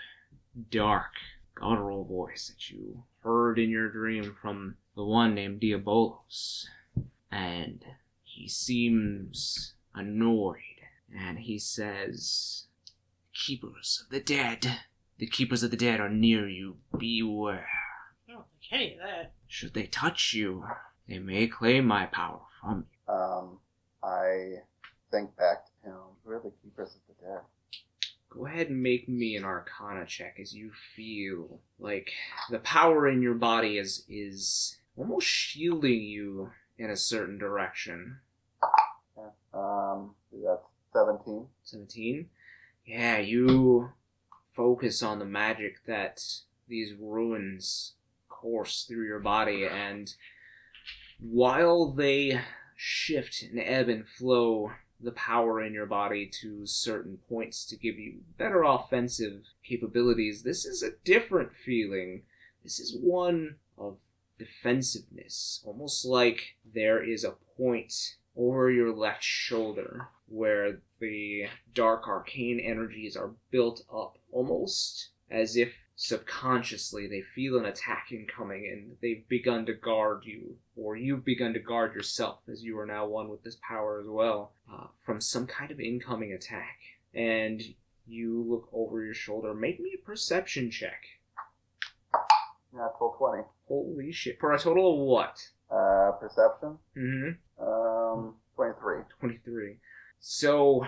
dark, 0.70 1.12
guttural 1.54 2.04
voice 2.04 2.48
that 2.48 2.70
you 2.70 3.04
heard 3.22 3.58
in 3.58 3.70
your 3.70 3.88
dream 3.90 4.36
from 4.40 4.76
the 4.96 5.04
one 5.04 5.34
named 5.34 5.60
Diabolos. 5.60 6.66
And 7.30 7.84
he 8.22 8.48
seems 8.48 9.74
annoyed. 9.94 10.56
And 11.16 11.38
he 11.40 11.58
says, 11.58 12.64
Keepers 13.34 14.02
of 14.04 14.10
the 14.10 14.20
dead. 14.20 14.80
The 15.18 15.26
keepers 15.26 15.62
of 15.62 15.70
the 15.70 15.76
dead 15.76 16.00
are 16.00 16.08
near 16.08 16.48
you. 16.48 16.76
Beware. 16.96 17.68
I 18.28 18.32
don't 18.32 18.44
think 18.60 18.72
any 18.72 18.92
of 18.94 18.98
that. 19.00 19.32
Should 19.46 19.74
they 19.74 19.86
touch 19.86 20.34
you, 20.34 20.64
they 21.08 21.18
may 21.18 21.46
claim 21.46 21.86
my 21.86 22.06
power 22.06 22.40
from 22.60 22.84
you. 22.90 23.14
Um, 23.14 23.58
I 24.02 24.56
think 25.10 25.36
back 25.36 25.64
to 25.66 25.90
him. 25.90 25.96
Who 26.24 26.32
are 26.32 26.40
the 26.40 26.52
keepers 26.62 26.94
of 26.94 27.00
the 27.08 27.24
dead? 27.24 27.40
Go 28.30 28.46
ahead 28.46 28.68
and 28.68 28.82
make 28.82 29.08
me 29.08 29.36
an 29.36 29.44
arcana 29.44 30.04
check 30.06 30.38
as 30.40 30.54
you 30.54 30.70
feel 30.94 31.60
like 31.78 32.10
the 32.50 32.58
power 32.58 33.08
in 33.08 33.22
your 33.22 33.34
body 33.34 33.78
is 33.78 34.04
is 34.08 34.76
almost 34.96 35.26
shielding 35.26 36.02
you 36.02 36.50
in 36.76 36.90
a 36.90 36.96
certain 36.96 37.38
direction. 37.38 38.18
Um, 39.54 40.14
that's 40.32 40.62
17. 40.92 41.46
17. 41.64 42.28
Yeah, 42.84 43.18
you 43.18 43.92
focus 44.54 45.02
on 45.02 45.18
the 45.18 45.24
magic 45.24 45.84
that 45.86 46.22
these 46.68 46.92
ruins 46.94 47.94
course 48.28 48.84
through 48.84 49.06
your 49.06 49.20
body 49.20 49.66
and 49.66 50.14
while 51.20 51.90
they 51.90 52.40
shift 52.76 53.42
and 53.42 53.58
ebb 53.58 53.88
and 53.88 54.06
flow 54.06 54.70
the 55.00 55.12
power 55.12 55.62
in 55.62 55.72
your 55.72 55.86
body 55.86 56.26
to 56.40 56.66
certain 56.66 57.18
points 57.28 57.64
to 57.66 57.76
give 57.76 57.98
you 57.98 58.18
better 58.36 58.62
offensive 58.62 59.42
capabilities, 59.64 60.42
this 60.42 60.64
is 60.64 60.82
a 60.82 60.92
different 61.04 61.50
feeling. 61.64 62.22
This 62.62 62.80
is 62.80 62.96
one 63.00 63.56
of 63.76 63.98
defensiveness, 64.38 65.62
almost 65.64 66.04
like 66.04 66.56
there 66.74 67.02
is 67.02 67.24
a 67.24 67.36
point 67.56 68.16
over 68.36 68.70
your 68.70 68.94
left 68.94 69.22
shoulder 69.22 70.08
where 70.28 70.80
the 71.00 71.46
dark 71.74 72.06
arcane 72.06 72.60
energies 72.60 73.16
are 73.16 73.32
built 73.50 73.82
up, 73.92 74.18
almost 74.30 75.10
as 75.30 75.56
if 75.56 75.72
subconsciously 76.00 77.08
they 77.08 77.20
feel 77.20 77.58
an 77.58 77.66
attack 77.66 78.06
incoming 78.12 78.64
and 78.72 78.96
they've 79.02 79.28
begun 79.28 79.66
to 79.66 79.74
guard 79.74 80.22
you, 80.24 80.56
or 80.76 80.96
you've 80.96 81.24
begun 81.24 81.52
to 81.52 81.58
guard 81.58 81.92
yourself 81.92 82.38
as 82.50 82.62
you 82.62 82.78
are 82.78 82.86
now 82.86 83.04
one 83.04 83.28
with 83.28 83.42
this 83.42 83.56
power 83.68 84.00
as 84.00 84.06
well, 84.06 84.52
uh, 84.72 84.86
from 85.04 85.20
some 85.20 85.44
kind 85.44 85.72
of 85.72 85.80
incoming 85.80 86.32
attack. 86.32 86.78
And 87.12 87.60
you 88.06 88.46
look 88.48 88.68
over 88.72 89.04
your 89.04 89.12
shoulder. 89.12 89.52
Make 89.52 89.80
me 89.80 89.98
a 90.00 90.06
perception 90.06 90.70
check. 90.70 91.02
Natural 92.72 93.16
20. 93.18 93.42
Holy 93.66 94.12
shit. 94.12 94.38
For 94.38 94.52
a 94.52 94.58
total 94.58 94.92
of 94.92 95.00
what? 95.00 95.48
Uh, 95.68 96.12
perception? 96.12 96.78
Mm-hmm. 96.96 97.62
Um, 97.66 98.36
23. 98.54 99.02
23. 99.18 99.76
So 100.20 100.86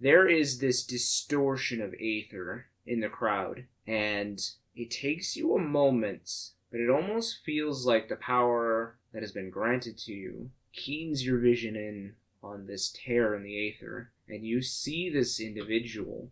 there 0.00 0.28
is 0.28 0.60
this 0.60 0.84
distortion 0.84 1.82
of 1.82 1.94
Aether 1.94 2.66
in 2.86 3.00
the 3.00 3.08
crowd, 3.08 3.64
and 3.86 4.40
it 4.74 4.90
takes 4.90 5.36
you 5.36 5.54
a 5.54 5.60
moment, 5.60 6.50
but 6.70 6.80
it 6.80 6.90
almost 6.90 7.44
feels 7.44 7.86
like 7.86 8.08
the 8.08 8.16
power 8.16 8.96
that 9.12 9.22
has 9.22 9.32
been 9.32 9.50
granted 9.50 9.98
to 9.98 10.12
you 10.12 10.50
keens 10.72 11.24
your 11.24 11.38
vision 11.38 11.76
in 11.76 12.14
on 12.42 12.66
this 12.66 12.90
tear 12.90 13.34
in 13.34 13.42
the 13.42 13.68
Aether, 13.68 14.10
and 14.28 14.44
you 14.44 14.62
see 14.62 15.10
this 15.10 15.38
individual 15.38 16.30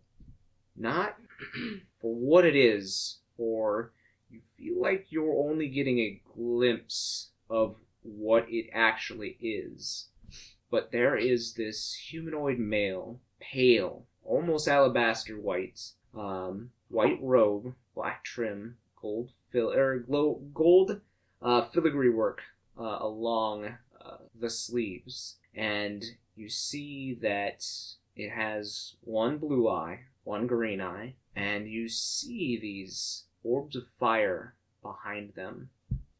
not 0.75 1.15
for 2.01 2.13
what 2.13 2.45
it 2.45 2.55
is, 2.55 3.19
for 3.37 3.91
you 4.29 4.41
feel 4.57 4.81
like 4.81 5.07
you're 5.09 5.47
only 5.47 5.67
getting 5.67 5.99
a 5.99 6.21
glimpse 6.35 7.29
of 7.49 7.75
what 8.01 8.45
it 8.49 8.69
actually 8.73 9.37
is. 9.41 10.07
But 10.69 10.91
there 10.91 11.17
is 11.17 11.53
this 11.53 11.93
humanoid 11.93 12.57
male, 12.57 13.19
pale, 13.39 14.05
almost 14.23 14.67
alabaster 14.67 15.39
white, 15.39 15.81
um, 16.17 16.71
white 16.91 17.19
robe, 17.21 17.73
black 17.95 18.23
trim, 18.23 18.77
gold 19.01 19.31
or 19.53 19.99
glow, 19.99 20.41
gold 20.53 21.01
uh, 21.41 21.65
filigree 21.65 22.09
work 22.09 22.41
uh, 22.79 22.97
along 22.99 23.77
uh, 23.99 24.17
the 24.39 24.49
sleeves, 24.49 25.37
and 25.55 26.03
you 26.35 26.49
see 26.49 27.17
that 27.21 27.65
it 28.15 28.29
has 28.29 28.95
one 29.01 29.37
blue 29.37 29.67
eye, 29.67 30.01
one 30.23 30.47
green 30.47 30.81
eye, 30.81 31.15
and 31.35 31.67
you 31.67 31.87
see 31.87 32.59
these 32.59 33.23
orbs 33.43 33.75
of 33.75 33.83
fire 33.99 34.55
behind 34.81 35.33
them 35.35 35.69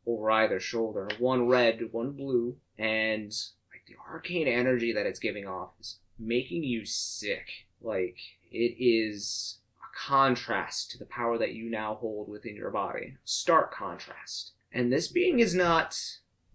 over 0.05 0.31
either 0.31 0.59
shoulder, 0.59 1.09
one 1.19 1.47
red, 1.47 1.89
one 1.91 2.11
blue, 2.11 2.55
and 2.77 3.31
like 3.71 3.85
the 3.87 3.95
arcane 4.11 4.47
energy 4.47 4.91
that 4.93 5.05
it's 5.05 5.19
giving 5.19 5.47
off 5.47 5.71
is 5.79 5.97
making 6.17 6.63
you 6.63 6.85
sick. 6.85 7.47
Like 7.81 8.17
it 8.51 8.75
is 8.79 9.57
contrast 9.93 10.91
to 10.91 10.97
the 10.97 11.05
power 11.05 11.37
that 11.37 11.53
you 11.53 11.69
now 11.69 11.95
hold 11.95 12.29
within 12.29 12.55
your 12.55 12.71
body. 12.71 13.17
Stark 13.23 13.73
contrast. 13.73 14.51
And 14.73 14.91
this 14.91 15.07
being 15.07 15.39
is 15.39 15.53
not 15.53 15.97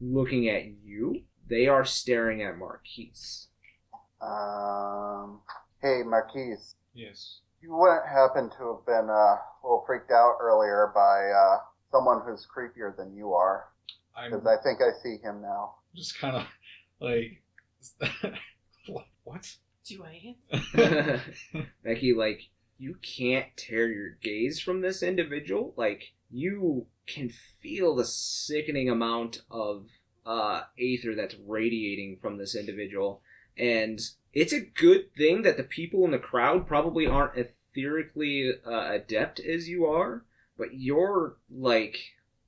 looking 0.01 0.49
at 0.49 0.65
you. 0.85 1.23
They 1.49 1.69
are 1.69 1.85
staring 1.85 2.43
at 2.43 2.57
Marquies. 2.59 3.47
Um, 4.21 5.41
hey, 5.83 6.03
Marquies. 6.05 6.75
Yes. 6.95 7.41
You 7.63 7.75
wouldn't 7.75 8.07
happen 8.09 8.51
to 8.59 8.77
have 8.77 8.87
been 8.87 9.09
uh, 9.11 9.13
a 9.13 9.41
little 9.63 9.85
freaked 9.87 10.11
out 10.11 10.37
earlier 10.41 10.91
by 10.95 11.31
uh, 11.31 11.59
someone 11.93 12.23
who's 12.25 12.47
creepier 12.47 12.97
than 12.97 13.15
you 13.15 13.33
are? 13.35 13.67
I'm 14.17 14.31
Because 14.31 14.47
I 14.47 14.63
think 14.63 14.81
I 14.81 14.91
see 15.03 15.19
him 15.23 15.43
now. 15.43 15.75
just 15.95 16.19
kind 16.19 16.37
of 16.37 16.47
like, 17.01 17.43
what? 19.25 19.57
Do 19.87 20.05
I 20.05 20.37
answer? 20.53 21.23
Becky, 21.85 22.15
like, 22.15 22.41
you 22.79 22.97
can't 23.03 23.57
tear 23.57 23.89
your 23.89 24.11
gaze 24.23 24.61
from 24.61 24.81
this 24.81 25.03
individual. 25.03 25.73
Like, 25.77 26.13
you 26.31 26.87
can 27.07 27.31
feel 27.61 27.95
the 27.95 28.05
sickening 28.05 28.91
amount 28.91 29.43
of 29.51 29.87
uh, 30.25 30.63
aether 30.79 31.15
that's 31.15 31.37
radiating 31.47 32.19
from 32.21 32.37
this 32.37 32.55
individual. 32.57 33.23
And 33.57 34.01
it's 34.33 34.53
a 34.53 34.61
good 34.61 35.15
thing 35.17 35.43
that 35.43 35.57
the 35.57 35.63
people 35.63 36.05
in 36.05 36.11
the 36.11 36.19
crowd 36.19 36.67
probably 36.67 37.07
aren't 37.07 37.37
etherically 37.37 38.51
uh, 38.67 38.93
adept 38.93 39.41
as 39.41 39.69
you 39.69 39.87
are, 39.87 40.25
but 40.59 40.75
you're, 40.75 41.37
like, 41.51 41.99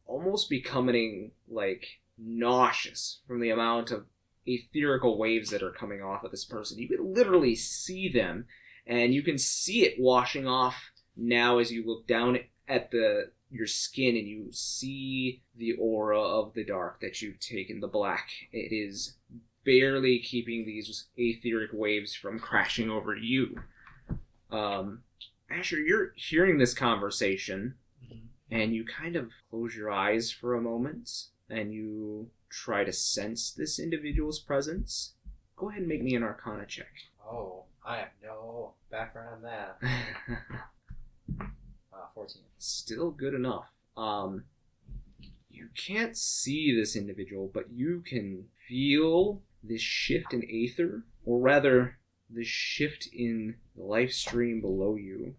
almost 0.06 0.50
becoming, 0.50 1.30
like, 1.48 2.00
nauseous 2.18 3.20
from 3.26 3.40
the 3.40 3.50
amount 3.50 3.90
of 3.90 4.06
etherical 4.46 5.16
waves 5.16 5.50
that 5.50 5.62
are 5.62 5.70
coming 5.70 6.02
off 6.02 6.24
of 6.24 6.30
this 6.30 6.44
person. 6.44 6.78
You 6.78 6.88
can 6.88 7.14
literally 7.14 7.54
see 7.54 8.08
them, 8.08 8.46
and 8.88 9.14
you 9.14 9.22
can 9.22 9.38
see 9.38 9.84
it 9.84 10.00
washing 10.00 10.48
off 10.48 10.90
now 11.16 11.58
as 11.58 11.70
you 11.70 11.86
look 11.86 12.06
down 12.08 12.38
at 12.66 12.90
the 12.90 13.30
your 13.50 13.66
skin 13.66 14.16
and 14.16 14.26
you 14.26 14.48
see 14.50 15.42
the 15.56 15.72
aura 15.72 16.20
of 16.20 16.52
the 16.54 16.64
dark 16.64 17.00
that 17.00 17.22
you've 17.22 17.40
taken, 17.40 17.80
the 17.80 17.88
black. 17.88 18.28
It 18.52 18.74
is 18.74 19.16
barely 19.64 20.18
keeping 20.18 20.66
these 20.66 21.06
etheric 21.16 21.70
waves 21.72 22.14
from 22.14 22.38
crashing 22.38 22.90
over 22.90 23.14
you. 23.16 23.56
Um, 24.50 25.02
Asher, 25.50 25.78
you're 25.78 26.12
hearing 26.16 26.58
this 26.58 26.74
conversation, 26.74 27.74
and 28.50 28.74
you 28.74 28.84
kind 28.84 29.16
of 29.16 29.30
close 29.50 29.74
your 29.74 29.90
eyes 29.90 30.30
for 30.30 30.54
a 30.54 30.62
moment, 30.62 31.10
and 31.48 31.72
you 31.72 32.30
try 32.50 32.84
to 32.84 32.92
sense 32.92 33.50
this 33.50 33.78
individual's 33.78 34.38
presence. 34.38 35.14
Go 35.56 35.70
ahead 35.70 35.80
and 35.80 35.88
make 35.88 36.02
me 36.02 36.14
an 36.14 36.22
Arcana 36.22 36.66
check. 36.66 36.92
Oh, 37.22 37.64
I 37.88 37.96
have 37.96 38.10
no 38.22 38.74
background 38.90 39.36
on 39.36 39.42
that. 39.42 39.78
Uh, 41.90 42.06
14. 42.14 42.42
Still 42.58 43.10
good 43.10 43.34
enough. 43.34 43.66
Um, 43.96 44.44
you 45.50 45.68
can't 45.74 46.16
see 46.16 46.72
this 46.72 46.94
individual, 46.94 47.50
but 47.52 47.64
you 47.72 48.04
can 48.06 48.44
feel 48.68 49.42
this 49.64 49.80
shift 49.80 50.32
in 50.32 50.44
aether, 50.48 51.02
or 51.24 51.40
rather, 51.40 51.98
the 52.30 52.44
shift 52.44 53.08
in 53.12 53.56
the 53.74 53.82
life 53.82 54.12
stream 54.12 54.60
below 54.60 54.94
you. 54.94 55.34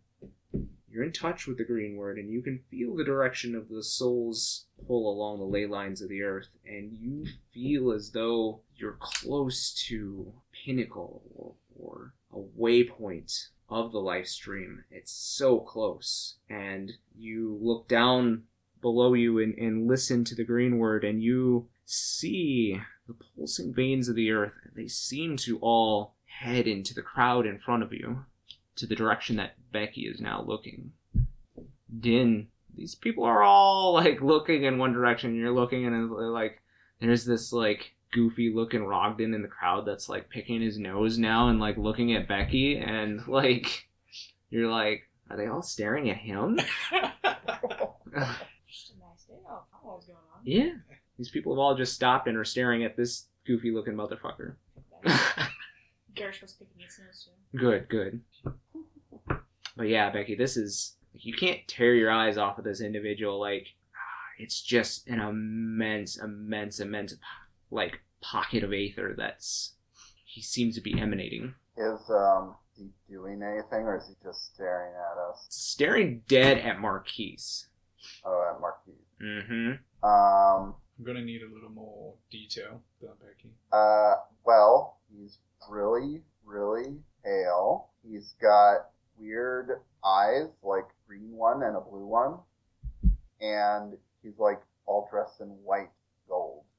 You're 0.91 1.05
in 1.05 1.13
touch 1.13 1.47
with 1.47 1.57
the 1.57 1.63
green 1.63 1.95
word, 1.95 2.17
and 2.17 2.29
you 2.29 2.41
can 2.41 2.59
feel 2.69 2.93
the 2.95 3.05
direction 3.05 3.55
of 3.55 3.69
the 3.69 3.83
soul's 3.83 4.65
pull 4.85 5.09
along 5.09 5.39
the 5.39 5.45
ley 5.45 5.65
lines 5.65 6.01
of 6.01 6.09
the 6.09 6.23
earth, 6.23 6.49
and 6.65 6.91
you 6.99 7.25
feel 7.53 7.93
as 7.93 8.11
though 8.11 8.59
you're 8.75 8.97
close 8.99 9.71
to 9.87 10.33
pinnacle 10.65 11.21
or, 11.35 11.53
or 11.79 12.13
a 12.33 12.39
waypoint 12.39 13.47
of 13.69 13.91
the 13.91 13.99
life 13.99 14.27
stream. 14.27 14.83
It's 14.89 15.11
so 15.11 15.59
close. 15.59 16.35
And 16.49 16.93
you 17.17 17.57
look 17.61 17.87
down 17.87 18.43
below 18.81 19.13
you 19.13 19.39
and, 19.39 19.53
and 19.57 19.87
listen 19.87 20.23
to 20.25 20.35
the 20.35 20.43
green 20.43 20.77
word, 20.77 21.03
and 21.03 21.21
you 21.21 21.67
see 21.85 22.79
the 23.07 23.15
pulsing 23.35 23.73
veins 23.73 24.07
of 24.07 24.15
the 24.15 24.31
earth. 24.31 24.53
They 24.75 24.87
seem 24.87 25.37
to 25.37 25.59
all 25.59 26.15
head 26.25 26.67
into 26.67 26.93
the 26.93 27.01
crowd 27.01 27.45
in 27.45 27.59
front 27.59 27.83
of 27.83 27.91
you, 27.91 28.25
to 28.77 28.85
the 28.85 28.95
direction 28.95 29.35
that 29.35 29.55
Becky 29.71 30.01
is 30.01 30.21
now 30.21 30.43
looking. 30.45 30.93
Din, 31.99 32.47
these 32.75 32.95
people 32.95 33.25
are 33.25 33.43
all 33.43 33.93
like 33.93 34.21
looking 34.21 34.63
in 34.63 34.77
one 34.77 34.93
direction. 34.93 35.35
You're 35.35 35.51
looking, 35.51 35.85
and 35.85 36.09
like 36.11 36.61
there's 37.01 37.25
this 37.25 37.51
like 37.51 37.93
goofy 38.11 38.51
looking 38.53 38.81
Roegadyn 38.81 39.33
in 39.33 39.41
the 39.41 39.47
crowd 39.47 39.85
that's 39.85 40.09
like 40.09 40.29
picking 40.29 40.61
his 40.61 40.77
nose 40.77 41.17
now 41.17 41.49
and 41.49 41.59
like 41.59 41.77
looking 41.77 42.13
at 42.13 42.27
Becky, 42.27 42.77
and 42.77 43.21
like 43.27 43.87
you're 44.49 44.69
like, 44.69 45.03
are 45.29 45.37
they 45.37 45.47
all 45.47 45.61
staring 45.61 46.09
at 46.09 46.17
him? 46.17 46.57
Just 46.91 46.91
a 46.91 46.99
nice 48.99 49.23
day. 49.27 49.35
Oh, 49.47 49.63
I 49.71 49.71
don't 49.71 49.83
know 49.83 49.91
what's 49.93 50.05
going 50.05 50.17
on. 50.17 50.41
yeah, 50.43 50.71
these 51.17 51.29
people 51.29 51.53
have 51.53 51.59
all 51.59 51.75
just 51.75 51.93
stopped 51.93 52.27
and 52.27 52.37
are 52.37 52.45
staring 52.45 52.83
at 52.83 52.97
this 52.97 53.25
goofy 53.45 53.71
looking 53.71 53.93
motherfucker. 53.93 54.55
Garish 56.15 56.41
was 56.41 56.53
picking 56.53 56.79
his 56.79 56.99
nose 56.99 57.25
too. 57.25 57.57
Good, 57.57 57.89
good. 57.89 58.21
But 59.77 59.87
yeah, 59.87 60.09
Becky, 60.11 60.35
this 60.35 60.57
is 60.57 60.95
you 61.13 61.33
can't 61.33 61.59
tear 61.67 61.95
your 61.95 62.11
eyes 62.11 62.37
off 62.37 62.57
of 62.57 62.63
this 62.63 62.81
individual. 62.81 63.39
Like, 63.39 63.67
it's 64.39 64.61
just 64.61 65.07
an 65.07 65.19
immense, 65.19 66.17
immense, 66.17 66.79
immense, 66.79 67.15
like 67.71 67.99
pocket 68.21 68.63
of 68.63 68.73
aether 68.73 69.13
that's 69.17 69.73
he 70.25 70.41
seems 70.41 70.75
to 70.75 70.81
be 70.81 70.99
emanating, 70.99 71.53
Is 71.77 72.09
um 72.09 72.55
he 72.75 72.89
doing 73.09 73.41
anything, 73.43 73.81
or 73.85 73.97
is 73.97 74.07
he 74.07 74.15
just 74.23 74.53
staring 74.53 74.93
at 74.93 75.17
us? 75.29 75.45
staring 75.49 76.21
dead 76.27 76.57
at 76.59 76.77
Marquies. 76.77 77.65
Oh, 78.23 78.53
at 78.53 78.61
Marquies. 78.61 79.05
Mm-hmm. 79.21 80.05
Um. 80.07 80.75
I'm 80.97 81.05
gonna 81.05 81.23
need 81.23 81.41
a 81.41 81.53
little 81.53 81.69
more 81.69 82.13
detail, 82.29 82.81
though, 83.01 83.15
Becky. 83.21 83.49
Uh. 83.71 84.15
Well, 84.45 84.97
he's 85.11 85.37
really, 85.69 86.21
really 86.45 86.97
pale. 87.23 87.89
He's 88.07 88.35
got 88.41 88.89
weird 89.17 89.81
eyes, 90.05 90.47
like 90.63 90.85
green 91.07 91.31
one 91.31 91.63
and 91.63 91.75
a 91.75 91.81
blue 91.81 92.05
one, 92.07 92.37
and 93.41 93.97
he's 94.23 94.37
like 94.39 94.61
all 94.85 95.07
dressed 95.11 95.39
in 95.41 95.47
white 95.47 95.89
gold, 95.89 95.98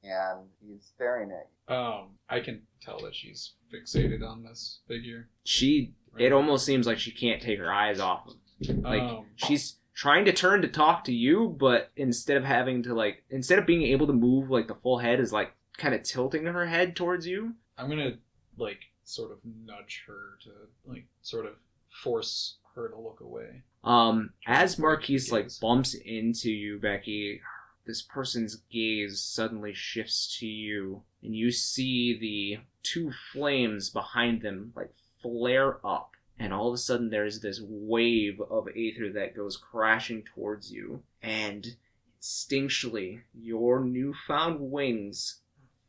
and 0.02 0.40
he's 0.60 0.84
staring 0.94 1.30
at 1.30 1.48
you. 1.68 1.74
Um, 1.74 2.08
I 2.28 2.40
can 2.40 2.62
tell 2.80 3.00
that 3.00 3.14
she's 3.14 3.52
fixated 3.72 4.26
on 4.26 4.42
this 4.42 4.80
figure. 4.88 5.28
She. 5.44 5.94
It 6.18 6.32
almost 6.32 6.66
seems 6.66 6.86
like 6.86 6.98
she 6.98 7.12
can't 7.12 7.40
take 7.40 7.58
her 7.60 7.72
eyes 7.72 8.00
off 8.00 8.26
of. 8.26 8.34
Like 8.82 9.02
um, 9.02 9.26
she's 9.36 9.76
trying 9.94 10.24
to 10.24 10.32
turn 10.32 10.62
to 10.62 10.68
talk 10.68 11.04
to 11.04 11.12
you, 11.12 11.54
but 11.58 11.90
instead 11.96 12.36
of 12.36 12.44
having 12.44 12.82
to 12.82 12.94
like 12.94 13.22
instead 13.30 13.58
of 13.58 13.66
being 13.66 13.82
able 13.82 14.06
to 14.06 14.12
move 14.12 14.50
like 14.50 14.66
the 14.66 14.74
full 14.74 14.98
head 14.98 15.20
is 15.20 15.32
like 15.32 15.52
kind 15.78 15.94
of 15.94 16.02
tilting 16.02 16.46
her 16.46 16.66
head 16.66 16.96
towards 16.96 17.26
you. 17.26 17.54
I'm 17.78 17.88
gonna 17.88 18.14
like 18.58 18.80
sort 19.04 19.30
of 19.30 19.38
nudge 19.44 20.04
her 20.06 20.38
to 20.44 20.50
like 20.84 21.06
sort 21.22 21.46
of 21.46 21.52
force 22.02 22.56
her 22.74 22.88
to 22.88 22.98
look 22.98 23.20
away. 23.20 23.62
Um, 23.82 24.30
as 24.46 24.76
Marquies 24.76 25.32
like 25.32 25.48
bumps 25.60 25.94
into 25.94 26.50
you, 26.50 26.78
Becky, 26.78 27.40
this 27.90 28.02
person's 28.02 28.62
gaze 28.70 29.20
suddenly 29.20 29.74
shifts 29.74 30.38
to 30.38 30.46
you, 30.46 31.02
and 31.24 31.34
you 31.34 31.50
see 31.50 32.16
the 32.16 32.62
two 32.84 33.10
flames 33.32 33.90
behind 33.90 34.42
them 34.42 34.72
like 34.76 34.92
flare 35.20 35.84
up, 35.84 36.12
and 36.38 36.52
all 36.54 36.68
of 36.68 36.74
a 36.74 36.78
sudden 36.78 37.10
there's 37.10 37.40
this 37.40 37.60
wave 37.60 38.40
of 38.48 38.68
aether 38.76 39.10
that 39.12 39.34
goes 39.34 39.56
crashing 39.56 40.22
towards 40.22 40.70
you, 40.70 41.02
and 41.20 41.74
instinctually 42.22 43.22
your 43.34 43.80
newfound 43.80 44.60
wings 44.60 45.40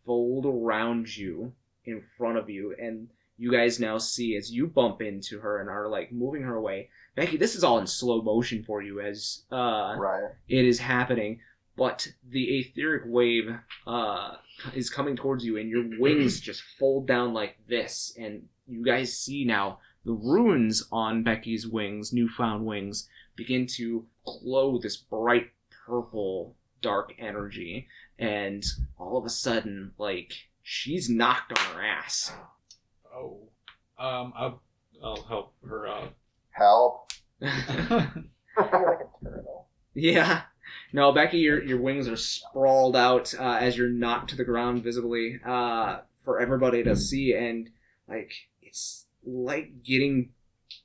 fold 0.03 0.48
around 0.48 1.15
you 1.15 1.53
in 1.86 2.02
front 2.18 2.40
of 2.40 2.49
you, 2.49 2.76
and 2.82 3.10
you 3.38 3.52
guys 3.52 3.80
now 3.80 3.99
see 3.99 4.36
as 4.36 4.52
you 4.52 4.65
bump 4.65 5.03
into 5.03 5.40
her 5.40 5.60
and 5.61 5.69
are 5.69 5.88
like 5.88 6.11
moving 6.11 6.41
her 6.41 6.56
away. 6.56 6.90
Becky, 7.15 7.38
this 7.38 7.56
is 7.56 7.64
all 7.64 7.78
in 7.78 7.86
slow 7.86 8.22
motion 8.23 8.64
for 8.64 8.82
you 8.82 9.02
as 9.02 9.44
uh, 9.52 9.95
Right. 9.99 10.32
it 10.48 10.65
is 10.65 10.80
happening, 10.80 11.41
but 11.77 12.07
the 12.27 12.60
etheric 12.60 13.03
wave 13.06 13.49
uh, 13.88 14.35
is 14.73 14.89
coming 14.89 15.15
towards 15.15 15.45
you, 15.45 15.57
and 15.57 15.69
your 15.69 15.85
wings 15.99 16.39
just 16.41 16.64
fold 16.80 17.07
down 17.07 17.34
like 17.34 17.57
this, 17.68 18.15
and 18.19 18.48
you 18.68 18.84
guys 18.84 19.18
see 19.18 19.45
now 19.45 19.80
the 20.06 20.14
runes 20.14 20.88
on 20.91 21.23
Becky's 21.23 21.68
wings, 21.68 22.11
newfound 22.11 22.65
wings, 22.65 23.07
begin 23.35 23.68
to 23.68 24.06
glow 24.26 24.77
this 24.77 24.98
bright 24.98 25.52
purple 25.85 26.56
dark 26.81 27.14
energy, 27.19 27.88
and 28.18 28.64
all 28.98 29.18
of 29.18 29.26
a 29.26 29.30
sudden, 29.30 29.91
like 29.98 30.34
she's 30.61 31.10
knocked 31.10 31.57
on 31.57 31.76
her 31.76 31.84
ass. 31.84 32.31
Oh, 33.14 33.49
um, 33.99 34.34
I'll 34.35 34.61
I'll 35.03 35.23
help 35.23 35.53
her 35.68 35.88
out. 35.88 36.14
Help. 36.52 37.11
You're 37.41 37.49
like 37.49 38.99
a 38.99 39.26
turtle. 39.26 39.68
Yeah. 39.93 40.41
No, 40.93 41.11
Becky, 41.11 41.38
your 41.38 41.63
your 41.63 41.80
wings 41.80 42.07
are 42.07 42.18
sprawled 42.18 42.95
out 42.95 43.34
uh, 43.39 43.57
as 43.61 43.77
you're 43.77 43.89
knocked 43.89 44.31
to 44.31 44.35
the 44.35 44.43
ground 44.43 44.84
visibly 44.84 45.39
uh, 45.45 45.99
for 46.23 46.39
everybody 46.39 46.84
to 46.84 46.95
see, 46.95 47.34
and 47.34 47.69
like 48.07 48.34
it's 48.61 49.05
like 49.26 49.84
getting 49.84 50.31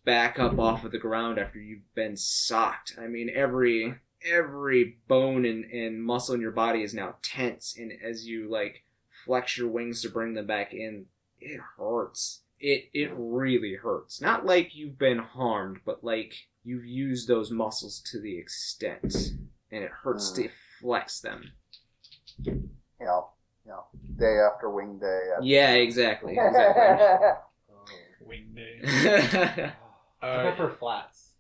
back 0.05 0.39
up 0.39 0.59
off 0.59 0.85
of 0.85 0.93
the 0.93 0.99
ground 0.99 1.39
after 1.39 1.59
you've 1.59 1.95
been 1.95 2.17
socked. 2.17 2.97
I 3.01 3.09
mean, 3.09 3.31
every 3.35 3.97
every 4.25 4.97
bone 5.09 5.45
and, 5.45 5.65
and 5.65 6.03
muscle 6.03 6.35
in 6.35 6.41
your 6.41 6.53
body 6.53 6.83
is 6.83 6.95
now 6.95 7.17
tense, 7.23 7.77
and 7.79 7.93
as 8.05 8.27
you 8.27 8.49
like 8.49 8.85
flex 9.25 9.59
your 9.59 9.69
wings 9.69 10.03
to 10.03 10.09
bring 10.09 10.35
them 10.35 10.47
back 10.47 10.73
in, 10.73 11.07
it 11.41 11.61
hurts. 11.77 12.43
It 12.61 12.89
it 12.95 13.11
really 13.15 13.75
hurts. 13.75 14.21
Not 14.21 14.47
like 14.47 14.75
you've 14.75 14.99
been 14.99 15.19
harmed, 15.19 15.81
but 15.85 16.05
like 16.05 16.35
you've 16.65 16.87
used 16.87 17.29
those 17.29 17.51
muscles 17.51 18.01
to 18.11 18.21
the 18.21 18.39
extent, 18.39 19.33
and 19.73 19.83
it 19.85 19.91
hurts 19.91 20.31
to 20.33 20.49
flex 20.81 21.21
them. 21.21 21.53
Yeah, 22.43 22.55
know, 23.01 23.29
you 23.65 23.71
know, 23.73 23.85
day 24.19 24.39
after 24.53 24.71
wing 24.71 24.99
day. 24.99 25.21
Yeah, 25.43 25.75
exactly. 25.75 26.37
exactly. 26.39 27.29
Wing 28.27 28.55
day. 28.55 28.81
I 30.23 30.27
Uh, 30.27 30.55
prefer 30.55 30.71
flats. 30.79 31.31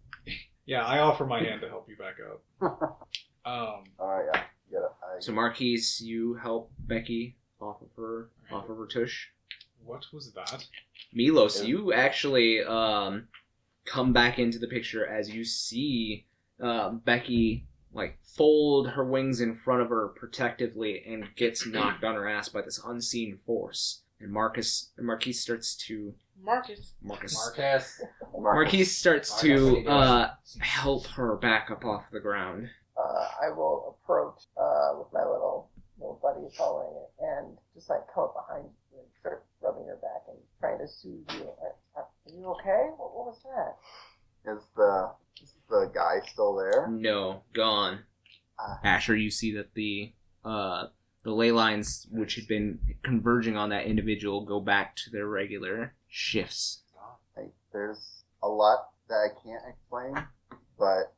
yeah, 0.67 0.85
I 0.85 0.99
offer 1.01 1.25
my 1.27 1.43
hand 1.43 1.61
to 1.63 1.69
help 1.69 1.89
you 1.89 1.97
back 1.97 2.17
up. 2.21 3.09
Um, 3.45 3.85
Oh 3.99 4.23
yeah, 4.33 4.43
get 4.71 4.79
it. 4.79 4.91
I, 5.03 5.21
so 5.21 5.33
Marquies, 5.33 6.01
you 6.01 6.35
help 6.35 6.71
Becky 6.81 7.37
off 7.61 7.81
of 7.83 7.89
her 7.97 8.29
off 8.53 8.69
of 8.69 8.77
her 8.77 8.87
tush. 8.87 9.29
what 9.85 10.05
was 10.13 10.33
that? 10.33 10.67
Milos, 11.15 11.61
Yeah. 11.63 11.69
you 11.69 11.93
actually 11.93 12.63
um, 12.63 13.29
come 13.85 14.13
back 14.13 14.39
into 14.39 14.59
the 14.59 14.67
picture 14.67 15.07
as 15.07 15.31
you 15.31 15.45
see 15.45 16.27
uh, 16.63 16.91
Becky 16.91 17.67
like 17.97 18.19
fold 18.23 18.91
her 18.91 19.05
wings 19.05 19.41
in 19.41 19.57
front 19.57 19.83
of 19.83 19.89
her 19.89 20.09
protectively 20.09 21.03
and 21.07 21.35
gets 21.35 21.67
knocked 21.67 22.05
on 22.05 22.15
her 22.15 22.29
ass 22.29 22.49
by 22.49 22.61
this 22.63 22.81
unseen 22.85 23.39
force. 23.47 24.03
And 24.21 24.31
Marcus 24.31 24.91
Marquies 25.01 25.37
starts 25.37 25.75
to 25.87 26.15
Marcus. 26.43 26.93
Marcus 27.03 27.35
Marcus. 27.35 28.03
Marquies 28.39 28.87
starts 28.87 29.31
Marcus, 29.31 29.41
to 29.41 29.65
what 29.65 29.79
are 29.79 29.81
you 29.81 29.89
uh, 29.89 30.31
help 30.61 31.07
her 31.09 31.37
back 31.37 31.71
up 31.71 31.85
off 31.85 32.05
the 32.13 32.21
ground. 32.21 32.69
uh, 32.97 33.29
I 33.43 33.51
will 33.51 33.97
approach 34.05 34.45
uh, 34.57 34.93
with 34.99 35.09
my 35.13 35.21
little 35.21 35.69
little 35.99 36.21
buddy 36.23 36.47
following 36.57 36.95
it 36.95 37.25
and 37.25 37.57
just 37.75 37.89
like 37.89 38.01
come 38.15 38.25
up 38.25 38.35
behind 38.47 38.65
you 38.93 38.99
and 39.01 39.09
start 39.21 39.45
rubbing 39.63 39.87
your 39.87 39.97
back 39.97 40.23
and 40.29 40.37
trying 40.61 40.79
to 40.79 40.87
soothe 40.87 41.25
you. 41.33 41.49
Are, 41.63 41.75
are 41.97 42.07
you 42.31 42.47
okay? 42.61 42.93
What, 42.97 43.17
what 43.17 43.27
was 43.27 43.41
that? 43.45 43.77
is 44.47 44.63
the 44.77 45.11
is 45.23 45.26
the 45.69 45.91
guy 45.95 46.27
still 46.27 46.55
there? 46.55 46.89
No, 46.89 47.43
gone. 47.53 48.01
Ah. 48.59 48.79
Asher, 48.85 49.17
you 49.17 49.31
see 49.31 49.55
that 49.57 49.75
the 49.75 50.13
uh, 50.45 50.87
the 51.25 51.33
ley 51.33 51.51
lines, 51.51 52.07
which 52.11 52.37
had 52.37 52.47
been 52.47 52.79
converging 53.03 53.57
on 53.57 53.71
that 53.71 53.87
individual, 53.87 54.45
go 54.45 54.61
back 54.61 54.95
to 54.97 55.11
their 55.11 55.27
regular 55.27 55.95
shifts. 56.09 56.83
Like, 57.37 57.53
there's 57.73 58.23
a 58.43 58.49
lot 58.49 58.91
that 59.09 59.15
I 59.15 59.29
can't 59.45 59.63
explain, 59.69 60.15
but 60.79 61.15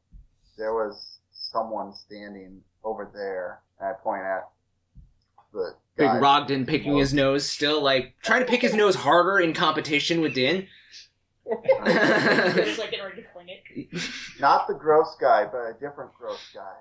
there 0.57 0.73
was 0.73 1.19
someone 1.31 1.93
standing 1.95 2.63
over 2.83 3.11
there, 3.13 3.61
and 3.79 3.89
I 3.89 3.93
point 4.03 4.23
at 4.23 4.49
the 5.53 5.75
Big 5.97 6.07
guy. 6.07 6.21
Roegadyn 6.21 6.67
picking 6.67 6.97
his 6.97 7.13
nose, 7.23 7.49
still 7.49 7.83
like 7.83 8.15
trying 8.23 8.41
to 8.41 8.47
pick 8.47 8.63
his 8.63 8.75
nose 8.75 8.95
harder 8.95 9.39
in 9.41 9.53
competition 9.53 10.21
with 10.21 10.35
Din. 10.35 10.67
He 11.49 11.55
was 11.55 12.79
like 12.79 12.91
getting 12.91 13.05
ready 13.05 13.23
to 13.23 13.28
fling 13.28 13.28
it. 13.28 13.28
not 14.41 14.67
the 14.67 14.75
gross 14.75 15.17
guy, 15.21 15.45
but 15.45 15.59
a 15.59 15.73
different 15.81 16.13
gross 16.15 16.43
guy. 16.55 16.77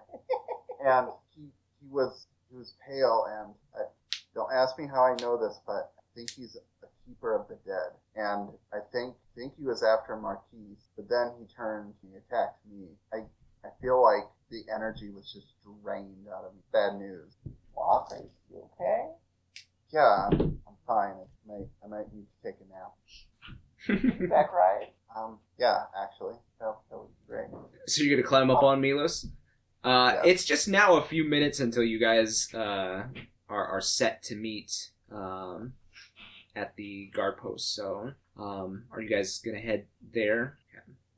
and 0.85 1.07
he 1.35 1.43
he 1.81 1.87
was 1.89 2.27
he 2.49 2.57
was 2.57 2.73
pale, 2.87 3.25
and 3.29 3.53
I, 3.75 3.85
don't 4.33 4.51
ask 4.53 4.77
me 4.77 4.87
how 4.87 5.03
I 5.03 5.15
know 5.21 5.37
this, 5.37 5.59
but 5.65 5.91
I 5.97 6.03
think 6.15 6.29
he's 6.31 6.55
a 6.55 6.87
keeper 7.05 7.35
of 7.35 7.47
the 7.47 7.57
dead, 7.65 7.91
and 8.15 8.49
I 8.73 8.79
think 8.91 9.15
think 9.35 9.53
he 9.57 9.65
was 9.65 9.83
after 9.83 10.15
Marquies, 10.15 10.89
but 10.95 11.07
then 11.09 11.31
he 11.39 11.45
turned, 11.55 11.93
he 12.01 12.15
attacked 12.17 12.59
me. 12.69 12.87
I 13.13 13.17
I 13.63 13.69
feel 13.81 14.01
like 14.01 14.27
the 14.49 14.63
energy 14.73 15.09
was 15.09 15.31
just 15.31 15.47
drained 15.83 16.27
out 16.33 16.45
of 16.45 16.53
me. 16.53 16.61
Bad 16.71 16.97
news. 16.97 17.33
Lost? 17.75 18.13
Are 18.13 18.23
you 18.49 18.69
okay? 18.73 19.09
Yeah, 19.91 20.27
I'm, 20.31 20.59
I'm 20.67 20.77
fine. 20.85 21.13
I 21.13 21.47
might 21.47 21.67
I 21.83 21.87
might 21.87 22.13
need 22.13 22.25
to 22.25 22.37
take 22.43 22.55
a 22.59 22.67
nap. 22.71 22.93
Back 24.29 24.51
right? 24.53 24.89
Um, 25.15 25.39
yeah, 25.57 25.83
actually, 26.03 26.35
that, 26.59 26.75
that 26.89 26.97
would 26.97 27.07
great. 27.27 27.47
So 27.87 28.03
you're 28.03 28.15
gonna 28.17 28.27
climb 28.27 28.49
up 28.49 28.63
on 28.63 28.81
Milos. 28.81 29.27
Uh, 29.83 30.13
Yeah. 30.15 30.21
It's 30.31 30.43
just 30.45 30.67
now 30.67 30.97
a 30.97 31.03
few 31.03 31.23
minutes 31.23 31.59
until 31.59 31.83
you 31.83 31.99
guys 31.99 32.53
uh, 32.53 33.03
are 33.49 33.65
are 33.67 33.81
set 33.81 34.23
to 34.23 34.35
meet 34.35 34.91
um, 35.11 35.73
at 36.55 36.75
the 36.75 37.07
guard 37.13 37.37
post. 37.37 37.73
So, 37.75 38.11
um, 38.37 38.85
are 38.91 38.99
you 39.01 39.09
guys 39.09 39.39
gonna 39.39 39.59
head 39.61 39.85
there? 40.13 40.57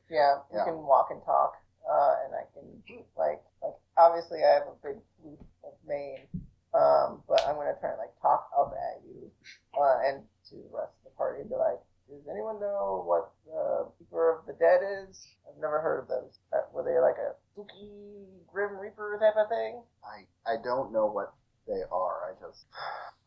Yeah, 0.10 0.40
we 0.52 0.57
Yeah. 0.57 0.66
can 0.66 0.78
walk 0.84 1.10
and 1.11 1.24
talk, 1.24 1.53
uh, 1.90 2.16
and 2.26 2.34
I 2.36 2.44
can 2.53 2.84
like 3.16 3.41
like 3.64 3.76
obviously 3.98 4.44
I 4.44 4.53
have 4.56 4.68
a 4.68 4.76
big 4.88 4.98
flute 5.22 5.40
of 5.64 5.74
mane, 5.88 6.28
um, 6.74 7.24
but 7.28 7.41
I'm 7.48 7.56
gonna 7.56 7.76
try 7.80 7.90
and 7.91 7.99
like 7.99 8.20
talk 8.22 8.49
up 8.57 8.74
at 8.74 9.02
you, 9.06 9.32
uh, 9.80 9.99
and 10.06 10.24
to 10.49 10.56
the 10.56 10.70
rest 10.78 10.94
of 10.99 11.03
the 11.06 11.16
party 11.18 11.41
and 11.41 11.49
be 11.49 11.56
like, 11.56 11.80
does 12.10 12.27
anyone 12.30 12.60
know 12.60 13.03
what 13.06 13.31
the 13.45 13.88
Keeper 13.98 14.40
of 14.40 14.45
the 14.48 14.53
Dead 14.53 14.81
is? 15.07 15.27
I've 15.48 15.61
never 15.61 15.80
heard 15.80 16.02
of 16.02 16.07
those. 16.07 16.40
Uh, 16.52 16.65
were 16.73 16.84
they 16.84 16.99
like 16.99 17.18
a 17.18 17.38
spooky 17.53 18.26
Grim 18.52 18.77
Reaper 18.77 19.18
type 19.22 19.38
of 19.38 19.49
thing? 19.49 19.81
I 20.03 20.26
I 20.49 20.56
don't 20.64 20.91
know 20.91 21.06
what 21.06 21.34
they 21.68 21.81
are. 21.91 22.34
I 22.34 22.48
just 22.48 22.65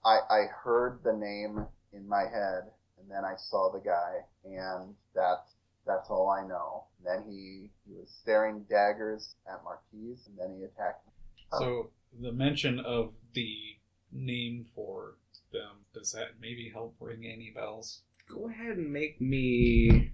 I 0.05 0.19
I 0.29 0.47
heard 0.65 1.01
the 1.05 1.13
name 1.13 1.67
in 1.93 2.09
my 2.09 2.23
head 2.23 2.71
and 2.99 3.11
then 3.11 3.25
I 3.25 3.35
saw 3.37 3.71
the 3.71 3.81
guy 3.81 4.25
and 4.45 4.95
that's 5.15 5.55
that's 5.87 6.11
all 6.11 6.31
I 6.31 6.47
know. 6.47 6.85
And 6.99 7.07
then 7.07 7.31
he 7.31 7.71
he 7.87 7.95
was 7.95 8.11
staring 8.23 8.65
daggers 8.69 9.35
at 9.47 9.63
Marquies 9.65 10.27
and 10.27 10.39
then 10.39 10.57
he 10.59 10.65
attacked 10.65 11.07
me. 11.07 11.13
So 11.59 11.91
the 12.21 12.33
mention 12.33 12.81
of 12.81 13.13
the 13.35 13.77
name 14.11 14.67
for 14.75 15.15
them 15.53 15.85
does 15.95 16.13
that 16.13 16.41
maybe 16.41 16.71
help 16.73 16.97
ring 16.99 17.25
any 17.27 17.53
bells? 17.55 18.03
Go 18.29 18.49
ahead 18.49 18.77
and 18.77 18.93
make 18.93 19.21
me. 19.21 20.13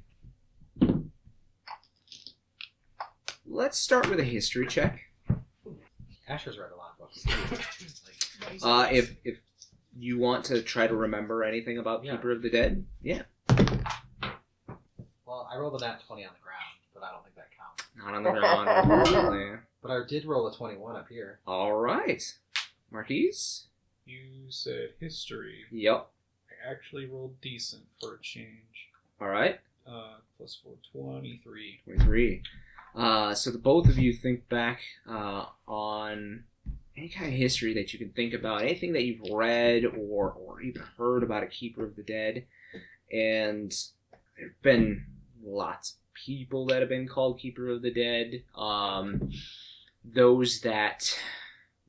Let's 3.46 3.78
start 3.78 4.08
with 4.08 4.20
a 4.20 4.24
history 4.24 4.66
check. 4.66 5.00
Asher's 6.28 6.58
read 6.58 6.70
a 6.72 6.76
lot 6.76 6.92
of 6.92 6.98
books. 6.98 7.22
too. 7.22 7.32
Uh, 8.62 8.88
if 8.90 9.16
if 9.24 9.38
you 9.98 10.16
want 10.18 10.44
to 10.44 10.62
try 10.62 10.86
to 10.86 10.94
remember 10.94 11.42
anything 11.42 11.76
about 11.78 12.04
Yeah. 12.04 12.12
Keeper 12.12 12.30
of 12.30 12.40
the 12.40 12.48
Dead, 12.48 12.84
yeah. 13.02 13.22
well, 15.26 15.48
I 15.52 15.56
rolled 15.58 15.74
a 15.82 15.84
nat 15.84 15.98
20 16.06 16.24
on 16.24 16.30
the 16.32 16.40
ground, 16.40 16.78
but 16.94 17.02
I 17.02 17.10
don't 17.10 17.24
think 17.24 17.34
that 17.34 17.48
counts. 17.58 17.84
Not 17.96 18.14
on 18.14 18.22
the 18.22 18.30
ground. 18.30 19.58
But 19.82 19.90
I 19.90 20.00
did 20.08 20.24
roll 20.24 20.46
a 20.48 20.54
21 20.56 20.96
up 20.96 21.08
here. 21.08 21.40
All 21.46 21.72
right, 21.74 22.22
Marquies. 22.92 23.64
You 24.06 24.50
said 24.50 24.90
history. 25.00 25.64
Yep. 25.72 26.08
Actually 26.66 27.06
rolled 27.06 27.40
decent 27.40 27.82
for 28.00 28.14
a 28.14 28.18
change. 28.20 28.88
All 29.20 29.28
right. 29.28 29.58
Uh, 29.86 30.16
plus 30.36 30.58
four, 30.62 30.74
23. 30.92 31.80
23. 31.84 32.42
Uh, 32.94 33.34
so 33.34 33.50
the 33.50 33.58
both 33.58 33.88
of 33.88 33.98
you 33.98 34.12
think 34.12 34.48
back 34.48 34.80
uh, 35.08 35.46
on 35.66 36.44
any 36.96 37.08
kind 37.08 37.28
of 37.28 37.38
history 37.38 37.74
that 37.74 37.92
you 37.92 37.98
can 37.98 38.10
think 38.10 38.34
about, 38.34 38.62
anything 38.62 38.92
that 38.92 39.04
you've 39.04 39.30
read 39.32 39.84
or, 39.84 40.32
or 40.32 40.60
even 40.60 40.82
heard 40.96 41.22
about 41.22 41.42
a 41.42 41.46
Keeper 41.46 41.84
of 41.84 41.96
the 41.96 42.02
Dead. 42.02 42.44
And 43.12 43.72
there 44.36 44.48
have 44.48 44.62
been 44.62 45.04
lots 45.42 45.90
of 45.92 45.96
people 46.14 46.66
that 46.66 46.80
have 46.80 46.88
been 46.88 47.08
called 47.08 47.38
Keeper 47.38 47.70
of 47.70 47.82
the 47.82 47.92
Dead. 47.92 48.42
Um, 48.56 49.30
those 50.04 50.60
that 50.60 51.16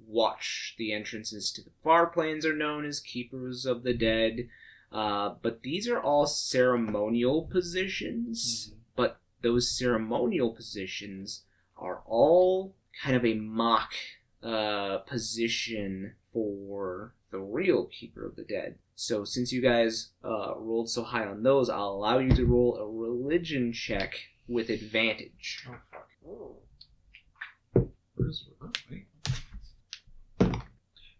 watch 0.09 0.75
the 0.77 0.91
entrances 0.91 1.51
to 1.51 1.61
the 1.61 1.71
far 1.83 2.07
planes 2.07 2.45
are 2.45 2.55
known 2.55 2.85
as 2.85 2.99
Keepers 2.99 3.65
of 3.65 3.83
the 3.83 3.93
Dead. 3.93 4.49
Uh, 4.91 5.35
but 5.41 5.61
these 5.61 5.87
are 5.87 6.01
all 6.01 6.25
ceremonial 6.25 7.43
positions 7.43 8.73
but 8.99 9.21
those 9.41 9.71
ceremonial 9.71 10.49
positions 10.49 11.43
are 11.77 12.01
all 12.05 12.75
kind 13.01 13.15
of 13.15 13.23
a 13.23 13.35
mock 13.35 13.93
uh, 14.43 14.97
position 14.97 16.15
for 16.33 17.13
the 17.31 17.39
real 17.39 17.85
Keeper 17.85 18.25
of 18.25 18.35
the 18.35 18.43
Dead. 18.43 18.75
So 18.95 19.23
since 19.23 19.53
you 19.53 19.61
guys 19.61 20.09
uh, 20.21 20.53
rolled 20.57 20.89
so 20.89 21.03
high 21.03 21.25
on 21.25 21.43
those, 21.43 21.69
I'll 21.69 21.91
allow 21.91 22.19
you 22.19 22.35
to 22.35 22.45
roll 22.45 22.75
a 22.75 22.85
religion 22.85 23.71
check 23.71 24.15
with 24.49 24.69
advantage. 24.69 25.65
Oh, 25.69 25.75
fuck. 25.89 26.07
Ooh. 26.27 26.55
Where's. 28.15 28.45
Oh, 28.61 28.71
wait. 28.91 29.05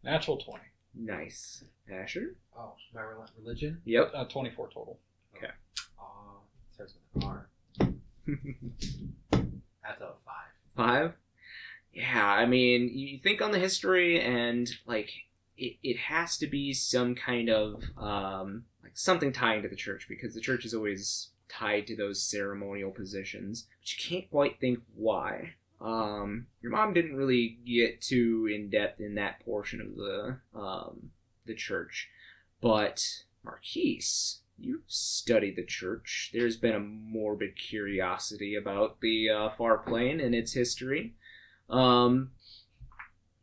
Natural 0.03 0.38
20. 0.38 0.63
Nice. 0.95 1.63
Asher? 1.91 2.35
Oh, 2.57 2.73
my 2.93 3.01
rel- 3.01 3.30
religion? 3.38 3.81
Yep. 3.85 4.11
Uh, 4.13 4.26
24 4.26 4.67
total. 4.67 4.99
Okay. 5.35 5.51
Uh, 5.99 6.03
starts 6.73 6.95
with 7.13 7.23
an 7.23 7.30
R. 7.30 7.49
That's 9.84 10.01
a 10.01 10.13
5. 10.26 10.35
Five? 10.76 11.13
Yeah, 11.93 12.26
I 12.26 12.45
mean, 12.45 12.89
you 12.93 13.19
think 13.19 13.41
on 13.41 13.51
the 13.51 13.59
history 13.59 14.21
and, 14.21 14.69
like, 14.85 15.09
it, 15.57 15.77
it 15.84 15.97
has 15.97 16.38
to 16.38 16.47
be 16.47 16.73
some 16.73 17.15
kind 17.15 17.49
of, 17.49 17.84
um, 17.97 18.65
like, 18.84 18.93
something 18.95 19.31
tying 19.34 19.63
to 19.63 19.67
the 19.69 19.76
church 19.76 20.05
because 20.07 20.34
the 20.34 20.41
church 20.41 20.65
is 20.65 20.73
always 20.73 21.30
tied 21.49 21.88
to 21.88 21.95
those 21.95 22.21
ceremonial 22.21 22.91
positions. 22.91 23.67
But 23.81 23.91
you 23.91 24.09
can't 24.09 24.30
quite 24.30 24.59
think 24.59 24.80
why. 24.95 25.55
Um, 25.81 26.47
your 26.61 26.72
mom 26.72 26.93
didn't 26.93 27.15
really 27.15 27.60
get 27.65 28.01
too 28.01 28.49
in 28.53 28.69
depth 28.69 28.99
in 28.99 29.15
that 29.15 29.39
portion 29.45 29.81
of 29.81 29.95
the, 29.95 30.38
um, 30.53 31.11
the 31.45 31.56
church. 31.56 32.10
But 32.61 33.23
Marquies, 33.45 34.39
you've 34.57 34.84
studied 34.88 35.56
the 35.56 35.64
church. 35.64 36.31
There's 36.34 36.57
been 36.57 36.76
a 36.76 36.80
morbid 36.80 37.56
curiosity 37.56 38.56
about 38.56 38.99
the 39.01 39.30
uh, 39.30 39.49
far 39.57 39.77
plane 39.77 40.19
and 40.19 40.35
its 40.35 40.53
history. 40.53 41.15
Um, 41.69 42.31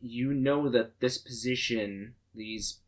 you 0.00 0.34
know 0.34 0.68
that 0.68 1.00
this 1.00 1.18
position, 1.18 2.14
these 2.34 2.80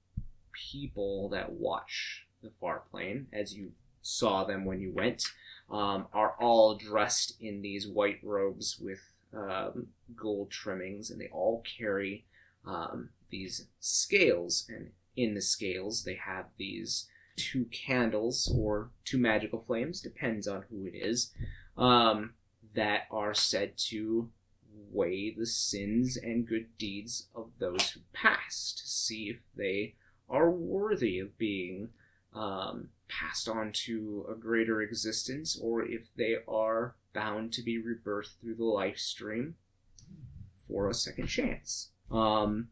people 0.70 1.28
that 1.30 1.52
watch 1.52 2.26
the 2.42 2.50
far 2.60 2.82
plane, 2.90 3.28
as 3.32 3.54
you 3.54 3.72
saw 4.02 4.44
them 4.44 4.64
when 4.64 4.80
you 4.80 4.92
went, 4.92 5.24
um, 5.70 6.06
are 6.12 6.34
all 6.40 6.76
dressed 6.76 7.34
in 7.40 7.62
these 7.62 7.86
white 7.86 8.20
robes 8.22 8.78
with 8.80 9.00
um, 9.36 9.88
gold 10.16 10.50
trimmings, 10.50 11.10
and 11.10 11.20
they 11.20 11.28
all 11.28 11.62
carry 11.78 12.24
um, 12.66 13.10
these 13.30 13.66
scales. 13.80 14.66
And 14.68 14.90
in 15.16 15.34
the 15.34 15.42
scales, 15.42 16.04
they 16.04 16.14
have 16.14 16.46
these 16.56 17.06
two 17.36 17.66
candles 17.66 18.52
or 18.54 18.90
two 19.04 19.18
magical 19.18 19.62
flames, 19.66 20.00
depends 20.00 20.48
on 20.48 20.64
who 20.70 20.86
it 20.86 20.94
is, 20.94 21.32
um, 21.76 22.34
that 22.74 23.02
are 23.10 23.34
said 23.34 23.72
to 23.76 24.30
weigh 24.90 25.34
the 25.36 25.46
sins 25.46 26.16
and 26.16 26.46
good 26.46 26.66
deeds 26.78 27.28
of 27.34 27.50
those 27.58 27.90
who 27.90 28.00
pass 28.12 28.72
to 28.76 28.88
see 28.88 29.28
if 29.28 29.38
they 29.56 29.94
are 30.28 30.50
worthy 30.50 31.18
of 31.18 31.36
being 31.38 31.88
um, 32.34 32.88
passed 33.08 33.48
on 33.48 33.72
to 33.72 34.26
a 34.30 34.34
greater 34.34 34.82
existence 34.82 35.58
or 35.60 35.84
if 35.84 36.02
they 36.16 36.36
are 36.46 36.94
bound 37.18 37.52
to 37.52 37.62
be 37.62 37.82
rebirthed 37.82 38.40
through 38.40 38.54
the 38.54 38.64
life 38.64 38.98
stream 38.98 39.56
for 40.68 40.88
a 40.88 40.94
second 40.94 41.26
chance. 41.26 41.90
Um, 42.10 42.68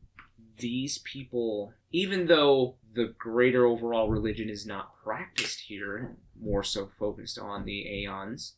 these 0.59 0.99
people, 0.99 1.75
even 1.91 2.27
though 2.27 2.77
the 2.95 3.15
greater 3.19 3.67
overall 3.67 4.09
religion 4.09 4.49
is 4.49 4.65
not 4.65 4.95
practiced 5.03 5.61
here, 5.61 6.17
more 6.41 6.63
so 6.63 6.89
focused 6.99 7.39
on 7.39 7.65
the 7.65 7.87
aeons, 7.87 8.55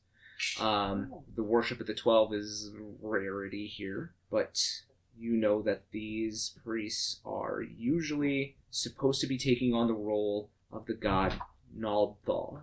um, 0.60 1.12
the 1.34 1.42
worship 1.42 1.80
of 1.80 1.86
the 1.86 1.94
Twelve 1.94 2.32
is 2.34 2.70
rarity 3.00 3.66
here, 3.66 4.12
but 4.30 4.62
you 5.18 5.32
know 5.32 5.62
that 5.62 5.82
these 5.90 6.54
priests 6.64 7.20
are 7.24 7.62
usually 7.62 8.56
supposed 8.70 9.20
to 9.22 9.26
be 9.26 9.38
taking 9.38 9.74
on 9.74 9.88
the 9.88 9.94
role 9.94 10.50
of 10.70 10.86
the 10.86 10.94
god 10.94 11.40
Nald'thal. 11.76 12.60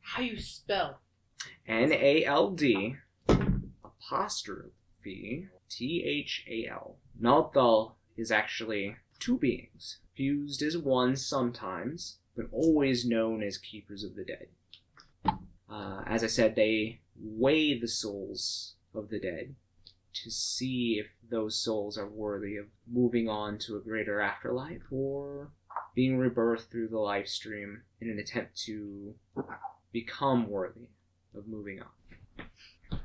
How 0.00 0.22
you 0.22 0.38
spell? 0.38 1.00
N 1.68 1.92
A 1.92 2.24
L 2.24 2.50
D 2.50 2.96
apostrophe 3.84 5.48
T 5.68 6.02
H 6.02 6.46
A 6.48 6.66
L. 6.66 6.96
Nald'thal 7.20 7.92
is 8.16 8.32
actually 8.32 8.96
two 9.18 9.36
beings, 9.36 9.98
fused 10.14 10.62
as 10.62 10.78
one 10.78 11.14
sometimes, 11.14 12.20
but 12.34 12.46
always 12.52 13.04
known 13.04 13.42
as 13.42 13.58
keepers 13.58 14.02
of 14.02 14.16
the 14.16 14.24
dead. 14.24 14.48
Uh, 15.68 16.02
as 16.06 16.24
I 16.24 16.28
said, 16.28 16.56
they 16.56 17.00
weigh 17.20 17.78
the 17.78 17.86
souls 17.86 18.76
of 18.94 19.10
the 19.10 19.20
dead 19.20 19.54
to 20.24 20.30
see 20.30 20.98
if 20.98 21.08
those 21.30 21.62
souls 21.62 21.98
are 21.98 22.08
worthy 22.08 22.56
of 22.56 22.68
moving 22.90 23.28
on 23.28 23.58
to 23.58 23.76
a 23.76 23.80
greater 23.80 24.20
afterlife 24.20 24.90
or 24.90 25.50
being 25.94 26.18
rebirthed 26.18 26.70
through 26.70 26.88
the 26.88 26.98
life 26.98 27.28
stream 27.28 27.82
in 28.00 28.08
an 28.08 28.18
attempt 28.18 28.56
to 28.56 29.14
become 29.92 30.48
worthy 30.48 30.88
of 31.36 31.46
moving 31.46 31.80
on. 31.80 32.98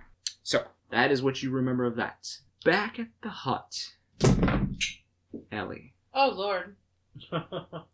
So, 0.43 0.63
that 0.91 1.11
is 1.11 1.21
what 1.21 1.41
you 1.41 1.49
remember 1.51 1.85
of 1.85 1.95
that. 1.95 2.37
Back 2.65 2.99
at 2.99 3.07
the 3.21 3.29
hut, 3.29 3.93
Elly. 5.51 5.93
Oh 6.13 6.31
Lord. 6.35 6.75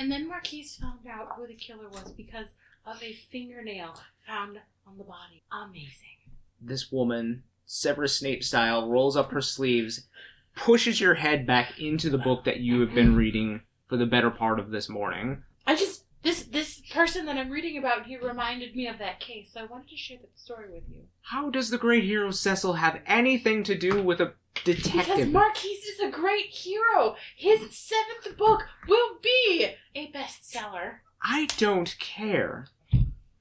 And 0.00 0.10
then 0.10 0.26
Marquies 0.26 0.80
found 0.80 1.00
out 1.06 1.28
who 1.36 1.46
the 1.46 1.52
killer 1.52 1.86
was 1.90 2.10
because 2.12 2.46
of 2.86 3.02
a 3.02 3.12
fingernail 3.30 4.00
found 4.26 4.58
on 4.86 4.96
the 4.96 5.04
body. 5.04 5.42
Amazing. 5.52 6.16
This 6.58 6.90
woman, 6.90 7.42
Severus 7.66 8.18
Snape 8.18 8.42
style, 8.42 8.88
rolls 8.88 9.14
up 9.14 9.30
her 9.30 9.42
sleeves, 9.42 10.08
pushes 10.56 11.02
your 11.02 11.16
head 11.16 11.46
back 11.46 11.78
into 11.78 12.08
the 12.08 12.16
book 12.16 12.44
that 12.44 12.60
you 12.60 12.80
have 12.80 12.94
been 12.94 13.14
reading 13.14 13.60
for 13.88 13.98
the 13.98 14.06
better 14.06 14.30
part 14.30 14.58
of 14.58 14.70
this 14.70 14.88
morning. 14.88 15.42
I 15.66 15.74
just 15.74 16.04
this 16.22 16.42
this 16.44 16.80
person 16.92 17.26
that 17.26 17.36
I'm 17.36 17.50
reading 17.50 17.78
about 17.78 18.06
here 18.06 18.20
reminded 18.22 18.76
me 18.76 18.86
of 18.86 18.98
that 18.98 19.20
case, 19.20 19.50
so 19.52 19.60
I 19.60 19.64
wanted 19.64 19.88
to 19.88 19.96
share 19.96 20.18
the 20.18 20.28
story 20.34 20.70
with 20.70 20.82
you. 20.88 21.02
How 21.22 21.50
does 21.50 21.70
the 21.70 21.78
great 21.78 22.04
hero 22.04 22.30
Cecil 22.30 22.74
have 22.74 23.00
anything 23.06 23.62
to 23.64 23.74
do 23.76 24.02
with 24.02 24.20
a 24.20 24.34
detective? 24.64 25.16
Because? 25.16 25.28
Marquies 25.28 25.84
is 25.88 26.00
a 26.02 26.10
great 26.10 26.46
hero. 26.46 27.16
His 27.36 27.60
seventh 27.76 28.36
book 28.36 28.64
will 28.88 29.18
be 29.22 29.70
a 29.94 30.10
bestseller. 30.12 30.98
I 31.22 31.46
don't 31.56 31.96
care. 31.98 32.66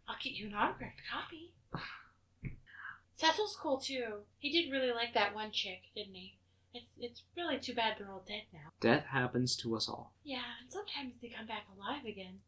I'll 0.08 0.16
get 0.22 0.34
you 0.34 0.48
an 0.48 0.56
autographed 0.56 1.02
copy. 1.12 1.54
Cecil's 3.14 3.58
cool 3.62 3.80
too. 3.80 4.20
He 4.38 4.52
did 4.52 4.72
really 4.72 4.92
like 4.92 5.14
that 5.14 5.36
one 5.36 5.52
chick, 5.52 5.82
didn't 5.96 6.16
he? 6.16 6.39
It's 6.74 6.94
it's 7.00 7.24
really 7.36 7.58
too 7.58 7.74
bad 7.74 7.96
they're 7.98 8.12
all 8.12 8.24
dead 8.28 8.44
now. 8.54 8.70
Death 8.80 9.06
happens 9.06 9.56
to 9.58 9.76
us 9.76 9.90
all. 9.90 10.14
Yeah, 10.24 10.42
and 10.62 10.72
sometimes 10.72 11.16
they 11.22 11.30
come 11.30 11.48
back 11.48 11.66
alive 11.76 12.06
again. 12.06 12.40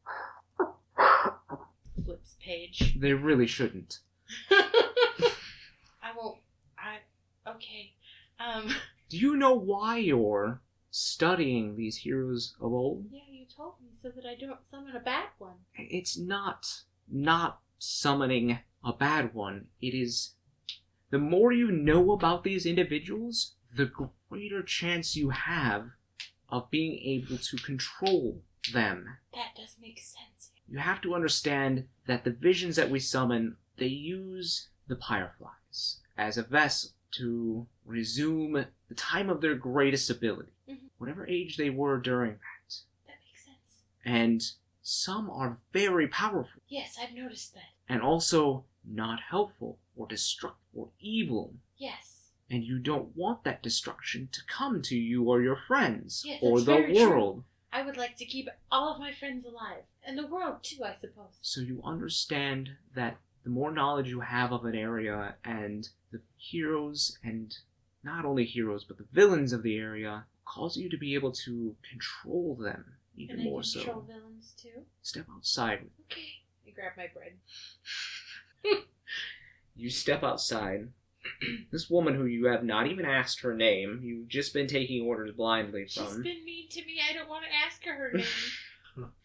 Flips 2.06 2.36
page. 2.44 3.00
They 3.00 3.14
really 3.14 3.48
shouldn't. 3.48 4.00
I 4.52 6.12
won't. 6.16 6.40
I. 6.78 6.98
Okay. 7.50 7.94
Um. 8.40 8.76
Do 9.10 9.18
you 9.18 9.36
know 9.36 9.54
why 9.56 9.98
you're 9.98 10.62
studying 10.90 11.76
these 11.76 11.98
heroes 11.98 12.56
of 12.62 12.72
old? 12.72 13.06
Yeah, 13.12 13.20
you 13.30 13.46
told 13.46 13.74
me 13.82 13.90
so 14.02 14.10
that 14.10 14.26
I 14.26 14.36
don't 14.36 14.66
summon 14.70 14.96
a 14.96 15.00
bad 15.00 15.30
one. 15.38 15.56
It's 15.76 16.18
not 16.18 16.84
not 17.10 17.60
summoning 17.78 18.60
a 18.84 18.94
bad 18.94 19.34
one. 19.34 19.68
It 19.82 19.94
is 19.94 20.36
the 21.10 21.18
more 21.18 21.52
you 21.52 21.72
know 21.72 22.12
about 22.12 22.44
these 22.44 22.66
individuals, 22.66 23.56
the 23.76 23.92
greater 24.30 24.62
chance 24.64 25.16
you 25.16 25.30
have 25.30 25.92
of 26.50 26.70
being 26.70 27.00
able 27.00 27.38
to 27.38 27.58
control 27.58 28.42
them. 28.74 29.18
That 29.34 29.56
does 29.56 29.76
make 29.82 30.00
sense. 30.00 30.52
You 30.68 30.80
have 30.80 31.02
to 31.02 31.16
understand 31.16 31.88
that 32.08 32.24
the 32.24 32.32
visions 32.32 32.76
that 32.76 32.90
we 32.90 33.00
summon, 33.00 33.58
they 33.78 33.88
use 33.88 34.70
the 34.88 34.96
Fireflies 34.98 36.00
as 36.18 36.38
a 36.38 36.44
vessel 36.44 36.92
to 37.12 37.68
resume 37.86 38.66
the 38.88 38.96
time 38.96 39.30
of 39.30 39.42
their 39.42 39.56
greatest 39.56 40.10
ability, 40.10 40.52
Mhm. 40.68 40.90
whatever 40.98 41.28
age 41.28 41.58
they 41.58 41.70
were 41.70 42.00
during 42.00 42.34
that. 42.34 42.76
That 43.08 43.18
makes 43.26 43.44
sense. 43.46 43.84
And 44.06 44.42
some 44.82 45.30
are 45.30 45.60
very 45.74 46.08
powerful 46.08 46.62
Yes, 46.68 46.98
I've 47.00 47.14
noticed 47.14 47.54
that. 47.54 47.74
and 47.90 48.02
also 48.02 48.66
not 48.84 49.22
helpful 49.22 49.80
or 49.96 50.08
destructive 50.08 50.60
or 50.74 50.92
evil. 51.00 51.56
Yes. 51.78 52.21
And 52.52 52.64
you 52.66 52.80
don't 52.80 53.16
want 53.16 53.46
that 53.46 53.64
destruction 53.64 54.28
to 54.34 54.42
come 54.46 54.82
to 54.84 54.96
you 54.98 55.24
or 55.24 55.42
your 55.42 55.56
friends 55.56 56.24
Yes, 56.28 56.40
or 56.44 56.60
the 56.60 56.66
very 56.66 56.94
true. 56.94 57.10
world. 57.10 57.44
I 57.72 57.82
would 57.84 57.96
like 57.96 58.18
to 58.18 58.26
keep 58.26 58.50
all 58.70 58.94
of 58.94 59.00
my 59.00 59.14
friends 59.14 59.46
alive. 59.46 59.84
And 60.04 60.18
the 60.18 60.28
world, 60.28 60.58
too, 60.62 60.84
I 60.84 60.94
suppose. 61.00 61.38
So 61.42 61.62
you 61.62 61.82
understand 61.86 62.72
that 62.94 63.18
the 63.46 63.50
more 63.50 63.72
knowledge 63.72 64.10
you 64.10 64.20
have 64.20 64.52
of 64.52 64.66
an 64.66 64.76
area 64.76 65.36
and 65.46 65.88
the 66.12 66.20
heroes 66.38 67.18
and 67.24 67.56
not 68.04 68.26
only 68.26 68.44
heroes 68.46 68.84
but 68.84 68.98
the 68.98 69.06
villains 69.14 69.54
of 69.54 69.64
the 69.64 69.78
area 69.78 70.26
cause 70.44 70.76
you 70.76 70.90
to 70.90 70.98
be 70.98 71.14
able 71.16 71.32
to 71.32 71.76
control 71.90 72.56
them 72.56 72.84
even 73.16 73.40
And 73.40 73.48
I 73.48 73.50
more 73.52 73.62
control 73.62 74.04
so. 74.06 74.14
villains, 74.14 74.54
too. 74.62 74.86
Step 75.02 75.28
outside. 75.34 75.90
Okay. 76.12 76.42
I 76.68 76.72
grab 76.72 76.92
my 76.98 77.08
bread. 77.14 77.34
You 79.76 79.90
step 79.90 80.22
outside. 80.24 80.90
this 81.72 81.90
woman 81.90 82.16
who 82.16 82.26
you 82.26 82.46
have 82.48 82.64
not 82.64 82.88
even 82.88 83.06
asked 83.06 83.42
her 83.42 83.54
name, 83.56 84.02
you've 84.04 84.28
just 84.28 84.54
been 84.54 84.68
taking 84.68 85.06
orders 85.06 85.32
blindly 85.36 85.86
She's 85.88 86.04
from. 86.04 86.24
been 86.24 86.44
mean 86.46 86.68
to 86.70 86.82
me. 86.86 87.00
I 87.10 87.14
don't 87.14 87.30
want 87.30 87.44
to 87.46 87.50
ask 87.66 87.84
her 87.86 87.94
her 87.94 88.18
name. 88.18 88.26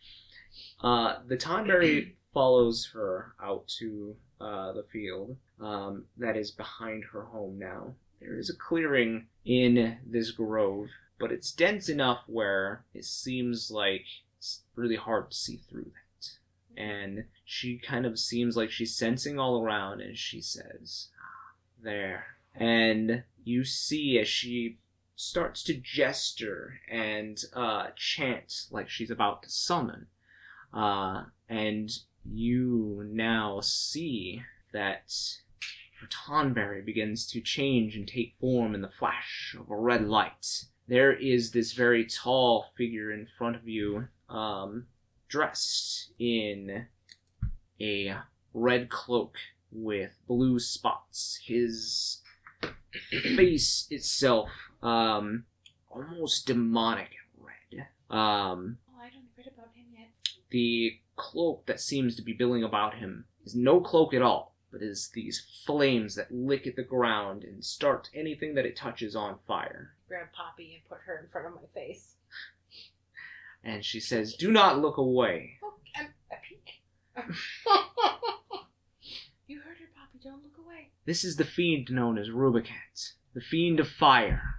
Uh, 0.83 1.21
the 1.27 1.37
Tonberry 1.39 2.13
follows 2.35 2.91
her 2.93 3.33
out 3.43 3.67
to 3.79 4.15
uh, 4.41 4.73
the 4.73 4.85
field 4.93 5.37
um, 5.61 6.05
that 6.19 6.37
is 6.37 6.51
behind 6.51 7.03
her 7.13 7.23
home 7.25 7.59
now. 7.59 7.95
There 8.21 8.39
is 8.39 8.51
a 8.51 8.57
clearing 8.57 9.27
in 9.47 9.97
this 10.07 10.31
grove, 10.33 10.89
but 11.19 11.33
it's 11.33 11.51
dense 11.51 11.89
enough 11.89 12.21
where 12.27 12.85
it 12.93 13.07
seems 13.07 13.71
like 13.71 14.05
it's 14.37 14.61
really 14.75 14.97
hard 14.97 15.31
to 15.31 15.37
see 15.37 15.61
through 15.69 15.85
that. 15.85 16.29
And 16.83 17.25
she 17.45 17.79
kind 17.79 18.05
of 18.05 18.19
seems 18.19 18.55
like 18.55 18.71
she's 18.71 18.95
sensing 18.95 19.39
all 19.39 19.63
around, 19.63 20.03
and 20.03 20.17
she 20.19 20.43
says, 20.43 21.09
"Ah, 21.16 21.16
There. 21.87 22.25
And 22.53 23.23
you 23.45 23.63
see 23.63 24.19
as 24.19 24.27
she 24.27 24.79
starts 25.15 25.63
to 25.63 25.75
gesture 25.75 26.81
and 26.91 27.41
uh, 27.55 27.91
chant 27.95 28.67
like 28.73 28.89
she's 28.89 29.09
about 29.09 29.45
to 29.45 29.51
summon. 29.51 30.09
Uh, 30.75 31.27
and 31.49 31.89
you 32.25 33.09
now 33.09 33.61
see 33.61 34.43
that 34.73 35.13
Tonberry 36.11 36.85
begins 36.85 37.25
to 37.29 37.41
change 37.41 37.95
and 37.95 38.09
take 38.09 38.35
form 38.41 38.75
in 38.75 38.81
the 38.81 38.91
flash 38.99 39.55
of 39.57 39.71
a 39.71 39.77
red 39.77 40.09
light. 40.09 40.65
There 40.89 41.13
is 41.13 41.53
this 41.53 41.73
very 41.73 42.05
tall 42.05 42.67
figure 42.77 43.13
in 43.13 43.29
front 43.39 43.55
of 43.55 43.69
you, 43.69 44.09
um, 44.29 44.89
dressed 45.29 46.11
in 46.19 46.87
a 47.81 48.17
red 48.53 48.89
cloak 48.91 49.37
with 49.71 50.17
blue 50.27 50.59
spots. 50.59 51.41
His 51.45 52.21
face 53.11 53.87
itself, 53.91 54.49
um, 54.83 55.45
almost 55.91 56.47
demonic 56.47 57.11
red. 57.39 57.87
Um, 58.11 58.79
Oh, 58.89 59.01
I 59.03 59.11
don't 59.11 59.29
read 59.37 59.47
about 59.49 59.71
him 59.75 59.87
yet. 59.93 60.09
the 60.51 60.99
cloak 61.17 61.67
that 61.67 61.81
seems 61.81 62.17
to 62.17 62.23
be 62.23 62.33
billowing 62.33 62.63
about 62.65 62.95
him 62.95 63.27
is 63.45 63.55
no 63.55 63.81
cloak 63.81 64.13
at 64.15 64.23
all, 64.23 64.55
but 64.73 64.83
is 64.83 65.11
these 65.15 65.41
flames 65.65 66.15
that 66.15 66.33
lick 66.33 66.67
at 66.67 66.77
the 66.77 66.83
ground 66.83 67.45
and 67.45 67.65
start 67.65 68.09
anything 68.15 68.55
that 68.55 68.67
it 68.67 68.77
touches 68.77 69.15
on 69.17 69.39
fire. 69.47 69.93
Grab 70.09 70.29
Poppy 70.33 70.75
and 70.75 70.85
put 70.89 70.99
her 71.07 71.19
in 71.23 71.29
front 71.31 71.47
of 71.49 71.55
my 71.55 71.67
face. 71.75 72.15
And 73.65 73.85
she 73.85 73.99
says, 74.01 74.35
Do 74.35 74.51
not 74.53 74.79
look 74.79 74.97
away. 74.97 75.59
Oh, 75.65 75.75
I'm 75.97 76.15
a 76.31 76.37
peek. 76.47 76.83
you 79.47 79.61
heard 79.61 79.79
her, 79.79 79.89
Poppy. 79.95 80.19
Don't 80.23 80.43
look 80.45 80.59
away. 80.65 80.91
This 81.07 81.25
is 81.25 81.37
the 81.37 81.45
fiend 81.45 81.89
known 81.91 82.19
as 82.19 82.31
Rubicant, 82.31 83.13
the 83.33 83.41
fiend 83.41 83.79
of 83.79 83.89
fire. 83.89 84.57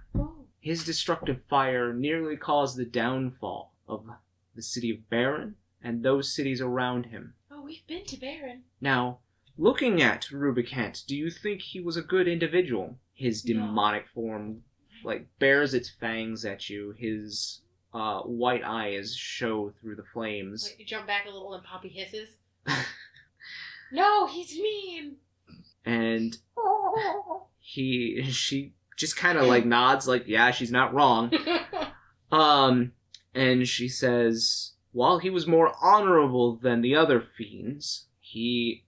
His 0.60 0.82
destructive 0.84 1.40
fire 1.48 1.92
nearly 1.92 2.36
caused 2.36 2.76
the 2.78 2.84
downfall 2.86 3.74
of 3.86 4.06
the 4.54 4.62
city 4.62 4.90
of 4.90 5.08
Baron 5.10 5.56
and 5.82 6.02
those 6.02 6.34
cities 6.34 6.60
around 6.60 7.06
him. 7.06 7.34
Oh, 7.50 7.62
we've 7.62 7.86
been 7.86 8.04
to 8.06 8.16
Baron. 8.18 8.62
Now, 8.80 9.18
looking 9.58 10.00
at 10.02 10.30
Rubicant, 10.30 11.04
do 11.06 11.14
you 11.14 11.30
think 11.30 11.60
he 11.60 11.80
was 11.80 11.96
a 11.98 12.02
good 12.02 12.26
individual? 12.26 12.98
His 13.14 13.44
No. 13.44 13.54
demonic 13.54 14.08
form, 14.08 14.62
like, 15.04 15.28
bears 15.38 15.74
its 15.74 15.90
fangs 15.90 16.44
at 16.44 16.68
you. 16.70 16.94
His 16.98 17.60
uh, 17.92 18.20
white 18.22 18.64
eyes 18.64 19.14
show 19.14 19.70
through 19.80 19.96
the 19.96 20.04
flames. 20.14 20.68
Wait, 20.70 20.80
you 20.80 20.86
jump 20.86 21.06
back 21.06 21.26
a 21.26 21.30
little 21.30 21.52
and 21.54 21.64
Poppy 21.64 21.88
hisses. 21.88 22.36
no, 23.92 24.26
he's 24.26 24.56
mean. 24.58 25.16
And 25.84 26.36
he, 27.58 28.22
she 28.30 28.72
just 28.96 29.16
kind 29.16 29.38
of 29.38 29.46
like 29.46 29.64
nods, 29.64 30.08
like, 30.08 30.26
yeah, 30.26 30.50
she's 30.50 30.72
not 30.72 30.94
wrong. 30.94 31.32
Um, 32.30 32.92
and 33.34 33.66
she 33.66 33.88
says, 33.88 34.72
while 34.92 35.18
he 35.18 35.30
was 35.30 35.46
more 35.46 35.72
honorable 35.80 36.56
than 36.56 36.82
the 36.82 36.94
other 36.94 37.20
fiends, 37.20 38.06
he 38.20 38.84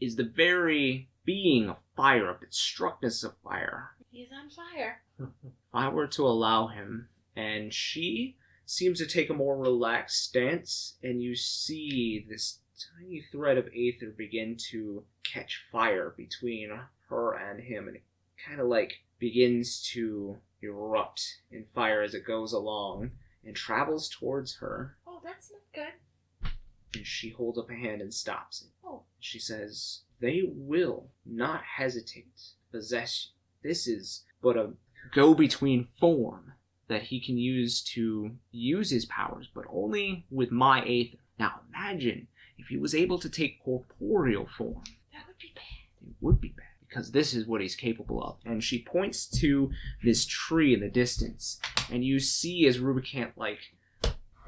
is 0.00 0.16
the 0.16 0.24
very 0.24 1.08
being 1.24 1.70
of 1.70 1.76
fire, 1.96 2.28
of 2.30 2.42
its 2.42 2.56
destructiveness 2.56 3.24
of 3.24 3.34
fire. 3.42 3.90
he's 4.10 4.30
on 4.32 4.50
fire. 4.50 5.02
If 5.18 5.28
I 5.72 5.88
were 5.88 6.06
to 6.08 6.26
allow 6.26 6.68
him, 6.68 7.08
and 7.34 7.72
she 7.72 8.36
seems 8.66 8.98
to 8.98 9.06
take 9.06 9.30
a 9.30 9.34
more 9.34 9.56
relaxed 9.56 10.22
stance, 10.22 10.96
and 11.02 11.22
you 11.22 11.34
see 11.34 12.24
this 12.28 12.60
tiny 12.98 13.24
thread 13.32 13.56
of 13.58 13.68
aether 13.68 14.12
begin 14.16 14.56
to 14.70 15.04
catch 15.34 15.64
fire 15.72 16.14
between 16.16 16.70
her 17.08 17.34
and 17.34 17.60
him, 17.60 17.88
and 17.88 17.96
it 17.96 18.02
kind 18.46 18.60
of 18.60 18.68
like 18.68 19.00
begins 19.18 19.82
to 19.92 20.38
erupt 20.62 21.40
in 21.50 21.64
fire 21.74 22.02
as 22.02 22.14
it 22.14 22.26
goes 22.26 22.52
along 22.52 23.10
and 23.44 23.54
travels 23.54 24.08
towards 24.08 24.56
her, 24.56 24.96
Oh, 25.06 25.20
that's 25.22 25.50
not 25.50 25.60
good. 25.74 26.50
and 26.94 27.06
she 27.06 27.30
holds 27.30 27.58
up 27.58 27.68
a 27.70 27.74
hand 27.74 28.00
and 28.00 28.12
stops 28.14 28.62
it. 28.62 28.68
Oh. 28.84 29.02
She 29.20 29.38
says, 29.38 30.00
They 30.20 30.42
will 30.46 31.08
not 31.26 31.62
hesitate 31.76 32.36
to 32.36 32.78
possess 32.78 33.28
you. 33.62 33.68
This 33.68 33.86
is 33.86 34.24
but 34.42 34.56
a 34.56 34.72
go 35.12 35.34
between 35.34 35.88
form 35.98 36.52
that 36.88 37.02
he 37.04 37.18
can 37.20 37.38
use 37.38 37.82
to 37.82 38.32
use 38.50 38.90
his 38.90 39.06
powers, 39.06 39.48
but 39.54 39.64
only 39.70 40.26
with 40.30 40.50
my 40.50 40.80
aether. 40.82 41.18
Now 41.38 41.60
imagine 41.68 42.28
if 42.58 42.66
he 42.68 42.76
was 42.76 42.94
able 42.94 43.18
to 43.18 43.28
take 43.30 43.62
corporeal 43.64 44.46
form. 44.56 44.84
That 45.12 45.26
would 45.26 45.38
be 45.38 45.52
bad. 45.54 45.62
It 46.06 46.14
would 46.20 46.40
be 46.40 46.54
bad 46.56 46.66
because 46.88 47.10
this 47.10 47.34
is 47.34 47.46
what 47.46 47.60
he's 47.60 47.74
capable 47.74 48.22
of. 48.22 48.36
And 48.44 48.62
she 48.62 48.82
points 48.82 49.26
to 49.40 49.70
this 50.02 50.24
tree 50.24 50.74
in 50.74 50.80
the 50.80 50.88
distance, 50.88 51.60
and 51.90 52.04
you 52.04 52.20
see 52.20 52.66
as 52.66 52.78
Rubicant 52.78 53.32
like 53.36 53.58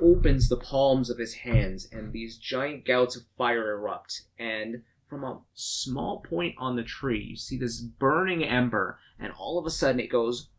opens 0.00 0.48
the 0.48 0.56
palms 0.56 1.10
of 1.10 1.18
his 1.18 1.34
hands, 1.34 1.88
and 1.90 2.12
these 2.12 2.36
giant 2.36 2.84
gouts 2.84 3.16
of 3.16 3.22
fire 3.36 3.72
erupt. 3.72 4.22
And 4.38 4.82
from 5.08 5.24
a 5.24 5.40
small 5.54 6.20
point 6.20 6.54
on 6.58 6.76
the 6.76 6.82
tree, 6.82 7.22
you 7.22 7.36
see 7.36 7.56
this 7.56 7.80
burning 7.80 8.44
ember, 8.44 8.98
and 9.18 9.32
all 9.32 9.58
of 9.58 9.66
a 9.66 9.70
sudden 9.70 10.00
it 10.00 10.10
goes, 10.10 10.50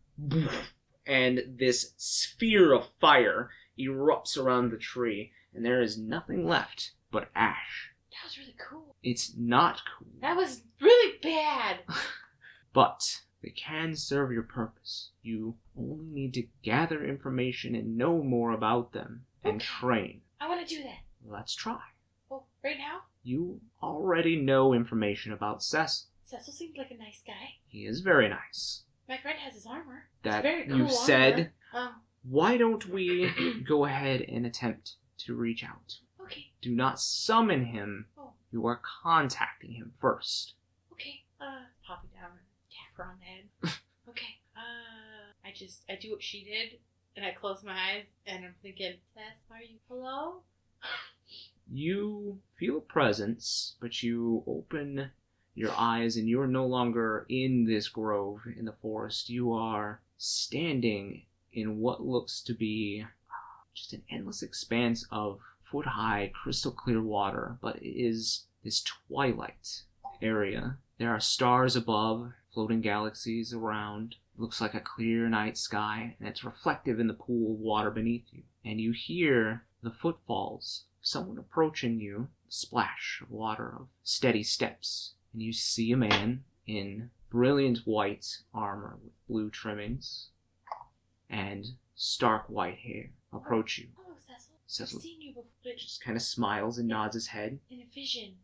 and 1.06 1.42
this 1.60 1.94
sphere 1.98 2.74
of 2.74 2.90
fire 3.00 3.52
erupts 3.80 4.38
around 4.38 4.72
the 4.72 4.78
tree, 4.78 5.32
and 5.54 5.64
there 5.64 5.82
is 5.82 5.98
nothing 5.98 6.48
left 6.48 6.92
but 7.12 7.30
ash. 7.36 7.92
That 8.12 8.26
was 8.26 8.38
really 8.40 8.56
cool. 8.70 8.96
It's 9.10 9.32
not 9.38 9.82
cool. 9.98 10.10
That 10.22 10.36
was 10.36 10.64
really 10.82 11.18
bad. 11.24 11.78
But 12.74 13.22
they 13.42 13.50
can 13.50 13.96
serve 13.96 14.32
your 14.32 14.44
purpose. 14.44 15.10
You 15.24 15.56
only 15.76 16.06
need 16.12 16.34
to 16.36 16.48
gather 16.62 17.04
information 17.04 17.74
and 17.74 17.98
know 17.98 18.22
more 18.22 18.52
about 18.52 18.92
them 18.92 19.26
and 19.44 19.56
Okay. 19.56 19.66
train. 19.66 20.22
I 20.40 20.48
want 20.48 20.68
to 20.68 20.76
do 20.76 20.84
that. 20.84 21.00
Let's 21.26 21.56
try. 21.56 21.80
Oh, 22.30 22.44
right 22.64 22.78
now? 22.78 23.00
You 23.24 23.62
already 23.82 24.36
know 24.36 24.74
information 24.74 25.32
about 25.34 25.64
Cecil. 25.64 26.08
Cecil 26.26 26.54
seems 26.54 26.78
like 26.78 26.92
a 26.92 26.98
nice 26.98 27.22
guy. 27.26 27.56
He 27.68 27.86
is 27.88 28.02
very 28.02 28.30
nice. 28.30 28.84
My 29.10 29.18
friend 29.18 29.40
has 29.40 29.54
his 29.54 29.66
armor. 29.66 30.10
That 30.24 30.44
very 30.44 30.68
cool 30.68 30.78
you 30.78 30.90
said. 30.90 31.52
armor. 31.74 31.88
Um, 31.88 32.02
Why 32.30 32.58
don't 32.58 32.86
we 32.90 33.32
go 33.68 33.86
ahead 33.86 34.22
and 34.22 34.46
attempt 34.46 34.96
to 35.20 35.34
reach 35.34 35.64
out? 35.64 35.96
okay, 36.22 36.52
Do 36.62 36.76
not 36.76 37.00
summon 37.00 37.66
him. 37.66 38.08
You 38.52 38.66
are 38.68 38.82
contacting 39.04 39.74
him 39.74 39.94
first. 40.00 40.54
okay. 40.94 41.24
Uh, 41.40 41.66
pop 41.86 42.04
it 42.04 42.16
down 42.18 42.32
tap 42.78 42.98
her 42.98 43.04
on 43.04 43.18
the 43.20 43.26
head. 43.26 43.80
okay. 44.10 44.40
Uh, 44.56 45.48
I 45.48 45.52
just, 45.54 45.84
I 45.90 45.96
do 45.96 46.12
what 46.12 46.24
she 46.24 46.44
did, 46.44 46.80
and 47.16 47.26
I 47.26 47.32
close 47.32 47.64
my 47.64 47.74
eyes, 47.74 48.06
and 48.26 48.46
I'm 48.46 48.56
thinking, 48.62 48.94
Seth, 49.14 49.52
are 49.52 49.62
you, 49.62 49.78
hello? 49.90 50.42
You 51.70 52.40
feel 52.58 52.78
a 52.78 52.82
presence, 52.82 53.76
but 53.82 54.02
you 54.02 54.42
open 54.48 55.12
your 55.54 55.74
eyes, 55.78 56.16
and 56.16 56.26
you 56.26 56.40
are 56.40 56.48
no 56.48 56.66
longer 56.66 57.26
in 57.28 57.66
this 57.66 57.90
grove 57.90 58.40
in 58.58 58.64
the 58.64 58.78
forest. 58.82 59.30
You 59.30 59.52
are 59.52 60.00
standing 60.18 61.26
in 61.52 61.80
what 61.80 62.06
looks 62.06 62.42
to 62.44 62.54
be 62.54 63.06
just 63.74 63.92
an 63.92 64.04
endless 64.10 64.42
expanse 64.42 65.06
of 65.12 65.42
foot 65.72 65.86
high, 65.86 66.32
crystal 66.34 66.72
clear 66.72 67.02
water, 67.02 67.58
but 67.62 67.78
it 67.78 67.88
is 67.88 68.46
this 68.64 68.84
twilight 68.84 69.84
area. 70.22 70.78
There 70.98 71.12
are 71.12 71.20
stars 71.20 71.76
above, 71.76 72.32
floating 72.54 72.82
galaxies 72.82 73.54
around. 73.54 74.16
looks 74.36 74.62
like 74.62 74.74
a 74.74 74.80
clear 74.80 75.28
night 75.30 75.58
sky, 75.58 76.16
and 76.20 76.28
it's 76.28 76.44
reflective 76.44 77.00
in 77.00 77.08
the 77.08 77.14
pool 77.14 77.54
of 77.54 77.60
water 77.60 77.92
beneath 77.92 78.26
you. 78.32 78.44
And 78.64 78.80
you 78.80 78.92
hear 78.92 79.64
the 79.82 79.92
footfalls 79.92 80.86
of 81.00 81.08
someone 81.08 81.38
approaching 81.38 82.00
you, 82.00 82.30
splash 82.50 83.20
of 83.22 83.32
water, 83.32 83.76
of 83.80 83.88
steady 84.04 84.44
steps. 84.44 85.14
And 85.34 85.42
you 85.42 85.54
see 85.54 85.92
a 85.92 85.98
man 85.98 86.44
in 86.66 87.12
brilliant 87.30 87.80
white 87.80 88.26
armor 88.54 88.98
with 89.04 89.14
blue 89.28 89.50
trimmings 89.50 90.30
and 91.30 91.66
stark 91.96 92.50
white 92.50 92.78
hair 92.78 93.12
approach 93.34 93.78
you. 93.78 93.88
Hello, 94.70 94.86
Cecil. 94.86 94.88
Cecil 94.88 94.98
I've 95.00 95.04
seen 95.04 95.22
you 95.22 95.30
before, 95.32 95.44
but 95.64 95.78
just 95.78 96.04
kind 96.04 96.18
of 96.18 96.22
smiles 96.24 96.78
and 96.78 96.88
nods 96.88 97.16
his 97.16 97.28
head. 97.28 97.60
in 97.70 97.80
a 97.80 97.86
vision. 97.94 98.36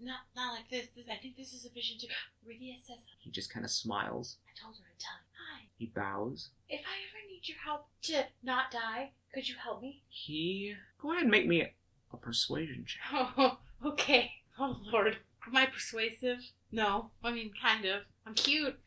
Not 0.00 0.20
not 0.34 0.52
like 0.52 0.68
this. 0.68 0.86
this 0.96 1.06
I 1.10 1.16
think 1.16 1.36
this 1.36 1.52
is 1.52 1.64
a 1.64 1.70
vision 1.70 1.96
too. 2.00 2.08
Rydia 2.46 2.74
says 2.76 2.98
He 3.20 3.30
just 3.30 3.52
kind 3.52 3.64
of 3.64 3.70
smiles. 3.70 4.36
I 4.46 4.60
told 4.60 4.76
her 4.76 4.82
to 4.82 5.04
tell 5.04 5.14
you. 5.14 5.28
Hi. 5.60 5.66
He 5.78 5.86
bows. 5.86 6.50
If 6.68 6.80
I 6.80 6.96
ever 7.08 7.26
need 7.30 7.46
your 7.48 7.58
help 7.64 7.86
to 8.02 8.24
not 8.42 8.70
die, 8.72 9.10
could 9.32 9.48
you 9.48 9.54
help 9.62 9.80
me? 9.80 10.02
He 10.08 10.74
go 11.00 11.12
ahead 11.12 11.22
and 11.22 11.30
make 11.30 11.46
me 11.46 11.62
a, 11.62 11.70
a 12.12 12.16
persuasion 12.16 12.84
check. 12.86 13.02
Oh, 13.38 13.58
okay. 13.86 14.32
Oh 14.58 14.76
Lord, 14.92 15.18
am 15.46 15.56
I 15.56 15.66
persuasive? 15.66 16.38
No, 16.72 17.10
I 17.22 17.30
mean 17.32 17.52
kind 17.60 17.84
of. 17.84 18.02
I'm 18.26 18.34
cute. 18.34 18.78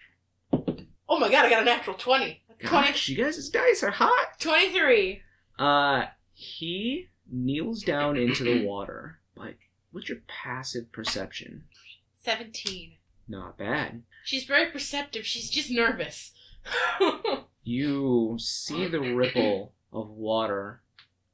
Oh 1.07 1.19
my 1.19 1.29
God, 1.31 1.45
I 1.45 1.49
got 1.49 1.61
a 1.61 1.65
natural 1.65 1.95
twenty. 1.95 2.41
Twenty. 2.61 2.87
Gosh, 2.87 3.07
you 3.07 3.15
guys' 3.23 3.49
dice 3.49 3.83
are 3.83 3.91
hot. 3.91 4.39
Twenty-three. 4.39 5.21
Uh, 5.57 6.05
he 6.35 7.07
kneels 7.31 7.81
down 7.81 8.17
into 8.17 8.43
the 8.43 8.63
water. 8.67 9.19
But 9.35 9.55
what's 9.91 10.09
your 10.09 10.19
passive 10.27 10.91
perception? 10.91 11.63
Seventeen. 12.21 12.97
Not 13.27 13.57
bad. 13.57 14.03
She's 14.23 14.43
very 14.43 14.69
perceptive. 14.71 15.25
She's 15.25 15.49
just 15.49 15.71
nervous. 15.71 16.31
You 17.67 18.35
see 18.39 18.85
the 18.85 18.99
ripple 18.99 19.73
of 19.91 20.07
water 20.09 20.81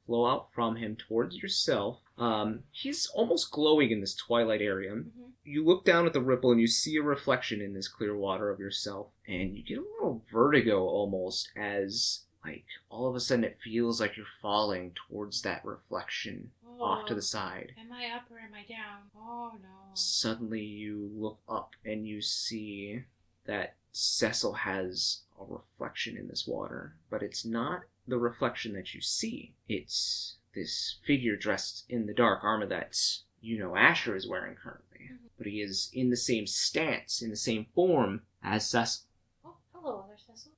flow 0.06 0.26
out 0.26 0.48
from 0.54 0.78
him 0.78 0.96
towards 0.96 1.36
yourself. 1.36 2.00
Um, 2.18 2.62
he's 2.72 3.06
almost 3.08 3.52
glowing 3.52 3.92
in 3.92 4.00
this 4.00 4.16
twilight 4.16 4.62
area. 4.62 4.92
Mhm. 4.94 5.12
You 5.44 5.66
look 5.66 5.84
down 5.84 6.06
at 6.06 6.14
the 6.14 6.22
ripple 6.22 6.52
and 6.54 6.62
you 6.62 6.68
see 6.68 6.96
a 6.96 7.02
reflection 7.02 7.62
in 7.62 7.74
this 7.74 7.90
clear 7.90 8.16
water 8.16 8.50
of 8.50 8.62
yourself, 8.62 9.08
and 9.28 9.58
you 9.58 9.62
get 9.64 9.80
a 9.80 9.82
little 9.82 10.24
vertigo 10.32 10.86
almost 10.86 11.50
as, 11.58 12.22
like, 12.44 12.66
all 12.90 13.08
of 13.08 13.16
a 13.16 13.20
sudden 13.20 13.44
it 13.44 13.60
feels 13.64 14.00
like 14.02 14.18
you're 14.18 14.26
falling 14.42 14.94
towards 15.08 15.42
that 15.44 15.64
reflection 15.64 16.52
off 16.80 17.06
to 17.06 17.14
the 17.14 17.22
side. 17.22 17.74
Am 17.80 17.92
I 17.92 18.08
up 18.16 18.24
or 18.32 18.40
am 18.40 18.54
I 18.56 18.64
down? 18.68 19.02
Oh 19.16 19.52
no. 19.62 19.70
Suddenly 19.94 20.62
you 20.62 21.12
look 21.14 21.38
up 21.48 21.72
and 21.86 22.08
you 22.08 22.22
see 22.22 23.04
that 23.46 23.76
Cecil 23.92 24.54
has 24.54 25.22
a 25.40 25.44
reflection 25.44 26.18
in 26.18 26.28
this 26.28 26.48
water, 26.48 26.96
but 27.10 27.22
it's 27.22 27.46
not 27.46 27.82
the 28.08 28.18
reflection 28.18 28.74
that 28.74 28.96
you 28.96 29.02
see. 29.02 29.54
It's 29.68 30.38
this 30.56 30.98
figure 31.06 31.36
dressed 31.36 31.86
in 31.88 32.08
the 32.08 32.14
dark 32.14 32.44
armor 32.44 32.66
that 32.68 32.98
you 33.42 33.60
know 33.60 33.76
Asher 33.76 34.16
is 34.16 34.28
wearing 34.28 34.56
currently. 34.56 35.10
Mhm. 35.12 35.30
But 35.38 35.48
he 35.48 35.62
is 35.62 35.90
in 35.94 36.10
the 36.10 36.18
same 36.18 36.48
stance, 36.48 37.22
in 37.22 37.30
the 37.30 37.36
same 37.36 37.66
form 37.76 38.26
as 38.42 38.68
Cecil. 38.70 39.06
Oh, 39.46 39.58
hello, 39.74 40.00
other 40.06 40.18
Cecil. 40.18 40.52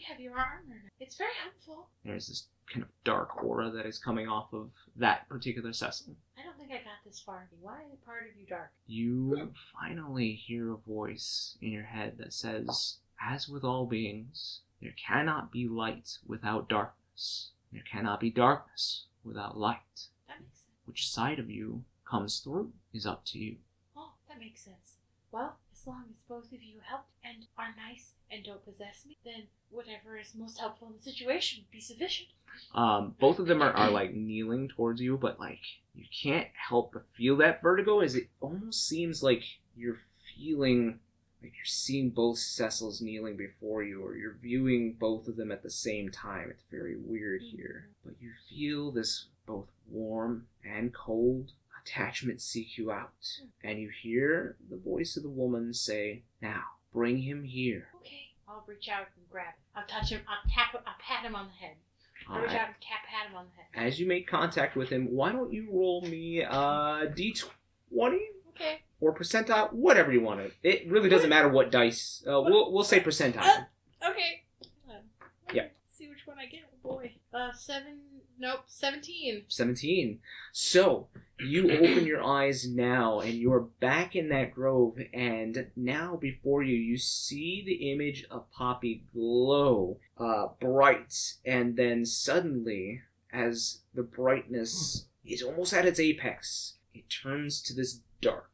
We 0.00 0.04
have 0.04 0.18
your 0.18 0.32
armor. 0.32 0.90
It's 0.98 1.16
very 1.16 1.34
helpful. 1.42 1.88
There's 2.06 2.28
this 2.28 2.46
kind 2.72 2.82
of 2.82 2.88
dark 3.04 3.44
aura 3.44 3.70
that 3.70 3.84
is 3.84 3.98
coming 3.98 4.28
off 4.28 4.50
of 4.54 4.70
that 4.96 5.28
particular 5.28 5.74
Cecil. 5.74 6.14
I 6.38 6.42
don't 6.42 6.56
think 6.56 6.70
I 6.70 6.76
got 6.76 7.04
this 7.04 7.20
far. 7.20 7.50
Why 7.60 7.82
is 7.92 7.98
part 8.06 8.22
of 8.22 8.40
you 8.40 8.46
dark? 8.46 8.70
You 8.86 9.52
finally 9.78 10.32
hear 10.32 10.72
a 10.72 10.78
voice 10.78 11.58
in 11.60 11.70
your 11.70 11.82
head 11.82 12.14
that 12.16 12.32
says, 12.32 12.96
As 13.22 13.46
with 13.46 13.62
all 13.62 13.84
beings, 13.84 14.60
there 14.80 14.94
cannot 15.06 15.52
be 15.52 15.68
light 15.68 16.16
without 16.26 16.70
darkness. 16.70 17.50
There 17.70 17.84
cannot 17.92 18.20
be 18.20 18.30
darkness 18.30 19.04
without 19.22 19.58
light. 19.58 20.06
That 20.28 20.40
makes 20.40 20.60
sense. 20.60 20.70
Which 20.86 21.10
side 21.10 21.38
of 21.38 21.50
you 21.50 21.84
comes 22.10 22.38
through 22.38 22.72
is 22.94 23.04
up 23.04 23.26
to 23.26 23.38
you. 23.38 23.56
Oh, 23.94 24.12
that 24.30 24.40
makes 24.40 24.62
sense. 24.62 24.94
Well, 25.30 25.58
as 25.80 25.86
long 25.86 26.04
as 26.10 26.22
both 26.28 26.52
of 26.52 26.62
you 26.62 26.80
help 26.84 27.04
and 27.24 27.46
are 27.56 27.74
nice 27.88 28.12
and 28.30 28.44
don't 28.44 28.64
possess 28.64 29.04
me, 29.06 29.16
then 29.24 29.44
whatever 29.70 30.18
is 30.18 30.34
most 30.34 30.58
helpful 30.58 30.88
in 30.88 30.94
the 30.94 31.02
situation 31.02 31.60
would 31.62 31.70
be 31.70 31.80
sufficient. 31.80 32.28
Um, 32.74 33.14
both 33.18 33.38
of 33.38 33.46
them 33.46 33.62
are, 33.62 33.72
are 33.72 33.90
like 33.90 34.14
kneeling 34.14 34.68
towards 34.68 35.00
you, 35.00 35.16
but 35.16 35.40
like 35.40 35.60
you 35.94 36.04
can't 36.22 36.48
help 36.68 36.92
but 36.92 37.06
feel 37.16 37.36
that 37.38 37.62
vertigo 37.62 38.00
as 38.00 38.14
it 38.14 38.28
almost 38.40 38.86
seems 38.86 39.22
like 39.22 39.42
you're 39.76 40.00
feeling 40.36 40.98
like 41.42 41.52
you're 41.56 41.64
seeing 41.64 42.10
both 42.10 42.36
Cecils 42.36 43.00
kneeling 43.00 43.36
before 43.36 43.82
you, 43.82 44.04
or 44.04 44.14
you're 44.14 44.36
viewing 44.42 44.96
both 45.00 45.26
of 45.26 45.36
them 45.36 45.50
at 45.50 45.62
the 45.62 45.70
same 45.70 46.10
time. 46.10 46.48
It's 46.50 46.64
very 46.70 46.96
weird 46.98 47.40
here. 47.40 47.88
But 48.04 48.14
you 48.20 48.32
feel 48.50 48.90
this 48.90 49.26
both 49.46 49.68
warm 49.90 50.46
and 50.62 50.92
cold 50.92 51.52
attachment 51.94 52.40
seek 52.40 52.78
you 52.78 52.90
out. 52.90 53.12
And 53.62 53.78
you 53.80 53.90
hear 54.02 54.56
the 54.70 54.76
voice 54.76 55.16
of 55.16 55.22
the 55.22 55.28
woman 55.28 55.74
say, 55.74 56.22
Now, 56.40 56.62
bring 56.92 57.18
him 57.18 57.44
here. 57.44 57.88
Okay. 58.00 58.28
I'll 58.48 58.64
reach 58.66 58.88
out 58.88 59.06
and 59.16 59.28
grab 59.30 59.46
him. 59.46 59.54
I'll 59.76 59.86
touch 59.86 60.10
him. 60.10 60.20
I'll 60.28 60.50
tap. 60.50 60.72
him. 60.72 60.80
I'll 60.86 60.94
pat 61.00 61.24
him 61.24 61.34
on 61.36 61.46
the 61.46 61.52
head. 61.66 61.76
I'll 62.28 62.40
reach 62.40 62.50
Uh, 62.50 62.54
out 62.54 62.66
and 62.68 62.74
tap, 62.80 63.00
pat 63.08 63.30
him 63.30 63.36
on 63.36 63.46
the 63.46 63.78
head. 63.78 63.86
as 63.88 63.98
you 64.00 64.06
make 64.06 64.26
contact 64.28 64.76
with 64.76 64.88
him, 64.90 65.06
why 65.14 65.32
don't 65.32 65.52
you 65.52 65.68
roll 65.70 66.02
me 66.02 66.42
uh, 66.44 67.06
d20 67.06 67.48
Okay. 68.50 68.82
or 69.00 69.14
percentile, 69.14 69.72
whatever 69.72 70.12
you 70.12 70.20
want 70.20 70.40
to. 70.40 70.50
It 70.62 70.88
really 70.90 71.08
doesn't 71.08 71.30
matter 71.30 71.48
what 71.48 71.70
dice. 71.70 72.22
Uh, 72.26 72.40
we'll 72.42 72.72
we'll 72.72 72.84
say 72.84 73.00
percentile. 73.00 73.66
Okay. 74.06 74.42
Hold. 74.86 75.02
Yeah. 75.54 75.68
See 75.88 76.08
which 76.08 76.26
one 76.26 76.38
I 76.38 76.46
get. 76.46 76.60
Oh 76.84 76.88
boy. 76.96 77.12
Uh, 77.32 77.52
seven. 77.52 78.00
Nope. 78.40 78.62
Seventeen. 78.68 79.44
17. 79.48 80.18
So, 80.50 81.08
you 81.38 81.70
open 81.72 82.06
your 82.06 82.24
eyes 82.24 82.66
now, 82.66 83.20
and 83.20 83.34
you're 83.34 83.60
back 83.60 84.16
in 84.16 84.30
that 84.30 84.54
grove, 84.54 84.98
and 85.12 85.66
now 85.76 86.16
before 86.16 86.62
you, 86.62 86.74
you 86.74 86.96
see 86.96 87.62
the 87.62 87.92
image 87.92 88.24
of 88.30 88.50
Poppy 88.50 89.04
glow 89.12 89.98
uh, 90.16 90.48
bright, 90.58 91.34
and 91.44 91.76
then 91.76 92.06
suddenly, 92.06 93.02
as 93.30 93.80
the 93.92 94.02
brightness 94.02 95.04
is 95.22 95.42
almost 95.42 95.74
at 95.74 95.84
its 95.84 96.00
apex, 96.00 96.76
it 96.94 97.04
turns 97.10 97.60
to 97.60 97.74
this 97.74 98.00
dark 98.22 98.50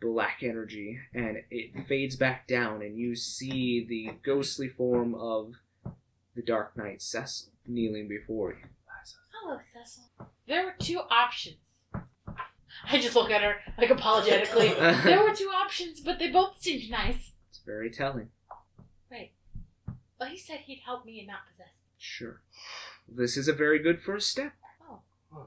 black 0.00 0.38
energy, 0.42 0.98
and 1.14 1.44
it 1.48 1.86
fades 1.86 2.16
back 2.16 2.48
down, 2.48 2.82
and 2.82 2.98
you 2.98 3.14
see 3.14 3.86
the 3.88 4.14
ghostly 4.24 4.68
form 4.68 5.14
of 5.14 5.54
the 6.34 6.42
Dark 6.42 6.76
Knight 6.76 7.00
Cecil 7.00 7.52
kneeling 7.68 8.08
before 8.08 8.50
you. 8.50 8.68
Oh, 9.44 9.48
Hello, 9.48 9.58
Cecil. 9.72 10.04
There 10.46 10.64
were 10.64 10.74
two 10.78 11.00
options. 11.10 11.56
I 11.94 12.98
just 12.98 13.14
look 13.14 13.30
at 13.30 13.42
her 13.42 13.56
like 13.78 13.90
apologetically. 13.90 14.68
there 15.04 15.22
were 15.22 15.34
two 15.34 15.50
options, 15.54 16.00
but 16.00 16.18
they 16.18 16.30
both 16.30 16.60
seemed 16.60 16.90
nice. 16.90 17.32
It's 17.50 17.60
very 17.64 17.90
telling. 17.90 18.28
Right. 19.10 19.32
Well, 20.18 20.28
he 20.28 20.38
said 20.38 20.60
he'd 20.60 20.82
help 20.84 21.04
me 21.04 21.18
and 21.18 21.28
not 21.28 21.40
possess 21.50 21.66
me. 21.74 21.90
Sure. 21.98 22.40
This 23.08 23.36
is 23.36 23.48
a 23.48 23.52
very 23.52 23.78
good 23.78 24.00
first 24.02 24.28
step. 24.28 24.52
Oh. 24.88 25.00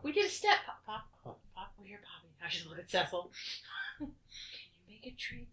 We 0.03 0.11
did 0.11 0.25
a 0.25 0.29
step. 0.29 0.57
Pop, 0.65 0.83
pop, 0.85 1.03
pop, 1.23 1.39
pop. 1.55 1.73
Oh, 1.79 1.83
you're 1.85 1.99
popping. 1.99 2.31
I 2.45 2.49
should 2.49 2.67
look 2.67 2.79
at 2.79 2.89
Cecil. 2.89 3.31
Can 3.97 4.07
you 4.87 4.95
make 4.95 5.05
a 5.07 5.15
drink? 5.17 5.47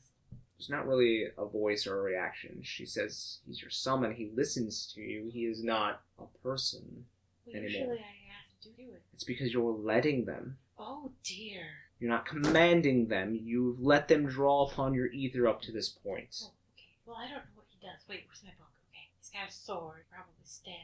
There's 0.59 0.71
not 0.71 0.87
really 0.87 1.25
a 1.39 1.45
voice 1.47 1.87
or 1.87 1.99
a 1.99 2.03
reaction. 2.03 2.61
She 2.63 2.87
says 2.87 3.39
he's 3.47 3.61
your 3.61 3.71
summon. 3.71 4.15
He 4.15 4.31
listens 4.35 4.93
to 4.95 5.01
you. 5.01 5.31
He 5.33 5.47
is 5.47 5.65
not 5.65 6.03
a 6.21 6.27
person. 6.43 7.07
Well, 7.47 7.57
Anymore. 7.57 7.71
usually 7.71 7.99
I 7.99 8.03
ask 8.03 8.07
to 8.21 8.22
do 8.71 8.93
it. 8.93 9.03
It's 9.15 9.25
because 9.25 9.53
you're 9.53 9.73
letting 9.73 10.25
them. 10.25 10.59
Oh, 10.79 11.13
dear. 11.25 11.63
You're 12.01 12.11
not 12.11 12.27
commanding 12.27 13.09
them. 13.09 13.39
You've 13.41 13.81
let 13.81 14.09
them 14.09 14.27
draw 14.27 14.67
upon 14.69 14.95
your 14.95 15.09
aether 15.13 15.47
up 15.47 15.63
to 15.63 15.73
this 15.73 15.89
point. 15.89 16.43
Oh, 16.43 16.53
okay. 16.75 16.89
Well, 17.07 17.17
I 17.17 17.25
don't 17.25 17.37
know 17.37 17.55
what 17.55 17.67
he 17.69 17.79
does. 17.87 18.03
Wait, 18.09 18.25
where's 18.27 18.43
my 18.43 18.51
book? 18.59 18.73
Okay. 18.91 19.09
He's 19.19 19.31
got 19.31 19.49
a 19.49 19.53
sword. 19.53 20.05
Probably 20.11 20.33
stabbed. 20.43 20.77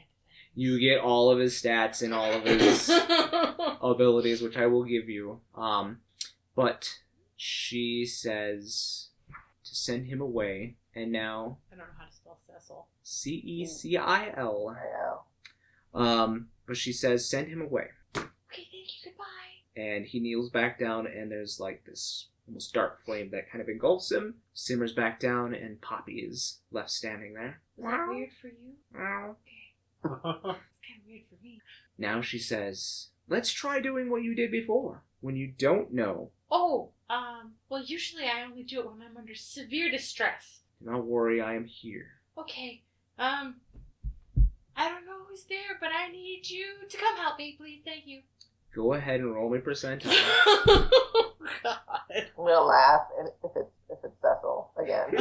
You 0.55 0.79
get 0.79 0.99
all 0.99 1.29
of 1.31 1.39
his 1.39 1.61
stats 1.61 2.01
and 2.01 2.13
all 2.13 2.31
of 2.31 2.43
his 2.43 2.89
abilities, 3.81 4.41
which 4.41 4.57
I 4.57 4.65
will 4.65 4.83
give 4.83 5.07
you. 5.09 5.41
Um, 5.55 5.99
but 6.55 6.99
she 7.37 8.05
says 8.05 9.09
to 9.63 9.75
send 9.75 10.07
him 10.07 10.21
away, 10.21 10.75
and 10.95 11.11
now 11.11 11.59
I 11.71 11.75
don't 11.75 11.79
know 11.79 11.93
how 11.97 12.05
to 12.05 12.13
spell 12.13 12.37
Cecil. 12.45 12.87
C 13.03 13.35
E 13.35 13.65
C 13.65 13.95
I 13.97 14.33
L. 14.35 14.75
Um, 15.93 16.47
but 16.69 16.77
she 16.77 16.93
says 16.93 17.27
send 17.29 17.47
him 17.49 17.61
away, 17.61 17.87
Okay, 18.15 18.27
thank 18.71 18.73
you. 19.03 19.11
Goodbye. 19.11 19.25
and 19.75 20.05
he 20.05 20.19
kneels 20.21 20.49
back 20.49 20.79
down, 20.79 21.05
and 21.07 21.29
there's 21.31 21.59
like 21.59 21.83
this 21.85 22.27
almost 22.47 22.73
dark 22.73 23.03
flame 23.05 23.29
that 23.31 23.49
kind 23.51 23.61
of 23.61 23.67
engulfs 23.69 24.11
him, 24.11 24.35
simmers 24.53 24.93
back 24.93 25.19
down, 25.19 25.53
and 25.53 25.81
Poppy 25.81 26.19
is 26.19 26.59
left 26.71 26.89
standing 26.91 27.33
there. 27.33 27.61
Is 27.77 27.83
that 27.85 28.07
weird 28.07 28.29
for 28.41 28.47
you? 28.47 28.75
Okay. 28.95 29.35
It's 30.05 30.21
kind 30.23 31.01
of 31.01 31.07
weird 31.07 31.23
for 31.29 31.43
me. 31.43 31.59
Now 31.97 32.21
she 32.21 32.39
says, 32.39 33.09
Let's 33.27 33.51
try 33.51 33.79
doing 33.79 34.09
what 34.09 34.23
you 34.23 34.33
did 34.33 34.49
before. 34.51 35.03
When 35.21 35.35
you 35.35 35.47
don't 35.57 35.91
know, 35.93 36.31
Oh, 36.51 36.91
um, 37.09 37.53
well, 37.69 37.83
usually 37.83 38.25
I 38.25 38.43
only 38.43 38.63
do 38.63 38.79
it 38.79 38.85
when 38.89 39.01
I'm 39.01 39.17
under 39.17 39.35
severe 39.35 39.91
distress. 39.91 40.61
do 40.83 40.89
not 40.89 41.05
worry, 41.05 41.41
I 41.41 41.55
am 41.55 41.65
here. 41.65 42.07
Okay, 42.37 42.81
um, 43.19 43.57
I 44.79 44.87
don't 44.89 45.05
know 45.05 45.19
who's 45.29 45.43
there, 45.43 45.77
but 45.81 45.89
I 45.93 46.09
need 46.09 46.49
you 46.49 46.65
to 46.89 46.97
come 46.97 47.17
help 47.17 47.37
me, 47.37 47.55
please. 47.59 47.81
Thank 47.85 48.07
you. 48.07 48.21
Go 48.73 48.93
ahead 48.93 49.19
and 49.19 49.33
roll 49.35 49.49
me 49.49 49.59
percentile. 49.59 50.05
oh, 50.13 51.33
God. 51.63 51.77
We'll 52.37 52.65
laugh 52.65 53.01
if 53.43 53.51
it's 53.57 53.69
if 53.89 53.97
it's 54.05 54.15
Cecil 54.21 54.71
again. 54.81 55.09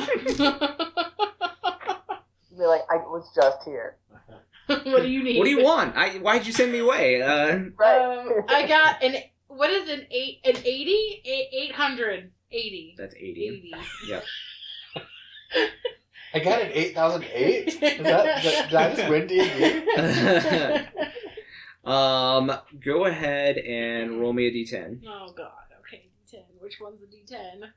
Be 2.56 2.64
like, 2.64 2.82
I 2.90 2.96
was 2.96 3.30
just 3.34 3.64
here. 3.64 3.96
what 4.66 5.02
do 5.02 5.08
you 5.08 5.22
need? 5.24 5.38
what 5.38 5.44
do 5.44 5.50
you 5.50 5.62
want? 5.64 5.96
I 5.96 6.10
why'd 6.18 6.46
you 6.46 6.52
send 6.52 6.70
me 6.72 6.78
away? 6.80 7.22
Uh, 7.22 7.58
Right. 7.76 7.98
Um, 8.00 8.44
I 8.48 8.66
got 8.66 9.02
an 9.02 9.16
what 9.48 9.70
is 9.70 9.88
an 9.88 10.06
eight 10.10 10.40
an 10.44 10.56
eighty 10.64 11.22
eight 11.24 11.72
hundred 11.72 12.30
eighty 12.52 12.94
that's 12.98 13.14
80. 13.14 13.24
eighty. 13.46 13.72
Yep. 14.08 14.24
I 16.34 16.38
got 16.40 16.62
an 16.62 16.70
8008? 16.72 17.68
Is 17.68 17.80
that, 17.80 18.42
did, 18.42 18.64
did 18.66 18.74
I 18.74 18.94
just 18.94 19.08
win 19.08 19.26
D&D? 19.26 20.86
um, 21.84 22.52
go 22.84 23.06
ahead 23.06 23.56
and 23.56 24.20
roll 24.20 24.32
me 24.32 24.46
a 24.46 24.52
d10. 24.52 25.02
oh 25.06 25.32
God. 25.36 25.52
Okay, 25.80 26.08
D10. 26.30 26.42
Which 26.60 26.80
one's 26.80 27.00
the 27.00 27.06
D10? 27.06 27.70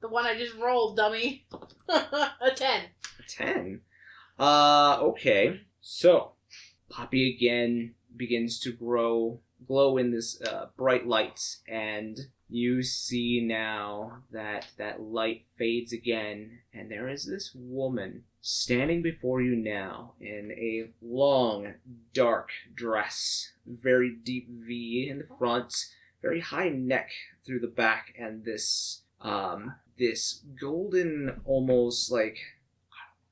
The 0.00 0.08
one 0.08 0.26
I 0.26 0.36
just 0.36 0.56
rolled, 0.56 0.96
dummy. 0.96 1.46
a 1.88 2.50
ten. 2.54 2.86
A 3.18 3.22
10. 3.28 3.80
Uh, 4.38 4.98
okay. 5.00 5.60
So, 5.80 6.32
Poppy 6.88 7.34
again 7.34 7.94
begins 8.16 8.58
to 8.60 8.72
grow, 8.72 9.40
glow 9.66 9.96
in 9.96 10.10
this 10.10 10.40
uh, 10.42 10.66
bright 10.76 11.06
light, 11.06 11.40
and 11.68 12.18
you 12.52 12.82
see 12.82 13.40
now 13.40 14.18
that 14.30 14.66
that 14.76 15.00
light 15.00 15.44
fades 15.56 15.92
again, 15.92 16.58
and 16.74 16.90
there 16.90 17.08
is 17.08 17.24
this 17.24 17.52
woman 17.54 18.24
standing 18.40 19.02
before 19.02 19.40
you 19.40 19.56
now 19.56 20.12
in 20.20 20.52
a 20.52 20.90
long, 21.00 21.74
dark 22.12 22.50
dress, 22.74 23.52
very 23.66 24.10
deep 24.10 24.48
V 24.50 25.08
in 25.10 25.18
the 25.18 25.36
front, 25.38 25.74
very 26.20 26.40
high 26.40 26.68
neck 26.68 27.10
through 27.46 27.60
the 27.60 27.66
back, 27.66 28.14
and 28.18 28.44
this 28.44 29.02
um 29.20 29.74
this 29.98 30.42
golden, 30.60 31.40
almost 31.44 32.10
like 32.10 32.38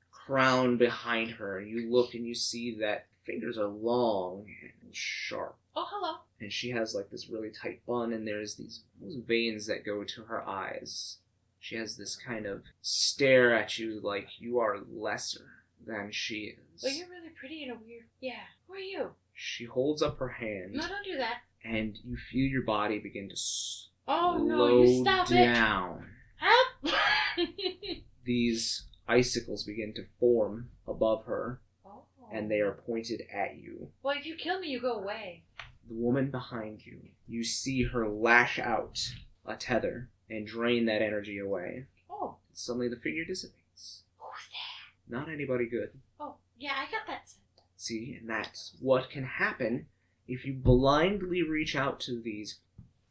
crown 0.09 0.77
behind 0.77 1.31
her. 1.31 1.61
You 1.61 1.91
look 1.91 2.13
and 2.13 2.25
you 2.25 2.33
see 2.33 2.77
that 2.79 3.07
fingers 3.23 3.57
are 3.57 3.67
long 3.67 4.45
and 4.81 4.95
sharp. 4.95 5.57
Oh, 5.75 5.85
hello. 5.89 6.17
And 6.41 6.51
she 6.51 6.71
has 6.71 6.93
like 6.95 7.09
this 7.11 7.29
really 7.29 7.51
tight 7.51 7.85
bun, 7.87 8.11
and 8.13 8.27
there's 8.27 8.55
these 8.55 8.81
veins 9.27 9.67
that 9.67 9.85
go 9.85 10.03
to 10.03 10.23
her 10.23 10.45
eyes. 10.47 11.17
She 11.59 11.75
has 11.75 11.95
this 11.95 12.15
kind 12.15 12.47
of 12.47 12.63
stare 12.81 13.53
at 13.55 13.77
you 13.77 13.99
like 14.01 14.27
you 14.39 14.57
are 14.59 14.79
lesser 14.91 15.45
than 15.85 16.09
she 16.11 16.55
is. 16.57 16.81
Well, 16.83 16.91
you're 16.91 17.07
really 17.09 17.29
pretty 17.39 17.63
in 17.63 17.69
a 17.69 17.75
weird. 17.75 18.05
Yeah. 18.19 18.33
Who 18.67 18.73
are 18.73 18.79
you? 18.79 19.11
She 19.35 19.65
holds 19.65 20.01
up 20.01 20.17
her 20.19 20.29
hand, 20.29 20.73
No, 20.73 20.81
don't 20.87 21.05
do 21.05 21.17
that. 21.17 21.41
and 21.63 21.97
you 22.03 22.17
feel 22.17 22.47
your 22.49 22.63
body 22.63 22.99
begin 22.99 23.29
to 23.29 23.35
Oh 24.07 24.37
slow 24.37 24.45
no, 24.45 24.83
you 24.83 25.01
stop 25.03 25.31
it. 25.31 25.35
down. 25.35 26.07
Help! 26.37 26.95
These 28.23 28.83
icicles 29.07 29.63
begin 29.63 29.93
to 29.95 30.05
form 30.19 30.69
above 30.87 31.25
her, 31.25 31.61
oh. 31.85 32.03
and 32.31 32.49
they 32.49 32.59
are 32.59 32.73
pointed 32.85 33.21
at 33.33 33.57
you. 33.57 33.89
Well, 34.03 34.17
if 34.17 34.25
you 34.25 34.35
kill 34.35 34.59
me, 34.59 34.67
you 34.69 34.79
go 34.81 34.93
away. 34.93 35.43
The 35.87 35.95
woman 35.95 36.31
behind 36.31 36.85
you, 36.85 36.99
you 37.27 37.43
see 37.43 37.83
her 37.83 38.07
lash 38.07 38.59
out 38.59 38.99
a 39.45 39.55
tether 39.55 40.09
and 40.29 40.47
drain 40.47 40.85
that 40.85 41.01
energy 41.01 41.37
away. 41.39 41.85
Oh, 42.09 42.37
Suddenly 42.53 42.89
the 42.89 42.95
figure 42.97 43.25
dissipates. 43.25 44.03
who's 44.17 44.49
that? 44.49 45.15
Not 45.17 45.29
anybody 45.29 45.65
good. 45.67 45.89
Oh, 46.19 46.35
yeah, 46.57 46.73
I 46.77 46.83
got 46.91 47.07
that. 47.07 47.27
sense. 47.27 47.37
See, 47.77 48.17
and 48.19 48.29
that's 48.29 48.73
what 48.79 49.09
can 49.09 49.23
happen 49.23 49.87
if 50.27 50.45
you 50.45 50.53
blindly 50.53 51.41
reach 51.41 51.75
out 51.75 51.99
to 52.01 52.21
these 52.21 52.59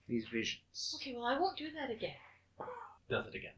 these 0.08 0.26
visions. 0.28 0.92
Okay, 0.96 1.14
well, 1.14 1.26
I 1.26 1.38
won't 1.38 1.56
do 1.56 1.68
that 1.72 1.90
again. 1.90 2.14
Does 3.08 3.26
it 3.26 3.34
again. 3.34 3.54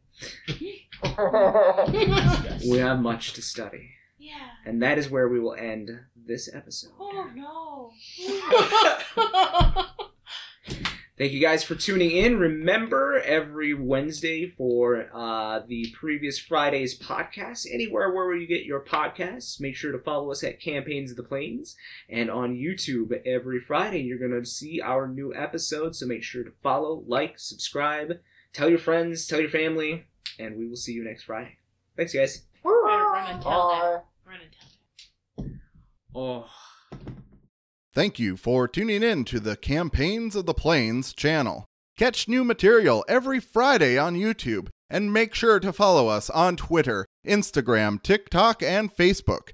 We 2.70 2.78
have 2.78 3.01
much 3.01 3.32
to 3.34 3.43
study. 3.43 3.90
Yeah. 4.23 4.51
And 4.65 4.81
that 4.82 4.99
is 4.99 5.11
where 5.11 5.28
we 5.28 5.40
will 5.40 5.55
end 5.55 5.90
this 6.15 6.49
episode. 6.55 6.93
Oh 7.01 7.28
no. 7.35 7.90
Thank 11.19 11.32
you 11.32 11.40
guys 11.40 11.65
for 11.65 11.74
tuning 11.74 12.12
in. 12.12 12.39
Remember, 12.39 13.20
every 13.20 13.74
Wednesday 13.74 14.49
for 14.57 15.09
uh, 15.12 15.61
the 15.66 15.93
previous 15.93 16.39
Friday's 16.39 16.99
podcast, 16.99 17.66
anywhere 17.70 18.12
where 18.12 18.35
you 18.35 18.47
get 18.47 18.65
your 18.65 18.85
podcasts, 18.85 19.61
make 19.61 19.77
sure 19.77 19.93
to 19.93 19.99
follow 19.99 20.31
us 20.31 20.43
at 20.43 20.61
Campaigns 20.61 21.11
of 21.11 21.16
the 21.16 21.23
Plains. 21.23 21.77
And 22.09 22.31
on 22.31 22.55
YouTube, 22.55 23.12
every 23.27 23.61
Friday, 23.61 24.03
you're 24.03 24.19
going 24.19 24.40
to 24.40 24.49
see 24.49 24.81
our 24.81 25.07
new 25.07 25.35
episodes. 25.35 25.99
So 25.99 26.07
make 26.07 26.23
sure 26.23 26.44
to 26.44 26.53
follow, 26.62 27.05
like, 27.07 27.39
subscribe, 27.39 28.20
tell 28.53 28.70
your 28.70 28.78
friends, 28.78 29.27
tell 29.27 29.40
your 29.40 29.51
family, 29.51 30.05
and 30.39 30.57
we 30.57 30.66
will 30.66 30.77
see 30.77 30.93
you 30.93 31.05
next 31.05 31.24
Friday. 31.24 31.59
Thanks, 31.97 32.15
guys. 32.15 32.44
Woo! 32.65 32.82
Better 32.86 33.05
run 33.05 33.35
and 33.35 33.43
tell 33.43 33.69
Bye. 33.69 33.99
Oh. 36.14 36.47
Thank 37.94 38.19
you 38.19 38.36
for 38.36 38.69
tuning 38.69 39.02
in 39.02 39.24
to 39.27 39.40
the 39.40 39.56
Campaigns 39.56 40.35
of 40.35 40.47
the 40.47 40.55
Plains 40.55 41.12
channel. 41.12 41.66
Catch 41.98 42.28
new 42.28 42.43
material 42.43 43.05
every 43.09 43.39
Friday 43.39 43.98
on 43.98 44.16
YouTube 44.16 44.69
and 44.89 45.12
make 45.12 45.35
sure 45.35 45.60
to 45.60 45.73
follow 45.73 46.09
us 46.09 46.28
on 46.31 46.56
Twitter, 46.56 47.06
Instagram, 47.27 48.02
TikTok, 48.02 48.62
and 48.62 48.94
Facebook. 48.94 49.52